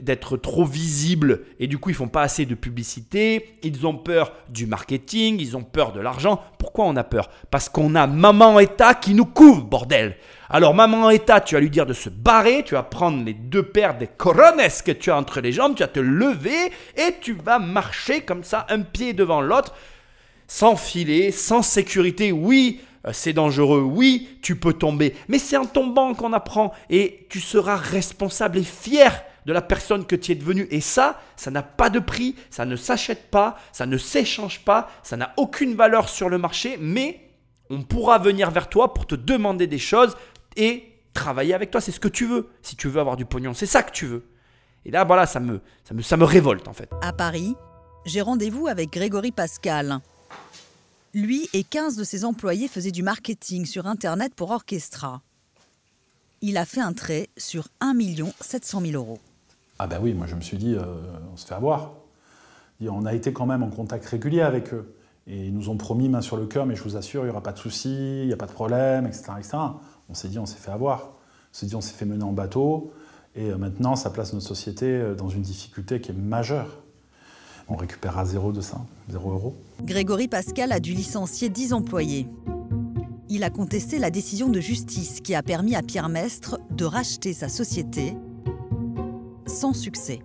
d'être 0.00 0.36
trop 0.36 0.64
visibles 0.64 1.42
et 1.60 1.66
du 1.66 1.78
coup 1.78 1.90
ils 1.90 1.96
font 1.96 2.08
pas 2.08 2.22
assez 2.22 2.44
de 2.44 2.54
publicité, 2.54 3.58
ils 3.62 3.86
ont 3.86 3.96
peur 3.96 4.32
du 4.48 4.66
marketing, 4.66 5.36
ils 5.40 5.56
ont 5.56 5.62
peur 5.62 5.92
de 5.92 6.00
l'argent. 6.00 6.42
Pourquoi 6.58 6.86
on 6.86 6.96
a 6.96 7.04
peur? 7.04 7.30
Parce 7.50 7.68
qu'on 7.68 7.94
a 7.94 8.06
maman 8.06 8.58
État 8.58 8.94
qui 8.94 9.14
nous 9.14 9.26
couvre, 9.26 9.62
bordel. 9.62 10.16
Alors 10.50 10.74
maman 10.74 11.10
État, 11.10 11.40
tu 11.40 11.54
vas 11.54 11.60
lui 11.60 11.70
dire 11.70 11.86
de 11.86 11.94
se 11.94 12.08
barrer, 12.08 12.62
tu 12.64 12.74
vas 12.74 12.82
prendre 12.82 13.24
les 13.24 13.34
deux 13.34 13.62
paires 13.62 13.96
des 13.96 14.06
corones 14.06 14.60
que 14.84 14.92
tu 14.92 15.10
as 15.10 15.16
entre 15.16 15.40
les 15.40 15.52
jambes, 15.52 15.74
tu 15.74 15.82
vas 15.82 15.88
te 15.88 16.00
lever 16.00 16.72
et 16.96 17.14
tu 17.20 17.32
vas 17.32 17.58
marcher 17.58 18.22
comme 18.22 18.44
ça, 18.44 18.66
un 18.68 18.80
pied 18.80 19.12
devant 19.12 19.40
l'autre, 19.40 19.74
sans 20.46 20.76
filet, 20.76 21.30
sans 21.30 21.62
sécurité. 21.62 22.32
Oui, 22.32 22.80
c'est 23.12 23.32
dangereux, 23.32 23.82
oui, 23.82 24.38
tu 24.42 24.56
peux 24.56 24.72
tomber, 24.72 25.14
mais 25.28 25.38
c'est 25.38 25.56
en 25.56 25.66
tombant 25.66 26.14
qu'on 26.14 26.32
apprend 26.32 26.72
et 26.88 27.26
tu 27.28 27.40
seras 27.40 27.76
responsable 27.76 28.58
et 28.58 28.64
fier 28.64 29.22
de 29.46 29.52
la 29.52 29.62
personne 29.62 30.06
que 30.06 30.16
tu 30.16 30.32
es 30.32 30.34
devenue. 30.34 30.66
Et 30.70 30.80
ça, 30.80 31.20
ça 31.36 31.50
n'a 31.50 31.62
pas 31.62 31.90
de 31.90 31.98
prix, 31.98 32.34
ça 32.50 32.64
ne 32.64 32.76
s'achète 32.76 33.30
pas, 33.30 33.56
ça 33.72 33.86
ne 33.86 33.98
s'échange 33.98 34.60
pas, 34.60 34.88
ça 35.02 35.16
n'a 35.16 35.34
aucune 35.36 35.74
valeur 35.74 36.08
sur 36.08 36.28
le 36.28 36.38
marché, 36.38 36.78
mais 36.80 37.20
on 37.70 37.82
pourra 37.82 38.18
venir 38.18 38.50
vers 38.50 38.68
toi 38.68 38.94
pour 38.94 39.06
te 39.06 39.14
demander 39.14 39.66
des 39.66 39.78
choses 39.78 40.16
et 40.56 40.84
travailler 41.12 41.54
avec 41.54 41.70
toi. 41.70 41.80
C'est 41.80 41.92
ce 41.92 42.00
que 42.00 42.08
tu 42.08 42.26
veux. 42.26 42.48
Si 42.62 42.76
tu 42.76 42.88
veux 42.88 43.00
avoir 43.00 43.16
du 43.16 43.24
pognon, 43.24 43.54
c'est 43.54 43.66
ça 43.66 43.82
que 43.82 43.92
tu 43.92 44.06
veux. 44.06 44.24
Et 44.84 44.90
là, 44.90 45.04
voilà, 45.04 45.26
ça 45.26 45.40
me, 45.40 45.60
ça 45.84 45.94
me, 45.94 46.02
ça 46.02 46.16
me 46.16 46.24
révolte 46.24 46.68
en 46.68 46.74
fait. 46.74 46.90
À 47.02 47.12
Paris, 47.12 47.54
j'ai 48.04 48.20
rendez-vous 48.20 48.66
avec 48.66 48.92
Grégory 48.92 49.32
Pascal, 49.32 50.00
lui 51.14 51.48
et 51.52 51.62
15 51.62 51.96
de 51.96 52.04
ses 52.04 52.24
employés 52.24 52.68
faisaient 52.68 52.90
du 52.90 53.02
marketing 53.02 53.64
sur 53.66 53.86
Internet 53.86 54.34
pour 54.34 54.50
Orchestra. 54.50 55.22
Il 56.42 56.56
a 56.56 56.64
fait 56.64 56.80
un 56.80 56.92
trait 56.92 57.28
sur 57.36 57.68
1 57.80 57.94
700 58.40 58.80
000 58.80 58.92
euros. 58.92 59.18
Ah 59.78 59.86
ben 59.86 60.00
oui, 60.02 60.12
moi 60.12 60.26
je 60.26 60.34
me 60.34 60.40
suis 60.40 60.58
dit, 60.58 60.74
euh, 60.74 60.84
on 61.32 61.36
se 61.36 61.46
fait 61.46 61.54
avoir. 61.54 61.94
on 62.82 63.06
a 63.06 63.14
été 63.14 63.32
quand 63.32 63.46
même 63.46 63.62
en 63.62 63.70
contact 63.70 64.04
régulier 64.04 64.42
avec 64.42 64.74
eux. 64.74 64.94
Et 65.26 65.46
ils 65.46 65.54
nous 65.54 65.70
ont 65.70 65.76
promis 65.76 66.08
main 66.08 66.20
sur 66.20 66.36
le 66.36 66.46
cœur, 66.46 66.66
mais 66.66 66.76
je 66.76 66.82
vous 66.82 66.96
assure, 66.96 67.22
il 67.22 67.26
n'y 67.26 67.30
aura 67.30 67.42
pas 67.42 67.52
de 67.52 67.58
soucis, 67.58 68.20
il 68.20 68.26
n'y 68.26 68.32
a 68.32 68.36
pas 68.36 68.46
de 68.46 68.52
problème, 68.52 69.06
etc., 69.06 69.32
etc. 69.38 69.56
On 70.10 70.14
s'est 70.14 70.28
dit, 70.28 70.38
on 70.38 70.44
s'est 70.44 70.58
fait 70.58 70.70
avoir. 70.70 71.00
On 71.00 71.56
s'est 71.56 71.66
dit, 71.66 71.74
on 71.76 71.80
s'est 71.80 71.94
fait 71.94 72.04
mener 72.04 72.24
en 72.24 72.32
bateau. 72.32 72.92
Et 73.34 73.50
euh, 73.50 73.56
maintenant, 73.56 73.96
ça 73.96 74.10
place 74.10 74.34
notre 74.34 74.46
société 74.46 74.86
euh, 74.86 75.14
dans 75.14 75.28
une 75.28 75.42
difficulté 75.42 76.00
qui 76.00 76.10
est 76.10 76.14
majeure 76.14 76.83
on 77.68 77.76
récupérera 77.76 78.24
zéro 78.24 78.52
de 78.52 78.60
ça, 78.60 78.80
zéro 79.08 79.32
euro. 79.32 79.56
Grégory 79.82 80.28
Pascal 80.28 80.72
a 80.72 80.80
dû 80.80 80.92
licencier 80.92 81.48
10 81.48 81.72
employés. 81.72 82.28
Il 83.28 83.42
a 83.42 83.50
contesté 83.50 83.98
la 83.98 84.10
décision 84.10 84.48
de 84.48 84.60
justice 84.60 85.20
qui 85.20 85.34
a 85.34 85.42
permis 85.42 85.74
à 85.74 85.82
Pierre 85.82 86.08
Mestre 86.08 86.60
de 86.70 86.84
racheter 86.84 87.32
sa 87.32 87.48
société 87.48 88.16
sans 89.46 89.72
succès. 89.72 90.20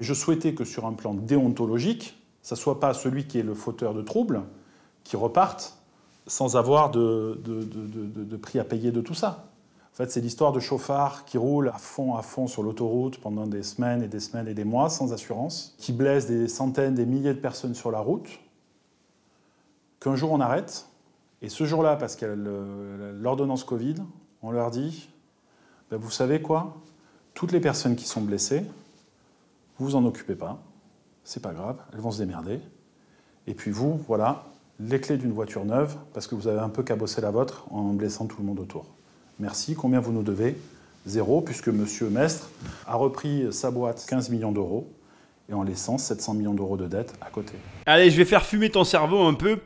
Je 0.00 0.14
souhaitais 0.14 0.54
que 0.54 0.64
sur 0.64 0.86
un 0.86 0.94
plan 0.94 1.14
déontologique, 1.14 2.16
ça 2.42 2.54
ne 2.54 2.60
soit 2.60 2.80
pas 2.80 2.94
celui 2.94 3.26
qui 3.26 3.38
est 3.38 3.42
le 3.42 3.54
fauteur 3.54 3.92
de 3.92 4.02
troubles 4.02 4.42
qui 5.04 5.16
reparte 5.16 5.76
sans 6.26 6.56
avoir 6.56 6.90
de, 6.90 7.40
de 7.44 8.36
prix 8.36 8.58
à 8.58 8.64
payer 8.64 8.92
de 8.92 9.00
tout 9.00 9.14
ça. 9.14 9.49
C'est 10.08 10.20
l'histoire 10.20 10.52
de 10.52 10.60
chauffards 10.60 11.24
qui 11.24 11.36
roulent 11.36 11.68
à 11.68 11.78
fond, 11.78 12.14
à 12.14 12.22
fond 12.22 12.46
sur 12.46 12.62
l'autoroute 12.62 13.20
pendant 13.20 13.46
des 13.46 13.62
semaines 13.62 14.02
et 14.02 14.08
des 14.08 14.20
semaines 14.20 14.48
et 14.48 14.54
des 14.54 14.64
mois 14.64 14.88
sans 14.88 15.12
assurance, 15.12 15.74
qui 15.78 15.92
blessent 15.92 16.26
des 16.26 16.48
centaines, 16.48 16.94
des 16.94 17.06
milliers 17.06 17.34
de 17.34 17.40
personnes 17.40 17.74
sur 17.74 17.90
la 17.90 18.00
route, 18.00 18.28
qu'un 20.00 20.16
jour 20.16 20.32
on 20.32 20.40
arrête, 20.40 20.86
et 21.42 21.48
ce 21.48 21.64
jour-là, 21.64 21.96
parce 21.96 22.16
qu'il 22.16 22.28
y 22.28 22.30
a 22.30 22.34
l'ordonnance 22.34 23.64
Covid, 23.64 23.96
on 24.42 24.50
leur 24.50 24.70
dit 24.70 25.08
ben, 25.90 25.96
Vous 25.96 26.10
savez 26.10 26.42
quoi? 26.42 26.76
Toutes 27.34 27.52
les 27.52 27.60
personnes 27.60 27.96
qui 27.96 28.06
sont 28.06 28.20
blessées, 28.20 28.64
vous 29.78 29.86
vous 29.86 29.96
en 29.96 30.04
occupez 30.04 30.34
pas, 30.34 30.60
c'est 31.24 31.40
pas 31.40 31.52
grave, 31.52 31.76
elles 31.92 32.00
vont 32.00 32.10
se 32.10 32.18
démerder. 32.18 32.60
Et 33.46 33.54
puis 33.54 33.70
vous, 33.70 33.98
voilà, 34.06 34.44
les 34.78 35.00
clés 35.00 35.16
d'une 35.16 35.32
voiture 35.32 35.64
neuve, 35.64 35.96
parce 36.12 36.26
que 36.26 36.34
vous 36.34 36.48
avez 36.48 36.60
un 36.60 36.68
peu 36.68 36.82
cabossé 36.82 37.20
la 37.20 37.30
vôtre 37.30 37.66
en 37.70 37.92
blessant 37.92 38.26
tout 38.26 38.36
le 38.40 38.46
monde 38.46 38.60
autour. 38.60 38.86
Merci, 39.40 39.74
combien 39.74 40.00
vous 40.00 40.12
nous 40.12 40.22
devez? 40.22 40.54
Zéro, 41.06 41.40
puisque 41.40 41.68
M. 41.68 41.86
Mestre 42.10 42.50
a 42.86 42.94
repris 42.94 43.46
sa 43.52 43.70
boîte 43.70 44.04
15 44.06 44.28
millions 44.28 44.52
d'euros 44.52 44.92
et 45.48 45.54
en 45.54 45.62
laissant 45.62 45.96
700 45.96 46.34
millions 46.34 46.52
d'euros 46.52 46.76
de 46.76 46.86
dette 46.86 47.14
à 47.22 47.30
côté. 47.30 47.54
Allez, 47.86 48.10
je 48.10 48.18
vais 48.18 48.26
faire 48.26 48.44
fumer 48.44 48.68
ton 48.68 48.84
cerveau 48.84 49.22
un 49.22 49.32
peu. 49.32 49.60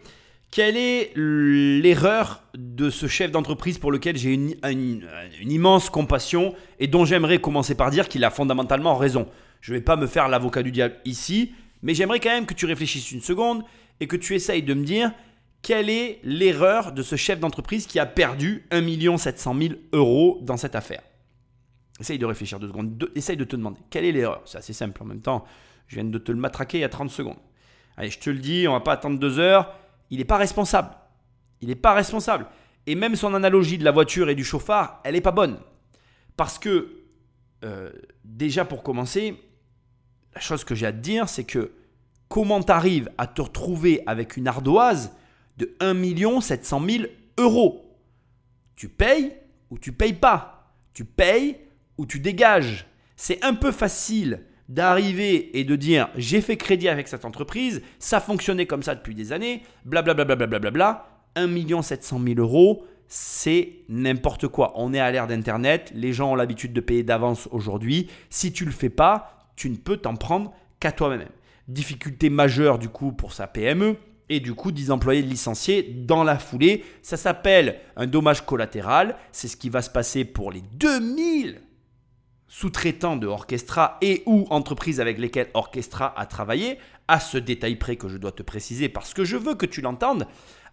Quelle 0.53 0.77
est 0.77 1.11
l'erreur 1.17 2.45
de 2.57 2.89
ce 2.89 3.09
chef 3.09 3.33
d'entreprise 3.33 3.79
pour 3.79 3.91
lequel 3.91 4.17
j'ai 4.17 4.33
une, 4.33 4.55
une, 4.63 5.03
immense 5.51 5.91
compassion 5.91 6.55
et 6.79 6.87
dont 6.87 7.05
j'aimerais 7.05 7.41
commencer 7.41 7.75
par 7.75 7.91
dire 7.91 8.09
qu'il 8.09 8.23
a 8.23 8.31
fondamentalement 8.31 8.95
raison? 8.95 9.27
Je 9.61 9.73
ne 9.73 9.79
vais 9.79 9.83
pas 9.83 9.97
me 9.97 10.07
faire 10.07 10.29
l'avocat 10.29 10.63
du 10.63 10.71
diable 10.71 10.95
ici, 11.05 11.53
mais 11.83 11.95
j'aimerais 11.95 12.21
quand 12.21 12.31
même 12.31 12.47
que 12.47 12.55
tu 12.55 12.67
réfléchisses 12.67 13.11
une 13.11 13.23
seconde 13.23 13.65
et 13.99 14.07
que 14.07 14.15
tu 14.15 14.37
essayes 14.37 14.63
de 14.63 14.75
me 14.75 14.85
dire 14.85 15.11
quelle 15.65 15.89
est 15.89 16.21
l'erreur 16.23 16.93
de 16.93 17.03
ce 17.03 17.17
chef 17.17 17.41
d'entreprise 17.41 17.87
qui 17.87 17.99
a 17.99 18.05
perdu 18.05 18.67
1 18.71 19.17
700 19.17 19.57
000 19.59 19.75
euros 19.93 20.39
dans 20.43 20.59
cette 20.59 20.75
affaire? 20.75 21.03
Essaye 21.99 22.19
de 22.19 22.27
réfléchir 22.27 22.61
deux 22.61 22.69
secondes. 22.69 23.09
essaye 23.15 23.39
de 23.39 23.45
te 23.45 23.57
demander 23.57 23.81
quelle 23.89 24.05
est 24.05 24.13
l'erreur? 24.13 24.43
C'est 24.45 24.59
assez 24.59 24.75
simple. 24.75 25.03
En 25.03 25.07
même 25.07 25.23
temps, 25.23 25.45
je 25.89 25.97
viens 25.97 26.05
de 26.05 26.19
te 26.19 26.31
le 26.31 26.39
matraquer 26.39 26.79
il 26.79 26.81
y 26.83 26.85
a 26.85 26.91
30 26.91 27.11
secondes. 27.11 27.39
Allez, 27.97 28.11
je 28.11 28.19
te 28.19 28.29
le 28.29 28.39
dis, 28.39 28.69
on 28.69 28.73
va 28.73 28.81
pas 28.81 28.93
attendre 28.93 29.19
deux 29.19 29.39
heures. 29.39 29.75
Il 30.11 30.19
n'est 30.19 30.27
pas 30.27 30.37
responsable. 30.37 30.91
Il 31.63 31.69
n'est 31.69 31.77
pas 31.77 31.95
responsable. 31.95 32.47
Et 32.87 32.95
même 32.95 33.17
son 33.17 33.33
analogie 33.33 33.79
de 33.79 33.85
la 33.85 33.91
voiture 33.91 34.29
et 34.29 34.35
du 34.35 34.45
chauffard, 34.45 35.01
elle 35.03 35.15
n'est 35.15 35.23
pas 35.23 35.33
bonne. 35.33 35.59
Parce 36.37 36.59
que, 36.59 37.05
euh, 37.65 37.91
déjà 38.23 38.67
pour 38.67 38.83
commencer, 38.83 39.41
la 40.35 40.43
chose 40.43 40.63
que 40.63 40.75
j'ai 40.75 40.85
à 40.85 40.93
te 40.93 40.99
dire, 40.99 41.27
c'est 41.31 41.45
que 41.45 41.73
comment 42.29 42.63
tu 42.63 42.71
arrives 42.73 43.11
à 43.17 43.27
te 43.27 43.41
retrouver 43.41 44.03
avec 44.07 44.37
une 44.37 44.47
ardoise 44.47 45.13
de 45.57 45.75
1 45.81 46.41
700 46.41 46.83
000 46.89 47.05
euros 47.39 47.99
Tu 48.77 48.89
payes 48.89 49.33
ou 49.71 49.79
tu 49.79 49.93
payes 49.93 50.15
pas 50.15 50.75
Tu 50.93 51.05
payes 51.05 51.57
ou 51.99 52.07
tu 52.07 52.21
dégages 52.21 52.87
C'est 53.17 53.45
un 53.45 53.55
peu 53.55 53.73
facile 53.73 54.45
d'arriver 54.69 55.59
et 55.59 55.65
de 55.65 55.77
dire 55.77 56.09
j'ai 56.17 56.41
fait 56.41 56.57
crédit 56.57 56.89
avec 56.89 57.09
cette 57.09 57.25
entreprise, 57.25 57.83
ça 57.99 58.21
fonctionnait 58.21 58.67
comme 58.67 58.83
ça 58.83 58.95
depuis 58.95 59.15
des 59.15 59.33
années, 59.33 59.63
blablabla, 59.85 60.25
bla, 60.25 60.37
bla, 60.37 60.59
bla, 60.59 60.71
bla, 60.71 61.09
1 61.37 61.83
700 61.83 62.21
000 62.25 62.41
euros, 62.41 62.87
c'est 63.07 63.81
n'importe 63.89 64.49
quoi. 64.49 64.73
On 64.77 64.95
est 64.95 65.01
à 65.01 65.11
l'ère 65.11 65.27
d'Internet, 65.27 65.93
les 65.95 66.13
gens 66.13 66.33
ont 66.33 66.35
l'habitude 66.35 66.73
de 66.73 66.81
payer 66.81 67.03
d'avance 67.03 67.49
aujourd'hui. 67.51 68.09
Si 68.31 68.53
tu 68.53 68.65
le 68.65 68.71
fais 68.71 68.89
pas, 68.89 69.39
tu 69.57 69.69
ne 69.71 69.77
peux 69.77 69.97
t'en 69.97 70.17
prendre 70.17 70.53
qu'à 70.81 70.93
toi-même. 70.93 71.29
Difficulté 71.69 72.31
majeure 72.31 72.79
du 72.79 72.89
coup 72.89 73.13
pour 73.13 73.33
sa 73.33 73.47
PME 73.47 73.97
et 74.29 74.41
du 74.41 74.55
coup 74.55 74.73
10 74.73 74.91
employés 74.91 75.23
licenciés 75.23 75.83
dans 75.83 76.25
la 76.25 76.39
foulée. 76.39 76.85
Ça 77.03 77.17
s'appelle 77.17 77.81
un 77.97 78.07
dommage 78.07 78.45
collatéral. 78.45 79.17
C'est 79.33 79.49
ce 79.49 79.57
qui 79.57 79.69
va 79.69 79.83
se 79.83 79.91
passer 79.91 80.25
pour 80.25 80.51
les 80.51 80.63
2000 80.63 81.61
sous-traitants 82.49 83.17
de 83.17 83.27
Orchestra 83.27 83.99
et 84.01 84.23
ou 84.27 84.47
entreprises 84.51 85.01
avec 85.01 85.19
lesquelles 85.19 85.51
Orchestra 85.55 86.15
a 86.17 86.25
travaillé, 86.25 86.79
à 87.09 87.19
ce 87.19 87.37
détail 87.37 87.77
près 87.77 87.97
que 87.97 88.09
je 88.09 88.17
dois 88.17 88.31
te 88.31 88.45
préciser 88.45 88.89
parce 88.89 89.13
que 89.13 89.25
je 89.25 89.37
veux 89.37 89.57
que 89.57 89.67
tu 89.67 89.81
l'entendes, 89.81 90.29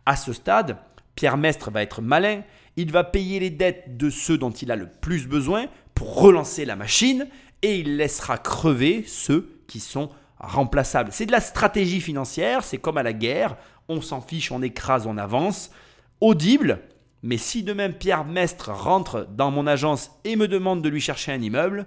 à 0.05 0.15
ce 0.15 0.31
stade, 0.31 0.77
Pierre 1.15 1.37
Mestre 1.37 1.71
va 1.71 1.81
être 1.81 2.01
malin, 2.01 2.43
il 2.77 2.91
va 2.91 3.03
payer 3.03 3.39
les 3.39 3.49
dettes 3.49 3.97
de 3.97 4.11
ceux 4.11 4.37
dont 4.37 4.51
il 4.51 4.71
a 4.71 4.75
le 4.75 4.89
plus 4.89 5.27
besoin 5.27 5.65
pour 5.95 6.21
relancer 6.21 6.65
la 6.65 6.75
machine 6.75 7.27
et 7.63 7.79
il 7.79 7.97
laissera 7.97 8.37
crever 8.37 9.03
ceux 9.07 9.63
qui 9.67 9.79
sont 9.79 10.09
remplaçables. 10.41 11.11
C'est 11.11 11.25
de 11.25 11.31
la 11.31 11.41
stratégie 11.41 12.01
financière, 12.01 12.63
c'est 12.63 12.77
comme 12.77 12.97
à 12.97 13.03
la 13.03 13.13
guerre, 13.13 13.57
on 13.87 14.01
s'en 14.01 14.21
fiche, 14.21 14.51
on 14.51 14.61
écrase, 14.61 15.07
on 15.07 15.17
avance. 15.17 15.71
Audible, 16.19 16.79
mais 17.23 17.37
si 17.37 17.63
de 17.63 17.73
même 17.73 17.93
Pierre 17.93 18.25
Mestre 18.25 18.71
rentre 18.71 19.27
dans 19.29 19.51
mon 19.51 19.67
agence 19.67 20.11
et 20.23 20.35
me 20.35 20.47
demande 20.47 20.81
de 20.81 20.89
lui 20.89 21.01
chercher 21.01 21.31
un 21.31 21.41
immeuble, 21.41 21.85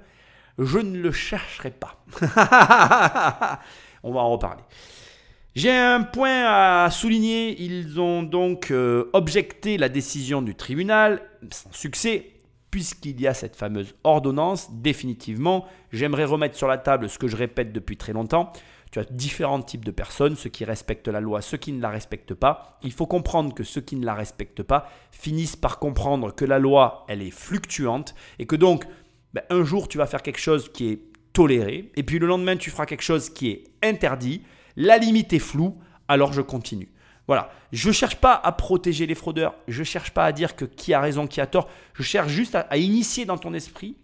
je 0.59 0.79
ne 0.79 0.99
le 0.99 1.13
chercherai 1.13 1.73
pas. 1.73 2.05
on 4.03 4.13
va 4.13 4.21
en 4.21 4.31
reparler. 4.31 4.63
J'ai 5.55 5.71
un 5.71 6.03
point 6.03 6.47
à 6.47 6.91
souligner. 6.91 7.61
Ils 7.63 8.01
ont 8.01 8.23
donc 8.23 8.71
euh, 8.71 9.11
objecté 9.13 9.79
la 9.79 9.89
décision 9.89 10.43
du 10.43 10.55
tribunal, 10.55 11.23
sans 11.51 11.73
succès, 11.73 12.34
puisqu'il 12.75 13.21
y 13.21 13.29
a 13.29 13.35
cette 13.35 13.55
fameuse 13.55 13.95
ordonnance. 14.03 14.69
Définitivement, 14.73 15.65
j'aimerais 15.93 16.25
remettre 16.25 16.57
sur 16.57 16.67
la 16.67 16.77
table 16.77 17.09
ce 17.09 17.21
que 17.21 17.29
je 17.29 17.37
répète 17.37 17.73
depuis 17.73 17.97
très 17.97 18.13
longtemps. 18.13 18.53
Tu 18.91 18.99
as 18.99 19.05
différents 19.05 19.63
types 19.63 19.85
de 19.85 19.93
personnes, 19.93 20.35
ceux 20.35 20.51
qui 20.51 20.65
respectent 20.65 21.07
la 21.07 21.21
loi, 21.21 21.41
ceux 21.41 21.57
qui 21.57 21.71
ne 21.71 21.81
la 21.81 21.91
respectent 21.91 22.35
pas. 22.35 22.81
Il 22.83 22.91
faut 22.91 23.07
comprendre 23.07 23.55
que 23.55 23.63
ceux 23.63 23.81
qui 23.81 23.95
ne 23.95 24.05
la 24.05 24.15
respectent 24.15 24.65
pas 24.65 24.91
finissent 25.13 25.55
par 25.55 25.79
comprendre 25.79 26.35
que 26.35 26.45
la 26.45 26.59
loi, 26.59 27.05
elle 27.07 27.23
est 27.23 27.31
fluctuante 27.31 28.17
et 28.41 28.47
que 28.47 28.57
donc, 28.57 28.87
ben, 29.35 29.45
un 29.51 29.63
jour, 29.63 29.87
tu 29.87 29.99
vas 29.99 30.07
faire 30.07 30.23
quelque 30.23 30.41
chose 30.41 30.69
qui 30.73 30.89
est 30.89 31.01
toléré 31.33 31.93
et 31.95 32.03
puis 32.03 32.19
le 32.19 32.27
lendemain, 32.27 32.57
tu 32.57 32.71
feras 32.71 32.87
quelque 32.87 33.03
chose 33.03 33.31
qui 33.31 33.51
est 33.51 33.65
interdit. 33.85 34.43
La 34.75 34.99
limite 34.99 35.33
est 35.33 35.39
floue, 35.39 35.79
alors 36.09 36.33
je 36.33 36.41
continue. 36.41 36.89
Voilà, 37.27 37.51
je 37.73 37.89
ne 37.89 37.93
cherche 37.93 38.17
pas 38.17 38.35
à 38.35 38.53
protéger 38.53 39.07
les 39.07 39.15
fraudeurs, 39.15 39.55
je 39.67 39.81
ne 39.81 39.85
cherche 39.85 40.11
pas 40.11 40.27
à 40.27 40.33
dire 40.33 40.57
que 40.57 40.65
qui 40.65 40.93
a 40.93 41.01
raison, 41.01 41.27
qui 41.27 41.41
a 41.41 41.47
tort, 41.47 41.69
je 41.95 42.03
cherche 42.03 42.29
juste 42.29 42.55
à 42.55 42.77
initier 42.77 43.25
dans 43.25 43.39
ton 43.39 43.55
esprit 43.55 43.97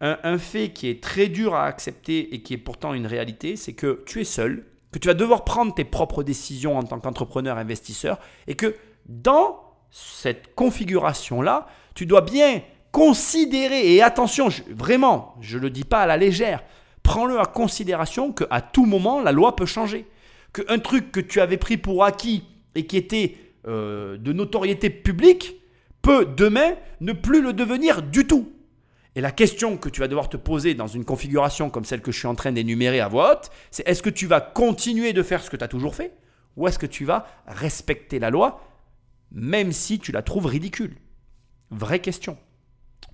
un, 0.00 0.38
fait 0.38 0.70
qui 0.70 0.88
est 0.88 1.02
très 1.02 1.28
dur 1.28 1.54
à 1.54 1.64
accepter 1.64 2.34
et 2.34 2.42
qui 2.42 2.54
est 2.54 2.58
pourtant 2.58 2.94
une 2.94 3.06
réalité, 3.06 3.56
c'est 3.56 3.74
que 3.74 4.02
tu 4.06 4.20
es 4.20 4.24
seul, 4.24 4.64
que 4.92 4.98
tu 4.98 5.08
vas 5.08 5.14
devoir 5.14 5.44
prendre 5.44 5.74
tes 5.74 5.84
propres 5.84 6.22
décisions 6.22 6.78
en 6.78 6.82
tant 6.82 7.00
qu'entrepreneur 7.00 7.58
investisseur 7.58 8.18
et 8.46 8.54
que 8.54 8.76
dans 9.06 9.60
cette 9.90 10.54
configuration-là, 10.54 11.66
tu 11.94 12.06
dois 12.06 12.22
bien 12.22 12.62
considérer, 12.92 13.94
et 13.94 14.02
attention, 14.02 14.48
vraiment, 14.70 15.34
je 15.40 15.58
ne 15.58 15.62
le 15.62 15.70
dis 15.70 15.84
pas 15.84 16.00
à 16.00 16.06
la 16.06 16.16
légère, 16.16 16.62
prends-le 17.02 17.38
à 17.38 17.44
considération 17.44 18.32
qu'à 18.32 18.60
tout 18.60 18.86
moment, 18.86 19.20
la 19.20 19.32
loi 19.32 19.54
peut 19.54 19.66
changer. 19.66 20.06
Qu'un 20.52 20.78
truc 20.78 21.12
que 21.12 21.20
tu 21.20 21.40
avais 21.40 21.58
pris 21.58 21.76
pour 21.76 22.04
acquis 22.04 22.44
et 22.74 22.86
qui 22.86 22.96
était 22.96 23.36
euh, 23.66 24.16
de 24.16 24.32
notoriété 24.32 24.90
publique 24.90 25.56
peut 26.02 26.24
demain 26.24 26.74
ne 27.00 27.12
plus 27.12 27.42
le 27.42 27.52
devenir 27.52 28.02
du 28.02 28.26
tout. 28.26 28.52
Et 29.16 29.20
la 29.20 29.32
question 29.32 29.76
que 29.76 29.88
tu 29.88 30.00
vas 30.00 30.08
devoir 30.08 30.28
te 30.28 30.36
poser 30.36 30.74
dans 30.74 30.86
une 30.86 31.04
configuration 31.04 31.68
comme 31.68 31.84
celle 31.84 32.00
que 32.00 32.12
je 32.12 32.18
suis 32.18 32.28
en 32.28 32.34
train 32.34 32.52
d'énumérer 32.52 33.00
à 33.00 33.08
voix 33.08 33.32
haute, 33.32 33.50
c'est 33.70 33.86
est-ce 33.86 34.02
que 34.02 34.10
tu 34.10 34.26
vas 34.26 34.40
continuer 34.40 35.12
de 35.12 35.22
faire 35.22 35.42
ce 35.42 35.50
que 35.50 35.56
tu 35.56 35.64
as 35.64 35.68
toujours 35.68 35.94
fait 35.94 36.14
ou 36.56 36.68
est-ce 36.68 36.78
que 36.78 36.86
tu 36.86 37.04
vas 37.04 37.26
respecter 37.46 38.18
la 38.18 38.30
loi 38.30 38.66
même 39.32 39.72
si 39.72 39.98
tu 39.98 40.12
la 40.12 40.22
trouves 40.22 40.46
ridicule? 40.46 40.96
Vraie 41.70 42.00
question. 42.00 42.38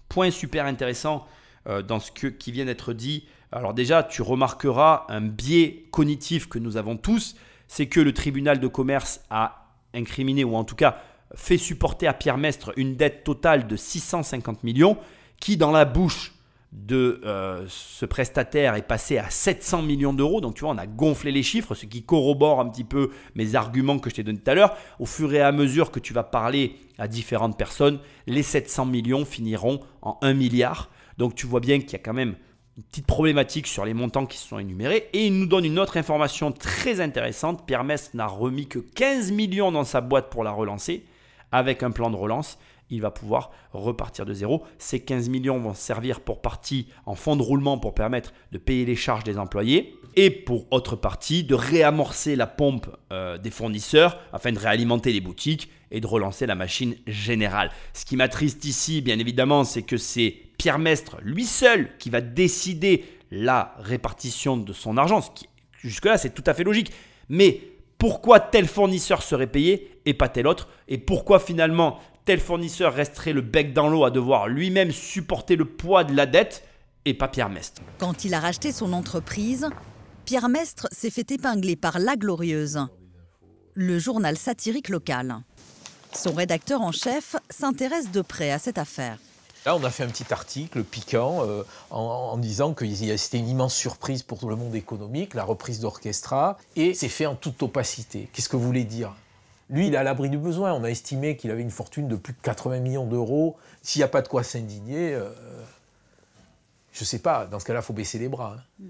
Point 0.09 0.31
super 0.31 0.65
intéressant 0.66 1.27
euh, 1.66 1.83
dans 1.83 2.01
ce 2.01 2.11
qui 2.12 2.53
vient 2.53 2.65
d'être 2.65 2.93
dit. 2.93 3.27
Alors 3.53 3.74
déjà, 3.74 4.03
tu 4.03 4.23
remarqueras 4.23 5.07
un 5.09 5.20
biais 5.20 5.89
cognitif 5.91 6.49
que 6.49 6.59
nous 6.59 6.77
avons 6.77 6.97
tous, 6.97 7.37
c'est 7.69 7.87
que 7.87 8.01
le 8.01 8.13
tribunal 8.13 8.61
de 8.61 8.69
commerce 8.69 9.21
a 9.31 9.73
incriminé 9.95 10.45
ou 10.45 10.57
en 10.57 10.65
tout 10.65 10.77
cas 10.77 10.99
fait 11.35 11.59
supporter 11.59 12.07
à 12.07 12.15
Pierre 12.15 12.39
Mestre 12.39 12.73
une 12.77 12.97
dette 12.97 13.25
totale 13.25 13.67
de 13.67 13.77
650 13.77 14.63
millions 14.65 14.97
qui 15.41 15.57
dans 15.57 15.73
la 15.73 15.85
bouche 15.85 16.33
de 16.73 17.21
euh, 17.25 17.65
ce 17.69 18.05
prestataire 18.05 18.75
est 18.75 18.83
passé 18.83 19.19
à 19.19 19.31
700 19.31 19.83
millions 19.83 20.13
d'euros. 20.13 20.41
Donc 20.41 20.55
tu 20.55 20.61
vois, 20.63 20.71
on 20.71 20.79
a 20.79 20.87
gonflé 20.87 21.33
les 21.33 21.43
chiffres, 21.43 21.75
ce 21.75 21.87
qui 21.87 22.03
corrobore 22.03 22.61
un 22.61 22.69
petit 22.69 22.85
peu 22.85 23.11
mes 23.35 23.55
arguments 23.55 23.99
que 23.99 24.11
je 24.11 24.17
t'ai 24.17 24.23
donnés 24.23 24.39
tout 24.39 24.51
à 24.51 24.55
l'heure. 24.55 24.77
Au 24.99 25.07
fur 25.07 25.33
et 25.33 25.41
à 25.41 25.53
mesure 25.53 25.91
que 25.91 26.01
tu 26.01 26.13
vas 26.13 26.23
parler 26.23 26.77
à 26.99 27.09
différentes 27.09 27.57
personnes, 27.57 27.99
les 28.27 28.43
700 28.43 28.87
millions 28.87 29.25
finiront 29.25 29.81
en 30.03 30.19
1 30.23 30.35
milliard. 30.35 30.91
Donc 31.19 31.35
tu 31.35 31.47
vois 31.47 31.61
bien 31.61 31.81
qu'il 31.81 31.93
y 31.93 31.97
a 31.97 32.01
quand 32.01 32.13
même 32.13 32.37
une 32.77 32.82
petite 32.82 33.07
problématique 33.07 33.66
sur 33.66 33.85
les 33.85 33.94
montants 33.94 34.27
qui 34.27 34.39
sont 34.39 34.59
énumérés. 34.59 35.09
Et 35.12 35.27
il 35.27 35.39
nous 35.39 35.47
donne 35.47 35.65
une 35.65 35.78
autre 35.78 35.97
information 35.97 36.53
très 36.53 37.01
intéressante. 37.01 37.66
Pierre 37.66 37.85
Mess 37.85 38.12
n'a 38.15 38.27
remis 38.27 38.66
que 38.66 38.78
15 38.78 39.32
millions 39.32 39.73
dans 39.73 39.85
sa 39.85 40.01
boîte 40.01 40.28
pour 40.28 40.44
la 40.44 40.51
relancer, 40.51 41.05
avec 41.53 41.82
un 41.82 41.90
plan 41.90 42.11
de 42.11 42.16
relance 42.16 42.59
il 42.90 43.01
va 43.01 43.11
pouvoir 43.11 43.51
repartir 43.73 44.24
de 44.24 44.35
zéro. 44.35 44.65
Ces 44.78 45.01
15 45.01 45.28
millions 45.28 45.59
vont 45.59 45.74
servir 45.74 46.20
pour 46.20 46.40
partie 46.40 46.89
en 47.05 47.15
fonds 47.15 47.36
de 47.36 47.43
roulement 47.43 47.78
pour 47.78 47.94
permettre 47.94 48.32
de 48.53 48.59
payer 48.59 48.85
les 48.85 48.97
charges 48.97 49.24
des 49.24 49.39
employés 49.39 49.94
et 50.17 50.31
pour 50.31 50.67
autre 50.71 50.97
partie 50.97 51.45
de 51.45 51.55
réamorcer 51.55 52.37
la 52.37 52.47
pompe 52.47 52.89
euh, 53.13 53.37
des 53.39 53.51
fournisseurs 53.51 54.19
afin 54.33 54.51
de 54.51 54.59
réalimenter 54.59 55.13
les 55.13 55.21
boutiques 55.21 55.71
et 55.91 56.01
de 56.01 56.07
relancer 56.07 56.47
la 56.47 56.55
machine 56.55 56.97
générale. 57.07 57.71
Ce 57.93 58.05
qui 58.05 58.17
m'attriste 58.17 58.65
ici, 58.65 59.03
bien 59.03 59.19
évidemment, 59.19 59.63
c'est 59.63 59.83
que 59.83 59.99
c'est 59.99 60.35
Pierre 60.59 60.79
Mestre, 60.79 61.19
lui 61.23 61.45
seul, 61.45 61.91
qui 61.99 62.11
va 62.11 62.23
décider 62.23 63.05
la 63.31 63.75
répartition 63.79 64.57
de 64.57 64.73
son 64.73 64.97
argent. 64.97 65.21
jusque-là, 65.81 66.17
c'est 66.17 66.35
tout 66.35 66.45
à 66.47 66.55
fait 66.55 66.65
logique. 66.65 66.93
Mais 67.29 67.61
pourquoi 67.99 68.41
tel 68.41 68.67
fournisseur 68.67 69.23
serait 69.23 69.47
payé 69.47 70.01
et 70.07 70.15
pas 70.15 70.29
tel 70.29 70.47
autre? 70.47 70.69
Et 70.89 70.99
pourquoi 70.99 71.39
finalement 71.39 71.99
tel 72.25 72.41
fournisseur 72.41 72.95
resterait 72.95 73.33
le 73.33 73.43
bec 73.43 73.73
dans 73.73 73.89
l'eau 73.89 74.05
à 74.05 74.11
devoir 74.11 74.49
lui-même 74.49 74.91
supporter 74.91 75.57
le 75.57 75.65
poids 75.65 76.05
de 76.05 76.15
la 76.15 76.27
dette 76.27 76.67
et 77.05 77.15
pas 77.15 77.29
Pierre 77.29 77.51
Mestre? 77.51 77.83
Quand 77.99 78.25
il 78.25 78.35
a 78.35 78.41
racheté 78.41 78.73
son 78.73 78.93
entreprise, 78.93 79.69
Pierre 80.27 80.48
Mestre 80.48 80.89
s'est 80.90 81.11
fait 81.11 81.31
épingler 81.31 81.77
par 81.77 82.01
La 82.01 82.16
Glorieuse, 82.16 82.81
le 83.74 84.01
journal 84.01 84.36
satirique 84.36 84.89
local. 84.89 85.36
Son 86.12 86.32
rédacteur 86.32 86.81
en 86.81 86.90
chef 86.90 87.36
s'intéresse 87.48 88.11
de 88.11 88.23
près 88.23 88.51
à 88.51 88.59
cette 88.59 88.77
affaire. 88.77 89.19
Là, 89.65 89.77
on 89.77 89.85
a 89.85 89.90
fait 89.90 90.03
un 90.03 90.09
petit 90.09 90.32
article 90.32 90.82
piquant 90.82 91.44
euh, 91.47 91.62
en, 91.90 92.01
en, 92.01 92.36
disant 92.39 92.74
que 92.74 92.85
c'était 93.16 93.39
une 93.39 93.48
immense 93.48 93.77
surprise 93.77 94.24
pour 94.24 94.51
le 94.51 94.57
monde 94.57 94.74
économique, 94.74 95.32
la 95.35 95.44
reprise 95.44 95.78
d'Orchestra, 95.78 96.59
et 96.74 96.93
c'est 96.93 97.09
fait 97.09 97.27
en 97.27 97.36
toute 97.36 97.62
opacité. 97.62 98.28
Qu'est-ce 98.32 98.48
que 98.48 98.57
vous 98.57 98.66
voulez 98.66 98.82
dire? 98.82 99.15
Lui, 99.70 99.86
il 99.86 99.94
est 99.94 99.98
à 99.98 100.03
l'abri 100.03 100.28
du 100.28 100.39
besoin. 100.39 100.73
On 100.73 100.82
a 100.82 100.90
estimé 100.90 101.36
qu'il 101.36 101.53
avait 101.53 101.62
une 101.62 101.70
fortune 101.70 102.09
de 102.09 102.16
plus 102.16 102.32
de 102.32 102.40
80 102.43 102.81
millions 102.81 103.07
d'euros. 103.07 103.57
S'il 103.81 104.01
n'y 104.01 104.05
a 104.05 104.09
pas 104.09 104.23
de 104.23 104.28
quoi 104.28 104.43
s'indigner, 104.43 105.15
euh, 105.15 105.31
je 106.93 107.03
ne 107.03 107.07
sais 107.07 107.20
pas. 107.20 107.47
Dans 107.47 107.61
ce 107.61 107.65
cas-là, 107.65 107.78
il 107.78 107.85
faut 107.85 107.93
baisser 107.93 108.19
les 108.19 108.28
bras. 108.28 108.57
Hein. 108.59 108.86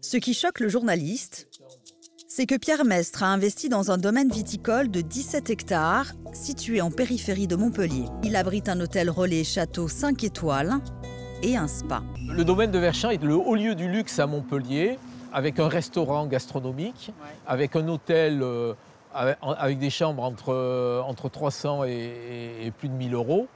Ce 0.00 0.16
qui 0.16 0.32
choque 0.32 0.60
le 0.60 0.68
journaliste, 0.68 1.48
c'est 2.28 2.46
que 2.46 2.56
Pierre 2.56 2.84
Mestre 2.84 3.24
a 3.24 3.32
investi 3.32 3.68
dans 3.68 3.90
un 3.90 3.98
domaine 3.98 4.30
viticole 4.30 4.90
de 4.90 5.00
17 5.00 5.50
hectares, 5.50 6.12
situé 6.32 6.80
en 6.80 6.90
périphérie 6.90 7.48
de 7.48 7.56
Montpellier. 7.56 8.04
Il 8.22 8.36
abrite 8.36 8.68
un 8.68 8.80
hôtel 8.80 9.10
relais 9.10 9.42
château 9.42 9.88
5 9.88 10.22
étoiles 10.22 10.74
et 11.42 11.56
un 11.56 11.66
spa. 11.66 12.02
Le 12.28 12.44
domaine 12.44 12.70
de 12.70 12.78
Verchamp 12.78 13.10
est 13.10 13.22
le 13.22 13.34
haut 13.34 13.56
lieu 13.56 13.74
du 13.74 13.88
luxe 13.88 14.18
à 14.20 14.26
Montpellier, 14.26 14.98
avec 15.32 15.58
un 15.58 15.68
restaurant 15.68 16.26
gastronomique, 16.26 17.12
avec 17.46 17.76
un 17.76 17.88
hôtel... 17.88 18.42
Euh, 18.42 18.74
avec 19.10 19.78
des 19.78 19.90
chambres 19.90 20.22
entre, 20.22 21.02
entre 21.04 21.30
300 21.30 21.84
et, 21.84 22.66
et 22.66 22.70
plus 22.70 22.88
de 22.88 22.94
1000 22.94 23.14
euros. 23.14 23.48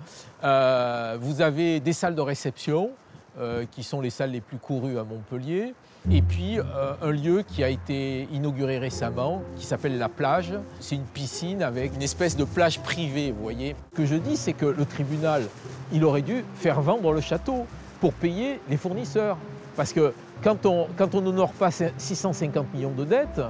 Euh, 0.43 1.19
vous 1.21 1.43
avez 1.43 1.79
des 1.79 1.93
salles 1.93 2.15
de 2.15 2.23
réception, 2.23 2.91
euh, 3.39 3.65
qui 3.71 3.83
sont 3.83 4.03
les 4.03 4.11
salles 4.11 4.33
les 4.33 4.43
plus 4.43 4.59
courues 4.59 4.99
à 4.99 5.05
Montpellier. 5.05 5.73
Et 6.11 6.21
puis 6.21 6.59
euh, 6.59 6.95
un 7.01 7.11
lieu 7.13 7.43
qui 7.47 7.63
a 7.63 7.69
été 7.69 8.27
inauguré 8.33 8.79
récemment, 8.79 9.43
qui 9.57 9.65
s'appelle 9.65 9.99
la 9.99 10.09
plage. 10.09 10.53
C'est 10.81 10.97
une 10.97 11.05
piscine 11.05 11.63
avec 11.63 11.95
une 11.95 12.03
espèce 12.03 12.37
de 12.37 12.45
plage 12.45 12.81
privée, 12.81 13.31
vous 13.31 13.43
voyez. 13.43 13.77
Ce 13.93 13.97
que 13.99 14.07
je 14.07 14.17
dis, 14.17 14.37
c'est 14.37 14.53
que 14.53 14.67
le 14.67 14.85
tribunal, 14.85 15.43
il 15.93 16.05
aurait 16.05 16.23
dû 16.23 16.45
faire 16.57 16.81
vendre 16.81 17.13
le 17.13 17.21
château 17.21 17.67
pour 18.01 18.13
payer 18.13 18.61
les 18.69 18.77
fournisseurs. 18.77 19.39
Parce 19.77 19.93
que 19.93 20.13
quand 20.43 20.67
on 20.67 20.89
quand 20.97 21.15
on 21.15 21.21
n'honore 21.21 21.53
pas 21.53 21.71
650 21.71 22.75
millions 22.75 22.91
de 22.91 23.05
dettes, 23.05 23.41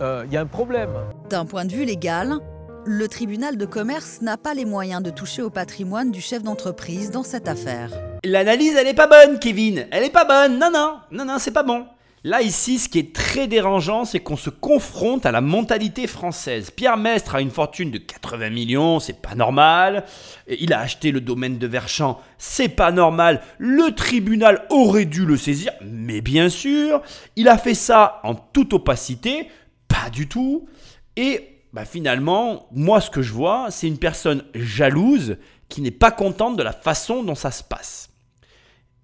euh, 0.00 0.24
il 0.26 0.32
y 0.32 0.36
a 0.36 0.40
un 0.40 0.46
problème. 0.46 0.90
D'un 1.28 1.44
point 1.44 1.64
de 1.64 1.72
vue 1.72 1.84
légal, 1.84 2.38
le 2.86 3.08
tribunal 3.08 3.56
de 3.56 3.66
commerce 3.66 4.20
n'a 4.20 4.36
pas 4.36 4.54
les 4.54 4.64
moyens 4.64 5.02
de 5.02 5.10
toucher 5.10 5.42
au 5.42 5.50
patrimoine 5.50 6.10
du 6.10 6.20
chef 6.20 6.42
d'entreprise 6.42 7.10
dans 7.12 7.22
cette 7.22 7.46
affaire. 7.46 7.90
L'analyse, 8.24 8.74
elle 8.76 8.88
est 8.88 8.94
pas 8.94 9.06
bonne, 9.06 9.38
Kevin. 9.38 9.86
Elle 9.90 10.04
est 10.04 10.10
pas 10.10 10.24
bonne. 10.24 10.58
Non, 10.58 10.70
non, 10.72 10.96
non, 11.12 11.24
non, 11.24 11.38
c'est 11.38 11.52
pas 11.52 11.62
bon. 11.62 11.86
Là, 12.22 12.42
ici, 12.42 12.78
ce 12.78 12.90
qui 12.90 12.98
est 12.98 13.14
très 13.14 13.46
dérangeant, 13.46 14.04
c'est 14.04 14.20
qu'on 14.20 14.36
se 14.36 14.50
confronte 14.50 15.24
à 15.24 15.32
la 15.32 15.40
mentalité 15.40 16.06
française. 16.06 16.70
Pierre 16.70 16.98
Mestre 16.98 17.34
a 17.34 17.40
une 17.40 17.50
fortune 17.50 17.90
de 17.90 17.96
80 17.96 18.50
millions, 18.50 19.00
c'est 19.00 19.22
pas 19.22 19.34
normal. 19.34 20.04
Il 20.46 20.74
a 20.74 20.80
acheté 20.80 21.12
le 21.12 21.22
domaine 21.22 21.56
de 21.56 21.66
Verchamp, 21.66 22.20
c'est 22.36 22.68
pas 22.68 22.92
normal. 22.92 23.40
Le 23.56 23.94
tribunal 23.94 24.66
aurait 24.68 25.06
dû 25.06 25.24
le 25.24 25.38
saisir, 25.38 25.72
mais 25.80 26.20
bien 26.20 26.50
sûr. 26.50 27.00
Il 27.36 27.48
a 27.48 27.56
fait 27.56 27.74
ça 27.74 28.20
en 28.22 28.34
toute 28.34 28.74
opacité, 28.74 29.48
pas 29.88 30.10
du 30.10 30.28
tout. 30.28 30.68
Et 31.16 31.62
bah, 31.72 31.86
finalement, 31.86 32.68
moi, 32.70 33.00
ce 33.00 33.08
que 33.08 33.22
je 33.22 33.32
vois, 33.32 33.68
c'est 33.70 33.88
une 33.88 33.98
personne 33.98 34.44
jalouse 34.54 35.38
qui 35.70 35.80
n'est 35.80 35.90
pas 35.90 36.10
contente 36.10 36.58
de 36.58 36.62
la 36.62 36.72
façon 36.72 37.22
dont 37.22 37.34
ça 37.34 37.50
se 37.50 37.64
passe. 37.64 38.10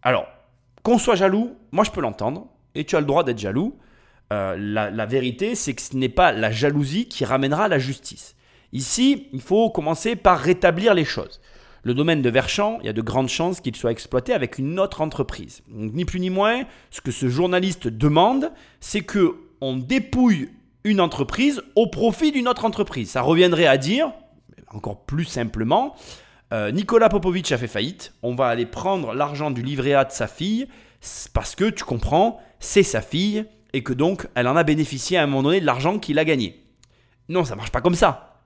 Alors, 0.03 0.27
qu'on 0.83 0.99
soit 0.99 1.17
jaloux, 1.17 1.57
moi 1.73 1.83
je 1.83 1.91
peux 1.91 2.03
l'entendre 2.03 2.49
et 2.77 2.85
tu 2.85 2.97
as 2.97 3.01
le 3.01 3.07
droit 3.07 3.25
d'être 3.25 3.39
jaloux. 3.39 3.77
Euh, 4.33 4.57
la, 4.59 5.07
vérité, 5.07 5.55
c'est 5.55 5.75
que 5.75 5.83
ce 5.83 5.97
n'est 5.97 6.09
pas 6.09 6.33
la 6.33 6.51
jalousie 6.51 7.07
qui 7.07 7.25
ramènera 7.25 7.69
la 7.69 7.79
justice. 7.79 8.35
Ici, 8.73 9.29
il 9.33 9.41
faut 9.41 9.71
commencer 9.71 10.17
par 10.17 10.39
rétablir 10.39 10.95
les 10.95 11.05
choses. 11.05 11.41
Le 11.85 11.95
domaine 11.95 12.21
de 12.21 12.31
Verchamp, 12.31 12.79
il 12.81 12.87
y 12.87 12.89
a 12.89 12.93
de 12.93 13.03
grandes 13.03 13.29
chances 13.29 13.61
qu'il 13.61 13.77
soit 13.77 13.93
exploité 13.93 14.33
avec 14.33 14.59
une 14.59 14.81
autre 14.81 15.01
entreprise. 15.01 15.63
ni 15.69 16.05
plus 16.05 16.19
ni 16.19 16.31
moins, 16.31 16.65
ce 16.91 17.01
que 17.01 17.13
ce 17.13 17.29
journaliste 17.29 17.87
demande, 17.87 18.51
c'est 18.81 19.03
que 19.03 19.37
on 19.61 19.77
dépouille 19.77 20.51
une 20.83 21.01
entreprise 21.01 21.63
au 21.77 21.87
profit 21.87 22.33
d'une 22.33 22.49
autre 22.49 22.65
entreprise. 22.65 23.11
Ça 23.11 23.23
reviendrait 23.23 23.67
à 23.67 23.79
dire, 23.79 24.13
encore 24.73 25.05
plus 25.05 25.25
simplement, 25.25 25.95
euh, 26.53 26.71
Nicolas 26.73 27.09
Popovic 27.09 27.51
a 27.53 27.59
fait 27.59 27.67
faillite, 27.67 28.15
on 28.23 28.35
va 28.35 28.47
aller 28.49 28.67
prendre 28.67 29.15
l'argent 29.15 29.51
du 29.51 29.63
livret 29.63 29.95
A 29.95 30.05
de 30.05 30.13
sa 30.13 30.27
fille 30.27 30.69
parce 31.33 31.55
que 31.55 31.71
tu 31.71 31.85
comprends, 31.85 32.41
c'est 32.61 32.83
sa 32.83 33.01
fille 33.01 33.45
et 33.73 33.83
que 33.83 33.93
donc 33.93 34.29
elle 34.35 34.49
en 34.49 34.57
a 34.57 34.65
bénéficié 34.65 35.19
à 35.19 35.23
un 35.23 35.27
moment 35.27 35.45
donné 35.45 35.61
de 35.61 35.67
l'argent 35.67 35.99
qu'il 35.99 36.19
a 36.19 36.25
gagné. 36.25 36.65
Non, 37.29 37.45
ça 37.45 37.57
marche 37.57 37.73
pas 37.73 37.81
comme 37.81 37.95
ça. 37.95 38.43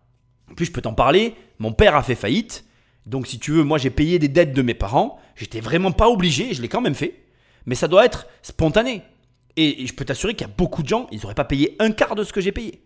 En 0.50 0.54
plus, 0.54 0.66
je 0.66 0.72
peux 0.72 0.82
t'en 0.82 0.94
parler, 0.94 1.34
mon 1.58 1.72
père 1.72 1.94
a 1.94 2.02
fait 2.02 2.14
faillite, 2.14 2.64
donc 3.06 3.26
si 3.26 3.38
tu 3.38 3.52
veux, 3.52 3.62
moi 3.62 3.78
j'ai 3.78 3.90
payé 3.90 4.18
des 4.18 4.28
dettes 4.28 4.52
de 4.52 4.62
mes 4.62 4.74
parents, 4.74 5.18
j'étais 5.36 5.60
vraiment 5.60 5.92
pas 5.92 6.08
obligé, 6.08 6.54
je 6.54 6.62
l'ai 6.62 6.68
quand 6.68 6.80
même 6.80 6.94
fait, 6.94 7.24
mais 7.66 7.74
ça 7.74 7.88
doit 7.88 8.04
être 8.04 8.26
spontané. 8.42 9.02
Et, 9.56 9.86
je 9.86 9.94
peux 9.94 10.04
t'assurer 10.04 10.34
qu'il 10.34 10.46
y 10.46 10.50
a 10.50 10.52
beaucoup 10.56 10.82
de 10.82 10.88
gens, 10.88 11.06
ils 11.10 11.20
n'auraient 11.20 11.34
pas 11.34 11.44
payé 11.44 11.76
un 11.80 11.90
quart 11.90 12.14
de 12.14 12.24
ce 12.24 12.32
que 12.32 12.40
j'ai 12.40 12.52
payé. 12.52 12.84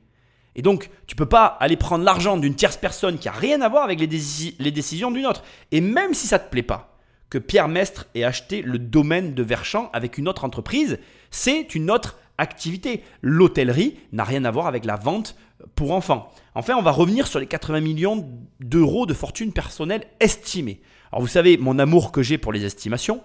Et 0.57 0.63
donc, 0.63 0.89
tu 1.07 1.17
peux 1.17 1.27
pas 1.27 1.47
aller 1.47 1.77
prendre 1.77 2.05
l'argent 2.05 2.37
d'une 2.37 2.55
tierce 2.55 2.77
personne 2.77 3.19
qui 3.19 3.29
a 3.29 3.33
rien 3.33 3.61
à 3.61 3.69
voir 3.69 3.85
avec 3.85 3.99
les, 3.99 4.07
décisions 4.07 5.11
d'une 5.11 5.27
autre. 5.27 5.43
Et 5.73 5.81
même 5.81 6.15
si 6.15 6.27
ça 6.27 6.39
te 6.39 6.49
plaît 6.51 6.63
pas, 6.63 6.94
que 7.31 7.39
Pierre 7.39 7.69
Mestre 7.69 8.07
ait 8.15 8.25
acheté 8.25 8.63
le 8.63 8.79
domaine 8.79 9.35
de 9.35 9.43
Verchamp 9.43 9.91
avec 9.93 10.19
une 10.19 10.29
autre 10.29 10.45
entreprise, 10.45 10.99
c'est 11.31 11.75
une 11.75 11.91
autre 11.91 12.19
activité. 12.39 13.03
L'hôtellerie 13.23 13.99
n'a 14.13 14.25
rien 14.25 14.45
à 14.45 14.51
voir 14.51 14.67
avec 14.67 14.85
la 14.85 14.97
vente 14.97 15.37
pour 15.75 15.93
enfants. 15.93 16.33
Enfin, 16.55 16.75
on 16.77 16.83
va 16.83 16.91
revenir 16.91 17.27
sur 17.27 17.41
les 17.41 17.47
80 17.47 17.81
millions 17.81 18.29
d'euros 18.61 19.07
de 19.07 19.15
fortune 19.15 19.53
personnelle 19.53 20.07
estimée. 20.21 20.81
Alors 21.13 21.23
vous 21.23 21.29
savez 21.29 21.57
mon 21.57 21.79
amour 21.79 22.13
que 22.13 22.23
j'ai 22.23 22.39
pour 22.39 22.53
les 22.53 22.65
estimations. 22.65 23.23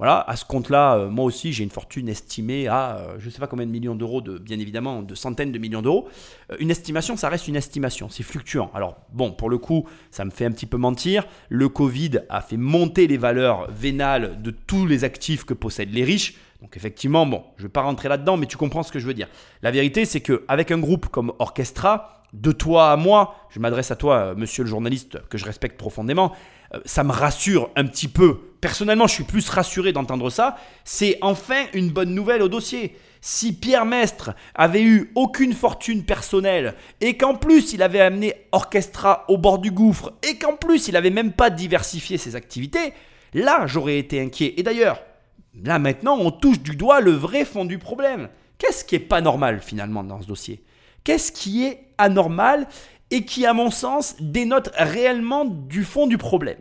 Voilà, 0.00 0.24
à 0.26 0.34
ce 0.34 0.46
compte-là, 0.46 0.96
euh, 0.96 1.10
moi 1.10 1.26
aussi, 1.26 1.52
j'ai 1.52 1.62
une 1.62 1.68
fortune 1.68 2.08
estimée 2.08 2.68
à, 2.68 2.96
euh, 2.96 3.16
je 3.18 3.26
ne 3.26 3.30
sais 3.30 3.38
pas 3.38 3.46
combien 3.46 3.66
de 3.66 3.70
millions 3.70 3.94
d'euros, 3.94 4.22
de, 4.22 4.38
bien 4.38 4.58
évidemment, 4.58 5.02
de 5.02 5.14
centaines 5.14 5.52
de 5.52 5.58
millions 5.58 5.82
d'euros. 5.82 6.08
Euh, 6.50 6.56
une 6.58 6.70
estimation, 6.70 7.18
ça 7.18 7.28
reste 7.28 7.48
une 7.48 7.56
estimation, 7.56 8.08
c'est 8.08 8.22
fluctuant. 8.22 8.70
Alors, 8.72 8.96
bon, 9.12 9.30
pour 9.30 9.50
le 9.50 9.58
coup, 9.58 9.86
ça 10.10 10.24
me 10.24 10.30
fait 10.30 10.46
un 10.46 10.52
petit 10.52 10.64
peu 10.64 10.78
mentir. 10.78 11.26
Le 11.50 11.68
Covid 11.68 12.20
a 12.30 12.40
fait 12.40 12.56
monter 12.56 13.08
les 13.08 13.18
valeurs 13.18 13.70
vénales 13.70 14.40
de 14.40 14.50
tous 14.50 14.86
les 14.86 15.04
actifs 15.04 15.44
que 15.44 15.52
possèdent 15.52 15.92
les 15.92 16.04
riches. 16.04 16.38
Donc 16.62 16.78
effectivement, 16.78 17.26
bon, 17.26 17.44
je 17.58 17.64
ne 17.64 17.66
vais 17.68 17.72
pas 17.72 17.82
rentrer 17.82 18.08
là-dedans, 18.08 18.38
mais 18.38 18.46
tu 18.46 18.56
comprends 18.56 18.82
ce 18.82 18.92
que 18.92 19.00
je 19.00 19.06
veux 19.06 19.12
dire. 19.12 19.28
La 19.60 19.70
vérité, 19.70 20.06
c'est 20.06 20.22
qu'avec 20.22 20.70
un 20.70 20.78
groupe 20.78 21.08
comme 21.08 21.34
Orchestra, 21.38 22.22
de 22.32 22.52
toi 22.52 22.92
à 22.92 22.96
moi, 22.96 23.34
je 23.50 23.58
m'adresse 23.60 23.90
à 23.90 23.96
toi, 23.96 24.34
monsieur 24.34 24.62
le 24.62 24.70
journaliste, 24.70 25.18
que 25.28 25.36
je 25.36 25.44
respecte 25.44 25.76
profondément, 25.76 26.32
ça 26.84 27.04
me 27.04 27.12
rassure 27.12 27.70
un 27.76 27.84
petit 27.84 28.08
peu 28.08 28.40
personnellement, 28.60 29.06
je 29.06 29.14
suis 29.14 29.24
plus 29.24 29.48
rassuré 29.48 29.92
d'entendre 29.92 30.30
ça. 30.30 30.56
C'est 30.84 31.18
enfin 31.22 31.64
une 31.72 31.90
bonne 31.90 32.14
nouvelle 32.14 32.42
au 32.42 32.48
dossier. 32.48 32.96
Si 33.22 33.52
Pierre 33.52 33.84
Mestre 33.84 34.34
avait 34.54 34.82
eu 34.82 35.10
aucune 35.14 35.52
fortune 35.52 36.04
personnelle 36.04 36.74
et 37.00 37.16
qu'en 37.16 37.34
plus 37.34 37.74
il 37.74 37.82
avait 37.82 38.00
amené 38.00 38.34
Orchestra 38.52 39.24
au 39.28 39.36
bord 39.36 39.58
du 39.58 39.70
gouffre 39.70 40.12
et 40.26 40.38
qu'en 40.38 40.56
plus 40.56 40.88
il 40.88 40.94
n'avait 40.94 41.10
même 41.10 41.32
pas 41.32 41.50
diversifié 41.50 42.16
ses 42.16 42.34
activités, 42.34 42.94
là 43.34 43.66
j'aurais 43.66 43.98
été 43.98 44.20
inquiet. 44.20 44.54
Et 44.56 44.62
d'ailleurs, 44.62 45.02
là 45.62 45.78
maintenant 45.78 46.16
on 46.18 46.30
touche 46.30 46.60
du 46.60 46.76
doigt 46.76 47.00
le 47.00 47.12
vrai 47.12 47.44
fond 47.44 47.66
du 47.66 47.78
problème. 47.78 48.28
Qu'est-ce 48.56 48.84
qui 48.84 48.94
est 48.94 48.98
pas 48.98 49.20
normal 49.20 49.60
finalement 49.60 50.02
dans 50.02 50.22
ce 50.22 50.26
dossier? 50.26 50.64
Qu'est-ce 51.04 51.32
qui 51.32 51.64
est 51.64 51.88
anormal? 51.98 52.68
Et 53.10 53.24
qui, 53.24 53.46
à 53.46 53.52
mon 53.52 53.70
sens, 53.70 54.16
dénote 54.20 54.70
réellement 54.76 55.44
du 55.44 55.84
fond 55.84 56.06
du 56.06 56.18
problème 56.18 56.58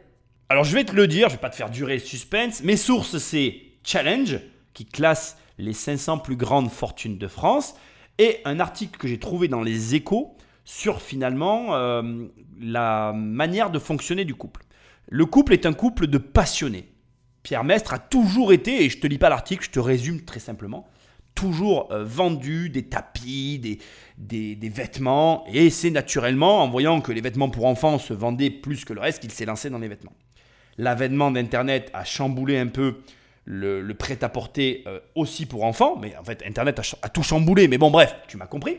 alors 0.51 0.63
je 0.63 0.73
vais 0.73 0.83
te 0.83 0.93
le 0.93 1.07
dire, 1.07 1.29
je 1.29 1.35
vais 1.35 1.39
pas 1.39 1.51
te 1.51 1.55
faire 1.55 1.69
durer 1.69 1.93
le 1.93 1.99
suspense. 1.99 2.63
Mes 2.63 2.75
sources, 2.75 3.19
c'est 3.19 3.61
Challenge, 3.83 4.39
qui 4.73 4.85
classe 4.85 5.37
les 5.59 5.73
500 5.73 6.17
plus 6.17 6.35
grandes 6.35 6.71
fortunes 6.71 7.19
de 7.19 7.27
France, 7.27 7.75
et 8.17 8.39
un 8.45 8.59
article 8.59 8.97
que 8.97 9.07
j'ai 9.07 9.19
trouvé 9.19 9.47
dans 9.47 9.61
les 9.61 9.93
échos 9.93 10.35
sur 10.65 11.01
finalement 11.01 11.75
euh, 11.75 12.25
la 12.59 13.13
manière 13.13 13.69
de 13.69 13.77
fonctionner 13.77 14.25
du 14.25 14.33
couple. 14.33 14.63
Le 15.07 15.25
couple 15.27 15.53
est 15.53 15.67
un 15.67 15.73
couple 15.73 16.07
de 16.07 16.17
passionnés. 16.17 16.89
Pierre 17.43 17.63
Mestre 17.63 17.93
a 17.93 17.99
toujours 17.99 18.51
été, 18.51 18.83
et 18.83 18.89
je 18.89 18.99
te 18.99 19.05
lis 19.05 19.19
pas 19.19 19.29
l'article, 19.29 19.63
je 19.65 19.71
te 19.71 19.79
résume 19.79 20.25
très 20.25 20.39
simplement, 20.39 20.87
toujours 21.35 21.91
euh, 21.91 22.03
vendu 22.03 22.69
des 22.69 22.83
tapis, 22.83 23.59
des, 23.59 23.77
des, 24.19 24.57
vêtements, 24.69 25.43
et 25.51 25.69
c'est 25.69 25.89
naturellement 25.89 26.61
en 26.61 26.69
voyant 26.69 27.01
que 27.01 27.11
les 27.11 27.21
vêtements 27.21 27.49
pour 27.49 27.65
enfants 27.65 27.97
se 27.97 28.13
vendaient 28.13 28.51
plus 28.51 28.85
que 28.85 28.93
le 28.93 29.01
reste 29.01 29.21
qu'il 29.21 29.31
s'est 29.31 29.45
lancé 29.45 29.69
dans 29.69 29.79
les 29.79 29.87
vêtements 29.87 30.13
l'avènement 30.79 31.29
d'Internet 31.29 31.91
a 31.93 32.03
chamboulé 32.03 32.57
un 32.57 32.67
peu 32.67 33.01
le, 33.45 33.91
prêt-à-porter 33.93 34.83
euh, 34.87 34.99
aussi 35.15 35.45
pour 35.45 35.63
enfants, 35.63 35.97
mais 35.99 36.15
en 36.17 36.23
fait, 36.23 36.43
Internet 36.45 36.79
a, 37.01 37.09
tout 37.09 37.23
chamboulé, 37.23 37.67
mais 37.67 37.77
bon, 37.77 37.91
bref, 37.91 38.15
tu 38.27 38.37
m'as 38.37 38.47
compris. 38.47 38.77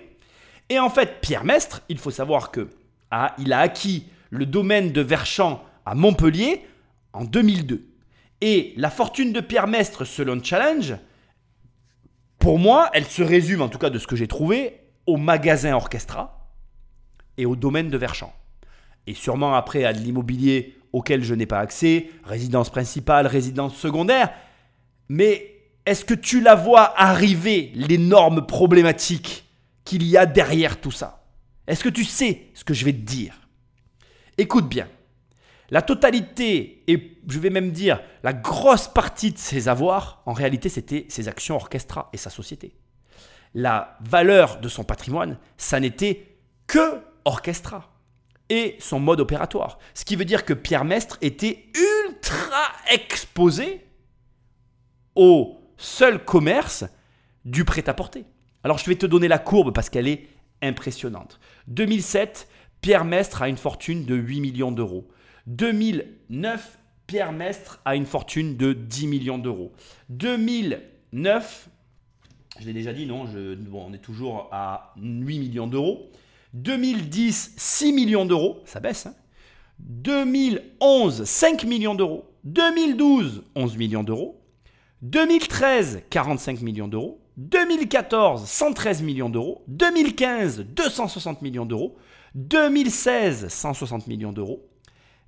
Et 0.68 0.78
en 0.78 0.88
fait, 0.88 1.20
Pierre 1.20 1.44
Mestre, 1.44 1.82
il 1.88 1.98
faut 1.98 2.10
savoir 2.10 2.50
que 2.50 2.68
ah, 3.10 3.34
il 3.38 3.52
a 3.52 3.60
acquis 3.60 4.06
le 4.30 4.46
domaine 4.46 4.92
de 4.92 5.00
Verchamp 5.00 5.62
à 5.84 5.94
Montpellier 5.94 6.64
en 7.12 7.24
2002. 7.24 7.84
Et 8.40 8.72
la 8.76 8.90
fortune 8.90 9.32
de 9.32 9.40
Pierre 9.40 9.66
Mestre, 9.66 10.04
selon 10.04 10.42
Challenge, 10.42 10.96
pour 12.38 12.58
moi, 12.58 12.90
elle 12.94 13.04
se 13.04 13.22
résume, 13.22 13.60
en 13.60 13.68
tout 13.68 13.78
cas 13.78 13.90
de 13.90 13.98
ce 13.98 14.06
que 14.06 14.16
j'ai 14.16 14.28
trouvé, 14.28 14.79
au 15.10 15.16
magasin 15.16 15.74
Orchestra 15.74 16.48
et 17.36 17.46
au 17.46 17.56
domaine 17.56 17.88
de 17.88 17.98
Verchamp. 17.98 18.32
Et 19.06 19.14
sûrement 19.14 19.54
après 19.54 19.84
à 19.84 19.92
de 19.92 19.98
l'immobilier 19.98 20.76
auquel 20.92 21.22
je 21.22 21.34
n'ai 21.34 21.46
pas 21.46 21.60
accès, 21.60 22.10
résidence 22.24 22.70
principale, 22.70 23.26
résidence 23.26 23.76
secondaire. 23.76 24.32
Mais 25.08 25.56
est-ce 25.86 26.04
que 26.04 26.14
tu 26.14 26.40
la 26.40 26.54
vois 26.54 26.94
arriver, 27.00 27.72
l'énorme 27.74 28.46
problématique 28.46 29.44
qu'il 29.84 30.04
y 30.04 30.16
a 30.16 30.26
derrière 30.26 30.80
tout 30.80 30.90
ça? 30.90 31.24
Est-ce 31.66 31.84
que 31.84 31.88
tu 31.88 32.04
sais 32.04 32.48
ce 32.54 32.64
que 32.64 32.74
je 32.74 32.84
vais 32.84 32.92
te 32.92 32.98
dire? 32.98 33.48
Écoute 34.38 34.68
bien. 34.68 34.88
La 35.70 35.82
totalité, 35.82 36.82
et 36.88 37.18
je 37.28 37.38
vais 37.38 37.50
même 37.50 37.70
dire 37.70 38.02
la 38.24 38.32
grosse 38.32 38.88
partie 38.88 39.30
de 39.30 39.38
ses 39.38 39.68
avoirs, 39.68 40.22
en 40.26 40.32
réalité, 40.32 40.68
c'était 40.68 41.06
ses 41.08 41.28
actions 41.28 41.54
orchestra 41.54 42.10
et 42.12 42.16
sa 42.16 42.30
société. 42.30 42.74
La 43.54 43.98
valeur 44.00 44.60
de 44.60 44.68
son 44.68 44.84
patrimoine, 44.84 45.38
ça 45.56 45.80
n'était 45.80 46.36
que 46.66 47.02
orchestra 47.24 47.90
et 48.48 48.76
son 48.80 49.00
mode 49.00 49.20
opératoire. 49.20 49.78
Ce 49.94 50.04
qui 50.04 50.16
veut 50.16 50.24
dire 50.24 50.44
que 50.44 50.52
Pierre 50.52 50.84
Mestre 50.84 51.18
était 51.20 51.66
ultra 51.74 52.62
exposé 52.90 53.86
au 55.14 55.60
seul 55.76 56.24
commerce 56.24 56.84
du 57.44 57.64
prêt-à-porter. 57.64 58.24
Alors 58.62 58.78
je 58.78 58.86
vais 58.86 58.96
te 58.96 59.06
donner 59.06 59.28
la 59.28 59.38
courbe 59.38 59.72
parce 59.72 59.88
qu'elle 59.88 60.08
est 60.08 60.28
impressionnante. 60.62 61.40
2007, 61.68 62.48
Pierre 62.80 63.04
Mestre 63.04 63.42
a 63.42 63.48
une 63.48 63.56
fortune 63.56 64.04
de 64.04 64.14
8 64.14 64.40
millions 64.40 64.72
d'euros. 64.72 65.08
2009, 65.46 66.78
Pierre 67.06 67.32
Mestre 67.32 67.80
a 67.84 67.96
une 67.96 68.06
fortune 68.06 68.56
de 68.56 68.72
10 68.72 69.06
millions 69.06 69.38
d'euros. 69.38 69.72
2009, 70.10 71.69
je 72.60 72.66
l'ai 72.66 72.72
déjà 72.72 72.92
dit, 72.92 73.06
non, 73.06 73.26
je, 73.26 73.56
on 73.72 73.92
est 73.92 73.98
toujours 73.98 74.48
à 74.52 74.92
8 74.96 75.38
millions 75.38 75.66
d'euros. 75.66 76.10
2010, 76.54 77.54
6 77.56 77.92
millions 77.92 78.26
d'euros, 78.26 78.60
ça 78.66 78.80
baisse. 78.80 79.06
Hein 79.06 79.14
2011, 79.78 81.24
5 81.24 81.64
millions 81.64 81.94
d'euros. 81.94 82.26
2012, 82.44 83.44
11 83.54 83.76
millions 83.76 84.02
d'euros. 84.02 84.40
2013, 85.02 86.02
45 86.10 86.60
millions 86.60 86.88
d'euros. 86.88 87.20
2014, 87.38 88.46
113 88.46 89.02
millions 89.02 89.30
d'euros. 89.30 89.64
2015, 89.68 90.60
260 90.60 91.40
millions 91.40 91.64
d'euros. 91.64 91.96
2016, 92.34 93.48
160 93.48 94.06
millions 94.06 94.32
d'euros. 94.32 94.68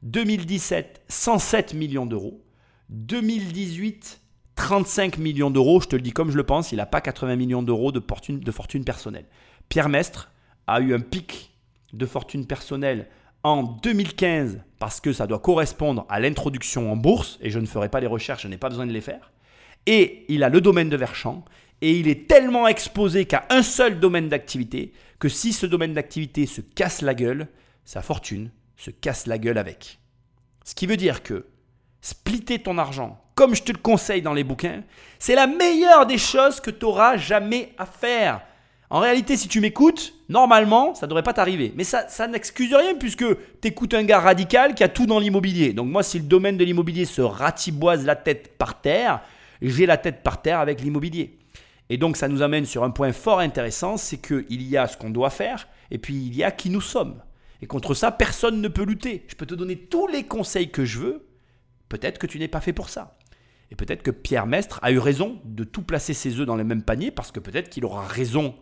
2017, 0.03 1.03
107 1.09 1.75
millions 1.75 2.05
d'euros. 2.05 2.43
2018, 2.91 4.22
35 4.63 5.19
millions 5.19 5.51
d'euros. 5.51 5.81
Je 5.81 5.89
te 5.89 5.97
le 5.97 6.03
dis 6.03 6.13
comme 6.13 6.31
je 6.31 6.37
le 6.37 6.45
pense, 6.45 6.71
il 6.71 6.77
n'a 6.77 6.87
pas 6.87 7.01
80 7.01 7.35
millions 7.35 7.65
d'euros 7.65 7.91
de 7.91 7.99
fortune, 7.99 8.39
de 8.39 8.53
fortune 8.53 8.85
personnelle. 8.85 9.25
Pierre 9.69 9.89
Mestre 9.89 10.31
a 10.69 10.81
eu 10.81 10.95
un 10.95 11.01
pic 11.01 11.51
de 11.93 12.07
fortune 12.07 12.47
personnelle 12.47 13.09
en 13.43 13.65
2015 13.65 14.61
parce 14.79 15.01
que 15.01 15.13
ça 15.13 15.27
doit 15.27 15.41
correspondre 15.41 16.07
à 16.09 16.21
l'introduction 16.21 16.93
en 16.93 16.97
bourse 16.97 17.41
et 17.43 17.51
je 17.51 17.59
ne 17.59 17.67
ferai 17.67 17.89
pas 17.89 17.99
les 17.99 18.07
recherches, 18.07 18.45
je 18.45 18.49
n'ai 18.49 18.57
pas 18.57 18.69
besoin 18.69 18.87
de 18.87 18.93
les 18.93 19.01
faire. 19.01 19.33
Et 19.87 20.27
il 20.29 20.45
a 20.45 20.49
le 20.49 20.61
domaine 20.61 20.91
de 20.91 20.97
Verchamp 20.97 21.45
et 21.81 21.99
il 21.99 22.07
est 22.07 22.29
tellement 22.29 22.69
exposé 22.69 23.25
qu'à 23.25 23.47
un 23.51 23.65
seul 23.65 23.99
domaine 23.99 24.29
d'activité 24.29 24.93
que 25.19 25.29
si 25.29 25.53
ce 25.53 25.67
domaine 25.67 25.93
d'activité 25.93 26.47
se 26.47 26.61
casse 26.61 27.03
la 27.03 27.15
gueule, 27.15 27.49
sa 27.85 28.01
fortune 28.01 28.53
se 28.77 28.93
casse 28.93 29.27
la 29.27 29.39
gueule 29.39 29.59
avec. 29.59 29.99
Ce 30.65 30.77
qui 30.77 30.87
veut 30.87 30.97
dire 30.97 31.25
que 31.25 31.47
splitter 32.03 32.59
ton 32.59 32.77
argent, 32.77 33.19
comme 33.35 33.55
je 33.55 33.63
te 33.63 33.73
le 33.73 33.79
conseille 33.79 34.21
dans 34.21 34.35
les 34.35 34.45
bouquins, 34.45 34.83
c'est 35.19 35.35
la 35.35 35.47
meilleure 35.47 36.05
des 36.05 36.19
choses 36.19 36.61
que 36.61 36.71
tu 36.71 36.85
auras 36.85 37.17
jamais 37.17 37.73
à 37.79 37.87
faire. 37.87 38.43
En 38.91 38.99
réalité, 38.99 39.39
si 39.39 39.49
tu 39.49 39.63
m'écoutes, 39.63 40.13
normalement, 40.29 40.95
ça 40.95 41.07
ne 41.07 41.09
devrait 41.09 41.23
pas 41.23 41.33
t'arriver. 41.33 41.73
Mais 41.75 41.85
ça, 41.85 42.07
ça 42.09 42.29
n'excuse 42.29 42.75
rien 42.75 42.95
puisque 42.95 43.25
tu 43.63 43.69
écoutes 43.69 43.95
un 43.95 44.03
gars 44.03 44.21
radical 44.21 44.75
qui 44.75 44.85
a 44.85 44.89
tout 44.89 45.07
dans 45.07 45.19
l'immobilier. 45.19 45.73
Donc 45.73 45.89
moi, 45.89 46.03
si 46.03 46.19
le 46.19 46.27
domaine 46.27 46.59
de 46.59 46.65
l'immobilier 46.65 47.07
se 47.07 47.23
ratiboise 47.23 48.05
la 48.05 48.17
tête 48.17 48.59
par 48.59 48.83
terre, 48.83 49.23
j'ai 49.63 49.87
la 49.87 49.97
tête 49.97 50.23
par 50.23 50.43
terre 50.43 50.59
avec 50.59 50.83
l'immobilier. 50.83 51.39
Et 51.89 51.97
donc 51.97 52.19
ça 52.19 52.29
nous 52.29 52.43
amène 52.43 52.67
sur 52.67 52.85
un 52.85 52.91
point 52.91 53.13
fort 53.13 53.39
intéressant, 53.39 53.97
c'est 53.97 54.19
qu'il 54.19 54.63
y 54.63 54.77
a 54.77 54.87
ce 54.87 54.99
qu'on 54.99 55.11
doit 55.11 55.31
faire 55.31 55.69
et 55.91 55.99
puis 55.99 56.15
il 56.15 56.37
y 56.37 56.45
a 56.45 56.51
qui 56.51 56.69
nous 56.69 56.81
sommes. 56.81 57.23
Et 57.63 57.67
contre 57.67 57.95
ça, 57.95 58.11
personne 58.11 58.61
ne 58.61 58.69
peut 58.69 58.85
lutter. 58.85 59.25
Je 59.29 59.37
peux 59.37 59.47
te 59.47 59.55
donner 59.55 59.77
tous 59.77 60.07
les 60.09 60.25
conseils 60.25 60.71
que 60.71 60.85
je 60.85 60.99
veux. 60.99 61.27
Peut-être 61.93 62.17
que 62.17 62.27
tu 62.27 62.39
n'es 62.39 62.49
pas 62.49 62.63
fait 62.63 62.73
pour 62.73 62.89
ça. 62.89 63.19
Et 63.71 63.77
peut-être 63.77 64.03
que 64.03 64.11
Pierre 64.11 64.47
Mestre 64.47 64.81
a 64.81 64.93
eu 64.93 64.99
raison 64.99 65.43
de 65.45 65.63
tout 65.63 65.83
placer 65.83 66.15
ses 66.15 66.41
œufs 66.41 66.47
dans 66.47 66.57
le 66.57 66.65
même 66.65 66.83
panier 66.83 67.11
parce 67.11 67.31
que 67.31 67.39
peut-être 67.39 67.69
qu'il 67.69 67.85
aura 67.85 68.07
raison 68.07 68.55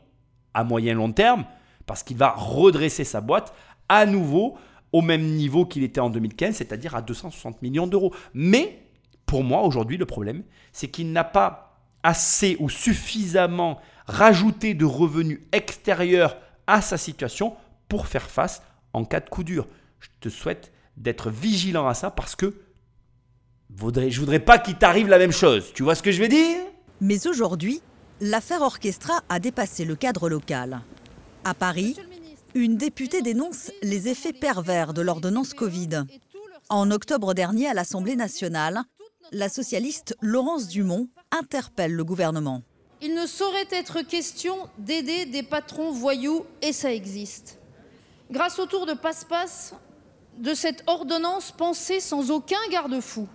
à 0.53 0.65
moyen 0.65 0.95
long 0.95 1.13
terme, 1.13 1.45
parce 1.87 2.03
qu'il 2.03 2.17
va 2.17 2.31
redresser 2.31 3.05
sa 3.05 3.21
boîte 3.21 3.55
à 3.89 4.05
nouveau 4.05 4.59
au 4.91 5.01
même 5.01 5.23
niveau 5.23 5.65
qu'il 5.65 5.85
était 5.85 6.01
en 6.01 6.11
2015, 6.11 6.57
c'est-à-dire 6.57 6.97
à 6.97 7.03
260 7.03 7.63
millions 7.63 7.87
d'euros. 7.87 8.13
Mais 8.35 8.83
pour 9.27 9.45
moi, 9.45 9.63
aujourd'hui, 9.63 9.97
le 9.97 10.07
problème, 10.07 10.43
c'est 10.73 10.89
qu'il 10.89 11.13
n'a 11.13 11.23
pas 11.23 11.81
assez 12.03 12.57
ou 12.59 12.69
suffisamment 12.69 13.79
rajouté 14.09 14.75
de 14.75 14.85
revenus 14.85 15.39
extérieurs 15.53 16.37
à 16.67 16.83
sa 16.83 16.99
situation 16.99 17.55
pour 17.89 18.09
faire 18.09 18.29
face 18.29 18.61
en 18.93 19.05
cas 19.05 19.21
de 19.21 19.31
coup 19.31 19.45
dur. 19.45 19.69
Je 20.01 20.09
te 20.19 20.29
souhaite 20.29 20.73
d'être 20.97 21.31
vigilant 21.31 21.87
à 21.87 21.95
ça 21.95 22.11
parce 22.11 22.35
que 22.35 22.57
je 23.79 24.21
voudrais 24.21 24.41
pas 24.41 24.59
qu'il 24.59 24.77
t'arrive 24.77 25.09
la 25.09 25.19
même 25.19 25.33
chose. 25.33 25.73
Tu 25.75 25.83
vois 25.83 25.95
ce 25.95 26.03
que 26.03 26.13
je 26.13 26.21
veux 26.23 26.29
dire? 26.29 26.59
Mais 27.01 27.27
aujourd'hui, 27.27 27.81
L'affaire 28.23 28.61
Orchestra 28.61 29.23
a 29.31 29.39
dépassé 29.39 29.87
le 29.87 29.97
cadre 29.97 30.29
local. 30.29 30.83
À 31.43 31.55
Paris, 31.55 31.97
une 32.55 32.77
députée 32.77 33.23
dénonce 33.23 33.73
les 33.83 34.09
effets 34.09 34.35
pervers 34.35 34.93
de 34.93 35.01
l'ordonnance 35.01 35.55
Covid. 35.55 36.05
En 36.69 36.91
octobre 36.91 37.33
dernier, 37.33 37.67
à 37.67 37.73
l'Assemblée 37.73 38.17
nationale, 38.17 38.83
la 39.33 39.49
socialiste 39.49 40.19
Laurence 40.21 40.69
Dumont 40.69 41.09
interpelle 41.31 41.95
le 41.95 42.05
gouvernement. 42.05 42.61
Il 43.01 43.15
ne 43.15 43.25
saurait 43.25 43.69
être 43.71 44.03
question 44.03 44.69
d'aider 44.77 45.25
des 45.25 45.43
patrons 45.43 45.91
voyous, 45.91 46.45
et 46.61 46.75
ça 46.75 46.93
existe. 46.93 47.59
Grâce 48.31 48.59
au 48.59 48.67
tour 48.67 48.85
de 48.85 48.93
passe-passe 48.93 49.73
de 50.37 50.53
cette 50.53 50.85
ordonnance 50.87 51.53
pensée 51.53 52.01
sans 52.01 52.31
aucun 52.31 52.61
garde-fou, 52.71 53.27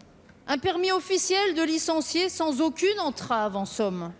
un 0.47 0.57
permis 0.57 0.91
officiel 0.91 1.55
de 1.55 1.63
licencier 1.63 2.29
sans 2.29 2.61
aucune 2.61 2.99
entrave 2.99 3.55
en 3.55 3.65
somme. 3.65 4.11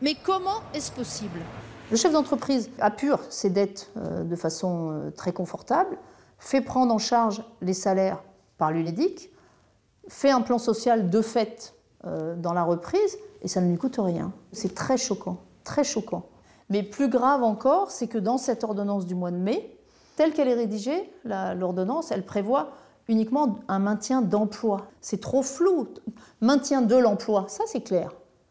Mais 0.00 0.14
comment 0.14 0.60
est-ce 0.74 0.92
possible? 0.92 1.40
Le 1.90 1.96
chef 1.96 2.12
d'entreprise 2.12 2.70
appure 2.80 3.20
ses 3.30 3.50
dettes 3.50 3.90
euh, 3.96 4.22
de 4.22 4.36
façon 4.36 4.90
euh, 4.92 5.10
très 5.10 5.32
confortable, 5.32 5.98
fait 6.38 6.60
prendre 6.60 6.94
en 6.94 6.98
charge 6.98 7.42
les 7.60 7.72
salaires 7.72 8.22
par 8.58 8.70
l'UNEDIC, 8.70 9.30
fait 10.06 10.30
un 10.30 10.42
plan 10.42 10.58
social 10.58 11.10
de 11.10 11.20
fait 11.20 11.74
euh, 12.04 12.36
dans 12.36 12.52
la 12.52 12.62
reprise, 12.62 13.18
et 13.42 13.48
ça 13.48 13.60
ne 13.60 13.70
lui 13.70 13.78
coûte 13.78 13.96
rien. 13.98 14.32
C'est 14.52 14.74
très 14.74 14.96
choquant, 14.96 15.38
très 15.64 15.82
choquant. 15.82 16.26
Mais 16.70 16.82
plus 16.82 17.08
grave 17.08 17.42
encore, 17.42 17.90
c'est 17.90 18.06
que 18.06 18.18
dans 18.18 18.38
cette 18.38 18.62
ordonnance 18.62 19.06
du 19.06 19.14
mois 19.14 19.30
de 19.30 19.36
mai, 19.36 19.76
telle 20.16 20.32
qu'elle 20.32 20.48
est 20.48 20.54
rédigée, 20.54 21.10
l'ordonnance, 21.24 22.10
elle 22.10 22.24
prévoit 22.24 22.72
uniquement 23.08 23.58
un 23.68 23.78
maintien 23.78 24.22
d'emploi. 24.22 24.86
C'est 25.00 25.20
trop 25.20 25.42
flou. 25.42 25.88
Maintien 26.40 26.82
de 26.82 26.96
l'emploi, 26.96 27.46
ça 27.48 27.64
c'est 27.66 27.80
clair 27.80 28.10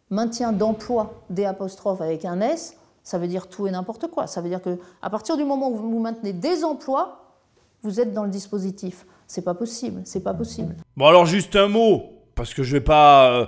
maintien 0.10 0.54
d'emploi 0.54 1.24
des 1.30 1.46
apostrophes 1.46 2.02
avec 2.02 2.26
un 2.26 2.40
S, 2.42 2.78
ça 3.04 3.18
veut 3.18 3.28
dire 3.28 3.48
tout 3.48 3.68
et 3.68 3.72
n'importe 3.72 4.08
quoi. 4.08 4.28
Ça 4.28 4.42
veut 4.42 4.50
dire 4.50 4.62
que 4.62 4.78
à 5.02 5.10
partir 5.10 5.38
du 5.38 5.44
moment 5.44 5.70
où 5.70 5.76
vous 5.76 6.00
maintenez 6.00 6.34
des 6.34 6.64
emplois, 6.64 7.36
vous 7.84 8.00
êtes 8.00 8.14
dans 8.14 8.24
le 8.24 8.32
dispositif. 8.32 9.06
C'est 9.28 9.44
pas 9.44 9.54
possible, 9.54 10.02
c'est 10.06 10.24
pas 10.24 10.34
possible. 10.34 10.76
Bon 10.96 11.06
alors 11.06 11.26
juste 11.26 11.56
un 11.56 11.68
mot, 11.68 12.04
parce 12.36 12.54
que 12.54 12.64
je 12.64 12.72
vais 12.74 12.82
pas, 12.82 13.32
euh, 13.32 13.46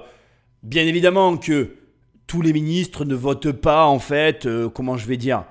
bien 0.63 0.83
évidemment 0.83 1.37
que 1.37 1.75
tous 2.27 2.41
les 2.41 2.53
ministres 2.53 3.05
ne 3.05 3.15
votent 3.15 3.51
pas 3.51 3.85
en 3.85 3.99
fait, 3.99 4.45
euh, 4.45 4.69
comment 4.69 4.97
je 4.97 5.07
vais 5.07 5.17
dire, 5.17 5.45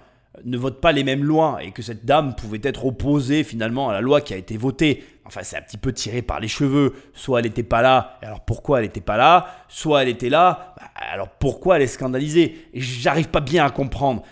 ne 0.44 0.56
votent 0.56 0.80
pas 0.80 0.92
les 0.92 1.02
mêmes 1.02 1.24
lois 1.24 1.58
et 1.62 1.72
que 1.72 1.82
cette 1.82 2.04
dame 2.04 2.34
pouvait 2.36 2.60
être 2.62 2.84
opposée 2.84 3.42
finalement 3.42 3.88
à 3.88 3.94
la 3.94 4.00
loi 4.00 4.20
qui 4.20 4.34
a 4.34 4.36
été 4.36 4.56
votée. 4.56 5.02
Enfin, 5.28 5.42
c'est 5.42 5.58
un 5.58 5.62
petit 5.62 5.76
peu 5.76 5.92
tiré 5.92 6.22
par 6.22 6.40
les 6.40 6.48
cheveux. 6.48 6.94
Soit 7.12 7.40
elle 7.40 7.44
n'était 7.44 7.62
pas 7.62 7.82
là, 7.82 8.18
alors 8.22 8.40
pourquoi 8.40 8.78
elle 8.78 8.86
n'était 8.86 9.02
pas 9.02 9.18
là? 9.18 9.46
Soit 9.68 10.02
elle 10.02 10.08
était 10.08 10.30
là, 10.30 10.74
bah, 10.76 10.88
alors 10.96 11.28
pourquoi 11.28 11.76
elle 11.76 11.82
est 11.82 11.86
scandalisée? 11.86 12.66
J'arrive 12.72 13.28
pas 13.28 13.40
bien 13.40 13.66
à 13.66 13.70
comprendre. 13.70 14.22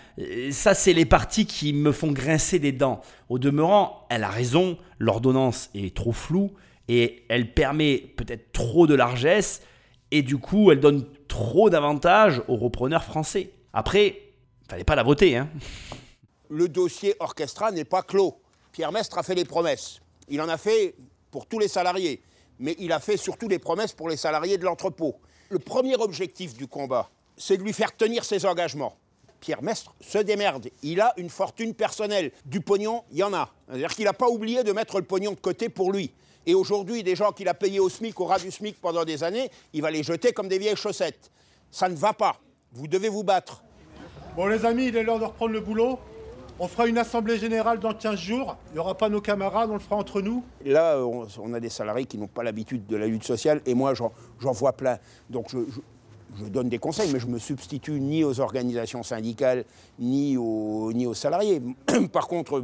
Ça, 0.49 0.73
c'est 0.73 0.93
les 0.93 1.05
parties 1.05 1.45
qui 1.45 1.71
me 1.71 1.91
font 1.91 2.11
grincer 2.11 2.57
des 2.57 2.71
dents. 2.71 3.01
Au 3.29 3.37
demeurant, 3.37 4.07
elle 4.09 4.23
a 4.23 4.29
raison, 4.29 4.79
l'ordonnance 4.97 5.69
est 5.75 5.95
trop 5.95 6.13
floue 6.13 6.51
et 6.87 7.25
elle 7.29 7.53
permet 7.53 7.97
peut-être 8.17 8.51
trop 8.51 8.87
de 8.87 8.95
largesse 8.95 9.61
et 10.09 10.23
du 10.23 10.37
coup, 10.37 10.71
elle 10.71 10.79
donne 10.79 11.05
trop 11.27 11.69
d'avantages 11.69 12.41
aux 12.47 12.55
repreneurs 12.55 13.03
français. 13.03 13.51
Après, 13.71 14.19
fallait 14.67 14.83
pas 14.83 14.95
la 14.95 15.03
voter. 15.03 15.37
Hein. 15.37 15.47
Le 16.49 16.67
dossier 16.67 17.13
orchestra 17.19 17.71
n'est 17.71 17.85
pas 17.85 18.01
clos. 18.01 18.41
Pierre 18.71 18.91
Mestre 18.91 19.19
a 19.19 19.23
fait 19.23 19.35
les 19.35 19.45
promesses. 19.45 20.01
Il 20.27 20.41
en 20.41 20.49
a 20.49 20.57
fait 20.57 20.95
pour 21.31 21.45
tous 21.45 21.59
les 21.59 21.67
salariés, 21.67 22.21
mais 22.59 22.75
il 22.79 22.91
a 22.91 22.99
fait 22.99 23.17
surtout 23.17 23.47
des 23.47 23.59
promesses 23.59 23.93
pour 23.93 24.09
les 24.09 24.17
salariés 24.17 24.57
de 24.57 24.65
l'entrepôt. 24.65 25.15
Le 25.49 25.59
premier 25.59 25.95
objectif 25.95 26.55
du 26.55 26.67
combat, 26.67 27.09
c'est 27.37 27.57
de 27.57 27.63
lui 27.63 27.73
faire 27.73 27.95
tenir 27.95 28.25
ses 28.25 28.45
engagements. 28.45 28.97
Pierre 29.39 29.61
Mestre 29.61 29.93
se 30.01 30.17
démerde. 30.17 30.69
Il 30.83 30.99
a 30.99 31.13
une 31.17 31.29
fortune 31.29 31.73
personnelle. 31.73 32.31
Du 32.45 32.59
pognon, 32.59 33.03
il 33.11 33.17
y 33.19 33.23
en 33.23 33.33
a. 33.33 33.53
C'est-à-dire 33.67 33.95
qu'il 33.95 34.05
n'a 34.05 34.13
pas 34.13 34.27
oublié 34.29 34.63
de 34.63 34.71
mettre 34.71 34.97
le 34.97 35.05
pognon 35.05 35.31
de 35.31 35.39
côté 35.39 35.69
pour 35.69 35.91
lui. 35.91 36.11
Et 36.45 36.55
aujourd'hui, 36.55 37.03
des 37.03 37.15
gens 37.15 37.31
qu'il 37.31 37.47
a 37.47 37.53
payés 37.53 37.79
au 37.79 37.89
SMIC, 37.89 38.19
au 38.19 38.25
ras 38.25 38.39
du 38.39 38.51
SMIC 38.51 38.79
pendant 38.81 39.05
des 39.05 39.23
années, 39.23 39.51
il 39.73 39.81
va 39.81 39.91
les 39.91 40.01
jeter 40.01 40.31
comme 40.31 40.47
des 40.47 40.57
vieilles 40.57 40.75
chaussettes. 40.75 41.29
Ça 41.71 41.87
ne 41.87 41.95
va 41.95 42.13
pas. 42.13 42.39
Vous 42.71 42.87
devez 42.87 43.09
vous 43.09 43.23
battre. 43.23 43.61
Bon 44.35 44.47
les 44.47 44.65
amis, 44.65 44.87
il 44.87 44.95
est 44.95 45.03
l'heure 45.03 45.19
de 45.19 45.25
reprendre 45.25 45.51
le 45.51 45.59
boulot. 45.59 45.99
On 46.59 46.67
fera 46.67 46.87
une 46.87 46.97
assemblée 46.97 47.37
générale 47.37 47.79
dans 47.79 47.93
15 47.93 48.19
jours. 48.19 48.57
Il 48.71 48.73
n'y 48.73 48.79
aura 48.79 48.97
pas 48.97 49.09
nos 49.09 49.21
camarades, 49.21 49.69
on 49.69 49.73
le 49.73 49.79
fera 49.79 49.95
entre 49.95 50.21
nous. 50.21 50.43
Là, 50.65 50.97
on, 50.99 51.53
a 51.53 51.59
des 51.59 51.69
salariés 51.69 52.05
qui 52.05 52.17
n'ont 52.17 52.27
pas 52.27 52.43
l'habitude 52.43 52.87
de 52.87 52.95
la 52.95 53.05
lutte 53.05 53.23
sociale 53.23 53.61
et 53.65 53.75
moi, 53.75 53.93
j'en 53.93 54.51
vois 54.51 54.73
plein. 54.73 54.97
Donc, 55.29 55.49
je, 55.51 55.59
donne 56.49 56.69
des 56.69 56.79
conseils, 56.79 57.11
mais 57.13 57.19
je 57.19 57.27
me 57.27 57.37
substitue 57.37 57.99
ni 57.99 58.23
aux 58.23 58.39
organisations 58.39 59.03
syndicales, 59.03 59.65
ni 59.99 60.35
aux, 60.35 60.91
ni 60.93 61.05
aux 61.05 61.13
salariés. 61.13 61.61
Par 62.11 62.27
contre, 62.27 62.63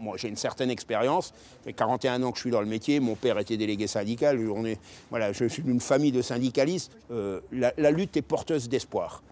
moi, 0.00 0.16
j'ai 0.16 0.28
une 0.28 0.36
certaine 0.36 0.70
expérience. 0.70 1.26
Ça 1.26 1.64
fait 1.64 1.72
41 1.74 2.22
ans 2.22 2.30
que 2.30 2.38
je 2.38 2.42
suis 2.42 2.50
dans 2.50 2.62
le 2.62 2.66
métier. 2.66 3.00
Mon 3.00 3.16
père 3.16 3.38
était 3.38 3.58
délégué 3.58 3.86
syndical. 3.86 4.38
On 4.50 4.64
est, 4.64 4.80
voilà, 5.10 5.32
je 5.32 5.44
suis 5.44 5.62
d'une 5.62 5.80
famille 5.80 6.12
de 6.12 6.22
syndicalistes. 6.22 6.90
Euh, 7.10 7.40
la 7.52 7.90
lutte 7.90 8.16
est 8.16 8.22
porteuse 8.22 8.68
d'espoir. 8.70 9.22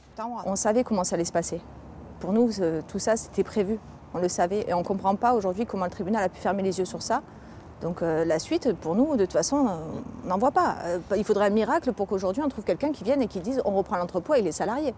On 0.47 0.57
savait 0.57 0.85
comment 0.85 1.05
ça 1.05 1.17
allait 1.17 1.25
se 1.25 1.33
passer. 1.33 1.61
Pour 2.21 2.33
nous, 2.33 2.51
tout 2.87 2.99
ça, 2.99 3.17
c'était 3.17 3.45
prévu. 3.45 3.79
On 4.15 4.21
le 4.21 4.29
savait, 4.29 4.65
et 4.69 4.75
on 4.75 4.79
ne 4.79 4.85
comprend 4.85 5.17
pas 5.17 5.35
aujourd'hui 5.35 5.67
comment 5.67 5.85
le 5.85 5.91
tribunal 5.91 6.23
a 6.23 6.29
pu 6.29 6.41
fermer 6.41 6.63
les 6.63 6.79
yeux 6.79 6.85
sur 6.85 7.03
ça. 7.03 7.23
Donc 7.83 8.01
euh, 8.01 8.25
la 8.25 8.39
suite, 8.39 8.73
pour 8.81 8.95
nous, 8.95 9.17
de 9.17 9.25
toute 9.25 9.33
façon, 9.33 9.67
euh, 9.67 9.71
on 10.25 10.29
n'en 10.29 10.39
voit 10.39 10.53
pas. 10.53 10.77
Euh, 10.85 10.99
il 11.17 11.25
faudrait 11.25 11.47
un 11.47 11.51
miracle 11.51 11.93
pour 11.93 12.07
qu'aujourd'hui 12.07 12.43
on 12.43 12.49
trouve 12.49 12.65
quelqu'un 12.65 12.93
qui 12.93 13.05
vienne 13.05 13.21
et 13.21 13.27
qui 13.27 13.41
dise 13.41 13.61
on 13.65 13.73
reprend 13.73 13.97
l'entrepôt 13.97 14.33
avec 14.33 14.45
les 14.45 14.53
salariés. 14.53 14.95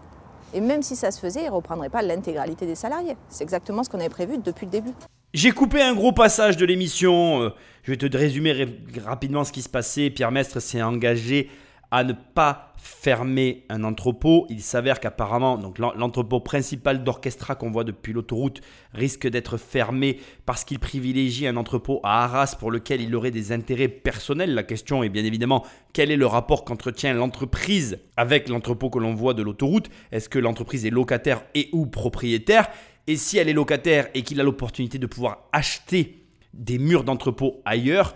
Et 0.53 0.61
même 0.61 0.81
si 0.81 0.95
ça 0.95 1.11
se 1.11 1.19
faisait, 1.19 1.41
il 1.41 1.47
ne 1.47 1.51
reprendrait 1.51 1.89
pas 1.89 2.01
l'intégralité 2.01 2.65
des 2.65 2.75
salariés. 2.75 3.17
C'est 3.27 3.43
exactement 3.43 3.83
ce 3.83 3.89
qu'on 3.89 3.99
avait 3.99 4.07
prévu 4.07 4.37
depuis 4.37 4.65
le 4.65 4.71
début. 4.71 4.93
J'ai 5.33 5.51
coupé 5.51 5.81
un 5.81 5.93
gros 5.93 6.13
passage 6.13 6.55
de 6.55 6.65
l'émission. 6.65 7.51
Je 7.83 7.91
vais 7.91 7.97
te 7.97 8.17
résumer 8.17 8.65
rapidement 9.05 9.43
ce 9.43 9.51
qui 9.51 9.61
se 9.61 9.67
passait. 9.67 10.09
Pierre 10.09 10.31
Mestre 10.31 10.61
s'est 10.61 10.81
engagé 10.81 11.49
à 11.91 12.03
ne 12.03 12.13
pas 12.13 12.73
fermer 12.77 13.65
un 13.69 13.83
entrepôt. 13.83 14.45
Il 14.49 14.61
s'avère 14.61 14.99
qu'apparemment, 14.99 15.59
l'entrepôt 15.95 16.39
principal 16.39 17.03
d'Orchestra 17.03 17.55
qu'on 17.55 17.71
voit 17.71 17.83
depuis 17.83 18.13
l'autoroute 18.13 18.61
risque 18.93 19.27
d'être 19.27 19.57
fermé 19.57 20.19
parce 20.45 20.63
qu'il 20.63 20.79
privilégie 20.79 21.47
un 21.47 21.57
entrepôt 21.57 21.99
à 22.03 22.23
Arras 22.23 22.55
pour 22.59 22.71
lequel 22.71 23.01
il 23.01 23.15
aurait 23.15 23.31
des 23.31 23.51
intérêts 23.51 23.87
personnels. 23.87 24.53
La 24.53 24.63
question 24.63 25.03
est 25.03 25.09
bien 25.09 25.23
évidemment 25.23 25.65
quel 25.93 26.11
est 26.11 26.17
le 26.17 26.27
rapport 26.27 26.65
qu'entretient 26.65 27.13
l'entreprise 27.13 27.99
avec 28.17 28.49
l'entrepôt 28.49 28.89
que 28.89 28.99
l'on 28.99 29.13
voit 29.13 29.33
de 29.33 29.43
l'autoroute? 29.43 29.89
Est-ce 30.11 30.29
que 30.29 30.39
l'entreprise 30.39 30.85
est 30.85 30.91
locataire 30.91 31.43
et 31.55 31.69
ou 31.71 31.87
propriétaire? 31.87 32.69
Et 33.07 33.15
si 33.15 33.37
elle 33.37 33.47
est 33.47 33.53
locataire 33.53 34.09
et 34.13 34.23
qu'il 34.23 34.39
a 34.41 34.43
l'opportunité 34.43 34.97
de 34.99 35.07
pouvoir 35.07 35.47
acheter 35.53 36.25
des 36.53 36.77
murs 36.77 37.03
d'entrepôt 37.03 37.61
ailleurs, 37.65 38.15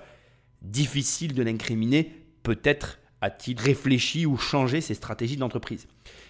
difficile 0.62 1.34
de 1.34 1.44
l'incriminer, 1.44 2.12
peut-être 2.44 3.00
a-t-il 3.22 3.60
réfléchi 3.60 4.26
ou 4.26 4.38
changé 4.38 4.82
ses 4.82 4.94
stratégies 4.94 5.38
d'entreprise? 5.38 5.88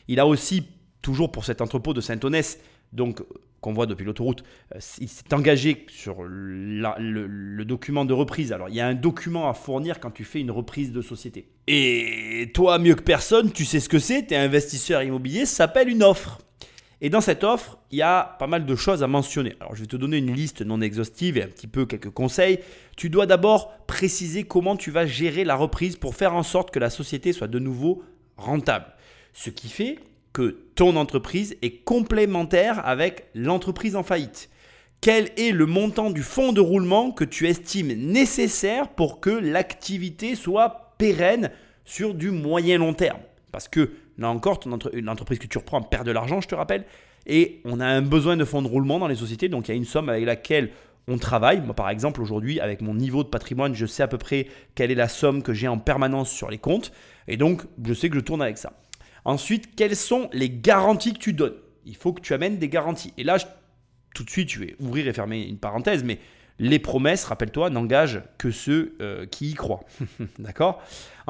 Il 0.07 0.19
a 0.19 0.27
aussi, 0.27 0.67
toujours 1.01 1.31
pour 1.31 1.45
cet 1.45 1.61
entrepôt 1.61 1.93
de 1.93 2.01
Saint-Onès, 2.01 2.59
donc 2.93 3.21
qu'on 3.61 3.73
voit 3.73 3.85
depuis 3.85 4.05
l'autoroute, 4.05 4.43
euh, 4.75 4.79
il 4.99 5.07
s'est 5.07 5.33
engagé 5.33 5.85
sur 5.89 6.23
le, 6.23 7.63
document 7.63 8.05
de 8.05 8.13
reprise. 8.13 8.51
Alors, 8.51 8.69
il 8.69 8.75
y 8.75 8.81
a 8.81 8.87
un 8.87 8.95
document 8.95 9.49
à 9.49 9.53
fournir 9.53 9.99
quand 9.99 10.11
tu 10.11 10.23
fais 10.23 10.41
une 10.41 10.51
reprise 10.51 10.91
de 10.91 11.01
société. 11.01 11.47
Et 11.67 12.51
toi, 12.53 12.79
mieux 12.79 12.95
que 12.95 13.03
personne, 13.03 13.51
tu 13.51 13.63
sais 13.63 13.79
ce 13.79 13.87
que 13.87 13.99
c'est, 13.99 14.27
tu 14.27 14.33
es 14.33 14.37
investisseur 14.37 15.03
immobilier, 15.03 15.45
ça 15.45 15.57
s'appelle 15.57 15.89
une 15.89 16.03
offre. 16.03 16.39
Et 17.03 17.09
dans 17.09 17.21
cette 17.21 17.43
offre, 17.43 17.79
il 17.89 17.97
y 17.97 18.03
a 18.03 18.35
pas 18.37 18.45
mal 18.45 18.65
de 18.65 18.75
choses 18.75 19.01
à 19.01 19.07
mentionner. 19.07 19.55
Alors 19.59 19.75
je 19.75 19.81
vais 19.81 19.87
te 19.87 19.95
donner 19.95 20.17
une 20.17 20.33
liste 20.33 20.61
non 20.61 20.81
exhaustive 20.81 21.35
et 21.35 21.43
un 21.43 21.47
petit 21.47 21.67
peu 21.67 21.87
quelques 21.87 22.11
conseils. 22.11 22.59
Tu 22.95 23.09
dois 23.09 23.25
d'abord 23.25 23.85
préciser 23.87 24.43
comment 24.43 24.75
tu 24.75 24.91
vas 24.91 25.07
gérer 25.07 25.43
la 25.43 25.55
reprise 25.55 25.95
pour 25.95 26.13
faire 26.13 26.35
en 26.35 26.43
sorte 26.43 26.69
que 26.69 26.77
la 26.77 26.91
société 26.91 27.33
soit 27.33 27.47
de 27.47 27.57
nouveau 27.57 28.03
rentable. 28.37 28.85
Ce 29.33 29.49
qui 29.49 29.67
fait 29.67 29.97
que 30.31 30.59
ton 30.75 30.95
entreprise 30.95 31.57
est 31.63 31.83
complémentaire 31.83 32.85
avec 32.85 33.25
l'entreprise 33.33 33.95
en 33.95 34.03
faillite. 34.03 34.49
Quel 35.01 35.31
est 35.37 35.51
le 35.51 35.65
montant 35.65 36.11
du 36.11 36.21
fonds 36.21 36.53
de 36.53 36.61
roulement 36.61 37.11
que 37.11 37.23
tu 37.23 37.47
estimes 37.47 37.93
nécessaire 37.93 38.89
pour 38.89 39.19
que 39.19 39.31
l'activité 39.31 40.35
soit 40.35 40.93
pérenne 40.99 41.49
sur 41.83 42.13
du 42.13 42.29
moyen 42.29 42.77
long 42.77 42.93
terme? 42.93 43.19
Parce 43.51 43.67
que 43.67 43.89
Là 44.21 44.29
encore, 44.29 44.59
une 44.93 45.09
entreprise 45.09 45.39
que 45.39 45.47
tu 45.47 45.57
reprends 45.57 45.81
perd 45.81 46.05
de 46.05 46.11
l'argent, 46.11 46.41
je 46.41 46.47
te 46.47 46.55
rappelle. 46.55 46.85
Et 47.25 47.61
on 47.65 47.79
a 47.79 47.85
un 47.85 48.01
besoin 48.01 48.37
de 48.37 48.45
fonds 48.45 48.61
de 48.61 48.67
roulement 48.67 48.99
dans 48.99 49.07
les 49.07 49.15
sociétés. 49.15 49.49
Donc 49.49 49.67
il 49.67 49.71
y 49.71 49.73
a 49.73 49.77
une 49.77 49.85
somme 49.85 50.09
avec 50.09 50.25
laquelle 50.25 50.71
on 51.07 51.17
travaille. 51.17 51.61
Moi, 51.61 51.73
par 51.73 51.89
exemple, 51.89 52.21
aujourd'hui, 52.21 52.59
avec 52.59 52.81
mon 52.81 52.93
niveau 52.93 53.23
de 53.23 53.29
patrimoine, 53.29 53.73
je 53.73 53.85
sais 53.85 54.03
à 54.03 54.07
peu 54.07 54.17
près 54.17 54.47
quelle 54.75 54.91
est 54.91 54.95
la 54.95 55.07
somme 55.07 55.41
que 55.41 55.53
j'ai 55.53 55.67
en 55.67 55.77
permanence 55.77 56.29
sur 56.29 56.49
les 56.49 56.59
comptes. 56.59 56.91
Et 57.27 57.37
donc, 57.37 57.63
je 57.83 57.93
sais 57.93 58.09
que 58.09 58.15
je 58.15 58.21
tourne 58.21 58.41
avec 58.41 58.57
ça. 58.57 58.73
Ensuite, 59.25 59.75
quelles 59.75 59.95
sont 59.95 60.29
les 60.33 60.49
garanties 60.49 61.13
que 61.13 61.19
tu 61.19 61.33
donnes? 61.33 61.57
Il 61.85 61.95
faut 61.95 62.13
que 62.13 62.21
tu 62.21 62.33
amènes 62.33 62.57
des 62.57 62.69
garanties. 62.69 63.13
Et 63.17 63.23
là, 63.23 63.37
tout 64.13 64.23
de 64.23 64.29
suite, 64.29 64.51
je 64.51 64.59
vais 64.59 64.75
ouvrir 64.79 65.07
et 65.07 65.13
fermer 65.13 65.41
une 65.41 65.57
parenthèse, 65.57 66.03
mais 66.03 66.19
les 66.59 66.79
promesses, 66.79 67.23
rappelle-toi, 67.23 67.69
n'engagent 67.69 68.21
que 68.37 68.51
ceux 68.51 68.95
euh, 69.01 69.25
qui 69.25 69.51
y 69.51 69.53
croient. 69.53 69.83
D'accord? 70.39 70.81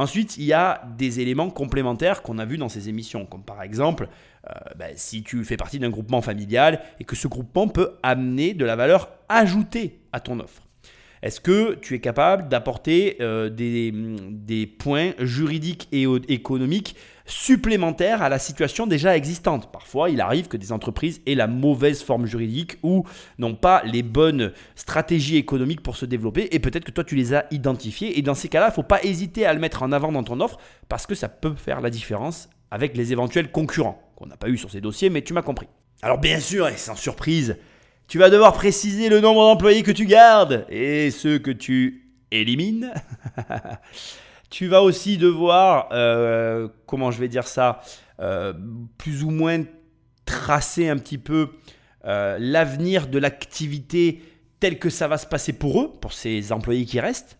Ensuite, 0.02 0.38
il 0.38 0.46
y 0.46 0.54
a 0.54 0.82
des 0.98 1.20
éléments 1.20 1.52
complémentaires 1.52 2.24
qu'on 2.24 2.40
a 2.40 2.46
vus 2.46 2.58
dans 2.58 2.70
ces 2.70 2.90
émissions, 2.90 3.28
comme 3.28 3.44
par 3.44 3.62
exemple, 3.62 4.08
euh, 4.50 4.54
ben, 4.76 4.94
si 4.96 5.22
tu 5.22 5.44
fais 5.44 5.58
partie 5.58 5.78
d'un 5.78 5.92
groupement 5.92 6.24
familial 6.24 6.82
et 7.00 7.04
que 7.04 7.16
ce 7.16 7.28
groupement 7.28 7.68
peut 7.68 8.00
amener 8.02 8.56
de 8.56 8.66
la 8.66 8.76
valeur 8.76 9.12
ajoutée 9.30 10.00
à 10.12 10.20
ton 10.20 10.40
offre. 10.40 10.64
Est-ce 11.22 11.40
que 11.40 11.76
tu 11.76 11.94
es 11.94 12.00
capable 12.00 12.50
d'apporter 12.50 13.18
euh, 13.22 13.50
des, 13.50 13.94
des, 14.30 14.66
points 14.66 15.12
juridiques 15.20 15.88
et 15.92 16.06
économiques 16.30 16.96
supplémentaires 17.26 18.24
à 18.24 18.30
la 18.30 18.40
situation 18.40 18.88
déjà 18.88 19.16
existante? 19.16 19.72
Parfois, 19.72 20.10
il 20.10 20.20
arrive 20.20 20.48
que 20.48 20.58
des 20.58 20.72
entreprises 20.72 21.22
aient 21.28 21.36
la 21.36 21.46
mauvaise 21.46 22.02
forme 22.02 22.26
juridique 22.26 22.78
ou 22.82 23.06
n'ont 23.38 23.56
pas 23.56 23.84
les 23.86 24.02
bonnes 24.02 24.52
stratégies 24.76 25.38
économiques 25.38 25.84
pour 25.84 25.96
se 25.96 26.06
développer 26.06 26.50
et 26.52 26.60
peut-être 26.60 26.86
que 26.86 26.92
toi, 26.92 27.04
tu 27.04 27.16
les 27.16 27.36
as 27.36 27.46
identifiées. 27.52 28.18
Et 28.18 28.24
dans 28.24 28.36
ces 28.36 28.50
cas-là, 28.50 28.68
il 28.68 28.72
ne 28.72 28.76
faut 28.76 28.84
pas 28.84 29.04
hésiter 29.04 29.46
à 29.46 29.54
le 29.54 29.60
mettre 29.60 29.84
en 29.84 29.92
avant 29.92 30.12
dans 30.12 30.24
ton 30.24 30.40
offre 30.42 30.58
parce 30.90 31.06
que 31.06 31.14
ça 31.14 31.30
peut 31.30 31.54
faire 31.56 31.82
la 31.82 31.92
différence 31.92 32.50
avec 32.72 32.98
les 32.98 33.12
éventuels 33.12 33.52
concurrents 33.52 34.02
qu'on 34.16 34.26
n'a 34.26 34.38
pas 34.38 34.50
eu 34.50 34.58
sur 34.58 34.72
ces 34.72 34.82
dossiers, 34.82 35.10
mais 35.10 35.22
tu 35.22 35.34
m'as 35.34 35.42
compris. 35.42 35.68
Alors 36.02 36.18
bien 36.18 36.40
sûr, 36.40 36.68
et 36.68 36.78
sans 36.78 36.96
surprise, 36.96 37.58
tu 38.12 38.18
vas 38.18 38.30
devoir 38.30 38.52
préciser 38.52 39.08
le 39.08 39.22
nombre 39.22 39.42
d'employés 39.46 39.84
que 39.84 39.92
tu 39.92 40.06
gardes 40.06 40.66
et 40.70 41.12
ceux 41.12 41.40
que 41.40 41.50
tu 41.50 42.10
élimines. 42.30 42.94
tu 44.50 44.68
vas 44.68 44.82
aussi 44.82 45.18
devoir, 45.18 45.88
euh, 45.94 46.68
comment 46.88 47.10
je 47.12 47.22
vais 47.22 47.30
dire 47.30 47.48
ça, 47.48 47.80
euh, 48.20 48.52
plus 48.98 49.24
ou 49.24 49.30
moins 49.30 49.64
tracer 50.26 50.90
un 50.90 50.98
petit 50.98 51.20
peu 51.20 51.52
euh, 52.04 52.36
l'avenir 52.38 53.08
de 53.08 53.18
l'activité 53.18 54.22
tel 54.60 54.78
que 54.78 54.90
ça 54.90 55.08
va 55.08 55.18
se 55.18 55.26
passer 55.26 55.54
pour 55.54 55.82
eux, 55.82 55.94
pour 56.02 56.12
ces 56.12 56.52
employés 56.52 56.84
qui 56.84 57.00
restent. 57.00 57.38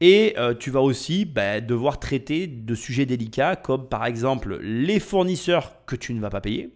Et 0.00 0.36
tu 0.58 0.70
vas 0.70 0.80
aussi 0.80 1.26
bah, 1.26 1.60
devoir 1.60 2.00
traiter 2.00 2.46
de 2.46 2.74
sujets 2.74 3.04
délicats 3.04 3.56
comme 3.56 3.88
par 3.88 4.06
exemple 4.06 4.58
les 4.62 5.00
fournisseurs 5.00 5.84
que 5.84 5.96
tu 5.96 6.14
ne 6.14 6.20
vas 6.20 6.30
pas 6.30 6.40
payer, 6.40 6.72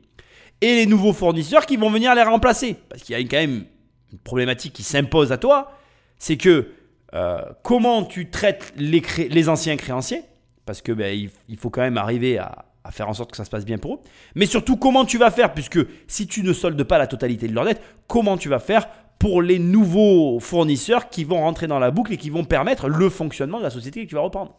et 0.63 0.77
les 0.77 0.87
nouveaux 0.87 1.13
fournisseurs 1.13 1.67
qui 1.67 1.77
vont 1.77 1.91
venir 1.91 2.15
les 2.15 2.23
remplacer. 2.23 2.77
Parce 2.89 3.03
qu'il 3.03 3.19
y 3.19 3.21
a 3.21 3.29
quand 3.29 3.37
même 3.37 3.65
une 4.13 4.19
problématique 4.19 4.73
qui 4.73 4.85
s'impose 4.85 5.33
à 5.33 5.37
toi, 5.37 5.73
c'est 6.19 6.37
que 6.37 6.69
euh, 7.15 7.43
comment 7.63 8.05
tu 8.05 8.31
traites 8.31 8.73
les, 8.77 9.49
anciens 9.49 9.77
créanciers, 9.77 10.23
parce 10.65 10.81
que 10.81 10.93
ben, 10.93 11.29
il, 11.49 11.57
faut 11.57 11.69
quand 11.69 11.83
même 11.83 11.99
arriver 11.99 12.39
à, 12.39 12.65
faire 12.91 13.09
en 13.09 13.15
sorte 13.15 13.33
que 13.33 13.37
ça 13.37 13.45
se 13.45 13.51
passe 13.51 13.65
bien 13.65 13.79
pour 13.79 13.95
eux, 13.95 13.99
mais 14.35 14.47
surtout 14.47 14.77
comment 14.77 15.05
tu 15.05 15.19
vas 15.19 15.31
faire, 15.31 15.53
puisque 15.53 15.81
si 16.07 16.27
tu 16.27 16.43
ne 16.43 16.53
soldes 16.53 16.83
pas 16.85 16.99
la 16.99 17.07
totalité 17.07 17.49
de 17.49 17.55
leur 17.55 17.65
dette, 17.65 17.83
comment 18.07 18.39
tu 18.39 18.49
vas 18.49 18.61
faire 18.61 18.89
pour 19.19 19.43
les 19.43 19.59
nouveaux 19.59 20.41
fournisseurs 20.41 21.09
qui 21.09 21.25
vont 21.25 21.41
rentrer 21.41 21.67
dans 21.67 21.79
la 21.79 21.91
boucle 21.91 22.13
et 22.13 22.17
qui 22.17 22.31
vont 22.31 22.45
permettre 22.45 22.89
le 22.89 23.09
fonctionnement 23.09 23.59
de 23.59 23.65
la 23.65 23.71
société 23.71 24.05
que 24.05 24.09
tu 24.09 24.15
vas 24.15 24.23
reprendre? 24.23 24.57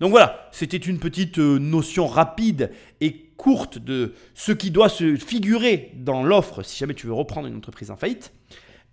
Donc 0.00 0.10
voilà, 0.10 0.48
c'était 0.52 0.76
une 0.76 0.98
petite 0.98 1.38
euh, 1.38 1.58
notion 1.58 2.06
rapide 2.06 2.70
et 3.00 3.30
courte 3.36 3.78
de 3.78 4.14
ce 4.34 4.52
qui 4.52 4.70
doit 4.70 4.88
se 4.88 5.16
figurer 5.16 5.92
dans 5.94 6.22
l'offre 6.22 6.62
si 6.62 6.78
jamais 6.78 6.94
tu 6.94 7.06
veux 7.06 7.12
reprendre 7.12 7.48
une 7.48 7.56
entreprise 7.56 7.90
en 7.90 7.96
faillite. 7.96 8.32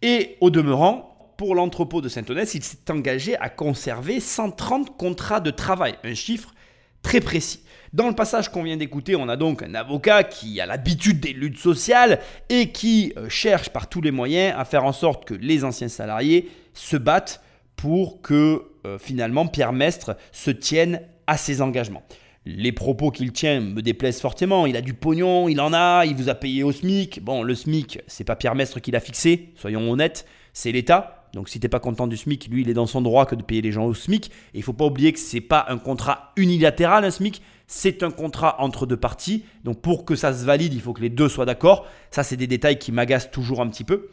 Et 0.02 0.38
au 0.42 0.50
demeurant, 0.50 1.36
pour 1.38 1.56
l'entrepôt 1.56 2.02
de 2.02 2.10
Saint-Onès, 2.10 2.54
il 2.54 2.64
s'est 2.64 2.90
engagé 2.90 3.38
à 3.38 3.50
conserver 3.50 4.20
130 4.20 4.98
contrats 4.98 5.40
de 5.40 5.52
travail, 5.52 5.96
un 6.04 6.14
chiffre 6.14 6.54
très 7.02 7.20
précis. 7.20 7.62
Dans 7.92 8.08
le 8.08 8.16
passage 8.16 8.50
qu'on 8.50 8.64
vient 8.64 8.78
d'écouter, 8.78 9.16
on 9.16 9.30
a 9.30 9.38
donc 9.38 9.62
un 9.62 9.76
avocat 9.76 10.24
qui 10.24 10.60
a 10.60 10.66
l'habitude 10.66 11.20
des 11.20 11.34
luttes 11.34 11.60
sociales 11.60 12.20
et 12.50 12.72
qui 12.72 13.14
euh, 13.18 13.30
cherche 13.30 13.70
par 13.70 13.88
tous 13.88 14.02
les 14.02 14.12
moyens 14.12 14.56
à 14.58 14.66
faire 14.66 14.84
en 14.84 14.94
sorte 14.94 15.26
que 15.26 15.34
les 15.34 15.64
anciens 15.64 15.90
salariés 15.90 16.50
se 16.74 16.98
battent 16.98 17.42
pour 17.76 18.22
que 18.22 18.64
euh, 18.86 18.98
finalement 18.98 19.48
Pierre 19.48 19.74
Mestre 19.74 20.16
se 20.32 20.52
tienne 20.52 21.02
à 21.28 21.38
ses 21.38 21.62
engagements 21.62 22.04
les 22.46 22.72
propos 22.72 23.12
qu'il 23.12 23.32
tient 23.32 23.62
me 23.62 23.82
déplaisent 23.82 24.20
fortement. 24.20 24.66
Il 24.66 24.76
a 24.76 24.82
du 24.82 24.94
pognon, 24.94 25.48
il 25.48 25.62
en 25.62 25.74
a, 25.74 26.06
il 26.06 26.16
vous 26.16 26.30
a 26.30 26.36
payé 26.36 26.64
au 26.64 26.72
SMIC. 26.72 27.24
Bon, 27.24 27.44
le 27.44 27.56
SMIC, 27.56 28.02
c'est 28.08 28.24
pas 28.24 28.36
Pierre 28.36 28.56
Mestre 28.56 28.80
qui 28.80 28.92
l'a 28.92 29.00
fixé, 29.00 29.50
soyons 29.56 29.90
honnêtes, 29.90 30.26
c'est 30.52 30.72
l'État. 30.72 31.30
Donc 31.34 31.50
si 31.50 31.60
t'es 31.60 31.70
pas 31.70 31.80
content 31.80 32.06
du 32.06 32.16
SMIC, 32.16 32.48
lui, 32.48 32.62
il 32.62 32.70
est 32.70 32.76
dans 32.76 32.86
son 32.86 33.02
droit 33.02 33.26
que 33.26 33.34
de 33.34 33.42
payer 33.42 33.62
les 33.62 33.72
gens 33.72 33.86
au 33.86 33.94
SMIC. 33.94 34.28
Et 34.54 34.58
il 34.58 34.64
faut 34.64 34.74
pas 34.74 34.86
oublier 34.86 35.14
que 35.14 35.20
c'est 35.20 35.42
pas 35.42 35.66
un 35.70 35.78
contrat 35.78 36.32
unilatéral, 36.36 37.06
un 37.06 37.12
SMIC, 37.12 37.42
c'est 37.66 38.04
un 38.04 38.12
contrat 38.12 38.62
entre 38.62 38.86
deux 38.86 38.98
parties. 38.98 39.44
Donc 39.64 39.82
pour 39.82 40.06
que 40.06 40.16
ça 40.16 40.34
se 40.34 40.46
valide, 40.46 40.74
il 40.74 40.82
faut 40.82 40.94
que 40.94 41.02
les 41.02 41.10
deux 41.10 41.30
soient 41.30 41.46
d'accord. 41.46 41.88
Ça, 42.12 42.24
c'est 42.24 42.38
des 42.38 42.46
détails 42.46 42.78
qui 42.78 42.92
m'agacent 42.92 43.32
toujours 43.32 43.62
un 43.62 43.70
petit 43.70 43.84
peu. 43.84 44.10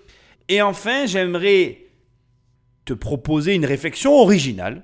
Et 0.48 0.62
enfin, 0.62 1.04
j'aimerais 1.04 1.89
te 2.84 2.92
proposer 2.92 3.54
une 3.54 3.66
réflexion 3.66 4.14
originale 4.14 4.82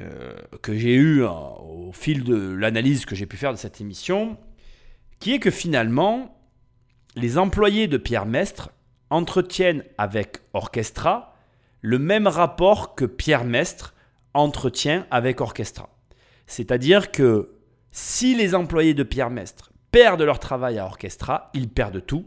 euh, 0.00 0.36
que 0.62 0.76
j'ai 0.76 0.94
eu 0.94 1.22
euh, 1.22 1.28
au 1.28 1.92
fil 1.92 2.24
de 2.24 2.36
l'analyse 2.36 3.06
que 3.06 3.14
j'ai 3.14 3.26
pu 3.26 3.36
faire 3.36 3.52
de 3.52 3.58
cette 3.58 3.80
émission, 3.80 4.36
qui 5.18 5.32
est 5.32 5.38
que 5.38 5.50
finalement, 5.50 6.38
les 7.16 7.38
employés 7.38 7.88
de 7.88 7.96
Pierre 7.96 8.26
Mestre 8.26 8.70
entretiennent 9.10 9.84
avec 9.96 10.38
Orchestra 10.52 11.34
le 11.80 11.98
même 11.98 12.26
rapport 12.26 12.94
que 12.94 13.04
Pierre 13.04 13.44
Mestre 13.44 13.94
entretient 14.34 15.06
avec 15.10 15.40
Orchestra. 15.40 15.88
C'est-à-dire 16.46 17.10
que 17.10 17.54
si 17.90 18.34
les 18.34 18.54
employés 18.54 18.94
de 18.94 19.02
Pierre 19.02 19.30
Mestre 19.30 19.72
perdent 19.90 20.22
leur 20.22 20.38
travail 20.38 20.78
à 20.78 20.84
Orchestra, 20.84 21.50
ils 21.54 21.68
perdent 21.68 22.04
tout. 22.04 22.26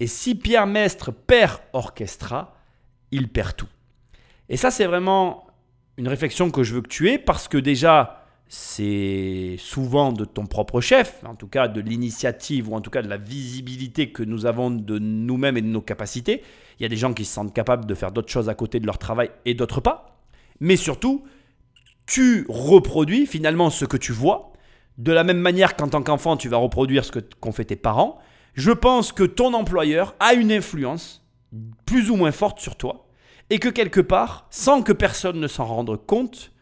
Et 0.00 0.06
si 0.06 0.34
Pierre 0.34 0.66
Mestre 0.66 1.12
perd 1.12 1.60
Orchestra, 1.72 2.53
il 3.14 3.28
perd 3.28 3.56
tout. 3.56 3.68
Et 4.48 4.56
ça, 4.56 4.70
c'est 4.70 4.86
vraiment 4.86 5.46
une 5.96 6.08
réflexion 6.08 6.50
que 6.50 6.62
je 6.62 6.74
veux 6.74 6.82
que 6.82 6.88
tu 6.88 7.08
aies 7.08 7.18
parce 7.18 7.48
que 7.48 7.56
déjà, 7.56 8.26
c'est 8.48 9.56
souvent 9.58 10.12
de 10.12 10.24
ton 10.24 10.46
propre 10.46 10.80
chef, 10.80 11.22
en 11.24 11.34
tout 11.34 11.46
cas 11.46 11.68
de 11.68 11.80
l'initiative 11.80 12.68
ou 12.68 12.74
en 12.74 12.80
tout 12.80 12.90
cas 12.90 13.02
de 13.02 13.08
la 13.08 13.16
visibilité 13.16 14.10
que 14.10 14.22
nous 14.22 14.46
avons 14.46 14.70
de 14.70 14.98
nous-mêmes 14.98 15.56
et 15.56 15.62
de 15.62 15.66
nos 15.66 15.80
capacités. 15.80 16.42
Il 16.78 16.82
y 16.82 16.86
a 16.86 16.88
des 16.88 16.96
gens 16.96 17.14
qui 17.14 17.24
se 17.24 17.32
sentent 17.32 17.54
capables 17.54 17.86
de 17.86 17.94
faire 17.94 18.10
d'autres 18.10 18.30
choses 18.30 18.48
à 18.48 18.54
côté 18.54 18.80
de 18.80 18.86
leur 18.86 18.98
travail 18.98 19.30
et 19.44 19.54
d'autres 19.54 19.80
pas. 19.80 20.18
Mais 20.60 20.76
surtout, 20.76 21.24
tu 22.06 22.44
reproduis 22.48 23.26
finalement 23.26 23.70
ce 23.70 23.84
que 23.84 23.96
tu 23.96 24.12
vois. 24.12 24.52
De 24.98 25.12
la 25.12 25.24
même 25.24 25.38
manière 25.38 25.76
qu'en 25.76 25.88
tant 25.88 26.02
qu'enfant, 26.02 26.36
tu 26.36 26.48
vas 26.48 26.56
reproduire 26.56 27.04
ce 27.04 27.12
qu'ont 27.12 27.52
fait 27.52 27.64
tes 27.64 27.76
parents. 27.76 28.18
Je 28.54 28.70
pense 28.70 29.12
que 29.12 29.24
ton 29.24 29.54
employeur 29.54 30.14
a 30.20 30.34
une 30.34 30.52
influence 30.52 31.24
plus 31.86 32.10
ou 32.10 32.16
moins 32.16 32.32
forte 32.32 32.60
sur 32.60 32.76
toi. 32.76 33.03
Et 33.50 33.58
que 33.58 33.68
quelque 33.68 34.00
part, 34.00 34.46
sans 34.50 34.82
que 34.82 34.92
personne 34.92 35.40
ne 35.40 35.48
s'en 35.48 35.66
rende 35.66 35.96
compte, 36.06 36.52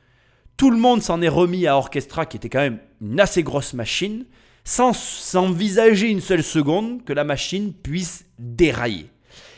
tout 0.57 0.71
le 0.71 0.77
monde 0.77 1.03
s'en 1.03 1.23
est 1.23 1.29
remis 1.29 1.67
à 1.67 1.77
Orchestra, 1.77 2.27
qui 2.27 2.37
était 2.37 2.49
quand 2.49 2.61
même 2.61 2.79
une 3.01 3.21
assez 3.21 3.43
grosse 3.43 3.73
machine, 3.75 4.27
sans 4.65 4.93
s'envisager 4.93 6.09
une 6.09 6.21
seule 6.21 6.43
seconde 6.43 7.05
que 7.05 7.13
la 7.13 7.25
machine 7.25 7.73
puisse 7.73 8.27
dérailler. 8.39 9.11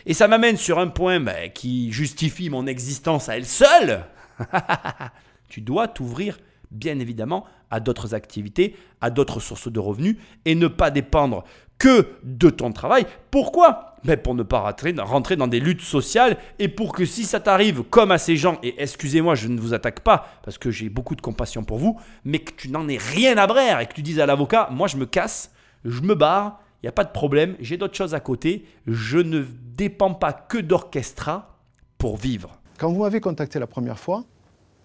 Et 0.06 0.14
ça 0.14 0.28
m'amène 0.28 0.56
sur 0.56 0.78
un 0.78 0.88
point 0.88 1.20
ben, 1.20 1.51
qui 1.51 1.92
justifie 1.92 2.51
mon 2.51 2.66
existence 2.66 3.28
à 3.28 3.36
elle 3.36 3.46
seule. 3.46 4.05
tu 5.48 5.60
dois 5.60 5.88
t'ouvrir, 5.88 6.38
bien 6.70 6.98
évidemment, 6.98 7.44
à 7.70 7.80
d'autres 7.80 8.14
activités, 8.14 8.76
à 9.01 9.10
d'autres 9.10 9.40
sources 9.40 9.70
de 9.70 9.80
revenus, 9.80 10.16
et 10.44 10.55
ne 10.55 10.68
pas 10.68 10.90
dépendre 10.90 11.44
que 11.78 12.09
de 12.22 12.51
ton 12.51 12.72
travail. 12.72 13.06
Pourquoi? 13.30 13.94
Ben 14.05 14.16
Pour 14.18 14.35
ne 14.35 14.43
pas 14.43 14.60
rentrer 14.60 15.36
dans 15.36 15.47
des 15.47 15.60
luttes 15.60 15.81
sociales 15.81 16.36
et 16.59 16.68
pour 16.68 16.93
que 16.93 17.05
si 17.05 17.24
ça 17.24 17.40
t'arrive 17.40 17.82
comme 17.85 18.10
à 18.10 18.18
ces 18.18 18.36
gens, 18.36 18.59
et 18.62 18.74
excusez-moi, 18.78 19.35
je 19.35 19.48
ne 19.48 19.59
vous 19.59 19.74
attaque 19.74 20.01
pas 20.01 20.26
parce 20.43 20.59
que 20.59 20.70
j'ai 20.70 20.89
beaucoup 20.89 21.14
de 21.14 21.20
compassion 21.20 21.64
pour 21.64 21.78
vous, 21.78 21.98
mais 22.24 22.39
que 22.39 22.52
tu 22.52 22.70
n'en 22.70 22.89
aies 22.89 22.98
rien 22.98 23.39
à 23.39 23.47
brère 23.47 23.81
et 23.81 23.86
que 23.86 23.94
tu 23.94 24.02
dises 24.02 24.20
à 24.20 24.26
l'avocat, 24.26 24.68
moi 24.70 24.89
je 24.89 24.97
me 24.97 25.06
casse, 25.06 25.52
je 25.85 26.02
me 26.02 26.14
barre, 26.14 26.60
il 26.82 26.86
n'y 26.86 26.89
a 26.89 26.93
pas 26.93 27.05
de 27.05 27.12
problème, 27.12 27.56
j'ai 27.60 27.76
d'autres 27.76 27.97
choses 27.97 28.14
à 28.14 28.20
côté, 28.20 28.66
je 28.86 29.18
ne 29.18 29.43
dépends 29.76 30.14
pas 30.14 30.32
que 30.32 30.59
d'orchestra 30.59 31.59
pour 31.97 32.16
vivre. 32.16 32.59
Quand 32.78 32.93
vous 32.93 33.02
m'avez 33.02 33.20
contacté 33.20 33.59
la 33.59 33.66
première 33.66 33.98
fois, 33.98 34.24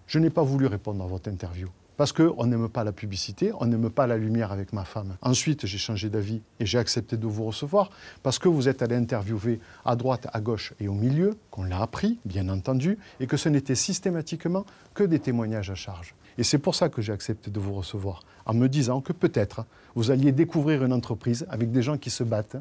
je 0.07 0.17
n'ai 0.19 0.29
pas 0.29 0.43
voulu 0.43 0.67
répondre 0.67 1.03
à 1.03 1.07
votre 1.07 1.29
interview 1.29 1.67
parce 1.99 2.13
qu'on 2.13 2.45
n'aime 2.45 2.69
pas 2.69 2.85
la 2.85 2.93
publicité, 2.93 3.51
on 3.59 3.65
n'aime 3.65 3.89
pas 3.89 4.07
la 4.07 4.15
lumière 4.15 4.53
avec 4.53 4.71
ma 4.71 4.85
femme. 4.85 5.17
Ensuite, 5.21 5.65
j'ai 5.65 5.77
changé 5.77 6.07
d'avis 6.07 6.41
et 6.61 6.65
j'ai 6.65 6.77
accepté 6.77 7.17
de 7.17 7.27
vous 7.27 7.43
recevoir 7.43 7.89
parce 8.23 8.39
que 8.39 8.47
vous 8.47 8.69
êtes 8.69 8.81
allé 8.81 8.95
interviewer 8.95 9.59
à 9.83 9.97
droite, 9.97 10.25
à 10.31 10.39
gauche 10.39 10.73
et 10.79 10.87
au 10.87 10.93
milieu, 10.93 11.37
qu'on 11.51 11.65
l'a 11.65 11.81
appris, 11.81 12.17
bien 12.23 12.47
entendu, 12.47 12.97
et 13.19 13.27
que 13.27 13.35
ce 13.35 13.49
n'était 13.49 13.75
systématiquement 13.75 14.65
que 14.93 15.03
des 15.03 15.19
témoignages 15.19 15.71
à 15.71 15.75
charge. 15.75 16.15
Et 16.37 16.45
c'est 16.45 16.57
pour 16.57 16.73
ça 16.73 16.87
que 16.87 17.01
j'ai 17.01 17.11
accepté 17.11 17.51
de 17.51 17.59
vous 17.59 17.73
recevoir, 17.73 18.21
en 18.45 18.53
me 18.53 18.69
disant 18.69 19.01
que 19.01 19.11
peut-être 19.11 19.65
vous 19.93 20.09
alliez 20.09 20.31
découvrir 20.31 20.85
une 20.85 20.93
entreprise 20.93 21.45
avec 21.49 21.69
des 21.73 21.81
gens 21.81 21.97
qui 21.97 22.11
se 22.11 22.23
battent 22.23 22.55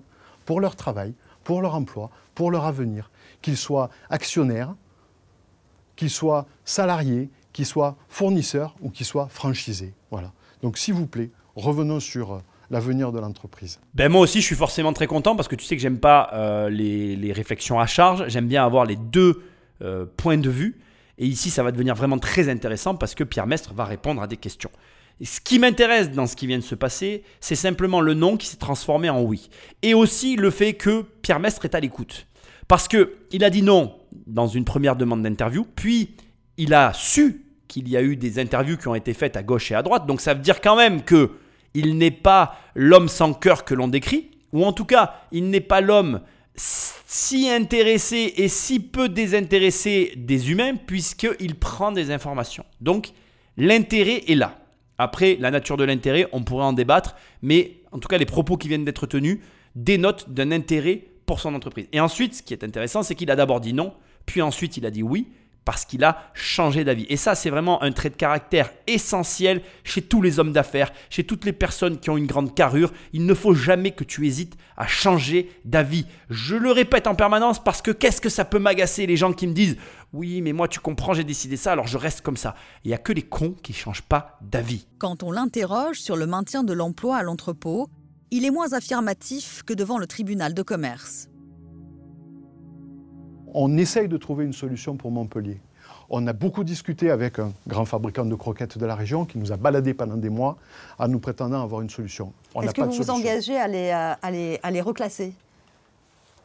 pour 0.47 0.61
leur 0.61 0.75
travail, 0.75 1.15
pour 1.45 1.63
leur 1.63 1.77
emploi, 1.77 2.11
pour 2.35 2.51
leur 2.51 2.65
avenir, 2.65 3.09
qu'ils 3.41 3.57
soient 3.57 3.89
actionnaires, 4.11 4.75
qu'ils 5.95 6.11
soient 6.11 6.47
salariés, 6.65 7.31
qu'il 7.59 7.67
soit 7.67 7.97
fournisseur 8.09 8.77
ou 8.81 8.89
qu'il 8.89 9.05
soit 9.05 9.27
franchisé. 9.27 9.93
Voilà. 10.13 10.33
Donc 10.63 10.79
s'il 10.79 10.95
vous 10.95 11.09
plaît, 11.09 11.33
revenons 11.57 11.99
sur 11.99 12.35
euh, 12.35 12.39
l'avenir 12.71 13.11
de 13.11 13.19
l'entreprise. 13.19 13.81
Ben 13.95 14.09
moi 14.09 14.21
aussi, 14.21 14.41
je 14.41 14.47
suis 14.47 14.55
forcément 14.55 14.93
très 14.93 15.09
content 15.09 15.35
parce 15.35 15.49
que 15.49 15.57
tu 15.57 15.65
sais 15.65 15.75
que 15.75 15.83
j'aime 15.83 15.99
pas 15.99 16.31
euh, 16.35 16.71
les, 16.71 17.33
réflexions 17.33 17.81
à 17.81 17.87
charge. 17.87 18.29
J'aime 18.29 18.47
bien 18.47 18.65
avoir 18.65 18.85
les 18.85 18.95
deux 18.95 19.43
euh, 19.83 20.07
points 20.17 20.39
de 20.39 20.49
vue. 20.49 20.79
Et 21.19 21.27
ici, 21.27 21.51
ça 21.51 21.65
va 21.65 21.73
devenir 21.73 21.97
vraiment 21.97 22.21
très 22.21 22.49
intéressant 22.49 22.95
parce 22.95 23.17
que 23.17 23.25
Pierre 23.25 23.49
Mestre 23.49 23.75
va 23.75 23.87
répondre 23.87 24.23
à 24.23 24.29
des 24.29 24.37
questions. 24.37 24.71
Ce 25.21 25.41
qui 25.41 25.59
m'intéresse 25.59 26.13
dans 26.13 26.29
ce 26.29 26.37
qui 26.37 26.47
vient 26.47 26.59
de 26.59 26.63
se 26.63 26.77
passer, 26.77 27.25
c'est 27.41 27.57
simplement 27.57 28.01
le 28.01 28.15
non 28.15 28.37
qui 28.37 28.47
s'est 28.47 28.57
transformé 28.57 29.11
en 29.11 29.21
oui. 29.21 29.51
Et 29.83 29.95
aussi 29.95 30.37
le 30.37 30.53
fait 30.53 30.75
que 30.75 31.03
Pierre 31.23 31.41
Mestre 31.41 31.65
est 31.65 31.75
à 31.75 31.81
l'écoute. 31.81 32.29
Parce 32.69 32.87
qu'il 32.87 33.43
a 33.43 33.51
dit 33.51 33.63
non 33.63 33.99
dans 34.29 34.47
une 34.47 34.65
première 34.65 34.95
demande 34.95 35.25
d'interview, 35.25 35.67
puis 35.75 36.15
il 36.57 36.73
a 36.73 36.93
su 36.95 37.48
qu'il 37.69 37.89
y 37.89 37.97
a 37.97 38.03
eu 38.03 38.17
des 38.17 38.39
interviews 38.39 38.77
qui 38.77 38.89
ont 38.89 38.95
été 38.95 39.15
faites 39.15 39.37
à 39.37 39.43
gauche 39.43 39.71
et 39.71 39.75
à 39.75 39.83
droite. 39.83 40.07
Donc 40.07 40.21
ça 40.21 40.35
veut 40.35 40.41
dire 40.41 40.61
quand 40.61 40.77
même 40.77 41.03
que 41.03 41.33
il 41.75 41.99
n'est 41.99 42.11
pas 42.11 42.57
l'homme 42.75 43.09
sans 43.09 43.35
cœur 43.35 43.65
que 43.65 43.75
l'on 43.75 43.89
décrit, 43.89 44.31
ou 44.53 44.65
en 44.65 44.73
tout 44.73 44.87
cas, 44.87 45.15
il 45.31 45.51
n'est 45.51 45.61
pas 45.61 45.81
l'homme 45.81 46.23
si 46.57 47.49
intéressé 47.49 48.35
et 48.37 48.49
si 48.49 48.81
peu 48.81 49.09
désintéressé 49.09 50.13
des 50.17 50.51
humains, 50.51 50.75
puisqu'il 50.75 51.55
prend 51.55 51.93
des 51.93 52.11
informations. 52.11 52.65
Donc 52.81 53.11
l'intérêt 53.57 54.25
est 54.27 54.35
là. 54.35 54.59
Après, 54.99 55.37
la 55.39 55.53
nature 55.53 55.77
de 55.77 55.85
l'intérêt, 55.85 56.27
on 56.33 56.43
pourrait 56.43 56.65
en 56.65 56.73
débattre, 56.73 57.15
mais 57.43 57.83
en 57.93 57.99
tout 57.99 58.09
cas, 58.09 58.19
les 58.19 58.27
propos 58.27 58.57
qui 58.57 58.67
viennent 58.67 58.85
d'être 58.85 59.07
tenus 59.07 59.39
dénotent 59.77 60.29
d'un 60.31 60.51
intérêt 60.51 61.05
pour 61.25 61.39
son 61.39 61.55
entreprise. 61.55 61.87
Et 61.93 62.01
ensuite, 62.01 62.35
ce 62.35 62.43
qui 62.43 62.53
est 62.53 62.65
intéressant, 62.65 63.05
c'est 63.05 63.15
qu'il 63.15 63.31
a 63.31 63.37
d'abord 63.37 63.61
dit 63.61 63.75
non, 63.75 63.93
puis 64.27 64.43
ensuite 64.43 64.77
il 64.77 64.87
a 64.87 64.91
dit 64.91 65.03
oui, 65.03 65.29
parce 65.69 65.85
qu'il 65.85 66.03
a 66.03 66.31
changé 66.33 66.83
d'avis. 66.83 67.05
Et 67.11 67.19
ça, 67.19 67.35
c'est 67.35 67.51
vraiment 67.51 67.83
un 67.83 67.93
trait 67.93 68.09
de 68.09 68.17
caractère 68.17 68.71
essentiel 68.87 69.61
chez 69.85 70.01
tous 70.01 70.23
les 70.23 70.39
hommes 70.39 70.55
d'affaires, 70.55 70.91
chez 71.11 71.25
toutes 71.25 71.45
les 71.45 71.53
personnes 71.53 71.99
qui 71.99 72.09
ont 72.09 72.17
une 72.17 72.25
grande 72.25 72.55
carrure. 72.55 72.91
Il 73.13 73.27
ne 73.27 73.35
faut 73.35 73.53
jamais 73.53 73.91
que 73.91 74.03
tu 74.03 74.27
hésites 74.27 74.57
à 74.79 74.87
changer 74.87 75.51
d'avis. 75.67 76.07
Je 76.31 76.57
le 76.57 76.73
répète 76.73 77.07
en 77.07 77.15
permanence 77.15 77.63
parce 77.63 77.83
que 77.83 77.91
qu'est-ce 77.91 78.23
que 78.23 78.31
ça 78.31 78.47
peut 78.47 78.59
m'agacer 78.59 79.05
les 79.05 79.19
gens 79.19 79.35
qui 79.35 79.47
me 79.47 79.53
disent 79.53 79.77
oui, 80.15 80.41
mais 80.41 80.55
moi 80.55 80.69
tu 80.69 80.81
comprends, 80.81 81.13
j'ai 81.13 81.23
décidé 81.23 81.59
ça, 81.59 81.73
alors 81.73 81.87
je 81.87 81.99
reste 81.99 82.23
comme 82.23 82.39
ça. 82.39 82.55
Il 82.85 82.89
n'y 82.89 82.95
a 82.95 82.99
que 82.99 83.13
les 83.13 83.21
cons 83.21 83.55
qui 83.63 83.73
ne 83.73 83.77
changent 83.77 84.01
pas 84.01 84.39
d'avis. 84.41 84.87
Quand 84.97 85.23
on 85.23 85.31
l'interroge 85.31 86.01
sur 86.01 86.17
le 86.17 86.27
maintien 86.27 86.65
de 86.65 86.73
l'emploi 86.73 87.19
à 87.19 87.23
l'entrepôt, 87.23 87.91
il 88.31 88.47
est 88.47 88.51
moins 88.51 88.73
affirmatif 88.73 89.65
que 89.67 89.75
devant 89.75 89.99
le 89.99 90.07
tribunal 90.07 90.55
de 90.55 90.63
commerce 90.63 91.29
on 93.55 93.77
essaye 93.77 94.09
de 94.09 94.17
trouver 94.17 94.45
une 94.45 94.53
solution 94.53 94.97
pour 94.97 95.11
Montpellier. 95.11 95.61
On 96.11 96.27
a 96.27 96.33
beaucoup 96.33 96.65
discuté 96.65 97.11
avec 97.11 97.39
un 97.39 97.53
grand 97.67 97.85
fabricant 97.85 98.25
de 98.25 98.35
croquettes 98.35 98.79
de 98.79 98.87
la 98.87 98.95
région 98.95 99.27
qui 99.27 99.39
nous 99.39 99.53
a 99.53 99.57
baladé 99.57 99.93
pendant 99.93 100.17
des 100.17 100.31
mois 100.31 100.57
en 100.99 101.07
nous 101.07 101.19
prétendant 101.19 101.63
avoir 101.63 101.83
une 101.83 101.91
solution. 101.91 102.33
Est-ce 102.63 102.73
que 102.73 102.81
vous 102.81 102.93
vous 102.93 103.11
engagez 103.11 103.59
à 103.59 103.69
les, 103.69 103.91
à 103.91 104.71
les, 104.71 104.81
reclasser? 104.81 105.35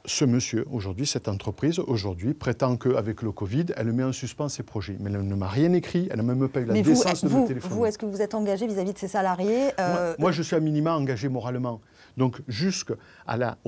Ce 0.05 0.25
monsieur, 0.25 0.65
aujourd'hui, 0.69 1.07
cette 1.07 1.29
entreprise, 1.29 1.79
aujourd'hui, 1.79 2.33
prétend 2.33 2.75
qu'avec 2.75 3.21
le 3.21 3.31
Covid, 3.31 3.67
elle 3.77 3.93
met 3.93 4.03
en 4.03 4.11
suspens 4.11 4.49
ses 4.49 4.63
projets. 4.63 4.97
Mais 4.99 5.09
elle 5.09 5.25
ne 5.25 5.35
m'a 5.35 5.47
rien 5.47 5.71
écrit, 5.71 6.09
elle 6.11 6.17
n'a 6.17 6.23
même 6.23 6.45
pas 6.49 6.59
eu 6.59 6.65
la 6.65 6.73
décence 6.73 7.23
de 7.23 7.29
me 7.29 7.47
téléphoner. 7.47 7.73
Vous, 7.73 7.85
est-ce 7.85 7.97
que 7.97 8.05
vous 8.05 8.21
êtes 8.21 8.35
engagé 8.35 8.67
vis-à-vis 8.67 8.91
de 8.91 8.97
ses 8.97 9.07
salariés 9.07 9.69
euh, 9.79 10.13
moi, 10.19 10.33
je 10.33 10.41
suis 10.41 10.57
à 10.57 10.59
minima 10.59 10.93
engagé 10.97 11.29
moralement. 11.29 11.79
Donc, 12.17 12.41
jusqu'au 12.49 12.95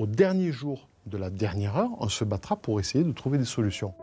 dernier 0.06 0.52
jour 0.52 0.88
de 1.06 1.16
la 1.16 1.30
dernière 1.30 1.76
heure, 1.76 1.90
on 2.00 2.08
se 2.08 2.24
battra 2.24 2.56
pour 2.56 2.80
essayer 2.80 3.04
de 3.04 3.12
trouver 3.12 3.38
des 3.38 3.44
solutions. 3.44 3.94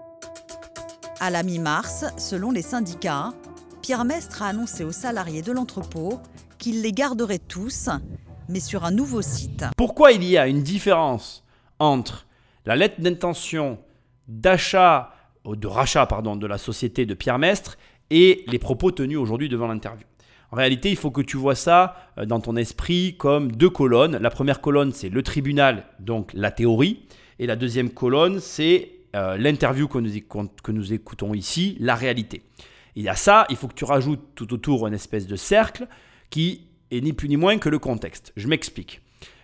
À 1.19 1.29
la 1.29 1.43
mi-mars, 1.43 2.05
selon 2.17 2.51
les 2.51 2.61
syndicats, 2.61 3.33
Pierre 3.81 4.05
Mestre 4.05 4.41
a 4.41 4.47
annoncé 4.47 4.83
aux 4.83 4.91
salariés 4.91 5.41
de 5.41 5.51
l'entrepôt 5.51 6.19
qu'il 6.57 6.81
les 6.81 6.93
garderait 6.93 7.39
tous, 7.39 7.89
mais 8.47 8.59
sur 8.59 8.85
un 8.85 8.91
nouveau 8.91 9.21
site. 9.21 9.65
Pourquoi 9.77 10.13
il 10.13 10.23
y 10.23 10.37
a 10.37 10.47
une 10.47 10.63
différence 10.63 11.43
entre 11.79 12.25
la 12.65 12.75
lettre 12.75 13.01
d'intention 13.01 13.79
d'achat, 14.27 15.13
de 15.45 15.67
rachat 15.67 16.05
pardon, 16.05 16.37
de 16.37 16.47
la 16.47 16.57
société 16.57 17.05
de 17.05 17.13
Pierre 17.13 17.39
Mestre 17.39 17.77
et 18.09 18.45
les 18.47 18.59
propos 18.59 18.91
tenus 18.91 19.17
aujourd'hui 19.17 19.49
devant 19.49 19.67
l'interview? 19.67 20.05
En 20.53 20.55
réalité, 20.55 20.91
il 20.91 20.97
faut 20.97 21.09
que 21.09 21.23
tu 21.23 21.35
vois 21.35 21.55
ça 21.55 21.95
euh, 22.19 22.27
dans 22.27 22.39
ton 22.39 22.55
esprit 22.55 23.15
comme 23.17 23.51
deux 23.51 23.71
colonnes. 23.71 24.17
La 24.17 24.29
première 24.29 24.61
colonne, 24.61 24.91
c'est 24.91 25.09
le 25.09 25.23
tribunal, 25.23 25.83
donc 25.99 26.29
la 26.35 26.51
théorie. 26.51 27.07
Et 27.39 27.47
la 27.47 27.55
deuxième 27.55 27.89
colonne, 27.89 28.39
c'est 28.39 28.91
euh, 29.15 29.35
l'interview 29.35 29.87
que 29.87 29.97
nous, 29.97 30.11
que 30.21 30.71
nous 30.71 30.93
écoutons 30.93 31.33
ici, 31.33 31.75
la 31.79 31.95
réalité. 31.95 32.43
Et 32.95 33.09
à 33.09 33.15
ça, 33.15 33.47
il 33.49 33.55
faut 33.55 33.67
que 33.67 33.73
tu 33.73 33.83
rajoutes 33.83 34.21
tout 34.35 34.53
autour 34.53 34.85
une 34.85 34.93
espèce 34.93 35.25
de 35.25 35.35
cercle 35.35 35.87
qui 36.29 36.67
est 36.91 37.01
ni 37.01 37.13
plus 37.13 37.29
ni 37.29 37.37
moins 37.37 37.57
que 37.57 37.69
le 37.69 37.79
contexte. 37.79 38.31
Je 38.37 38.47
m'explique. 38.47 39.01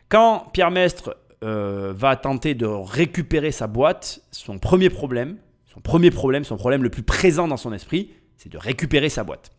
Quand 0.10 0.52
Pierre 0.54 0.70
Mestre 0.70 1.18
euh, 1.44 1.92
va 1.92 2.18
tenter 2.18 2.54
de 2.54 2.68
récupérer 2.68 3.52
sa 3.52 3.66
boîte, 3.66 4.22
son 4.30 4.60
premier 4.60 4.92
problème, 4.92 5.38
son 5.74 5.82
premier 5.82 6.12
problème, 6.12 6.44
son 6.44 6.58
problème 6.58 6.84
le 6.84 6.92
plus 6.92 7.02
présent 7.02 7.48
dans 7.48 7.58
son 7.58 7.74
esprit, 7.74 8.12
c'est 8.38 8.50
de 8.52 8.60
récupérer 8.60 9.10
sa 9.10 9.24
boîte. 9.24 9.50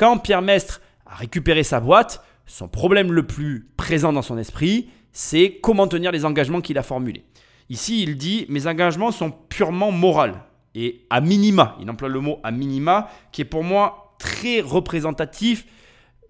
Quand 0.00 0.16
Pierre 0.16 0.40
Mestre 0.40 0.80
a 1.04 1.14
récupéré 1.16 1.62
sa 1.62 1.78
boîte, 1.78 2.24
son 2.46 2.68
problème 2.68 3.12
le 3.12 3.26
plus 3.26 3.68
présent 3.76 4.14
dans 4.14 4.22
son 4.22 4.38
esprit, 4.38 4.88
c'est 5.12 5.58
comment 5.62 5.88
tenir 5.88 6.10
les 6.10 6.24
engagements 6.24 6.62
qu'il 6.62 6.78
a 6.78 6.82
formulés. 6.82 7.26
Ici, 7.68 8.02
il 8.02 8.16
dit 8.16 8.46
Mes 8.48 8.66
engagements 8.66 9.10
sont 9.10 9.30
purement 9.30 9.92
moraux 9.92 10.38
et 10.74 11.04
à 11.10 11.20
minima. 11.20 11.76
Il 11.82 11.90
emploie 11.90 12.08
le 12.08 12.20
mot 12.20 12.40
à 12.42 12.50
minima 12.50 13.10
qui 13.30 13.42
est 13.42 13.44
pour 13.44 13.62
moi 13.62 14.16
très 14.18 14.62
représentatif 14.62 15.66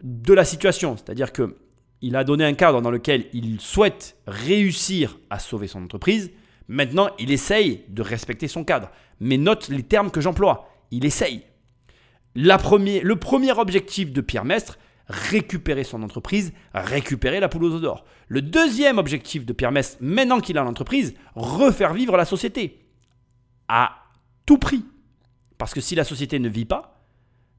de 0.02 0.34
la 0.34 0.44
situation. 0.44 0.97
C'est-à-dire 0.97 1.32
que 1.32 1.56
il 2.02 2.16
a 2.16 2.24
donné 2.24 2.44
un 2.44 2.55
cadre 2.55 2.82
dans 2.82 2.90
lequel 2.90 3.26
il 3.32 3.60
souhaite 3.60 4.16
réussir 4.26 5.16
à 5.30 5.38
sauver 5.38 5.68
son 5.68 5.84
entreprise. 5.84 6.32
Maintenant, 6.66 7.10
il 7.20 7.30
essaye 7.30 7.84
de 7.88 8.02
respecter 8.02 8.48
son 8.48 8.64
cadre. 8.64 8.90
Mais 9.20 9.36
note 9.36 9.68
les 9.68 9.84
termes 9.84 10.10
que 10.10 10.20
j'emploie. 10.20 10.68
Il 10.90 11.05
essaye. 11.05 11.44
Le 12.35 13.15
premier 13.15 13.52
objectif 13.52 14.12
de 14.12 14.20
Pierre 14.20 14.44
Mestre, 14.44 14.78
récupérer 15.09 15.85
son 15.85 16.02
entreprise, 16.02 16.52
récupérer 16.73 17.40
la 17.40 17.48
poule 17.48 17.65
aux 17.65 17.81
d'or. 17.81 18.05
Le 18.28 18.43
deuxième 18.43 18.98
objectif 18.98 19.44
de 19.44 19.52
Pierre 19.52 19.73
Mestre, 19.73 19.97
maintenant 20.01 20.40
qu'il 20.40 20.57
a 20.57 20.62
l'entreprise, 20.62 21.15
refaire 21.35 21.93
vivre 21.93 22.16
la 22.16 22.24
société. 22.24 22.86
À 23.69 23.90
tout 24.47 24.59
prix. 24.59 24.85
Parce 25.59 25.74
que 25.74 25.81
si 25.81 25.94
la 25.94 26.05
société 26.05 26.39
ne 26.39 26.48
vit 26.48 26.65
pas, 26.65 27.05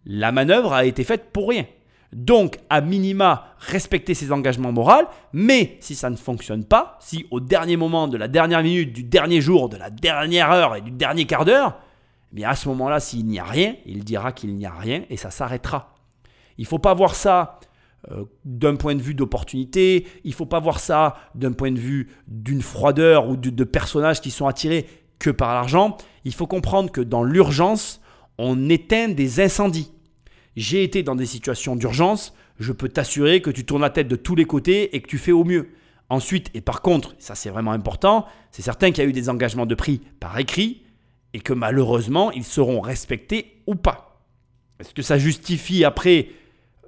la 0.06 0.32
manœuvre 0.32 0.74
a 0.74 0.86
été 0.86 1.04
faite 1.04 1.32
pour 1.32 1.50
rien. 1.50 1.66
Donc, 2.14 2.58
à 2.70 2.82
minima, 2.82 3.54
respecter 3.60 4.14
ses 4.14 4.32
engagements 4.32 4.72
moraux, 4.72 5.08
mais 5.32 5.78
si 5.80 5.96
ça 5.96 6.10
ne 6.10 6.18
fonctionne 6.18 6.66
pas, 6.66 6.98
si 7.00 7.26
au 7.32 7.40
dernier 7.40 7.78
moment, 7.78 8.08
de 8.08 8.18
la 8.18 8.28
dernière 8.28 8.64
minute, 8.64 8.92
du 8.92 9.04
dernier 9.04 9.40
jour, 9.40 9.70
de 9.70 9.78
la 9.78 9.90
dernière 9.90 10.52
heure 10.52 10.76
et 10.76 10.82
du 10.82 10.92
dernier 10.92 11.26
quart 11.26 11.46
d'heure, 11.46 11.80
eh 12.32 12.36
bien 12.36 12.50
à 12.50 12.56
ce 12.56 12.68
moment-là, 12.70 13.00
s'il 13.00 13.26
n'y 13.26 13.40
a 13.40 13.44
rien, 13.44 13.76
il 13.86 14.04
dira 14.04 14.32
qu'il 14.32 14.56
n'y 14.56 14.66
a 14.66 14.74
rien 14.74 15.04
et 15.10 15.18
ça 15.18 15.32
s'arrêtera. 15.32 15.96
Il 16.58 16.64
ne 16.64 16.68
faut 16.68 16.80
pas 16.80 16.94
voir 16.94 17.16
ça 17.16 17.60
euh, 18.12 18.26
d'un 18.46 18.76
point 18.76 18.96
de 18.96 19.02
vue 19.02 19.14
d'opportunité, 19.14 20.08
il 20.24 20.32
ne 20.32 20.36
faut 20.36 20.46
pas 20.46 20.60
voir 20.60 20.80
ça 20.80 21.16
d'un 21.36 21.52
point 21.52 21.72
de 21.72 21.80
vue 21.80 22.10
d'une 22.28 22.62
froideur 22.62 23.30
ou 23.30 23.38
de, 23.38 23.50
de 23.50 23.64
personnages 23.64 24.22
qui 24.22 24.32
sont 24.32 24.48
attirés 24.48 24.88
que 25.20 25.30
par 25.30 25.54
l'argent. 25.54 25.98
Il 26.26 26.34
faut 26.34 26.48
comprendre 26.48 26.92
que 26.92 27.02
dans 27.02 27.24
l'urgence, 27.24 28.02
on 28.38 28.70
éteint 28.70 29.10
des 29.10 29.40
incendies 29.40 29.92
j'ai 30.56 30.84
été 30.84 31.04
dans 31.04 31.16
des 31.16 31.26
situations 31.26 31.76
d'urgence, 31.76 32.34
je 32.60 32.72
peux 32.72 32.90
t'assurer 32.90 33.42
que 33.42 33.50
tu 33.50 33.66
tournes 33.66 33.82
la 33.82 33.90
tête 33.90 34.08
de 34.08 34.16
tous 34.16 34.36
les 34.36 34.46
côtés 34.46 34.96
et 34.96 35.02
que 35.02 35.08
tu 35.08 35.18
fais 35.18 35.32
au 35.32 35.44
mieux. 35.44 35.70
Ensuite, 36.10 36.52
et 36.54 36.62
par 36.62 36.82
contre, 36.82 37.16
ça 37.20 37.36
c'est 37.36 37.50
vraiment 37.50 37.72
important, 37.72 38.26
c'est 38.52 38.62
certain 38.62 38.92
qu'il 38.92 39.04
y 39.04 39.08
a 39.08 39.10
eu 39.10 39.14
des 39.14 39.30
engagements 39.30 39.66
de 39.66 39.76
prix 39.76 40.02
par 40.20 40.38
écrit 40.38 40.84
et 41.34 41.40
que 41.40 41.54
malheureusement, 41.54 42.32
ils 42.32 42.44
seront 42.44 42.82
respectés 42.82 43.62
ou 43.68 43.76
pas. 43.76 44.22
Est-ce 44.80 44.94
que 44.94 45.02
ça 45.02 45.18
justifie 45.18 45.84
après 45.86 46.30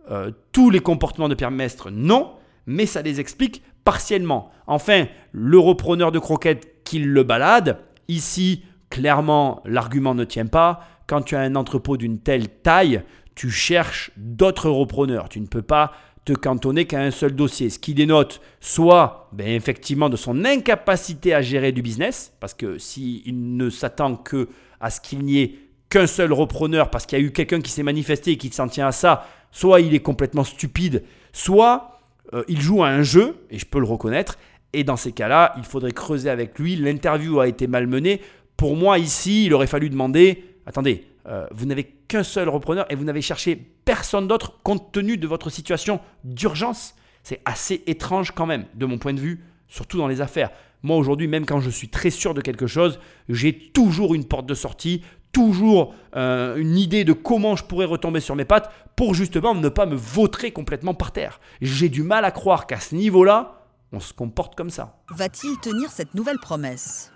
euh, 0.10 0.32
tous 0.52 0.70
les 0.70 0.80
comportements 0.80 1.30
de 1.30 1.36
Pierre 1.36 1.52
Mestre? 1.52 1.91
Non, 1.91 2.34
mais 2.65 2.86
ça 2.86 3.02
les 3.02 3.20
explique 3.20 3.61
partiellement. 3.86 4.52
Enfin, 4.68 5.07
le 5.32 5.60
repreneur 5.60 6.11
de 6.11 6.20
croquettes 6.20 6.84
qui 6.84 6.99
le 6.99 7.24
balade, 7.24 7.80
ici, 8.07 8.64
clairement, 8.90 9.61
l'argument 9.65 10.15
ne 10.15 10.24
tient 10.24 10.48
pas. 10.48 10.82
Quand 11.07 11.22
tu 11.22 11.36
as 11.36 11.41
un 11.41 11.56
entrepôt 11.56 11.98
d'une 11.98 12.20
telle 12.20 12.49
taille, 12.49 13.03
tu 13.36 13.49
cherches 13.49 14.11
d'autres 14.18 14.70
repreneurs. 14.70 15.30
Tu 15.30 15.40
ne 15.40 15.48
peux 15.48 15.61
pas 15.61 15.91
te 16.25 16.33
cantonner 16.33 16.85
qu'à 16.85 17.01
un 17.01 17.11
seul 17.11 17.35
dossier. 17.35 17.69
Ce 17.69 17.79
qui 17.79 17.93
dénote 17.93 18.41
soit 18.59 19.29
ben, 19.33 19.47
effectivement 19.47 20.09
de 20.09 20.15
son 20.15 20.45
incapacité 20.45 21.33
à 21.33 21.41
gérer 21.41 21.71
du 21.71 21.81
business, 21.81 22.33
parce 22.39 22.53
que 22.53 22.77
s'il 22.77 23.55
ne 23.57 23.69
s'attend 23.69 24.15
que 24.15 24.47
à 24.79 24.89
ce 24.89 25.01
qu'il 25.01 25.19
n'y 25.19 25.41
ait 25.41 25.55
qu'un 25.89 26.07
seul 26.07 26.33
repreneur, 26.33 26.89
parce 26.89 27.05
qu'il 27.05 27.19
y 27.19 27.21
a 27.21 27.25
eu 27.25 27.31
quelqu'un 27.31 27.61
qui 27.61 27.71
s'est 27.71 27.83
manifesté 27.83 28.31
et 28.31 28.37
qui 28.37 28.49
s'en 28.49 28.67
tient 28.67 28.87
à 28.87 28.91
ça, 28.91 29.27
soit 29.51 29.81
il 29.81 29.93
est 29.93 29.99
complètement 29.99 30.43
stupide, 30.43 31.03
soit 31.31 31.99
euh, 32.33 32.43
il 32.47 32.59
joue 32.61 32.83
à 32.83 32.87
un 32.87 33.03
jeu, 33.03 33.35
et 33.51 33.59
je 33.59 33.65
peux 33.65 33.79
le 33.79 33.85
reconnaître, 33.85 34.37
et 34.73 34.83
dans 34.83 34.97
ces 34.97 35.11
cas-là, 35.11 35.53
il 35.57 35.63
faudrait 35.63 35.91
creuser 35.91 36.29
avec 36.29 36.57
lui. 36.57 36.75
L'interview 36.75 37.39
a 37.39 37.47
été 37.47 37.67
malmenée. 37.67 38.21
Pour 38.57 38.75
moi, 38.75 38.97
ici, 38.97 39.45
il 39.45 39.53
aurait 39.53 39.67
fallu 39.67 39.89
demander, 39.89 40.43
attendez, 40.65 41.05
euh, 41.27 41.45
vous 41.51 41.65
n'avez 41.65 41.83
seul 42.22 42.49
repreneur 42.49 42.85
et 42.91 42.95
vous 42.95 43.03
n'avez 43.03 43.23
cherché 43.23 43.56
personne 43.56 44.27
d'autre 44.27 44.60
compte 44.61 44.91
tenu 44.91 45.18
de 45.18 45.26
votre 45.26 45.49
situation 45.49 45.99
d'urgence. 46.23 46.94
C'est 47.23 47.41
assez 47.45 47.84
étrange 47.88 48.31
quand 48.31 48.45
même, 48.45 48.65
de 48.76 48.85
mon 48.85 48.99
point 48.99 49.14
de 49.14 49.19
vue, 49.19 49.44
surtout 49.68 49.98
dans 49.98 50.07
les 50.07 50.22
affaires. 50.22 50.52
Moi 50.84 50.98
aujourd'hui, 50.98 51.27
même 51.27 51.45
quand 51.45 51.61
je 51.61 51.69
suis 51.69 51.88
très 51.88 52.11
sûr 52.11 52.35
de 52.35 52.41
quelque 52.41 52.68
chose, 52.68 52.99
j'ai 53.30 53.57
toujours 53.57 54.14
une 54.14 54.26
porte 54.26 54.45
de 54.45 54.53
sortie, 54.53 55.02
toujours 55.31 55.95
euh, 56.15 56.57
une 56.57 56.77
idée 56.77 57.06
de 57.06 57.14
comment 57.14 57.56
je 57.56 57.64
pourrais 57.64 57.85
retomber 57.85 58.19
sur 58.19 58.35
mes 58.35 58.45
pattes 58.45 58.72
pour 58.95 59.15
justement 59.15 59.56
ne 59.56 59.69
pas 59.69 59.85
me 59.85 59.95
vautrer 59.95 60.52
complètement 60.52 60.94
par 60.94 61.11
terre. 61.11 61.40
J'ai 61.61 61.90
du 61.90 62.03
mal 62.03 62.26
à 62.26 62.31
croire 62.31 62.68
qu'à 62.68 62.80
ce 62.80 62.95
niveau-là, 62.95 63.64
on 63.91 63.99
se 63.99 64.14
comporte 64.14 64.56
comme 64.56 64.69
ça. 64.69 64.98
Va-t-il 65.10 65.57
tenir 65.60 65.91
cette 65.91 66.14
nouvelle 66.14 66.40
promesse? 66.40 67.11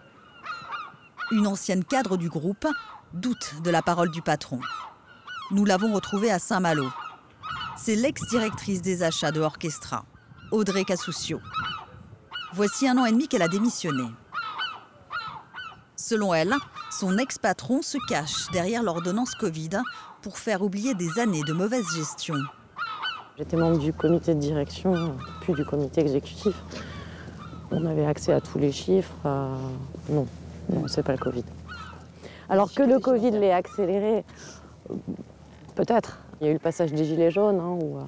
Une 1.32 1.46
ancienne 1.46 1.84
cadre 1.84 2.16
du 2.16 2.30
groupe 2.30 2.66
doute 3.14 3.62
de 3.64 3.70
la 3.70 3.82
parole 3.82 4.12
du 4.12 4.22
patron. 4.22 4.60
Nous 5.52 5.66
l'avons 5.66 5.94
retrouvée 5.94 6.32
à 6.32 6.40
Saint-Malo. 6.40 6.88
C'est 7.78 7.96
l'ex-directrice 7.96 8.82
des 8.82 9.04
achats 9.04 9.32
de 9.32 9.40
Orchestra, 9.40 10.06
Audrey 10.52 10.84
Cassoucio. 10.84 11.40
Voici 12.54 12.88
un 12.88 12.98
an 12.98 13.06
et 13.06 13.12
demi 13.12 13.28
qu'elle 13.28 13.42
a 13.42 13.48
démissionné. 13.48 14.04
Selon 15.96 16.34
elle, 16.34 16.54
son 16.92 17.18
ex-patron 17.18 17.82
se 17.82 17.98
cache 18.08 18.50
derrière 18.52 18.84
l'ordonnance 18.84 19.36
Covid 19.36 19.82
pour 20.22 20.38
faire 20.38 20.62
oublier 20.62 20.94
des 20.94 21.20
années 21.20 21.44
de 21.44 21.54
mauvaise 21.54 21.86
gestion. 21.96 22.36
J'étais 23.38 23.58
membre 23.58 23.78
du 23.78 23.94
comité 23.94 24.34
de 24.34 24.40
direction, 24.40 25.16
puis 25.42 25.54
du 25.54 25.64
comité 25.66 26.02
exécutif. 26.02 26.56
On 27.72 27.86
avait 27.86 28.06
accès 28.06 28.34
à 28.34 28.42
tous 28.42 28.58
les 28.58 28.72
chiffres. 28.72 29.14
Non, 30.10 30.28
non, 30.70 30.88
c'est 30.88 31.04
pas 31.04 31.12
le 31.12 31.20
Covid. 31.20 31.44
Alors 32.50 32.74
que 32.74 32.84
le 32.84 33.00
Covid 33.00 33.32
l'ait 33.32 33.52
accéléré, 33.52 34.24
peut-être. 35.76 36.20
Il 36.40 36.46
y 36.46 36.48
a 36.48 36.52
eu 36.52 36.54
le 36.54 36.60
passage 36.60 36.94
des 36.94 37.04
Gilets 37.04 37.32
jaunes, 37.32 37.60
hein, 37.60 37.78
où, 37.82 37.98
euh, 37.98 38.04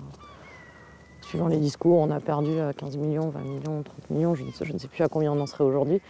suivant 1.22 1.48
les 1.48 1.57
discours, 1.57 1.98
on 1.98 2.11
a 2.11 2.20
perdu 2.20 2.52
15 2.78 2.95
euh, 2.95 2.99
millions, 2.99 3.30
20 3.30 3.40
millions, 3.40 3.84
30 3.84 4.10
millions, 4.11 4.36
je 4.36 4.44
ne, 4.44 4.78
sais, 4.78 4.88
plus 4.88 5.03
à 5.03 5.07
combien 5.07 5.34
on 5.34 5.40
en 5.40 5.45
serait 5.45 5.64
aujourd'hui. 5.64 6.02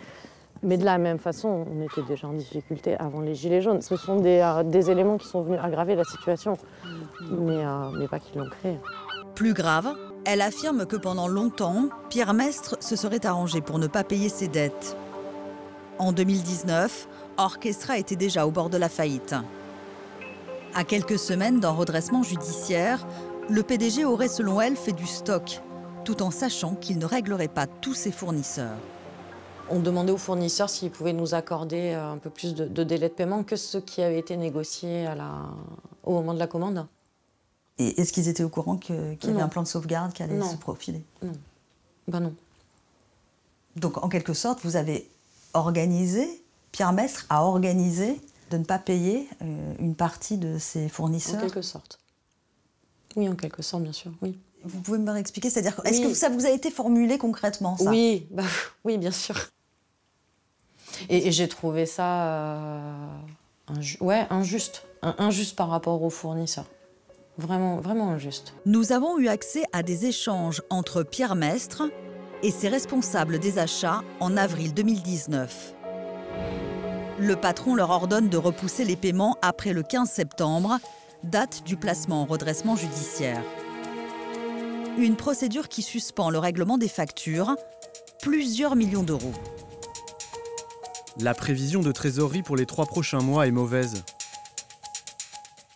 Mais 0.62 0.78
de 0.78 0.84
la 0.84 0.98
même 0.98 1.20
façon, 1.20 1.66
on 1.74 1.82
était 1.82 2.04
déjà 2.04 2.28
en 2.28 2.34
difficulté 2.34 2.98
avant 2.98 3.22
les 3.22 3.34
Gilets 3.34 3.62
jaunes. 3.62 3.82
Ce 3.82 3.96
sont 3.96 4.18
des, 4.18 4.42
euh, 4.42 4.82
éléments 4.92 5.18
qui 5.18 5.28
sont 5.28 5.42
venus 5.42 5.60
aggraver 5.64 5.96
la 5.96 6.04
situation, 6.04 6.58
mais, 7.32 7.64
mais 7.98 8.08
pas 8.08 8.20
qui 8.20 8.38
l'ont 8.38 8.50
créée. 8.50 8.78
Plus 9.36 9.54
grave, 9.54 9.96
elle 10.26 10.42
affirme 10.42 10.86
que 10.86 10.98
pendant 10.98 11.30
longtemps, 11.30 11.86
Pierre 12.10 12.34
Mestre 12.34 12.76
se 12.82 12.98
serait 12.98 13.26
arrangé 13.26 13.62
pour 13.62 13.80
ne 13.80 13.88
pas 13.88 14.04
payer 14.04 14.28
ses 14.28 14.50
dettes. 14.50 14.98
En 15.98 16.12
2019, 16.12 17.08
Orchestra 17.40 17.98
était 17.98 18.18
déjà 18.18 18.46
au 18.46 18.52
bord 18.52 18.70
de 18.70 18.76
la 18.76 18.90
faillite. 18.90 19.34
À 20.76 20.84
quelques 20.84 21.18
semaines 21.18 21.62
d'un 21.62 21.72
redressement 21.72 22.22
judiciaire, 22.22 23.08
le 23.50 23.64
PDG 23.64 24.04
aurait 24.04 24.28
selon 24.28 24.60
elle 24.60 24.76
fait 24.76 24.92
du 24.92 25.08
stock, 25.08 25.62
tout 26.04 26.22
en 26.22 26.32
sachant 26.32 26.76
qu'il 26.76 27.00
ne 27.00 27.06
réglerait 27.06 27.48
pas 27.48 27.66
tous 27.66 27.94
ses 27.94 28.12
fournisseurs. 28.12 28.78
On 29.70 29.80
demandait 29.80 30.12
aux 30.12 30.18
fournisseurs 30.18 30.70
s'ils 30.70 30.92
pouvaient 30.92 31.14
nous 31.14 31.34
accorder 31.34 31.94
euh, 31.94 32.12
un 32.12 32.18
peu 32.18 32.30
plus 32.30 32.54
de, 32.56 32.84
délai 32.84 33.08
de 33.08 33.14
paiement 33.14 33.44
que 33.44 33.56
ce 33.56 33.78
qui 33.78 34.02
avait 34.02 34.20
été 34.20 34.36
négocié 34.36 35.08
au 36.04 36.12
moment 36.12 36.34
de 36.34 36.40
la 36.40 36.48
commande. 36.48 36.88
Et 37.78 38.02
est-ce 38.02 38.12
qu'ils 38.12 38.28
étaient 38.28 38.44
au 38.44 38.50
courant 38.50 38.76
qu'il 38.76 39.18
y 39.24 39.28
avait 39.30 39.42
un 39.42 39.48
plan 39.48 39.64
de 39.64 39.68
sauvegarde 39.68 40.12
qui 40.12 40.24
allait 40.24 40.42
se 40.42 40.58
profiler? 40.58 41.02
Non. 41.24 41.32
Ben 42.10 42.20
non. 42.20 42.34
Donc 43.78 44.04
en 44.04 44.10
quelque 44.10 44.34
sorte, 44.34 44.60
vous 44.64 44.76
avez 44.76 45.10
organisé 45.54 46.28
Pierre 46.72 46.94
Mestre 46.94 47.26
a 47.30 47.44
organisé 47.44 48.20
de 48.52 48.58
ne 48.58 48.64
pas 48.64 48.80
payer 48.80 49.28
euh, 49.42 49.74
une 49.80 49.96
partie 49.96 50.38
de 50.38 50.58
ses 50.58 50.90
fournisseurs 50.90 51.38
En 51.38 51.42
quelque 51.42 51.62
sorte. 51.62 52.00
Oui, 53.16 53.28
en 53.28 53.36
quelque 53.36 53.62
sorte, 53.62 53.84
bien 53.84 53.92
sûr, 53.92 54.12
oui. 54.22 54.38
Vous 54.64 54.82
pouvez 54.82 54.98
me 54.98 55.12
réexpliquer 55.12 55.50
C'est-à-dire, 55.50 55.80
est-ce 55.86 56.02
que 56.02 56.14
ça 56.14 56.30
vous 56.30 56.46
a 56.46 56.50
été 56.50 56.70
formulé 56.70 57.18
concrètement, 57.18 57.78
ça? 57.78 57.90
Oui, 57.90 58.28
bah, 58.32 58.44
oui, 58.84 58.98
bien 58.98 59.12
sûr. 59.12 59.36
Et, 61.08 61.32
j'ai 61.32 61.48
trouvé 61.48 61.86
ça 61.86 62.26
euh, 62.26 63.08
ouais, 64.02 64.28
injuste. 64.30 64.86
injuste 65.02 65.56
par 65.56 65.70
rapport 65.70 66.02
aux 66.02 66.10
fournisseurs. 66.10 66.66
Vraiment, 67.38 67.80
vraiment 67.80 68.10
injuste. 68.10 68.54
Nous 68.66 68.92
avons 68.92 69.18
eu 69.18 69.30
accès 69.30 69.64
à 69.72 69.82
des 69.82 70.06
échanges 70.06 70.62
entre 70.70 71.04
Pierre 71.04 71.36
Mestre 71.36 71.84
et 72.44 72.52
ses 72.52 72.68
responsables 72.68 73.40
des 73.40 73.60
achats 73.60 74.02
en 74.20 74.36
avril 74.36 74.74
2019. 74.74 75.76
Le 77.20 77.36
patron 77.36 77.76
leur 77.76 77.90
ordonne 77.90 78.30
de 78.30 78.38
repousser 78.38 78.86
les 78.86 78.96
paiements 78.96 79.38
après 79.42 79.74
le 79.74 79.84
15 79.84 80.10
septembre, 80.10 80.80
date 81.24 81.64
du 81.66 81.76
placement 81.76 82.22
en 82.22 82.26
redressement 82.26 82.76
judiciaire. 82.76 83.44
Une 84.98 85.16
procédure 85.16 85.68
qui 85.68 85.82
suspend 85.82 86.30
le 86.30 86.40
règlement 86.40 86.78
des 86.78 86.88
factures, 86.88 87.56
plusieurs 88.22 88.76
millions 88.76 89.04
d'euros. 89.04 89.34
La 91.20 91.34
prévision 91.34 91.82
de 91.82 91.92
trésorerie 91.92 92.44
pour 92.44 92.56
les 92.56 92.66
trois 92.66 92.86
prochains 92.86 93.20
mois 93.20 93.48
est 93.48 93.52
mauvaise. 93.52 94.04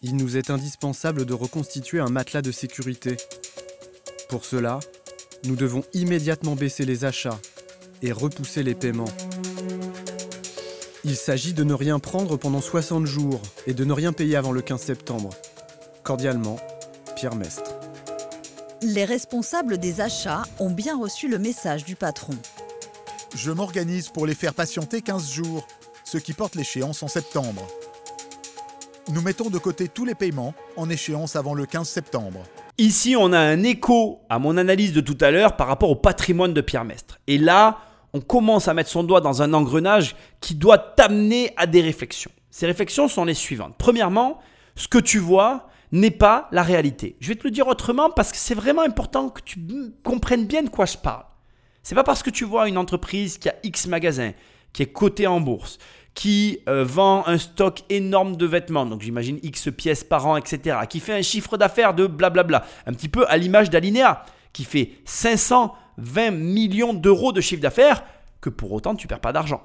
Il 0.01 0.15
nous 0.15 0.37
est 0.37 0.49
indispensable 0.49 1.25
de 1.25 1.33
reconstituer 1.33 1.99
un 1.99 2.09
matelas 2.09 2.41
de 2.41 2.51
sécurité. 2.51 3.17
Pour 4.29 4.45
cela, 4.45 4.79
nous 5.45 5.55
devons 5.55 5.83
immédiatement 5.93 6.55
baisser 6.55 6.85
les 6.85 7.03
achats 7.03 7.39
et 8.01 8.11
repousser 8.11 8.63
les 8.63 8.75
paiements. 8.75 9.11
Il 11.05 11.17
s'agit 11.17 11.53
de 11.53 11.65
ne 11.65 11.73
rien 11.73 11.99
prendre 11.99 12.37
pendant 12.37 12.61
60 12.61 13.05
jours 13.05 13.41
et 13.67 13.73
de 13.73 13.83
ne 13.83 13.91
rien 13.91 14.13
payer 14.13 14.37
avant 14.37 14.53
le 14.53 14.61
15 14.61 14.79
septembre. 14.81 15.31
Cordialement, 16.01 16.55
Pierre 17.17 17.35
Mestre. 17.35 17.73
Les 18.81 19.03
responsables 19.03 19.79
des 19.79 19.99
achats 19.99 20.43
ont 20.59 20.69
bien 20.69 20.97
reçu 20.97 21.27
le 21.27 21.39
message 21.39 21.83
du 21.83 21.97
patron. 21.97 22.35
Je 23.35 23.51
m'organise 23.51 24.07
pour 24.07 24.25
les 24.25 24.33
faire 24.33 24.53
patienter 24.53 25.01
15 25.01 25.29
jours, 25.29 25.67
ce 26.05 26.17
qui 26.17 26.31
porte 26.31 26.55
l'échéance 26.55 27.03
en 27.03 27.09
septembre. 27.09 27.67
Nous 29.09 29.21
mettons 29.21 29.49
de 29.49 29.57
côté 29.57 29.89
tous 29.89 30.05
les 30.05 30.15
paiements 30.15 30.53
en 30.77 30.89
échéance 30.89 31.35
avant 31.35 31.53
le 31.53 31.65
15 31.65 31.87
septembre. 31.87 32.43
Ici, 32.77 33.15
on 33.19 33.33
a 33.33 33.39
un 33.39 33.61
écho 33.63 34.21
à 34.29 34.39
mon 34.39 34.55
analyse 34.55 34.93
de 34.93 35.01
tout 35.01 35.17
à 35.19 35.31
l'heure 35.31 35.57
par 35.57 35.67
rapport 35.67 35.89
au 35.89 35.95
patrimoine 35.95 36.53
de 36.53 36.61
Pierre 36.61 36.85
Mestre. 36.85 37.19
Et 37.27 37.37
là, 37.37 37.79
on 38.13 38.21
commence 38.21 38.67
à 38.67 38.73
mettre 38.73 38.89
son 38.89 39.03
doigt 39.03 39.21
dans 39.21 39.41
un 39.41 39.53
engrenage 39.53 40.15
qui 40.39 40.55
doit 40.55 40.77
t'amener 40.77 41.51
à 41.57 41.65
des 41.65 41.81
réflexions. 41.81 42.31
Ces 42.51 42.67
réflexions 42.67 43.07
sont 43.07 43.25
les 43.25 43.33
suivantes. 43.33 43.75
Premièrement, 43.77 44.39
ce 44.75 44.87
que 44.87 44.99
tu 44.99 45.17
vois 45.17 45.67
n'est 45.91 46.11
pas 46.11 46.47
la 46.51 46.63
réalité. 46.63 47.15
Je 47.19 47.29
vais 47.29 47.35
te 47.35 47.43
le 47.43 47.51
dire 47.51 47.67
autrement 47.67 48.09
parce 48.09 48.31
que 48.31 48.37
c'est 48.37 48.55
vraiment 48.55 48.81
important 48.81 49.29
que 49.29 49.41
tu 49.41 49.59
comprennes 50.03 50.45
bien 50.45 50.63
de 50.63 50.69
quoi 50.69 50.85
je 50.85 50.97
parle. 50.97 51.23
C'est 51.81 51.95
pas 51.95 52.03
parce 52.03 52.23
que 52.23 52.29
tu 52.29 52.45
vois 52.45 52.67
une 52.67 52.77
entreprise 52.77 53.37
qui 53.37 53.49
a 53.49 53.55
X 53.63 53.87
magasins, 53.87 54.31
qui 54.71 54.83
est 54.83 54.91
cotée 54.91 55.27
en 55.27 55.41
bourse, 55.41 55.77
qui 56.13 56.59
euh, 56.69 56.83
vend 56.83 57.27
un 57.27 57.37
stock 57.37 57.81
énorme 57.89 58.35
de 58.37 58.45
vêtements, 58.45 58.85
donc 58.85 59.01
j'imagine 59.01 59.39
X 59.43 59.69
pièces 59.75 60.03
par 60.03 60.25
an, 60.27 60.37
etc., 60.37 60.77
qui 60.87 60.99
fait 60.99 61.13
un 61.13 61.21
chiffre 61.21 61.57
d'affaires 61.57 61.93
de 61.93 62.07
blablabla, 62.07 62.65
un 62.85 62.93
petit 62.93 63.09
peu 63.09 63.25
à 63.27 63.37
l'image 63.37 63.69
d'Alinea, 63.69 64.23
qui 64.53 64.63
fait 64.63 64.91
520 65.97 66.31
millions 66.31 66.93
d'euros 66.93 67.31
de 67.31 67.41
chiffre 67.41 67.61
d'affaires, 67.61 68.03
que 68.41 68.49
pour 68.49 68.71
autant 68.71 68.95
tu 68.95 69.07
perds 69.07 69.19
pas 69.19 69.33
d'argent. 69.33 69.61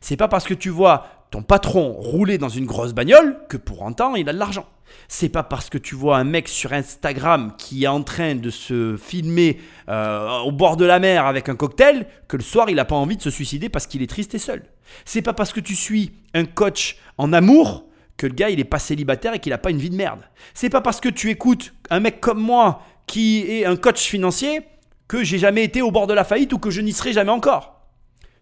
C'est 0.00 0.16
pas 0.16 0.28
parce 0.28 0.44
que 0.44 0.54
tu 0.54 0.70
vois 0.70 1.06
ton 1.30 1.42
patron 1.42 1.92
rouler 1.92 2.38
dans 2.38 2.48
une 2.48 2.66
grosse 2.66 2.94
bagnole 2.94 3.38
que 3.48 3.56
pour 3.56 3.82
autant 3.82 4.14
il 4.14 4.28
a 4.28 4.32
de 4.32 4.38
l'argent. 4.38 4.66
C'est 5.08 5.28
pas 5.28 5.42
parce 5.42 5.68
que 5.68 5.76
tu 5.76 5.94
vois 5.94 6.16
un 6.16 6.24
mec 6.24 6.48
sur 6.48 6.72
Instagram 6.72 7.52
qui 7.58 7.84
est 7.84 7.88
en 7.88 8.02
train 8.02 8.34
de 8.34 8.48
se 8.48 8.96
filmer 8.96 9.60
euh, 9.88 10.38
au 10.40 10.52
bord 10.52 10.78
de 10.78 10.86
la 10.86 10.98
mer 10.98 11.26
avec 11.26 11.48
un 11.48 11.56
cocktail 11.56 12.06
que 12.26 12.38
le 12.38 12.42
soir 12.42 12.70
il 12.70 12.76
n'a 12.76 12.86
pas 12.86 12.96
envie 12.96 13.16
de 13.16 13.22
se 13.22 13.30
suicider 13.30 13.68
parce 13.68 13.86
qu'il 13.86 14.02
est 14.02 14.06
triste 14.06 14.34
et 14.34 14.38
seul. 14.38 14.64
C'est 15.04 15.22
pas 15.22 15.34
parce 15.34 15.52
que 15.52 15.60
tu 15.60 15.74
suis 15.74 16.12
un 16.32 16.46
coach 16.46 16.96
en 17.18 17.32
amour 17.32 17.84
que 18.16 18.26
le 18.26 18.32
gars 18.32 18.48
il 18.48 18.58
est 18.58 18.64
pas 18.64 18.78
célibataire 18.78 19.34
et 19.34 19.38
qu'il 19.38 19.50
n'a 19.50 19.58
pas 19.58 19.70
une 19.70 19.78
vie 19.78 19.90
de 19.90 19.96
merde. 19.96 20.20
C'est 20.54 20.70
pas 20.70 20.80
parce 20.80 21.00
que 21.00 21.10
tu 21.10 21.28
écoutes 21.30 21.74
un 21.90 22.00
mec 22.00 22.20
comme 22.20 22.40
moi 22.40 22.82
qui 23.06 23.40
est 23.50 23.66
un 23.66 23.76
coach 23.76 24.00
financier 24.00 24.62
que 25.08 25.24
j'ai 25.24 25.38
jamais 25.38 25.64
été 25.64 25.82
au 25.82 25.90
bord 25.90 26.06
de 26.06 26.14
la 26.14 26.24
faillite 26.24 26.52
ou 26.52 26.58
que 26.58 26.70
je 26.70 26.80
n'y 26.80 26.92
serai 26.92 27.12
jamais 27.12 27.32
encore. 27.32 27.80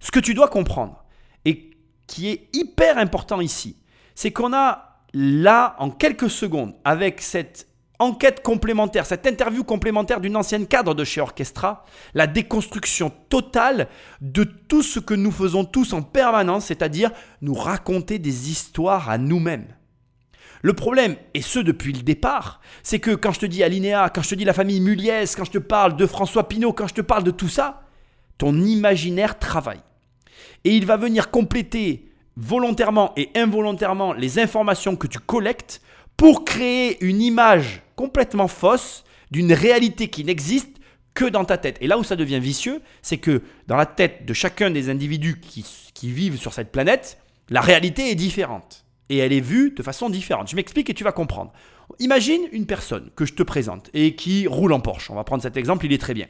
Ce 0.01 0.11
que 0.11 0.21
tu 0.21 0.35
dois 0.35 0.49
comprendre 0.49 1.05
et 1.45 1.71
qui 2.07 2.29
est 2.29 2.49
hyper 2.53 2.99
important 2.99 3.41
ici, 3.41 3.77
c'est 4.15 4.33
qu'on 4.33 4.53
a 4.53 5.01
là, 5.15 5.77
en 5.79 5.91
quelques 5.91 6.29
secondes, 6.29 6.75
avec 6.85 7.23
cette 7.23 7.69
enquête 7.99 8.43
complémentaire, 8.43 9.07
cette 9.07 9.27
interview 9.27 9.65
complémentaire 9.65 10.21
d'une 10.21 10.37
ancienne 10.37 10.67
cadre 10.67 10.95
de 10.95 11.05
chez 11.05 11.21
Orchestra, 11.21 11.85
la 12.15 12.27
déconstruction 12.27 13.11
totale 13.29 13.89
de 14.21 14.45
tout 14.45 14.83
ce 14.83 15.01
que 15.01 15.15
nous 15.15 15.31
faisons 15.31 15.65
tous 15.65 15.93
en 15.95 16.03
permanence, 16.03 16.67
c'est-à-dire 16.67 17.11
nous 17.41 17.55
raconter 17.55 18.19
des 18.19 18.51
histoires 18.51 19.09
à 19.09 19.17
nous-mêmes. 19.17 19.76
Le 20.63 20.73
problème, 20.73 21.17
et 21.35 21.43
ce 21.43 21.59
depuis 21.59 21.93
le 21.93 22.03
départ, 22.03 22.61
c'est 22.83 22.99
que 22.99 23.15
quand 23.15 23.33
je 23.33 23.41
te 23.41 23.47
dis 23.47 23.63
Alinéa, 23.63 24.11
quand 24.15 24.23
je 24.23 24.31
te 24.31 24.35
dis 24.35 24.45
la 24.45 24.53
famille 24.53 24.81
Muliez, 24.81 25.25
quand 25.37 25.45
je 25.45 25.53
te 25.53 25.59
parle 25.59 25.97
de 25.97 26.07
François 26.07 26.49
Pinault, 26.49 26.73
quand 26.73 26.89
je 26.89 26.95
te 26.95 27.01
parle 27.01 27.25
de 27.25 27.31
tout 27.31 27.49
ça, 27.49 27.83
ton 28.39 28.55
imaginaire 28.63 29.39
travaille. 29.39 29.81
Et 30.65 30.77
il 30.77 30.87
va 30.87 30.97
venir 30.97 31.31
compléter 31.31 32.11
volontairement 32.37 33.13
et 33.17 33.31
involontairement 33.35 34.13
les 34.13 34.39
informations 34.39 34.97
que 34.97 35.07
tu 35.07 35.19
collectes 35.19 35.81
pour 36.17 36.45
créer 36.45 37.03
une 37.05 37.21
image 37.23 37.83
complètement 37.95 38.49
fausse 38.49 39.05
d'une 39.31 39.53
réalité 39.53 40.09
qui 40.09 40.25
n'existe 40.25 40.77
que 41.15 41.25
dans 41.25 41.45
ta 41.45 41.59
tête. 41.59 41.79
Et 41.81 41.87
là 41.87 41.99
où 41.99 42.05
ça 42.05 42.17
devient 42.17 42.41
vicieux, 42.41 42.83
c'est 43.03 43.19
que 43.19 43.43
dans 43.67 43.77
la 43.77 43.87
tête 43.87 44.27
de 44.27 44.35
chacun 44.35 44.71
des 44.71 44.91
individus 44.91 45.41
qui, 45.41 45.65
qui, 45.95 46.11
vivent 46.11 46.37
sur 46.37 46.53
cette 46.53 46.71
planète, 46.71 47.19
la 47.49 47.61
réalité 47.61 48.11
est 48.11 48.15
différente. 48.15 48.86
Et 49.09 49.19
elle 49.19 49.33
est 49.33 49.41
vue 49.41 49.71
de 49.71 49.83
façon 49.83 50.11
différente. 50.11 50.51
Je 50.51 50.57
m'explique 50.57 50.91
et 50.91 50.95
tu 50.95 51.05
vas 51.05 51.13
comprendre. 51.13 51.53
Imagine 52.01 52.43
une 52.53 52.67
personne 52.67 53.11
que 53.15 53.25
je 53.25 53.35
te 53.35 53.43
présente 53.43 53.89
et 53.95 54.17
qui 54.17 54.47
roule 54.47 54.73
en 54.73 54.81
Porsche. 54.81 55.11
On 55.11 55.15
va 55.15 55.25
prendre 55.25 55.43
cet 55.43 55.57
exemple, 55.57 55.87
il 55.87 55.93
est 55.93 55.99
très 55.99 56.15
bien. 56.15 56.27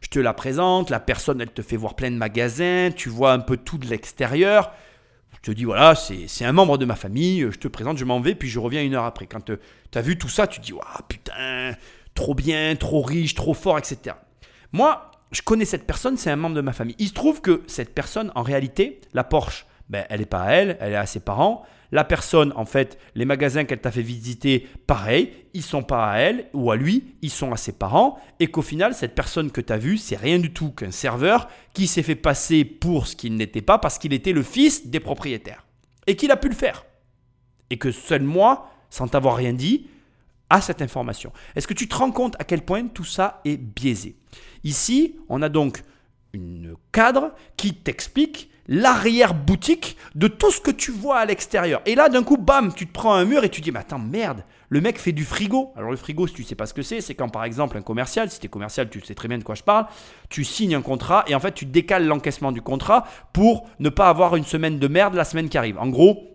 Je 0.00 0.08
te 0.08 0.18
la 0.18 0.34
présente, 0.34 0.90
la 0.90 1.00
personne, 1.00 1.40
elle 1.40 1.52
te 1.52 1.62
fait 1.62 1.76
voir 1.76 1.94
plein 1.94 2.10
de 2.10 2.16
magasins, 2.16 2.90
tu 2.94 3.08
vois 3.08 3.32
un 3.32 3.38
peu 3.38 3.56
tout 3.56 3.78
de 3.78 3.86
l'extérieur. 3.86 4.72
Je 5.32 5.50
te 5.50 5.56
dis, 5.56 5.64
voilà, 5.64 5.94
c'est 5.94 6.44
un 6.44 6.52
membre 6.52 6.78
de 6.78 6.84
ma 6.84 6.96
famille, 6.96 7.46
je 7.50 7.58
te 7.58 7.68
présente, 7.68 7.98
je 7.98 8.04
m'en 8.04 8.20
vais, 8.20 8.34
puis 8.34 8.48
je 8.48 8.58
reviens 8.58 8.82
une 8.82 8.94
heure 8.94 9.04
après. 9.04 9.26
Quand 9.26 9.44
tu 9.44 9.58
as 9.94 10.00
vu 10.00 10.18
tout 10.18 10.28
ça, 10.28 10.46
tu 10.46 10.60
te 10.60 10.64
dis, 10.64 10.72
waouh, 10.72 10.84
putain, 11.08 11.76
trop 12.14 12.34
bien, 12.34 12.74
trop 12.76 13.02
riche, 13.02 13.34
trop 13.34 13.54
fort, 13.54 13.78
etc. 13.78 14.16
Moi, 14.72 15.10
je 15.32 15.42
connais 15.42 15.64
cette 15.64 15.86
personne, 15.86 16.16
c'est 16.16 16.30
un 16.30 16.36
membre 16.36 16.56
de 16.56 16.60
ma 16.60 16.72
famille. 16.72 16.96
Il 16.98 17.08
se 17.08 17.14
trouve 17.14 17.40
que 17.40 17.62
cette 17.66 17.94
personne, 17.94 18.32
en 18.34 18.42
réalité, 18.42 19.00
la 19.12 19.24
Porsche, 19.24 19.66
ben, 19.88 20.04
elle 20.08 20.20
n'est 20.20 20.26
pas 20.26 20.42
à 20.42 20.50
elle, 20.52 20.76
elle 20.80 20.92
est 20.92 20.96
à 20.96 21.06
ses 21.06 21.20
parents. 21.20 21.64
La 21.92 22.04
personne, 22.04 22.52
en 22.56 22.64
fait, 22.64 22.98
les 23.14 23.24
magasins 23.24 23.64
qu'elle 23.64 23.80
t'a 23.80 23.92
fait 23.92 24.02
visiter, 24.02 24.66
pareil, 24.86 25.32
ils 25.52 25.62
sont 25.62 25.82
pas 25.82 26.10
à 26.10 26.18
elle 26.18 26.48
ou 26.52 26.70
à 26.70 26.76
lui, 26.76 27.14
ils 27.22 27.30
sont 27.30 27.52
à 27.52 27.56
ses 27.56 27.72
parents. 27.72 28.18
Et 28.40 28.48
qu'au 28.48 28.62
final, 28.62 28.94
cette 28.94 29.14
personne 29.14 29.50
que 29.52 29.60
tu 29.60 29.72
as 29.72 29.78
vue, 29.78 29.98
c'est 29.98 30.16
rien 30.16 30.38
du 30.38 30.52
tout 30.52 30.70
qu'un 30.70 30.90
serveur 30.90 31.48
qui 31.72 31.86
s'est 31.86 32.02
fait 32.02 32.16
passer 32.16 32.64
pour 32.64 33.06
ce 33.06 33.14
qu'il 33.14 33.36
n'était 33.36 33.62
pas 33.62 33.78
parce 33.78 33.98
qu'il 33.98 34.12
était 34.12 34.32
le 34.32 34.42
fils 34.42 34.88
des 34.88 35.00
propriétaires. 35.00 35.66
Et 36.06 36.16
qu'il 36.16 36.30
a 36.30 36.36
pu 36.36 36.48
le 36.48 36.54
faire. 36.54 36.84
Et 37.70 37.78
que 37.78 37.92
seul 37.92 38.22
moi, 38.22 38.70
sans 38.90 39.06
t'avoir 39.06 39.36
rien 39.36 39.52
dit, 39.52 39.86
a 40.50 40.60
cette 40.60 40.82
information. 40.82 41.32
Est-ce 41.54 41.66
que 41.66 41.74
tu 41.74 41.88
te 41.88 41.94
rends 41.94 42.12
compte 42.12 42.36
à 42.38 42.44
quel 42.44 42.62
point 42.62 42.86
tout 42.88 43.04
ça 43.04 43.40
est 43.44 43.56
biaisé? 43.56 44.16
Ici, 44.64 45.16
on 45.28 45.42
a 45.42 45.48
donc 45.48 45.82
une 46.32 46.74
cadre 46.92 47.32
qui 47.56 47.74
t'explique 47.74 48.50
l'arrière-boutique 48.66 49.96
de 50.14 50.28
tout 50.28 50.50
ce 50.50 50.60
que 50.60 50.70
tu 50.70 50.90
vois 50.90 51.18
à 51.18 51.24
l'extérieur. 51.24 51.82
Et 51.86 51.94
là, 51.94 52.08
d'un 52.08 52.22
coup, 52.22 52.36
bam, 52.36 52.72
tu 52.74 52.86
te 52.86 52.92
prends 52.92 53.14
un 53.14 53.24
mur 53.24 53.44
et 53.44 53.48
tu 53.48 53.60
dis, 53.60 53.72
mais 53.72 53.80
attends, 53.80 53.98
merde, 53.98 54.44
le 54.68 54.80
mec 54.80 54.98
fait 54.98 55.12
du 55.12 55.24
frigo. 55.24 55.72
Alors 55.76 55.90
le 55.90 55.96
frigo, 55.96 56.26
si 56.26 56.34
tu 56.34 56.42
sais 56.42 56.54
pas 56.54 56.66
ce 56.66 56.74
que 56.74 56.82
c'est, 56.82 57.00
c'est 57.00 57.14
quand 57.14 57.28
par 57.28 57.44
exemple 57.44 57.76
un 57.76 57.82
commercial, 57.82 58.30
si 58.30 58.40
tu 58.40 58.46
es 58.46 58.48
commercial, 58.48 58.88
tu 58.90 59.00
sais 59.02 59.14
très 59.14 59.28
bien 59.28 59.38
de 59.38 59.44
quoi 59.44 59.54
je 59.54 59.62
parle, 59.62 59.86
tu 60.30 60.44
signes 60.44 60.74
un 60.74 60.82
contrat 60.82 61.24
et 61.28 61.34
en 61.34 61.40
fait 61.40 61.52
tu 61.52 61.66
décales 61.66 62.06
l'encaissement 62.06 62.52
du 62.52 62.60
contrat 62.60 63.04
pour 63.32 63.68
ne 63.78 63.88
pas 63.88 64.08
avoir 64.08 64.36
une 64.36 64.44
semaine 64.44 64.78
de 64.78 64.88
merde 64.88 65.14
la 65.14 65.24
semaine 65.24 65.48
qui 65.48 65.58
arrive. 65.58 65.78
En 65.78 65.88
gros, 65.88 66.33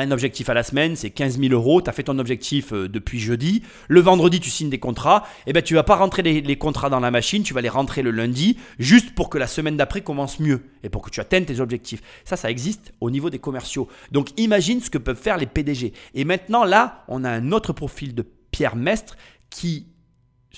un 0.00 0.10
objectif 0.10 0.48
à 0.48 0.54
la 0.54 0.62
semaine, 0.62 0.96
c'est 0.96 1.10
15 1.10 1.38
000 1.38 1.52
euros, 1.52 1.82
tu 1.82 1.90
as 1.90 1.92
fait 1.92 2.04
ton 2.04 2.18
objectif 2.18 2.72
euh, 2.72 2.88
depuis 2.88 3.18
jeudi, 3.18 3.62
le 3.88 4.00
vendredi 4.00 4.40
tu 4.40 4.50
signes 4.50 4.70
des 4.70 4.78
contrats, 4.78 5.24
et 5.46 5.50
eh 5.50 5.52
ben 5.52 5.62
tu 5.62 5.74
vas 5.74 5.82
pas 5.82 5.96
rentrer 5.96 6.22
les, 6.22 6.56
contrats 6.56 6.90
dans 6.90 7.00
la 7.00 7.10
machine, 7.10 7.42
tu 7.42 7.54
vas 7.54 7.60
les 7.60 7.68
rentrer 7.68 8.02
le 8.02 8.10
lundi, 8.10 8.56
juste 8.78 9.14
pour 9.14 9.30
que 9.30 9.38
la 9.38 9.46
semaine 9.46 9.76
d'après 9.76 10.00
commence 10.00 10.40
mieux, 10.40 10.62
et 10.82 10.88
pour 10.88 11.02
que 11.02 11.10
tu 11.10 11.20
atteignes 11.20 11.44
tes 11.44 11.60
objectifs. 11.60 12.02
Ça, 12.24 12.36
ça 12.36 12.50
existe 12.50 12.92
au 13.00 13.10
niveau 13.10 13.30
des 13.30 13.38
commerciaux. 13.38 13.88
Donc 14.12 14.28
imagine 14.38 14.80
ce 14.80 14.90
que 14.90 14.98
peuvent 14.98 15.20
faire 15.20 15.38
les 15.38 15.46
PDG. 15.46 15.92
Et 16.14 16.24
maintenant 16.24 16.64
là, 16.64 17.04
on 17.08 17.24
a 17.24 17.30
un 17.30 17.52
autre 17.52 17.72
profil 17.72 18.14
de 18.14 18.24
Pierre 18.50 18.76
Mestre 18.76 19.16
qui 19.50 19.86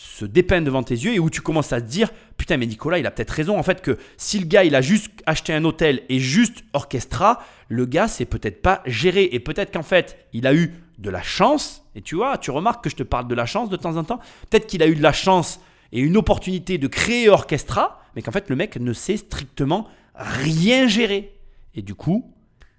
se 0.01 0.25
dépeint 0.25 0.63
devant 0.63 0.83
tes 0.83 0.95
yeux 0.95 1.15
et 1.15 1.19
où 1.19 1.29
tu 1.29 1.41
commences 1.41 1.73
à 1.73 1.81
te 1.81 1.87
dire 1.87 2.11
putain 2.37 2.57
mais 2.57 2.67
Nicolas 2.67 2.99
il 2.99 3.07
a 3.07 3.11
peut-être 3.11 3.31
raison. 3.31 3.59
En 3.59 3.63
fait 3.65 3.83
que 3.83 3.99
si 4.17 4.39
le 4.39 4.47
gars 4.47 4.63
il 4.63 4.75
a 4.77 4.81
juste 4.81 5.11
acheté 5.27 5.53
un 5.53 5.65
hôtel 5.65 6.03
et 6.09 6.21
juste 6.21 6.63
orchestra 6.73 7.43
le 7.69 7.85
gars 7.85 8.07
c'est 8.07 8.25
peut-être 8.25 8.63
pas 8.63 8.83
géré. 8.87 9.29
Et 9.33 9.41
peut-être 9.41 9.73
qu'en 9.73 9.83
fait 9.83 10.29
il 10.33 10.47
a 10.47 10.55
eu 10.55 10.73
de 10.99 11.11
la 11.11 11.23
chance. 11.23 11.85
Et 11.97 12.03
tu 12.03 12.15
vois 12.15 12.39
tu 12.39 12.53
remarques 12.53 12.85
que 12.85 12.91
je 12.91 12.97
te 12.97 13.03
parle 13.03 13.27
de 13.27 13.35
la 13.35 13.47
chance 13.47 13.71
de 13.71 13.77
temps 13.77 13.97
en 13.97 14.05
temps. 14.05 14.21
Peut-être 14.51 14.67
qu'il 14.67 14.83
a 14.83 14.87
eu 14.87 14.95
de 14.95 15.03
la 15.03 15.13
chance 15.13 15.61
et 15.93 16.01
une 16.01 16.17
opportunité 16.17 16.79
de 16.79 16.87
créer 16.87 17.29
orchestra 17.29 18.01
mais 18.15 18.23
qu'en 18.23 18.33
fait 18.33 18.49
le 18.51 18.57
mec 18.57 18.77
ne 18.77 18.93
sait 18.93 19.17
strictement 19.17 19.89
rien 20.15 20.87
gérer. 20.87 21.33
Et 21.75 21.83
du 21.83 21.95
coup 21.95 22.33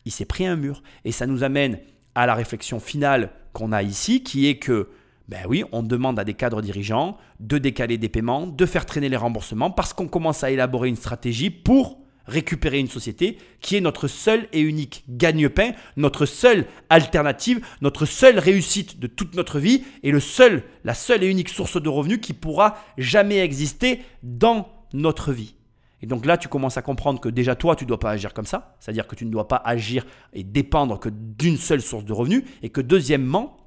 il 0.06 0.12
s'est 0.12 0.26
pris 0.26 0.46
un 0.46 0.56
mur. 0.56 0.84
Et 1.04 1.12
ça 1.12 1.26
nous 1.26 1.44
amène 1.44 1.80
à 2.16 2.26
la 2.26 2.34
réflexion 2.34 2.80
finale 2.80 3.32
qu'on 3.52 3.72
a 3.74 3.84
ici 3.84 4.24
qui 4.24 4.48
est 4.48 4.58
que 4.58 4.90
ben 5.30 5.46
oui, 5.48 5.64
on 5.72 5.84
demande 5.84 6.18
à 6.18 6.24
des 6.24 6.34
cadres 6.34 6.64
dirigeants 6.64 7.16
de 7.40 7.60
décaler 7.60 8.00
des 8.00 8.10
paiements, 8.10 8.48
de 8.48 8.66
faire 8.66 8.88
traîner 8.88 9.10
les 9.10 9.16
remboursements, 9.16 9.70
parce 9.70 9.94
qu'on 9.94 10.08
commence 10.08 10.44
à 10.44 10.50
élaborer 10.50 10.90
une 10.90 10.96
stratégie 10.96 11.52
pour 11.52 12.00
récupérer 12.26 12.80
une 12.80 12.88
société 12.88 13.38
qui 13.62 13.76
est 13.76 13.82
notre 13.82 14.08
seul 14.08 14.48
et 14.54 14.60
unique 14.60 15.04
gagne-pain, 15.08 15.74
notre 15.98 16.26
seule 16.26 16.66
alternative, 16.90 17.64
notre 17.82 18.08
seule 18.08 18.40
réussite 18.40 19.00
de 19.00 19.06
toute 19.06 19.36
notre 19.36 19.60
vie 19.60 19.84
et 20.02 20.12
la 20.12 20.20
seule 20.20 21.24
et 21.24 21.28
unique 21.28 21.50
source 21.50 21.80
de 21.80 21.90
revenus 21.90 22.20
qui 22.22 22.34
pourra 22.34 22.80
jamais 22.98 23.38
exister 23.38 24.02
dans 24.24 24.68
notre 24.94 25.32
vie. 25.32 25.56
Et 26.02 26.08
donc 26.08 26.26
là, 26.26 26.38
tu 26.38 26.48
commences 26.48 26.78
à 26.78 26.82
comprendre 26.82 27.20
que 27.20 27.30
déjà 27.30 27.56
toi, 27.56 27.76
tu 27.76 27.84
ne 27.84 27.90
dois 27.90 28.00
pas 28.00 28.12
agir 28.12 28.34
comme 28.34 28.46
ça, 28.48 28.76
c'est-à-dire 28.80 29.06
que 29.06 29.16
tu 29.16 29.26
ne 29.26 29.32
dois 29.32 29.48
pas 29.48 29.62
agir 29.64 30.08
et 30.34 30.44
dépendre 30.44 31.00
que 31.00 31.10
d'une 31.10 31.58
seule 31.58 31.82
source 31.82 32.06
de 32.06 32.14
revenus, 32.14 32.44
et 32.64 32.70
que 32.70 32.82
deuxièmement, 32.82 33.59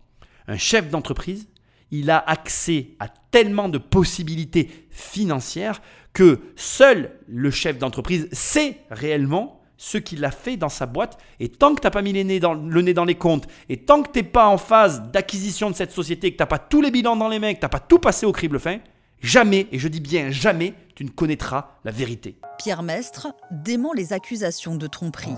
un 0.48 0.56
chef 0.56 0.88
d'entreprise, 0.90 1.48
il 1.90 2.10
a 2.10 2.18
accès 2.18 2.88
à 2.98 3.08
tellement 3.08 3.68
de 3.68 3.78
possibilités 3.78 4.86
financières 4.90 5.82
que 6.12 6.40
seul 6.56 7.12
le 7.28 7.50
chef 7.50 7.78
d'entreprise 7.78 8.28
sait 8.32 8.78
réellement 8.90 9.60
ce 9.76 9.98
qu'il 9.98 10.24
a 10.24 10.30
fait 10.30 10.56
dans 10.56 10.68
sa 10.68 10.86
boîte. 10.86 11.18
Et 11.40 11.48
tant 11.48 11.74
que 11.74 11.80
tu 11.80 11.86
n'as 11.86 11.90
pas 11.90 12.02
mis 12.02 12.12
le 12.12 12.22
nez, 12.22 12.40
dans, 12.40 13.04
les 13.04 13.14
comptes, 13.14 13.48
et 13.68 13.78
tant 13.78 14.02
que 14.02 14.10
tu 14.12 14.20
n'es 14.20 14.24
pas 14.24 14.46
en 14.46 14.58
phase 14.58 15.02
d'acquisition 15.10 15.70
de 15.70 15.74
cette 15.74 15.90
société, 15.90 16.30
que 16.30 16.36
tu 16.36 16.42
n'as 16.42 16.46
pas 16.46 16.58
tous 16.58 16.80
les 16.80 16.90
bilans 16.90 17.16
dans 17.16 17.28
les 17.28 17.38
mains, 17.38 17.52
que 17.52 17.58
tu 17.58 17.64
n'as 17.64 17.68
pas 17.68 17.80
tout 17.80 17.98
passé 17.98 18.24
au 18.24 18.32
crible 18.32 18.60
fin, 18.60 18.78
jamais, 19.20 19.66
et 19.72 19.78
je 19.78 19.88
dis 19.88 20.00
bien 20.00 20.30
jamais, 20.30 20.74
tu 20.94 21.04
ne 21.04 21.10
connaîtras 21.10 21.78
la 21.84 21.90
vérité. 21.90 22.36
Pierre 22.58 22.82
Mestre 22.82 23.28
dément 23.50 23.92
les 23.92 24.12
accusations 24.12 24.76
de 24.76 24.86
tromperie. 24.86 25.34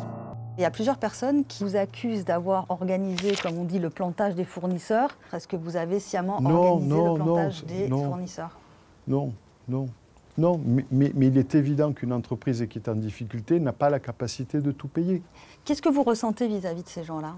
Il 0.56 0.62
y 0.62 0.64
a 0.64 0.70
plusieurs 0.70 0.98
personnes 0.98 1.44
qui 1.44 1.64
vous 1.64 1.76
accusent 1.76 2.24
d'avoir 2.24 2.70
organisé, 2.70 3.34
comme 3.42 3.58
on 3.58 3.64
dit, 3.64 3.78
le 3.78 3.90
plantage 3.90 4.34
des 4.34 4.44
fournisseurs. 4.44 5.10
Est-ce 5.32 5.48
que 5.48 5.56
vous 5.56 5.76
avez 5.76 5.98
sciemment 5.98 6.40
organisé 6.42 6.96
le 6.96 7.14
plantage 7.14 7.64
des 7.64 7.88
fournisseurs 7.88 8.58
Non, 9.08 9.32
non. 9.68 9.88
Non, 10.36 10.60
mais, 10.90 11.12
il 11.16 11.38
est 11.38 11.54
évident 11.54 11.92
qu'une 11.92 12.12
entreprise 12.12 12.66
qui 12.68 12.78
est 12.78 12.88
en 12.88 12.96
difficulté 12.96 13.60
n'a 13.60 13.72
pas 13.72 13.88
la 13.88 14.00
capacité 14.00 14.60
de 14.60 14.72
tout 14.72 14.88
payer. 14.88 15.22
Qu'est-ce 15.64 15.82
que 15.82 15.88
vous 15.88 16.02
ressentez 16.02 16.48
vis-à-vis 16.48 16.82
de 16.82 16.88
ces 16.88 17.04
gens-là? 17.04 17.36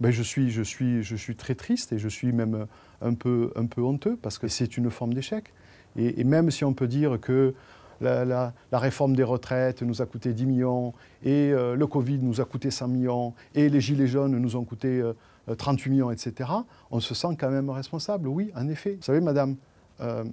Ben, 0.00 0.12
je, 0.12 0.22
suis, 0.22 0.50
je, 0.50 0.62
suis, 0.62 1.02
je 1.02 1.16
suis 1.16 1.34
très 1.34 1.54
triste 1.54 1.92
et 1.92 1.98
je 1.98 2.08
suis 2.08 2.32
même 2.32 2.66
un 3.00 3.14
peu, 3.14 3.52
un 3.56 3.66
peu 3.66 3.82
honteux 3.82 4.16
parce 4.20 4.38
que 4.38 4.48
c'est 4.48 4.76
une 4.76 4.90
forme 4.90 5.14
d'échec. 5.14 5.52
Et, 5.96 6.24
même 6.24 6.50
si 6.50 6.64
on 6.64 6.74
peut 6.74 6.88
dire 6.88 7.18
que 7.20 7.54
la, 8.04 8.52
réforme 8.72 9.16
des 9.16 9.22
retraites 9.22 9.82
nous 9.82 10.02
a 10.02 10.06
coûté 10.06 10.32
10 10.32 10.46
millions 10.46 10.92
et 11.22 11.52
euh, 11.52 11.74
le 11.74 11.86
Covid 11.86 12.18
nous 12.18 12.40
a 12.40 12.44
coûté 12.44 12.70
100 12.70 12.88
millions 12.88 13.34
et 13.54 13.68
les 13.68 13.80
Gilets 13.80 14.06
jaunes 14.06 14.36
nous 14.36 14.56
ont 14.56 14.64
coûté 14.64 15.02
38 15.56 15.88
euh, 15.88 15.92
millions, 15.92 16.10
etc., 16.10 16.50
on 16.90 17.00
se 17.00 17.14
sent 17.14 17.36
quand 17.38 17.50
même 17.50 17.70
responsable, 17.70 18.28
oui, 18.28 18.52
en 18.54 18.68
effet. 18.68 18.96
Vous 18.96 19.02
savez, 19.02 19.20
madame, 19.20 19.56
euh, 20.00 20.24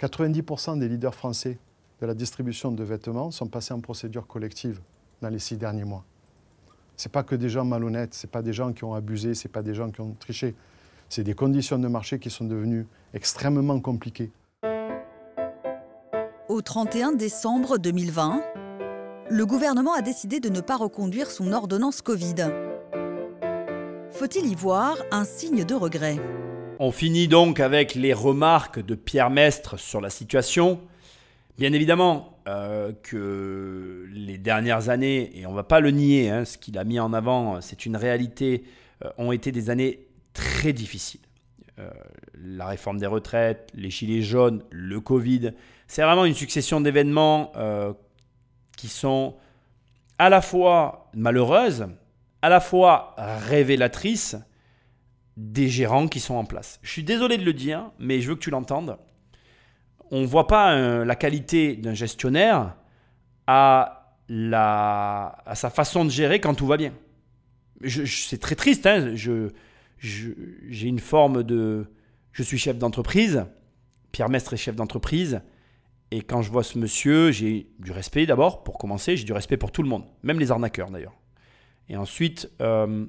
90% 0.00 0.78
des 0.78 0.88
leaders 0.88 1.14
français 1.14 1.58
de 2.00 2.06
la 2.06 2.14
distribution 2.14 2.72
de 2.72 2.84
vêtements 2.84 3.30
sont 3.30 3.46
passés 3.46 3.74
en 3.74 3.80
procédure 3.80 4.26
collective 4.26 4.80
dans 5.20 5.28
les 5.28 5.38
six 5.38 5.56
derniers 5.56 5.84
mois. 5.84 6.04
Ce 6.96 7.08
n'est 7.08 7.12
pas 7.12 7.22
que 7.22 7.34
des 7.34 7.48
gens 7.48 7.64
malhonnêtes, 7.64 8.14
ce 8.14 8.26
n'est 8.26 8.30
pas 8.30 8.42
des 8.42 8.52
gens 8.52 8.72
qui 8.72 8.84
ont 8.84 8.94
abusé, 8.94 9.34
ce 9.34 9.46
n'est 9.46 9.52
pas 9.52 9.62
des 9.62 9.74
gens 9.74 9.90
qui 9.90 10.00
ont 10.00 10.14
triché. 10.18 10.54
C'est 11.08 11.24
des 11.24 11.34
conditions 11.34 11.78
de 11.78 11.88
marché 11.88 12.18
qui 12.18 12.30
sont 12.30 12.44
devenues 12.44 12.86
extrêmement 13.12 13.80
compliquées. 13.80 14.30
Au 16.60 16.62
31 16.62 17.12
décembre 17.12 17.78
2020, 17.78 18.42
le 19.30 19.46
gouvernement 19.46 19.94
a 19.94 20.02
décidé 20.02 20.40
de 20.40 20.50
ne 20.50 20.60
pas 20.60 20.76
reconduire 20.76 21.30
son 21.30 21.54
ordonnance 21.54 22.02
Covid. 22.02 22.34
Faut-il 24.10 24.44
y 24.44 24.54
voir 24.54 24.98
un 25.10 25.24
signe 25.24 25.64
de 25.64 25.74
regret? 25.74 26.18
On 26.78 26.92
finit 26.92 27.28
donc 27.28 27.60
avec 27.60 27.94
les 27.94 28.12
remarques 28.12 28.84
de 28.84 28.94
Pierre 28.94 29.30
Mestre 29.30 29.78
sur 29.78 30.02
la 30.02 30.10
situation. 30.10 30.80
Bien 31.56 31.72
évidemment 31.72 32.36
euh, 32.46 32.92
que 33.04 34.06
les 34.12 34.36
dernières 34.36 34.90
années, 34.90 35.32
et 35.40 35.46
on 35.46 35.52
ne 35.52 35.56
va 35.56 35.64
pas 35.64 35.80
le 35.80 35.92
nier, 35.92 36.28
hein, 36.28 36.44
ce 36.44 36.58
qu'il 36.58 36.76
a 36.76 36.84
mis 36.84 37.00
en 37.00 37.14
avant, 37.14 37.62
c'est 37.62 37.86
une 37.86 37.96
réalité, 37.96 38.64
euh, 39.02 39.08
ont 39.16 39.32
été 39.32 39.50
des 39.50 39.70
années 39.70 40.08
très 40.34 40.74
difficiles. 40.74 41.20
Euh, 41.78 41.88
la 42.34 42.66
réforme 42.66 42.98
des 42.98 43.06
retraites, 43.06 43.70
les 43.74 43.88
gilets 43.88 44.20
jaunes, 44.20 44.62
le 44.70 45.00
Covid, 45.00 45.52
c'est 45.90 46.02
vraiment 46.02 46.24
une 46.24 46.34
succession 46.34 46.80
d'événements 46.80 47.52
qui 48.76 48.86
sont 48.86 49.34
à 50.20 50.28
la 50.28 50.40
fois 50.40 51.10
malheureuses, 51.14 51.88
à 52.42 52.48
la 52.48 52.60
fois 52.60 53.16
révélatrices 53.18 54.36
des 55.36 55.68
gérants 55.68 56.06
qui 56.06 56.20
sont 56.20 56.34
en 56.34 56.44
place. 56.44 56.78
Je 56.82 56.92
suis 56.92 57.02
désolé 57.02 57.38
de 57.38 57.44
le 57.44 57.52
dire, 57.52 57.90
mais 57.98 58.20
je 58.20 58.28
veux 58.28 58.36
que 58.36 58.40
tu 58.40 58.50
l'entendes. 58.50 58.98
On 60.12 60.20
ne 60.20 60.26
voit 60.26 60.46
pas 60.46 60.74
euh, 60.74 61.04
la 61.04 61.16
qualité 61.16 61.74
d'un 61.74 61.94
gestionnaire 61.94 62.76
à, 63.48 64.14
la, 64.28 65.42
à 65.44 65.56
sa 65.56 65.70
façon 65.70 66.04
de 66.04 66.10
gérer 66.10 66.38
quand 66.38 66.54
tout 66.54 66.68
va 66.68 66.76
bien. 66.76 66.92
c'est 68.06 68.40
très 68.40 68.54
triste. 68.54 68.86
Hein. 68.86 69.16
j'ai 69.98 70.86
une 70.86 71.00
forme 71.00 71.42
de... 71.42 71.86
Je 72.30 72.44
suis 72.44 72.58
chef 72.58 72.78
d'entreprise. 72.78 73.44
Pierre 74.12 74.28
Mestre 74.28 74.54
est 74.54 74.56
chef 74.56 74.76
d'entreprise. 74.76 75.40
Et 76.10 76.22
quand 76.22 76.42
je 76.42 76.50
vois 76.50 76.64
ce 76.64 76.78
monsieur, 76.78 77.30
j'ai 77.30 77.68
du 77.78 77.92
respect 77.92 78.26
d'abord, 78.26 78.64
pour 78.64 78.78
commencer. 78.78 79.16
J'ai 79.16 79.24
du 79.24 79.32
respect 79.32 79.56
pour 79.56 79.70
tout 79.70 79.82
le 79.82 79.88
monde, 79.88 80.04
même 80.22 80.40
les 80.40 80.50
arnaqueurs 80.50 80.90
d'ailleurs. 80.90 81.14
Et 81.88 81.96
ensuite, 81.96 82.50
euh, 82.60 83.06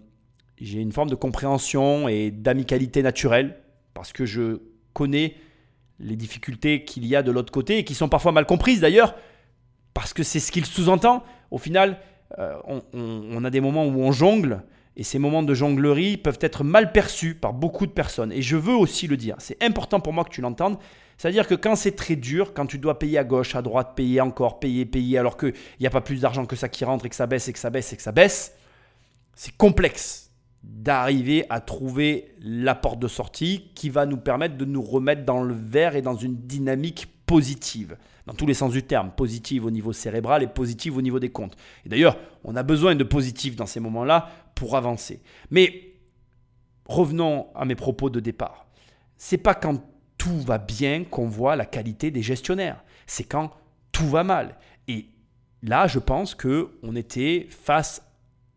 j'ai 0.59 0.79
une 0.79 0.91
forme 0.91 1.09
de 1.09 1.15
compréhension 1.15 2.07
et 2.07 2.31
d'amicalité 2.31 3.01
naturelle 3.01 3.57
parce 3.93 4.13
que 4.13 4.25
je 4.25 4.61
connais 4.93 5.35
les 5.99 6.15
difficultés 6.15 6.83
qu'il 6.83 7.05
y 7.05 7.15
a 7.15 7.23
de 7.23 7.31
l'autre 7.31 7.51
côté 7.51 7.79
et 7.79 7.83
qui 7.83 7.93
sont 7.93 8.09
parfois 8.09 8.31
mal 8.31 8.45
comprises 8.45 8.81
d'ailleurs 8.81 9.15
parce 9.93 10.13
que 10.13 10.23
c'est 10.23 10.39
ce 10.39 10.51
qu'il 10.51 10.65
sous-entend. 10.65 11.23
Au 11.51 11.57
final, 11.57 11.99
euh, 12.39 12.55
on, 12.93 13.43
a 13.43 13.49
des 13.49 13.61
moments 13.61 13.85
où 13.85 14.01
on 14.01 14.11
jongle 14.11 14.63
et 14.95 15.03
ces 15.03 15.19
moments 15.19 15.43
de 15.43 15.53
jonglerie 15.53 16.17
peuvent 16.17 16.39
être 16.41 16.63
mal 16.63 16.91
perçus 16.91 17.35
par 17.35 17.53
beaucoup 17.53 17.85
de 17.85 17.91
personnes. 17.91 18.31
Et 18.31 18.41
je 18.41 18.57
veux 18.57 18.73
aussi 18.73 19.07
le 19.07 19.17
dire, 19.17 19.35
c'est 19.39 19.61
important 19.63 19.99
pour 19.99 20.13
moi 20.13 20.23
que 20.23 20.29
tu 20.29 20.41
l'entendes. 20.41 20.77
C'est-à-dire 21.21 21.45
que 21.45 21.53
quand 21.53 21.75
c'est 21.75 21.91
très 21.91 22.15
dur, 22.15 22.51
quand 22.51 22.65
tu 22.65 22.79
dois 22.79 22.97
payer 22.97 23.19
à 23.19 23.23
gauche, 23.23 23.53
à 23.53 23.61
droite, 23.61 23.91
payer 23.95 24.21
encore, 24.21 24.59
payer, 24.59 24.87
payer, 24.87 25.19
alors 25.19 25.37
qu'il 25.37 25.53
n'y 25.79 25.85
a 25.85 25.91
pas 25.91 26.01
plus 26.01 26.21
d'argent 26.21 26.47
que 26.47 26.55
ça 26.55 26.67
qui 26.67 26.83
rentre 26.83 27.05
et 27.05 27.09
que 27.09 27.15
ça 27.15 27.27
baisse 27.27 27.47
et 27.47 27.53
que 27.53 27.59
ça 27.59 27.69
baisse 27.69 27.93
et 27.93 27.95
que 27.95 28.01
ça 28.01 28.11
baisse, 28.11 28.57
c'est 29.35 29.55
complexe 29.55 30.31
d'arriver 30.63 31.45
à 31.51 31.59
trouver 31.59 32.33
la 32.39 32.73
porte 32.73 32.97
de 32.97 33.07
sortie 33.07 33.69
qui 33.75 33.91
va 33.91 34.07
nous 34.07 34.17
permettre 34.17 34.57
de 34.57 34.65
nous 34.65 34.81
remettre 34.81 35.23
dans 35.23 35.43
le 35.43 35.53
vert 35.53 35.95
et 35.95 36.01
dans 36.01 36.15
une 36.15 36.37
dynamique 36.37 37.05
positive, 37.27 37.97
dans 38.25 38.33
tous 38.33 38.47
les 38.47 38.55
sens 38.55 38.71
du 38.71 38.81
terme, 38.81 39.11
positive 39.11 39.65
au 39.65 39.69
niveau 39.69 39.93
cérébral 39.93 40.41
et 40.41 40.47
positive 40.47 40.97
au 40.97 41.03
niveau 41.03 41.19
des 41.19 41.29
comptes. 41.29 41.55
Et 41.85 41.89
d'ailleurs, 41.89 42.17
on 42.43 42.55
a 42.55 42.63
besoin 42.63 42.95
de 42.95 43.03
positif 43.03 43.55
dans 43.55 43.67
ces 43.67 43.79
moments-là 43.79 44.27
pour 44.55 44.75
avancer. 44.75 45.21
Mais 45.51 45.93
revenons 46.87 47.45
à 47.53 47.65
mes 47.65 47.75
propos 47.75 48.09
de 48.09 48.19
départ. 48.19 48.65
C'est 49.19 49.37
pas 49.37 49.53
quand 49.53 49.83
tout 50.21 50.39
va 50.39 50.59
bien 50.59 51.03
qu'on 51.03 51.25
voit 51.25 51.55
la 51.55 51.65
qualité 51.65 52.11
des 52.11 52.21
gestionnaires, 52.21 52.83
c'est 53.07 53.23
quand 53.23 53.49
tout 53.91 54.07
va 54.07 54.23
mal. 54.23 54.55
Et 54.87 55.07
là, 55.63 55.87
je 55.87 55.97
pense 55.97 56.35
que 56.35 56.69
on 56.83 56.95
était 56.95 57.47
face 57.49 58.03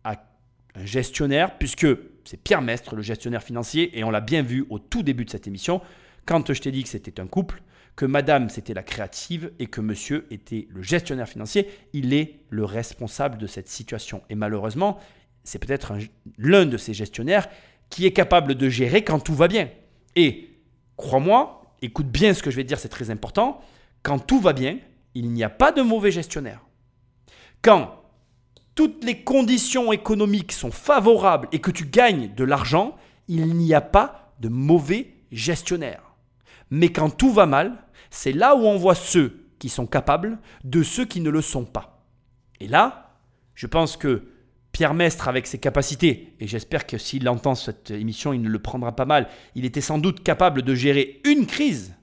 un 0.05 0.85
gestionnaire, 0.85 1.57
puisque 1.57 1.87
c'est 2.27 2.37
Pierre 2.37 2.61
Mestre, 2.61 2.95
le 2.95 3.01
gestionnaire 3.01 3.43
financier, 3.43 3.99
et 3.99 4.05
on 4.05 4.11
l'a 4.11 4.21
bien 4.21 4.43
vu 4.43 4.67
au 4.69 4.79
tout 4.79 5.03
début 5.03 5.25
de 5.25 5.31
cette 5.31 5.47
émission, 5.47 5.81
quand 6.27 6.53
je 6.53 6.61
t'ai 6.61 6.71
dit 6.71 6.83
que 6.83 6.89
c'était 6.91 7.19
un 7.19 7.27
couple, 7.27 7.63
que 7.97 8.05
madame 8.05 8.51
c'était 8.51 8.75
la 8.75 8.83
créative 8.83 9.51
et 9.59 9.67
que 9.67 9.81
monsieur 9.81 10.27
était 10.31 10.69
le 10.69 10.83
gestionnaire 10.83 11.31
financier, 11.31 11.71
il 11.95 12.13
est 12.13 12.41
le 12.51 12.67
responsable 12.67 13.39
de 13.39 13.47
cette 13.47 13.69
situation. 13.69 14.21
Et 14.29 14.35
malheureusement, 14.35 14.99
c'est 15.45 15.65
peut-être 15.65 15.95
l'un 16.37 16.67
de 16.67 16.77
ces 16.77 16.93
gestionnaires 16.93 17.49
qui 17.89 18.05
est 18.05 18.13
capable 18.13 18.55
de 18.55 18.69
gérer 18.69 19.03
quand 19.03 19.21
tout 19.21 19.35
va 19.35 19.49
bien. 19.49 19.71
Et 20.15 20.51
crois-moi, 20.97 21.63
écoute 21.83 22.09
bien 22.09 22.35
ce 22.35 22.43
que 22.43 22.51
je 22.51 22.57
vais 22.57 22.65
dire, 22.65 22.79
c'est 22.79 22.89
très 22.89 23.11
important, 23.11 23.61
quand 24.03 24.19
tout 24.19 24.41
va 24.41 24.53
bien, 24.53 24.79
il 25.15 25.31
n'y 25.31 25.45
a 25.45 25.51
pas 25.51 25.73
de 25.73 25.83
mauvais 25.83 26.11
gestionnaire. 26.11 26.61
Quand 27.63 28.03
toutes 28.75 29.05
les 29.05 29.23
conditions 29.23 29.93
économiques 29.93 30.53
sont 30.53 30.71
favorables 30.71 31.49
et 31.53 31.61
que 31.61 31.71
tu 31.71 31.87
gagnes 31.87 32.35
de 32.35 32.45
l'argent, 32.45 32.97
il 33.29 33.57
n'y 33.57 33.73
a 33.73 33.81
pas 33.81 34.35
de 34.41 34.49
mauvais 34.49 35.15
gestionnaire. 35.31 36.03
Mais 36.71 36.91
quand 36.91 37.11
tout 37.11 37.33
va 37.33 37.47
mal, 37.47 37.85
c'est 38.11 38.33
là 38.33 38.57
où 38.57 38.61
on 38.61 38.77
voit 38.77 38.95
ceux 38.95 39.47
qui 39.59 39.69
sont 39.69 39.87
capables 39.87 40.39
de 40.65 40.83
ceux 40.83 41.05
qui 41.05 41.21
ne 41.21 41.31
le 41.31 41.41
sont 41.41 41.65
pas. 41.65 42.05
Et 42.61 42.69
là, 42.69 43.17
je 43.55 43.67
pense 43.67 43.97
que 43.97 44.34
Pierre 44.75 44.93
Mestre, 44.93 45.29
avec 45.29 45.47
ses 45.47 45.59
capacités, 45.59 46.35
et 46.41 46.49
j'espère 46.49 46.85
que 46.85 46.99
s'il 46.99 47.29
entend 47.29 47.55
cette 47.55 47.93
émission, 47.93 48.33
il 48.33 48.43
ne 48.43 48.49
le 48.49 48.59
prendra 48.59 48.91
pas 48.91 49.05
mal, 49.05 49.29
il 49.55 49.65
était 49.65 49.81
sans 49.81 49.99
doute 49.99 50.25
capable 50.25 50.63
de 50.63 50.75
gérer 50.75 51.21
une 51.25 51.47
crise. 51.47 51.95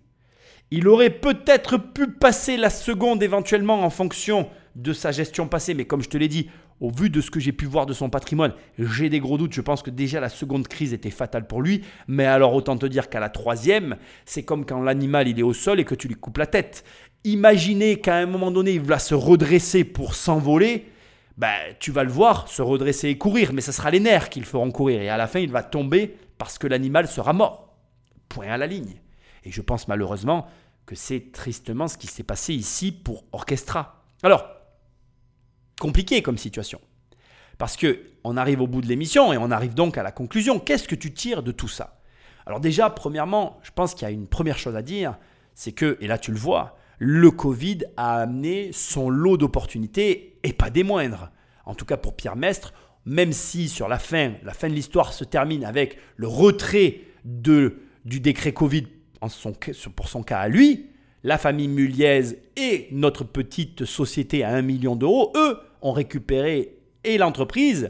Il 0.71 0.87
aurait 0.87 1.09
peut-être 1.09 1.75
pu 1.75 2.07
passer 2.07 2.55
la 2.55 2.69
seconde 2.69 3.23
éventuellement 3.23 3.83
en 3.83 3.89
fonction 3.89 4.47
de 4.77 4.93
sa 4.93 5.11
gestion 5.11 5.49
passée, 5.49 5.73
mais 5.73 5.83
comme 5.83 6.01
je 6.01 6.07
te 6.07 6.17
l'ai 6.17 6.29
dit, 6.29 6.49
au 6.79 6.89
vu 6.89 7.09
de 7.09 7.19
ce 7.19 7.29
que 7.29 7.41
j'ai 7.41 7.51
pu 7.51 7.65
voir 7.65 7.85
de 7.85 7.91
son 7.91 8.09
patrimoine, 8.09 8.53
j'ai 8.79 9.09
des 9.09 9.19
gros 9.19 9.37
doutes. 9.37 9.53
Je 9.53 9.59
pense 9.59 9.83
que 9.83 9.89
déjà 9.89 10.21
la 10.21 10.29
seconde 10.29 10.69
crise 10.69 10.93
était 10.93 11.09
fatale 11.09 11.47
pour 11.47 11.61
lui. 11.61 11.81
Mais 12.07 12.25
alors 12.25 12.53
autant 12.53 12.77
te 12.77 12.85
dire 12.85 13.09
qu'à 13.09 13.19
la 13.19 13.29
troisième, 13.29 13.97
c'est 14.25 14.43
comme 14.43 14.65
quand 14.65 14.81
l'animal 14.81 15.27
il 15.27 15.37
est 15.37 15.43
au 15.43 15.53
sol 15.53 15.81
et 15.81 15.85
que 15.85 15.93
tu 15.93 16.07
lui 16.07 16.15
coupes 16.15 16.37
la 16.37 16.47
tête. 16.47 16.85
Imaginez 17.25 17.97
qu'à 17.97 18.15
un 18.15 18.27
moment 18.27 18.49
donné, 18.49 18.71
il 18.71 18.81
va 18.81 18.97
se 18.97 19.13
redresser 19.13 19.83
pour 19.83 20.15
s'envoler. 20.15 20.85
Ben, 21.37 21.75
tu 21.79 21.91
vas 21.91 22.03
le 22.03 22.11
voir 22.11 22.47
se 22.47 22.61
redresser 22.61 23.09
et 23.09 23.17
courir, 23.17 23.53
mais 23.53 23.61
ce 23.61 23.71
sera 23.71 23.89
les 23.89 23.99
nerfs 23.99 24.29
qui 24.29 24.39
le 24.39 24.45
feront 24.45 24.71
courir. 24.71 25.01
Et 25.01 25.09
à 25.09 25.17
la 25.17 25.27
fin, 25.27 25.39
il 25.39 25.51
va 25.51 25.63
tomber 25.63 26.17
parce 26.37 26.57
que 26.57 26.67
l'animal 26.67 27.07
sera 27.07 27.33
mort. 27.33 27.75
Point 28.29 28.49
à 28.49 28.57
la 28.57 28.67
ligne. 28.67 29.01
Et 29.43 29.51
je 29.51 29.61
pense 29.61 29.87
malheureusement 29.87 30.47
que 30.85 30.95
c'est 30.95 31.31
tristement 31.31 31.87
ce 31.87 31.97
qui 31.97 32.07
s'est 32.07 32.23
passé 32.23 32.53
ici 32.53 32.91
pour 32.91 33.23
Orchestra. 33.31 34.03
Alors, 34.23 34.45
compliqué 35.79 36.21
comme 36.21 36.37
situation. 36.37 36.79
Parce 37.57 37.75
que 37.75 38.01
on 38.23 38.37
arrive 38.37 38.61
au 38.61 38.67
bout 38.67 38.81
de 38.81 38.87
l'émission 38.87 39.33
et 39.33 39.37
on 39.37 39.51
arrive 39.51 39.73
donc 39.73 39.97
à 39.97 40.03
la 40.03 40.11
conclusion. 40.11 40.59
Qu'est-ce 40.59 40.87
que 40.87 40.95
tu 40.95 41.13
tires 41.13 41.43
de 41.43 41.51
tout 41.51 41.67
ça? 41.67 42.01
Alors 42.45 42.59
déjà, 42.59 42.89
premièrement, 42.89 43.59
je 43.63 43.71
pense 43.71 43.93
qu'il 43.93 44.03
y 44.03 44.11
a 44.11 44.13
une 44.13 44.27
première 44.27 44.57
chose 44.57 44.75
à 44.75 44.81
dire, 44.81 45.17
c'est 45.53 45.71
que, 45.71 45.97
et 46.01 46.07
là 46.07 46.17
tu 46.17 46.31
le 46.31 46.37
vois, 46.37 46.77
le 47.03 47.31
Covid 47.31 47.79
a 47.97 48.21
amené 48.21 48.69
son 48.73 49.09
lot 49.09 49.35
d'opportunités 49.35 50.37
et 50.43 50.53
pas 50.53 50.69
des 50.69 50.83
moindres. 50.83 51.31
En 51.65 51.73
tout 51.73 51.83
cas 51.83 51.97
pour 51.97 52.15
Pierre 52.15 52.35
Mestre, 52.35 52.75
même 53.05 53.33
si 53.33 53.69
sur 53.69 53.87
la 53.87 53.97
fin, 53.97 54.33
la 54.43 54.53
fin 54.53 54.69
de 54.69 54.75
l'histoire 54.75 55.11
se 55.11 55.23
termine 55.23 55.65
avec 55.65 55.97
le 56.15 56.27
retrait 56.27 57.01
de, 57.25 57.79
du 58.05 58.19
décret 58.19 58.53
Covid 58.53 58.85
en 59.19 59.29
son, 59.29 59.51
pour 59.95 60.09
son 60.09 60.21
cas 60.21 60.41
à 60.41 60.47
lui, 60.47 60.91
la 61.23 61.39
famille 61.39 61.69
Muliez 61.69 62.37
et 62.55 62.87
notre 62.91 63.23
petite 63.23 63.83
société 63.85 64.43
à 64.43 64.49
1 64.49 64.61
million 64.61 64.95
d'euros, 64.95 65.33
eux, 65.35 65.57
ont 65.81 65.93
récupéré 65.93 66.77
et 67.03 67.17
l'entreprise 67.17 67.89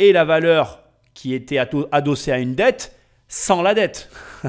et 0.00 0.12
la 0.12 0.24
valeur 0.24 0.82
qui 1.14 1.32
était 1.32 1.58
adossée 1.92 2.32
à 2.32 2.40
une 2.40 2.56
dette 2.56 2.92
sans 3.28 3.62
la 3.62 3.74
dette. 3.74 4.10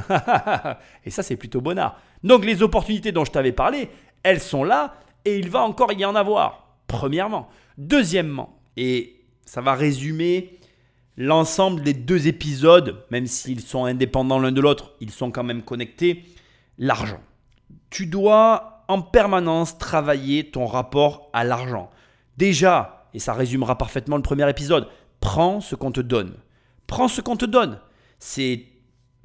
et 1.06 1.12
ça, 1.12 1.22
c'est 1.22 1.36
plutôt 1.36 1.62
bonnard. 1.62 2.02
Donc 2.24 2.46
les 2.46 2.62
opportunités 2.62 3.12
dont 3.12 3.26
je 3.26 3.32
t'avais 3.32 3.52
parlé, 3.52 3.90
elles 4.24 4.42
sont 4.42 4.64
là 4.64 4.96
et 5.26 5.38
il 5.38 5.50
va 5.50 5.62
encore 5.62 5.94
y 5.94 6.06
en 6.06 6.16
avoir. 6.16 6.76
Premièrement. 6.88 7.50
Deuxièmement, 7.78 8.60
et 8.78 9.22
ça 9.46 9.62
va 9.62 9.74
résumer 9.74 10.60
l'ensemble 11.18 11.82
des 11.82 11.94
deux 11.94 12.28
épisodes, 12.28 13.06
même 13.12 13.28
s'ils 13.28 13.62
sont 13.62 13.86
indépendants 13.86 14.40
l'un 14.40 14.52
de 14.52 14.62
l'autre, 14.62 14.94
ils 15.02 15.12
sont 15.12 15.32
quand 15.32 15.44
même 15.44 15.64
connectés, 15.64 16.24
l'argent. 16.78 17.20
Tu 17.90 18.06
dois 18.06 18.86
en 18.88 19.02
permanence 19.02 19.78
travailler 19.78 20.50
ton 20.50 20.66
rapport 20.66 21.30
à 21.34 21.44
l'argent. 21.44 21.90
Déjà, 22.38 23.10
et 23.14 23.20
ça 23.20 23.34
résumera 23.34 23.78
parfaitement 23.78 24.16
le 24.16 24.24
premier 24.24 24.50
épisode, 24.50 24.88
prends 25.20 25.62
ce 25.62 25.76
qu'on 25.76 25.92
te 25.92 26.02
donne. 26.02 26.36
Prends 26.88 27.08
ce 27.08 27.22
qu'on 27.22 27.36
te 27.36 27.46
donne. 27.46 27.80
C'est 28.18 28.66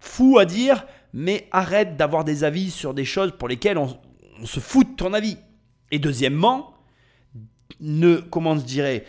fou 0.01 0.39
à 0.39 0.45
dire, 0.45 0.85
mais 1.15 1.47
arrête 1.53 1.97
d'avoir 1.97 2.25
des 2.25 2.43
avis 2.43 2.73
sur 2.73 2.93
des 2.93 3.05
choses 3.05 3.33
pour 3.39 3.47
lesquelles 3.47 3.79
on, 3.79 3.97
se 4.45 4.59
fout 4.59 4.91
de 4.91 4.97
ton 4.97 5.15
avis. 5.15 5.39
Et 5.93 6.01
deuxièmement, 6.01 6.75
ne, 7.81 8.17
comment 8.17 8.57
je 8.57 8.65
dirais, 8.65 9.05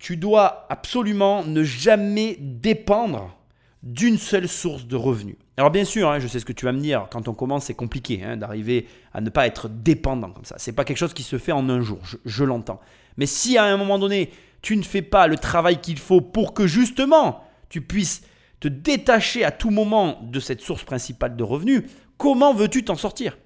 tu 0.00 0.16
dois 0.16 0.66
absolument 0.68 1.44
ne 1.44 1.62
jamais 1.62 2.36
dépendre 2.40 3.38
d'une 3.84 4.18
seule 4.18 4.48
source 4.48 4.88
de 4.88 4.96
revenus. 4.96 5.36
Alors 5.56 5.70
bien 5.70 5.84
sûr, 5.84 6.10
hein, 6.10 6.18
je 6.18 6.26
sais 6.26 6.40
ce 6.40 6.44
que 6.44 6.52
tu 6.52 6.64
vas 6.64 6.72
me 6.72 6.80
dire, 6.80 7.06
quand 7.12 7.28
on 7.28 7.34
commence 7.34 7.66
c'est 7.66 7.74
compliqué 7.74 8.24
hein, 8.24 8.36
d'arriver 8.36 8.88
à 9.14 9.20
ne 9.20 9.30
pas 9.30 9.46
être 9.46 9.68
dépendant 9.68 10.32
comme 10.32 10.44
ça. 10.44 10.56
C'est 10.58 10.72
pas 10.72 10.84
quelque 10.84 10.98
chose 10.98 11.14
qui 11.14 11.22
se 11.22 11.38
fait 11.38 11.52
en 11.52 11.68
un 11.68 11.80
jour, 11.80 12.00
je 12.24 12.44
l'entends. 12.44 12.80
Mais 13.16 13.26
si 13.26 13.56
à 13.56 13.64
un 13.64 13.76
moment 13.76 14.00
donné, 14.00 14.32
tu 14.62 14.76
ne 14.76 14.82
fais 14.82 15.00
pas 15.02 15.28
le 15.28 15.36
travail 15.36 15.80
qu'il 15.80 16.00
faut 16.00 16.20
pour 16.20 16.54
que 16.54 16.66
justement 16.66 17.44
tu 17.68 17.82
puisses 17.82 18.22
te 18.60 18.68
détacher 18.68 19.44
à 19.44 19.50
tout 19.50 19.70
moment 19.70 20.20
de 20.22 20.40
cette 20.40 20.60
source 20.60 20.84
principale 20.84 21.36
de 21.36 21.42
revenus, 21.42 21.82
comment 22.16 22.54
veux-tu 22.54 22.84
t'en 22.84 22.96
sortir? 22.96 23.38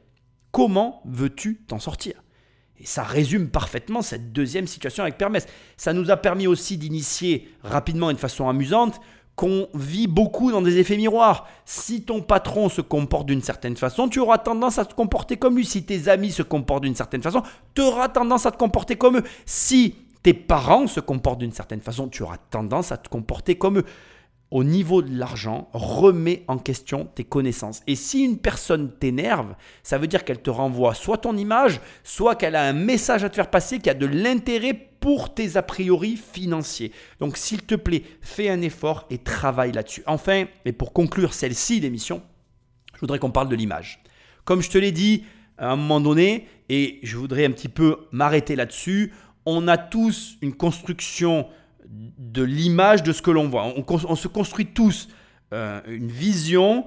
Comment 0.52 1.02
veux-tu 1.04 1.62
t'en 1.66 1.78
sortir? 1.78 2.22
Et 2.78 2.86
ça 2.86 3.02
résume 3.02 3.50
parfaitement 3.50 4.00
cette 4.00 4.32
deuxième 4.32 4.66
situation 4.66 5.02
avec 5.02 5.18
Permès. 5.18 5.46
Ça 5.76 5.92
nous 5.92 6.10
a 6.10 6.16
permis 6.16 6.46
aussi 6.46 6.78
d'initier 6.78 7.48
rapidement 7.62 8.10
et 8.10 8.14
de 8.14 8.18
façon 8.18 8.48
amusante 8.48 9.00
qu'on 9.36 9.68
vit 9.74 10.06
beaucoup 10.06 10.50
dans 10.50 10.62
des 10.62 10.78
effets 10.78 10.96
miroirs. 10.96 11.46
Si 11.64 12.02
ton 12.02 12.22
patron 12.22 12.68
se 12.68 12.80
comporte 12.80 13.26
d'une 13.26 13.42
certaine 13.42 13.76
façon, 13.76 14.08
tu 14.08 14.18
auras 14.18 14.38
tendance 14.38 14.78
à 14.78 14.84
te 14.84 14.94
comporter 14.94 15.36
comme 15.36 15.56
lui. 15.56 15.64
Si 15.64 15.84
tes 15.84 16.08
amis 16.08 16.30
se 16.30 16.42
comportent 16.42 16.82
d'une 16.82 16.94
certaine 16.94 17.22
façon, 17.22 17.42
tu 17.74 17.82
auras 17.82 18.08
tendance 18.08 18.46
à 18.46 18.50
te 18.50 18.58
comporter 18.58 18.96
comme 18.96 19.18
eux. 19.18 19.24
Si 19.44 19.94
tes 20.22 20.34
parents 20.34 20.86
se 20.86 21.00
comportent 21.00 21.38
d'une 21.38 21.52
certaine 21.52 21.80
façon, 21.80 22.08
tu 22.08 22.22
auras 22.22 22.38
tendance 22.38 22.92
à 22.92 22.96
te 22.96 23.08
comporter 23.08 23.56
comme 23.56 23.78
eux 23.78 23.84
au 24.50 24.64
niveau 24.64 25.00
de 25.00 25.16
l'argent, 25.16 25.68
remets 25.72 26.44
en 26.48 26.58
question 26.58 27.08
tes 27.14 27.24
connaissances. 27.24 27.82
Et 27.86 27.94
si 27.94 28.24
une 28.24 28.38
personne 28.38 28.90
t'énerve, 28.98 29.54
ça 29.82 29.96
veut 29.96 30.08
dire 30.08 30.24
qu'elle 30.24 30.42
te 30.42 30.50
renvoie 30.50 30.94
soit 30.94 31.18
ton 31.18 31.36
image, 31.36 31.80
soit 32.02 32.34
qu'elle 32.34 32.56
a 32.56 32.64
un 32.64 32.72
message 32.72 33.22
à 33.22 33.30
te 33.30 33.36
faire 33.36 33.50
passer 33.50 33.78
qui 33.78 33.90
a 33.90 33.94
de 33.94 34.06
l'intérêt 34.06 34.74
pour 35.00 35.34
tes 35.34 35.56
a 35.56 35.62
priori 35.62 36.16
financiers. 36.16 36.92
Donc 37.20 37.36
s'il 37.36 37.62
te 37.62 37.76
plaît, 37.76 38.02
fais 38.20 38.50
un 38.50 38.60
effort 38.60 39.06
et 39.08 39.18
travaille 39.18 39.72
là-dessus. 39.72 40.02
Enfin, 40.06 40.44
et 40.64 40.72
pour 40.72 40.92
conclure 40.92 41.32
celle-ci 41.32 41.80
d'émission, 41.80 42.22
je 42.94 43.00
voudrais 43.00 43.18
qu'on 43.18 43.30
parle 43.30 43.48
de 43.48 43.56
l'image. 43.56 44.02
Comme 44.44 44.62
je 44.62 44.70
te 44.70 44.78
l'ai 44.78 44.92
dit 44.92 45.24
à 45.58 45.72
un 45.72 45.76
moment 45.76 46.00
donné, 46.00 46.48
et 46.68 46.98
je 47.02 47.16
voudrais 47.16 47.44
un 47.44 47.50
petit 47.50 47.68
peu 47.68 48.08
m'arrêter 48.12 48.56
là-dessus, 48.56 49.12
on 49.46 49.68
a 49.68 49.78
tous 49.78 50.36
une 50.42 50.54
construction 50.54 51.46
de 51.90 52.42
l'image 52.42 53.02
de 53.02 53.12
ce 53.12 53.20
que 53.20 53.30
l'on 53.30 53.48
voit. 53.48 53.72
On, 53.86 54.16
se 54.16 54.28
construit 54.28 54.66
tous 54.66 55.08
euh, 55.52 55.80
une 55.88 56.10
vision 56.10 56.86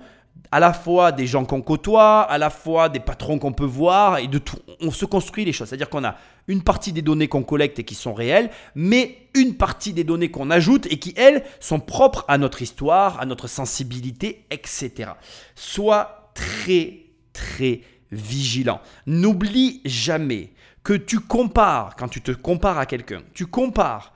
à 0.52 0.60
la 0.60 0.72
fois 0.72 1.12
des 1.12 1.28
gens 1.28 1.46
qu'on 1.46 1.62
côtoie, 1.62 2.22
à 2.22 2.38
la 2.38 2.50
fois 2.50 2.90
des 2.90 3.00
patrons 3.00 3.40
qu'on 3.40 3.54
peut 3.54 3.66
voir 3.66 4.20
et 4.20 4.28
de 4.28 4.38
tout. 4.38 4.58
On 4.82 4.92
se 4.92 5.06
construit 5.06 5.46
les 5.46 5.52
choses. 5.52 5.68
C'est-à-dire 5.70 5.90
qu'on 5.90 6.04
a 6.04 6.16
une 6.48 6.64
partie 6.64 6.94
des 6.94 7.02
données 7.02 7.28
qu'on 7.28 7.44
collecte 7.44 7.80
et 7.80 7.84
qui 7.84 7.96
sont 7.96 8.14
réelles, 8.14 8.50
mais 8.76 9.18
une 9.34 9.56
partie 9.56 9.94
des 9.94 10.04
données 10.04 10.32
qu'on 10.32 10.52
ajoute 10.52 10.86
et 10.92 11.00
qui, 11.00 11.14
elles, 11.18 11.44
sont 11.60 11.80
propres 11.80 12.24
à 12.28 12.38
notre 12.38 12.62
histoire, 12.62 13.20
à 13.20 13.26
notre 13.26 13.48
sensibilité, 13.48 14.46
etc. 14.52 15.12
Sois 15.56 16.32
très, 16.34 17.00
très 17.34 17.82
vigilant. 18.12 18.80
N'oublie 19.06 19.82
jamais 19.86 20.52
que 20.84 20.94
tu 20.94 21.20
compares, 21.20 21.96
quand 21.96 22.10
tu 22.10 22.22
te 22.22 22.32
compares 22.32 22.78
à 22.78 22.86
quelqu'un, 22.86 23.22
tu 23.34 23.48
compares 23.48 24.14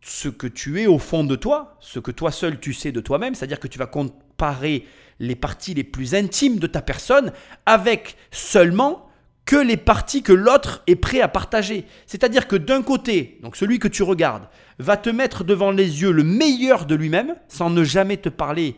ce 0.00 0.28
que 0.28 0.46
tu 0.46 0.80
es 0.80 0.86
au 0.86 0.98
fond 0.98 1.24
de 1.24 1.36
toi, 1.36 1.76
ce 1.80 1.98
que 1.98 2.10
toi 2.10 2.30
seul 2.30 2.58
tu 2.58 2.72
sais 2.72 2.92
de 2.92 3.00
toi-même, 3.00 3.34
c'est-à-dire 3.34 3.60
que 3.60 3.68
tu 3.68 3.78
vas 3.78 3.86
comparer 3.86 4.86
les 5.18 5.36
parties 5.36 5.74
les 5.74 5.84
plus 5.84 6.14
intimes 6.14 6.58
de 6.58 6.66
ta 6.66 6.80
personne 6.80 7.32
avec 7.66 8.16
seulement 8.30 9.06
que 9.44 9.56
les 9.56 9.76
parties 9.76 10.22
que 10.22 10.32
l'autre 10.32 10.82
est 10.86 10.96
prêt 10.96 11.20
à 11.20 11.28
partager. 11.28 11.84
C'est-à-dire 12.06 12.46
que 12.46 12.56
d'un 12.56 12.82
côté, 12.82 13.38
donc 13.42 13.56
celui 13.56 13.78
que 13.78 13.88
tu 13.88 14.02
regardes, 14.02 14.48
va 14.78 14.96
te 14.96 15.10
mettre 15.10 15.44
devant 15.44 15.70
les 15.70 16.02
yeux 16.02 16.12
le 16.12 16.24
meilleur 16.24 16.86
de 16.86 16.94
lui-même, 16.94 17.34
sans 17.48 17.68
ne 17.68 17.84
jamais 17.84 18.16
te 18.16 18.28
parler 18.28 18.76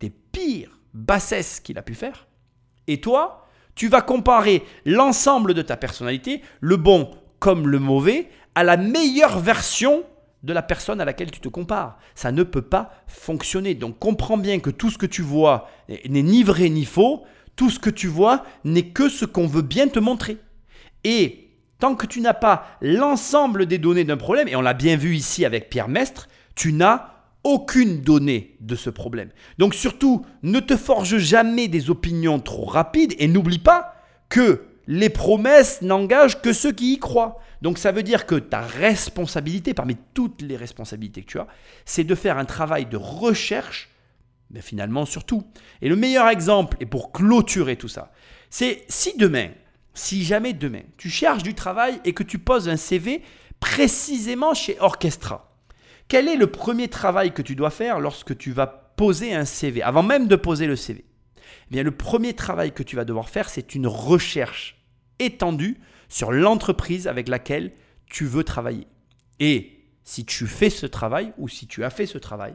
des 0.00 0.10
pires 0.10 0.78
bassesses 0.94 1.60
qu'il 1.60 1.76
a 1.78 1.82
pu 1.82 1.94
faire. 1.94 2.26
Et 2.86 3.00
toi, 3.00 3.48
tu 3.74 3.88
vas 3.88 4.00
comparer 4.00 4.62
l'ensemble 4.84 5.54
de 5.54 5.62
ta 5.62 5.76
personnalité, 5.76 6.42
le 6.60 6.76
bon 6.76 7.10
comme 7.38 7.68
le 7.68 7.78
mauvais, 7.78 8.28
à 8.54 8.62
la 8.62 8.76
meilleure 8.76 9.40
version 9.40 10.04
de 10.42 10.52
la 10.52 10.62
personne 10.62 11.00
à 11.00 11.04
laquelle 11.04 11.30
tu 11.30 11.40
te 11.40 11.48
compares. 11.48 11.98
Ça 12.14 12.32
ne 12.32 12.42
peut 12.42 12.62
pas 12.62 12.92
fonctionner. 13.06 13.74
Donc 13.74 13.98
comprends 13.98 14.38
bien 14.38 14.58
que 14.58 14.70
tout 14.70 14.90
ce 14.90 14.98
que 14.98 15.06
tu 15.06 15.22
vois 15.22 15.68
n'est 15.88 16.22
ni 16.22 16.42
vrai 16.42 16.68
ni 16.68 16.84
faux. 16.84 17.24
Tout 17.54 17.70
ce 17.70 17.78
que 17.78 17.90
tu 17.90 18.08
vois 18.08 18.44
n'est 18.64 18.88
que 18.88 19.08
ce 19.08 19.24
qu'on 19.24 19.46
veut 19.46 19.62
bien 19.62 19.88
te 19.88 19.98
montrer. 19.98 20.38
Et 21.04 21.50
tant 21.78 21.94
que 21.94 22.06
tu 22.06 22.20
n'as 22.20 22.34
pas 22.34 22.66
l'ensemble 22.80 23.66
des 23.66 23.78
données 23.78 24.04
d'un 24.04 24.16
problème, 24.16 24.48
et 24.48 24.56
on 24.56 24.62
l'a 24.62 24.72
bien 24.72 24.96
vu 24.96 25.16
ici 25.16 25.44
avec 25.44 25.68
Pierre 25.68 25.88
Mestre, 25.88 26.28
tu 26.54 26.72
n'as 26.72 27.08
aucune 27.44 28.00
donnée 28.00 28.56
de 28.60 28.76
ce 28.76 28.88
problème. 28.88 29.30
Donc 29.58 29.74
surtout, 29.74 30.24
ne 30.42 30.60
te 30.60 30.76
forge 30.76 31.18
jamais 31.18 31.68
des 31.68 31.90
opinions 31.90 32.38
trop 32.38 32.64
rapides 32.64 33.14
et 33.18 33.26
n'oublie 33.26 33.58
pas 33.58 33.94
que 34.28 34.64
les 34.86 35.10
promesses 35.10 35.82
n'engagent 35.82 36.40
que 36.40 36.52
ceux 36.52 36.72
qui 36.72 36.94
y 36.94 36.98
croient. 36.98 37.38
Donc 37.62 37.78
ça 37.78 37.92
veut 37.92 38.02
dire 38.02 38.26
que 38.26 38.34
ta 38.34 38.60
responsabilité, 38.60 39.72
parmi 39.72 39.96
toutes 40.14 40.42
les 40.42 40.56
responsabilités 40.56 41.22
que 41.22 41.30
tu 41.30 41.38
as, 41.38 41.46
c'est 41.84 42.04
de 42.04 42.14
faire 42.14 42.36
un 42.36 42.44
travail 42.44 42.86
de 42.86 42.96
recherche, 42.96 43.88
mais 44.50 44.60
finalement 44.60 45.06
surtout. 45.06 45.44
Et 45.80 45.88
le 45.88 45.94
meilleur 45.94 46.28
exemple, 46.28 46.76
et 46.80 46.86
pour 46.86 47.12
clôturer 47.12 47.76
tout 47.76 47.88
ça, 47.88 48.12
c'est 48.50 48.84
si 48.88 49.16
demain, 49.16 49.50
si 49.94 50.24
jamais 50.24 50.52
demain, 50.52 50.82
tu 50.98 51.08
cherches 51.08 51.44
du 51.44 51.54
travail 51.54 52.00
et 52.04 52.12
que 52.12 52.24
tu 52.24 52.40
poses 52.40 52.68
un 52.68 52.76
CV 52.76 53.22
précisément 53.60 54.54
chez 54.54 54.76
Orchestra, 54.80 55.56
quel 56.08 56.26
est 56.26 56.36
le 56.36 56.48
premier 56.48 56.88
travail 56.88 57.32
que 57.32 57.42
tu 57.42 57.54
dois 57.54 57.70
faire 57.70 58.00
lorsque 58.00 58.36
tu 58.36 58.50
vas 58.50 58.66
poser 58.66 59.34
un 59.34 59.44
CV, 59.44 59.82
avant 59.82 60.02
même 60.02 60.26
de 60.26 60.36
poser 60.36 60.66
le 60.66 60.76
CV 60.76 61.04
eh 61.68 61.70
bien, 61.70 61.84
le 61.84 61.90
premier 61.92 62.34
travail 62.34 62.72
que 62.72 62.82
tu 62.82 62.96
vas 62.96 63.04
devoir 63.04 63.28
faire, 63.28 63.48
c'est 63.48 63.74
une 63.74 63.86
recherche 63.86 64.82
étendue 65.18 65.80
sur 66.12 66.30
l'entreprise 66.30 67.08
avec 67.08 67.26
laquelle 67.26 67.72
tu 68.04 68.26
veux 68.26 68.44
travailler. 68.44 68.86
Et 69.40 69.80
si 70.04 70.26
tu 70.26 70.46
fais 70.46 70.68
ce 70.68 70.84
travail 70.84 71.32
ou 71.38 71.48
si 71.48 71.66
tu 71.66 71.84
as 71.84 71.90
fait 71.90 72.04
ce 72.04 72.18
travail, 72.18 72.54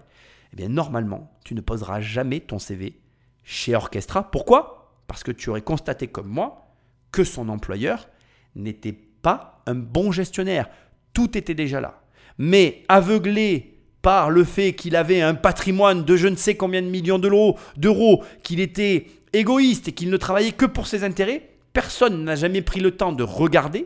eh 0.53 0.55
bien 0.55 0.69
normalement, 0.69 1.35
tu 1.43 1.55
ne 1.55 1.61
poseras 1.61 1.99
jamais 1.99 2.39
ton 2.39 2.59
CV 2.59 2.99
chez 3.43 3.75
Orchestra. 3.75 4.29
Pourquoi? 4.29 5.01
Parce 5.07 5.23
que 5.23 5.31
tu 5.31 5.49
aurais 5.49 5.63
constaté 5.63 6.07
comme 6.07 6.27
moi 6.27 6.67
que 7.11 7.23
son 7.23 7.49
employeur 7.49 8.07
n'était 8.55 8.93
pas 8.93 9.63
un 9.65 9.73
bon 9.73 10.11
gestionnaire. 10.11 10.69
Tout 11.13 11.35
était 11.35 11.55
déjà 11.55 11.81
là. 11.81 12.03
Mais 12.37 12.83
aveuglé 12.89 13.79
par 14.03 14.29
le 14.29 14.43
fait 14.43 14.73
qu'il 14.73 14.95
avait 14.95 15.21
un 15.21 15.33
patrimoine 15.33 16.05
de 16.05 16.15
je 16.15 16.27
ne 16.27 16.35
sais 16.35 16.55
combien 16.55 16.83
de 16.83 16.89
millions 16.89 17.17
d'euros, 17.17 18.23
qu'il 18.43 18.59
était 18.59 19.07
égoïste 19.33 19.87
et 19.87 19.93
qu'il 19.93 20.11
ne 20.11 20.17
travaillait 20.17 20.51
que 20.51 20.67
pour 20.67 20.85
ses 20.85 21.03
intérêts, 21.03 21.56
personne 21.77 22.23
n'a 22.23 22.35
jamais 22.35 22.63
pris 22.63 22.79
le 22.79 22.89
temps 22.89 23.11
de 23.11 23.21
regarder 23.21 23.85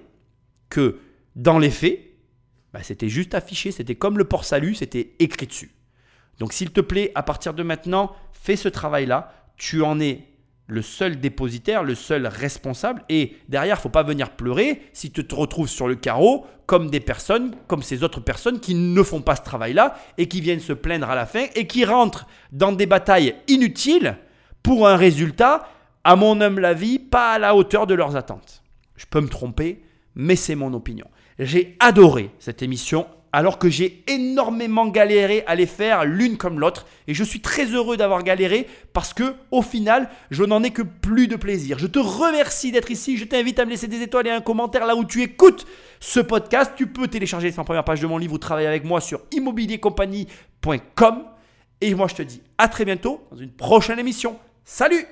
que 0.70 1.00
dans 1.36 1.60
les 1.60 1.70
faits, 1.70 2.00
bah, 2.72 2.80
c'était 2.84 3.10
juste 3.10 3.36
affiché, 3.36 3.70
c'était 3.72 3.96
comme 3.96 4.18
le 4.18 4.24
port 4.24 4.46
salut, 4.46 4.76
c'était 4.76 5.12
écrit 5.20 5.46
dessus. 5.46 5.72
Donc 6.40 6.54
s'il 6.54 6.72
te 6.72 6.80
plaît, 6.80 7.12
à 7.16 7.22
partir 7.22 7.54
de 7.54 7.64
maintenant, 7.64 8.16
fais 8.32 8.56
ce 8.56 8.70
travail-là, 8.70 9.34
tu 9.58 9.82
en 9.82 10.00
es 10.00 10.22
le 10.68 10.82
seul 10.82 11.20
dépositaire, 11.20 11.84
le 11.84 11.96
seul 11.96 12.28
responsable. 12.28 13.04
Et 13.10 13.36
derrière, 13.50 13.82
faut 13.82 13.90
pas 13.90 14.04
venir 14.04 14.38
pleurer 14.38 14.84
si 14.94 15.12
tu 15.12 15.28
te 15.28 15.36
retrouves 15.36 15.68
sur 15.68 15.90
le 15.90 15.96
carreau 15.96 16.46
comme 16.68 16.90
des 16.90 17.02
personnes, 17.02 17.54
comme 17.68 17.84
ces 17.84 18.04
autres 18.04 18.22
personnes 18.22 18.62
qui 18.62 18.74
ne 18.74 19.04
font 19.04 19.22
pas 19.22 19.36
ce 19.36 19.44
travail-là 19.44 19.98
et 20.18 20.30
qui 20.30 20.40
viennent 20.40 20.62
se 20.62 20.72
plaindre 20.72 21.10
à 21.10 21.16
la 21.16 21.26
fin 21.26 21.48
et 21.56 21.68
qui 21.68 21.84
rentrent 21.84 22.26
dans 22.54 22.72
des 22.72 22.86
batailles 22.86 23.36
inutiles 23.50 24.18
pour 24.64 24.88
un 24.88 24.96
résultat, 24.96 25.68
à 26.04 26.16
mon 26.16 26.42
humble 26.42 26.66
avis, 26.66 27.00
pas 27.00 27.34
à 27.34 27.40
la 27.40 27.56
hauteur 27.56 27.88
de 27.88 27.94
leurs 27.94 28.16
attentes. 28.16 28.64
Je 28.96 29.06
peux 29.06 29.22
me 29.22 29.30
tromper, 29.30 29.84
mais 30.16 30.36
c'est 30.36 30.56
mon 30.56 30.74
opinion. 30.74 31.08
J'ai 31.40 31.76
adoré 31.80 32.32
cette 32.40 32.62
émission 32.62 33.08
alors 33.34 33.60
que 33.60 33.70
j'ai 33.70 34.04
énormément 34.08 34.88
galéré 34.88 35.44
à 35.48 35.56
les 35.56 35.66
faire 35.66 36.04
l'une 36.04 36.38
comme 36.38 36.60
l'autre 36.60 36.86
et 37.08 37.14
je 37.14 37.24
suis 37.24 37.40
très 37.40 37.66
heureux 37.66 37.96
d'avoir 37.96 38.24
galéré 38.24 38.68
parce 38.94 39.14
que 39.14 39.36
au 39.52 39.62
final, 39.62 40.10
je 40.32 40.44
n'en 40.44 40.64
ai 40.64 40.72
que 40.72 40.82
plus 40.82 41.28
de 41.28 41.38
plaisir. 41.38 41.80
Je 41.80 41.88
te 41.88 42.00
remercie 42.00 42.72
d'être 42.72 42.92
ici, 42.92 43.18
je 43.18 43.26
t'invite 43.26 43.60
à 43.60 43.66
me 43.66 43.72
laisser 43.72 43.88
des 43.88 44.02
étoiles 44.02 44.28
et 44.28 44.32
un 44.32 44.42
commentaire 44.42 44.86
là 44.86 44.96
où 44.96 45.06
tu 45.06 45.22
écoutes 45.22 45.66
ce 46.00 46.20
podcast. 46.20 46.74
Tu 46.76 46.88
peux 46.88 47.08
télécharger 47.08 47.54
en 47.58 47.64
première 47.64 47.86
page 47.86 48.02
de 48.02 48.08
mon 48.08 48.18
livre 48.18 48.34
ou 48.34 48.38
travailler 48.38 48.68
avec 48.68 48.84
moi 48.84 49.00
sur 49.00 49.22
immobiliercompagnie.com 49.32 51.24
et 51.80 51.96
moi 51.96 52.08
je 52.08 52.16
te 52.16 52.22
dis 52.22 52.42
à 52.58 52.68
très 52.68 52.86
bientôt 52.86 53.22
dans 53.32 53.38
une 53.38 53.52
prochaine 53.52 54.00
émission. 54.00 54.38
Salut 54.66 55.06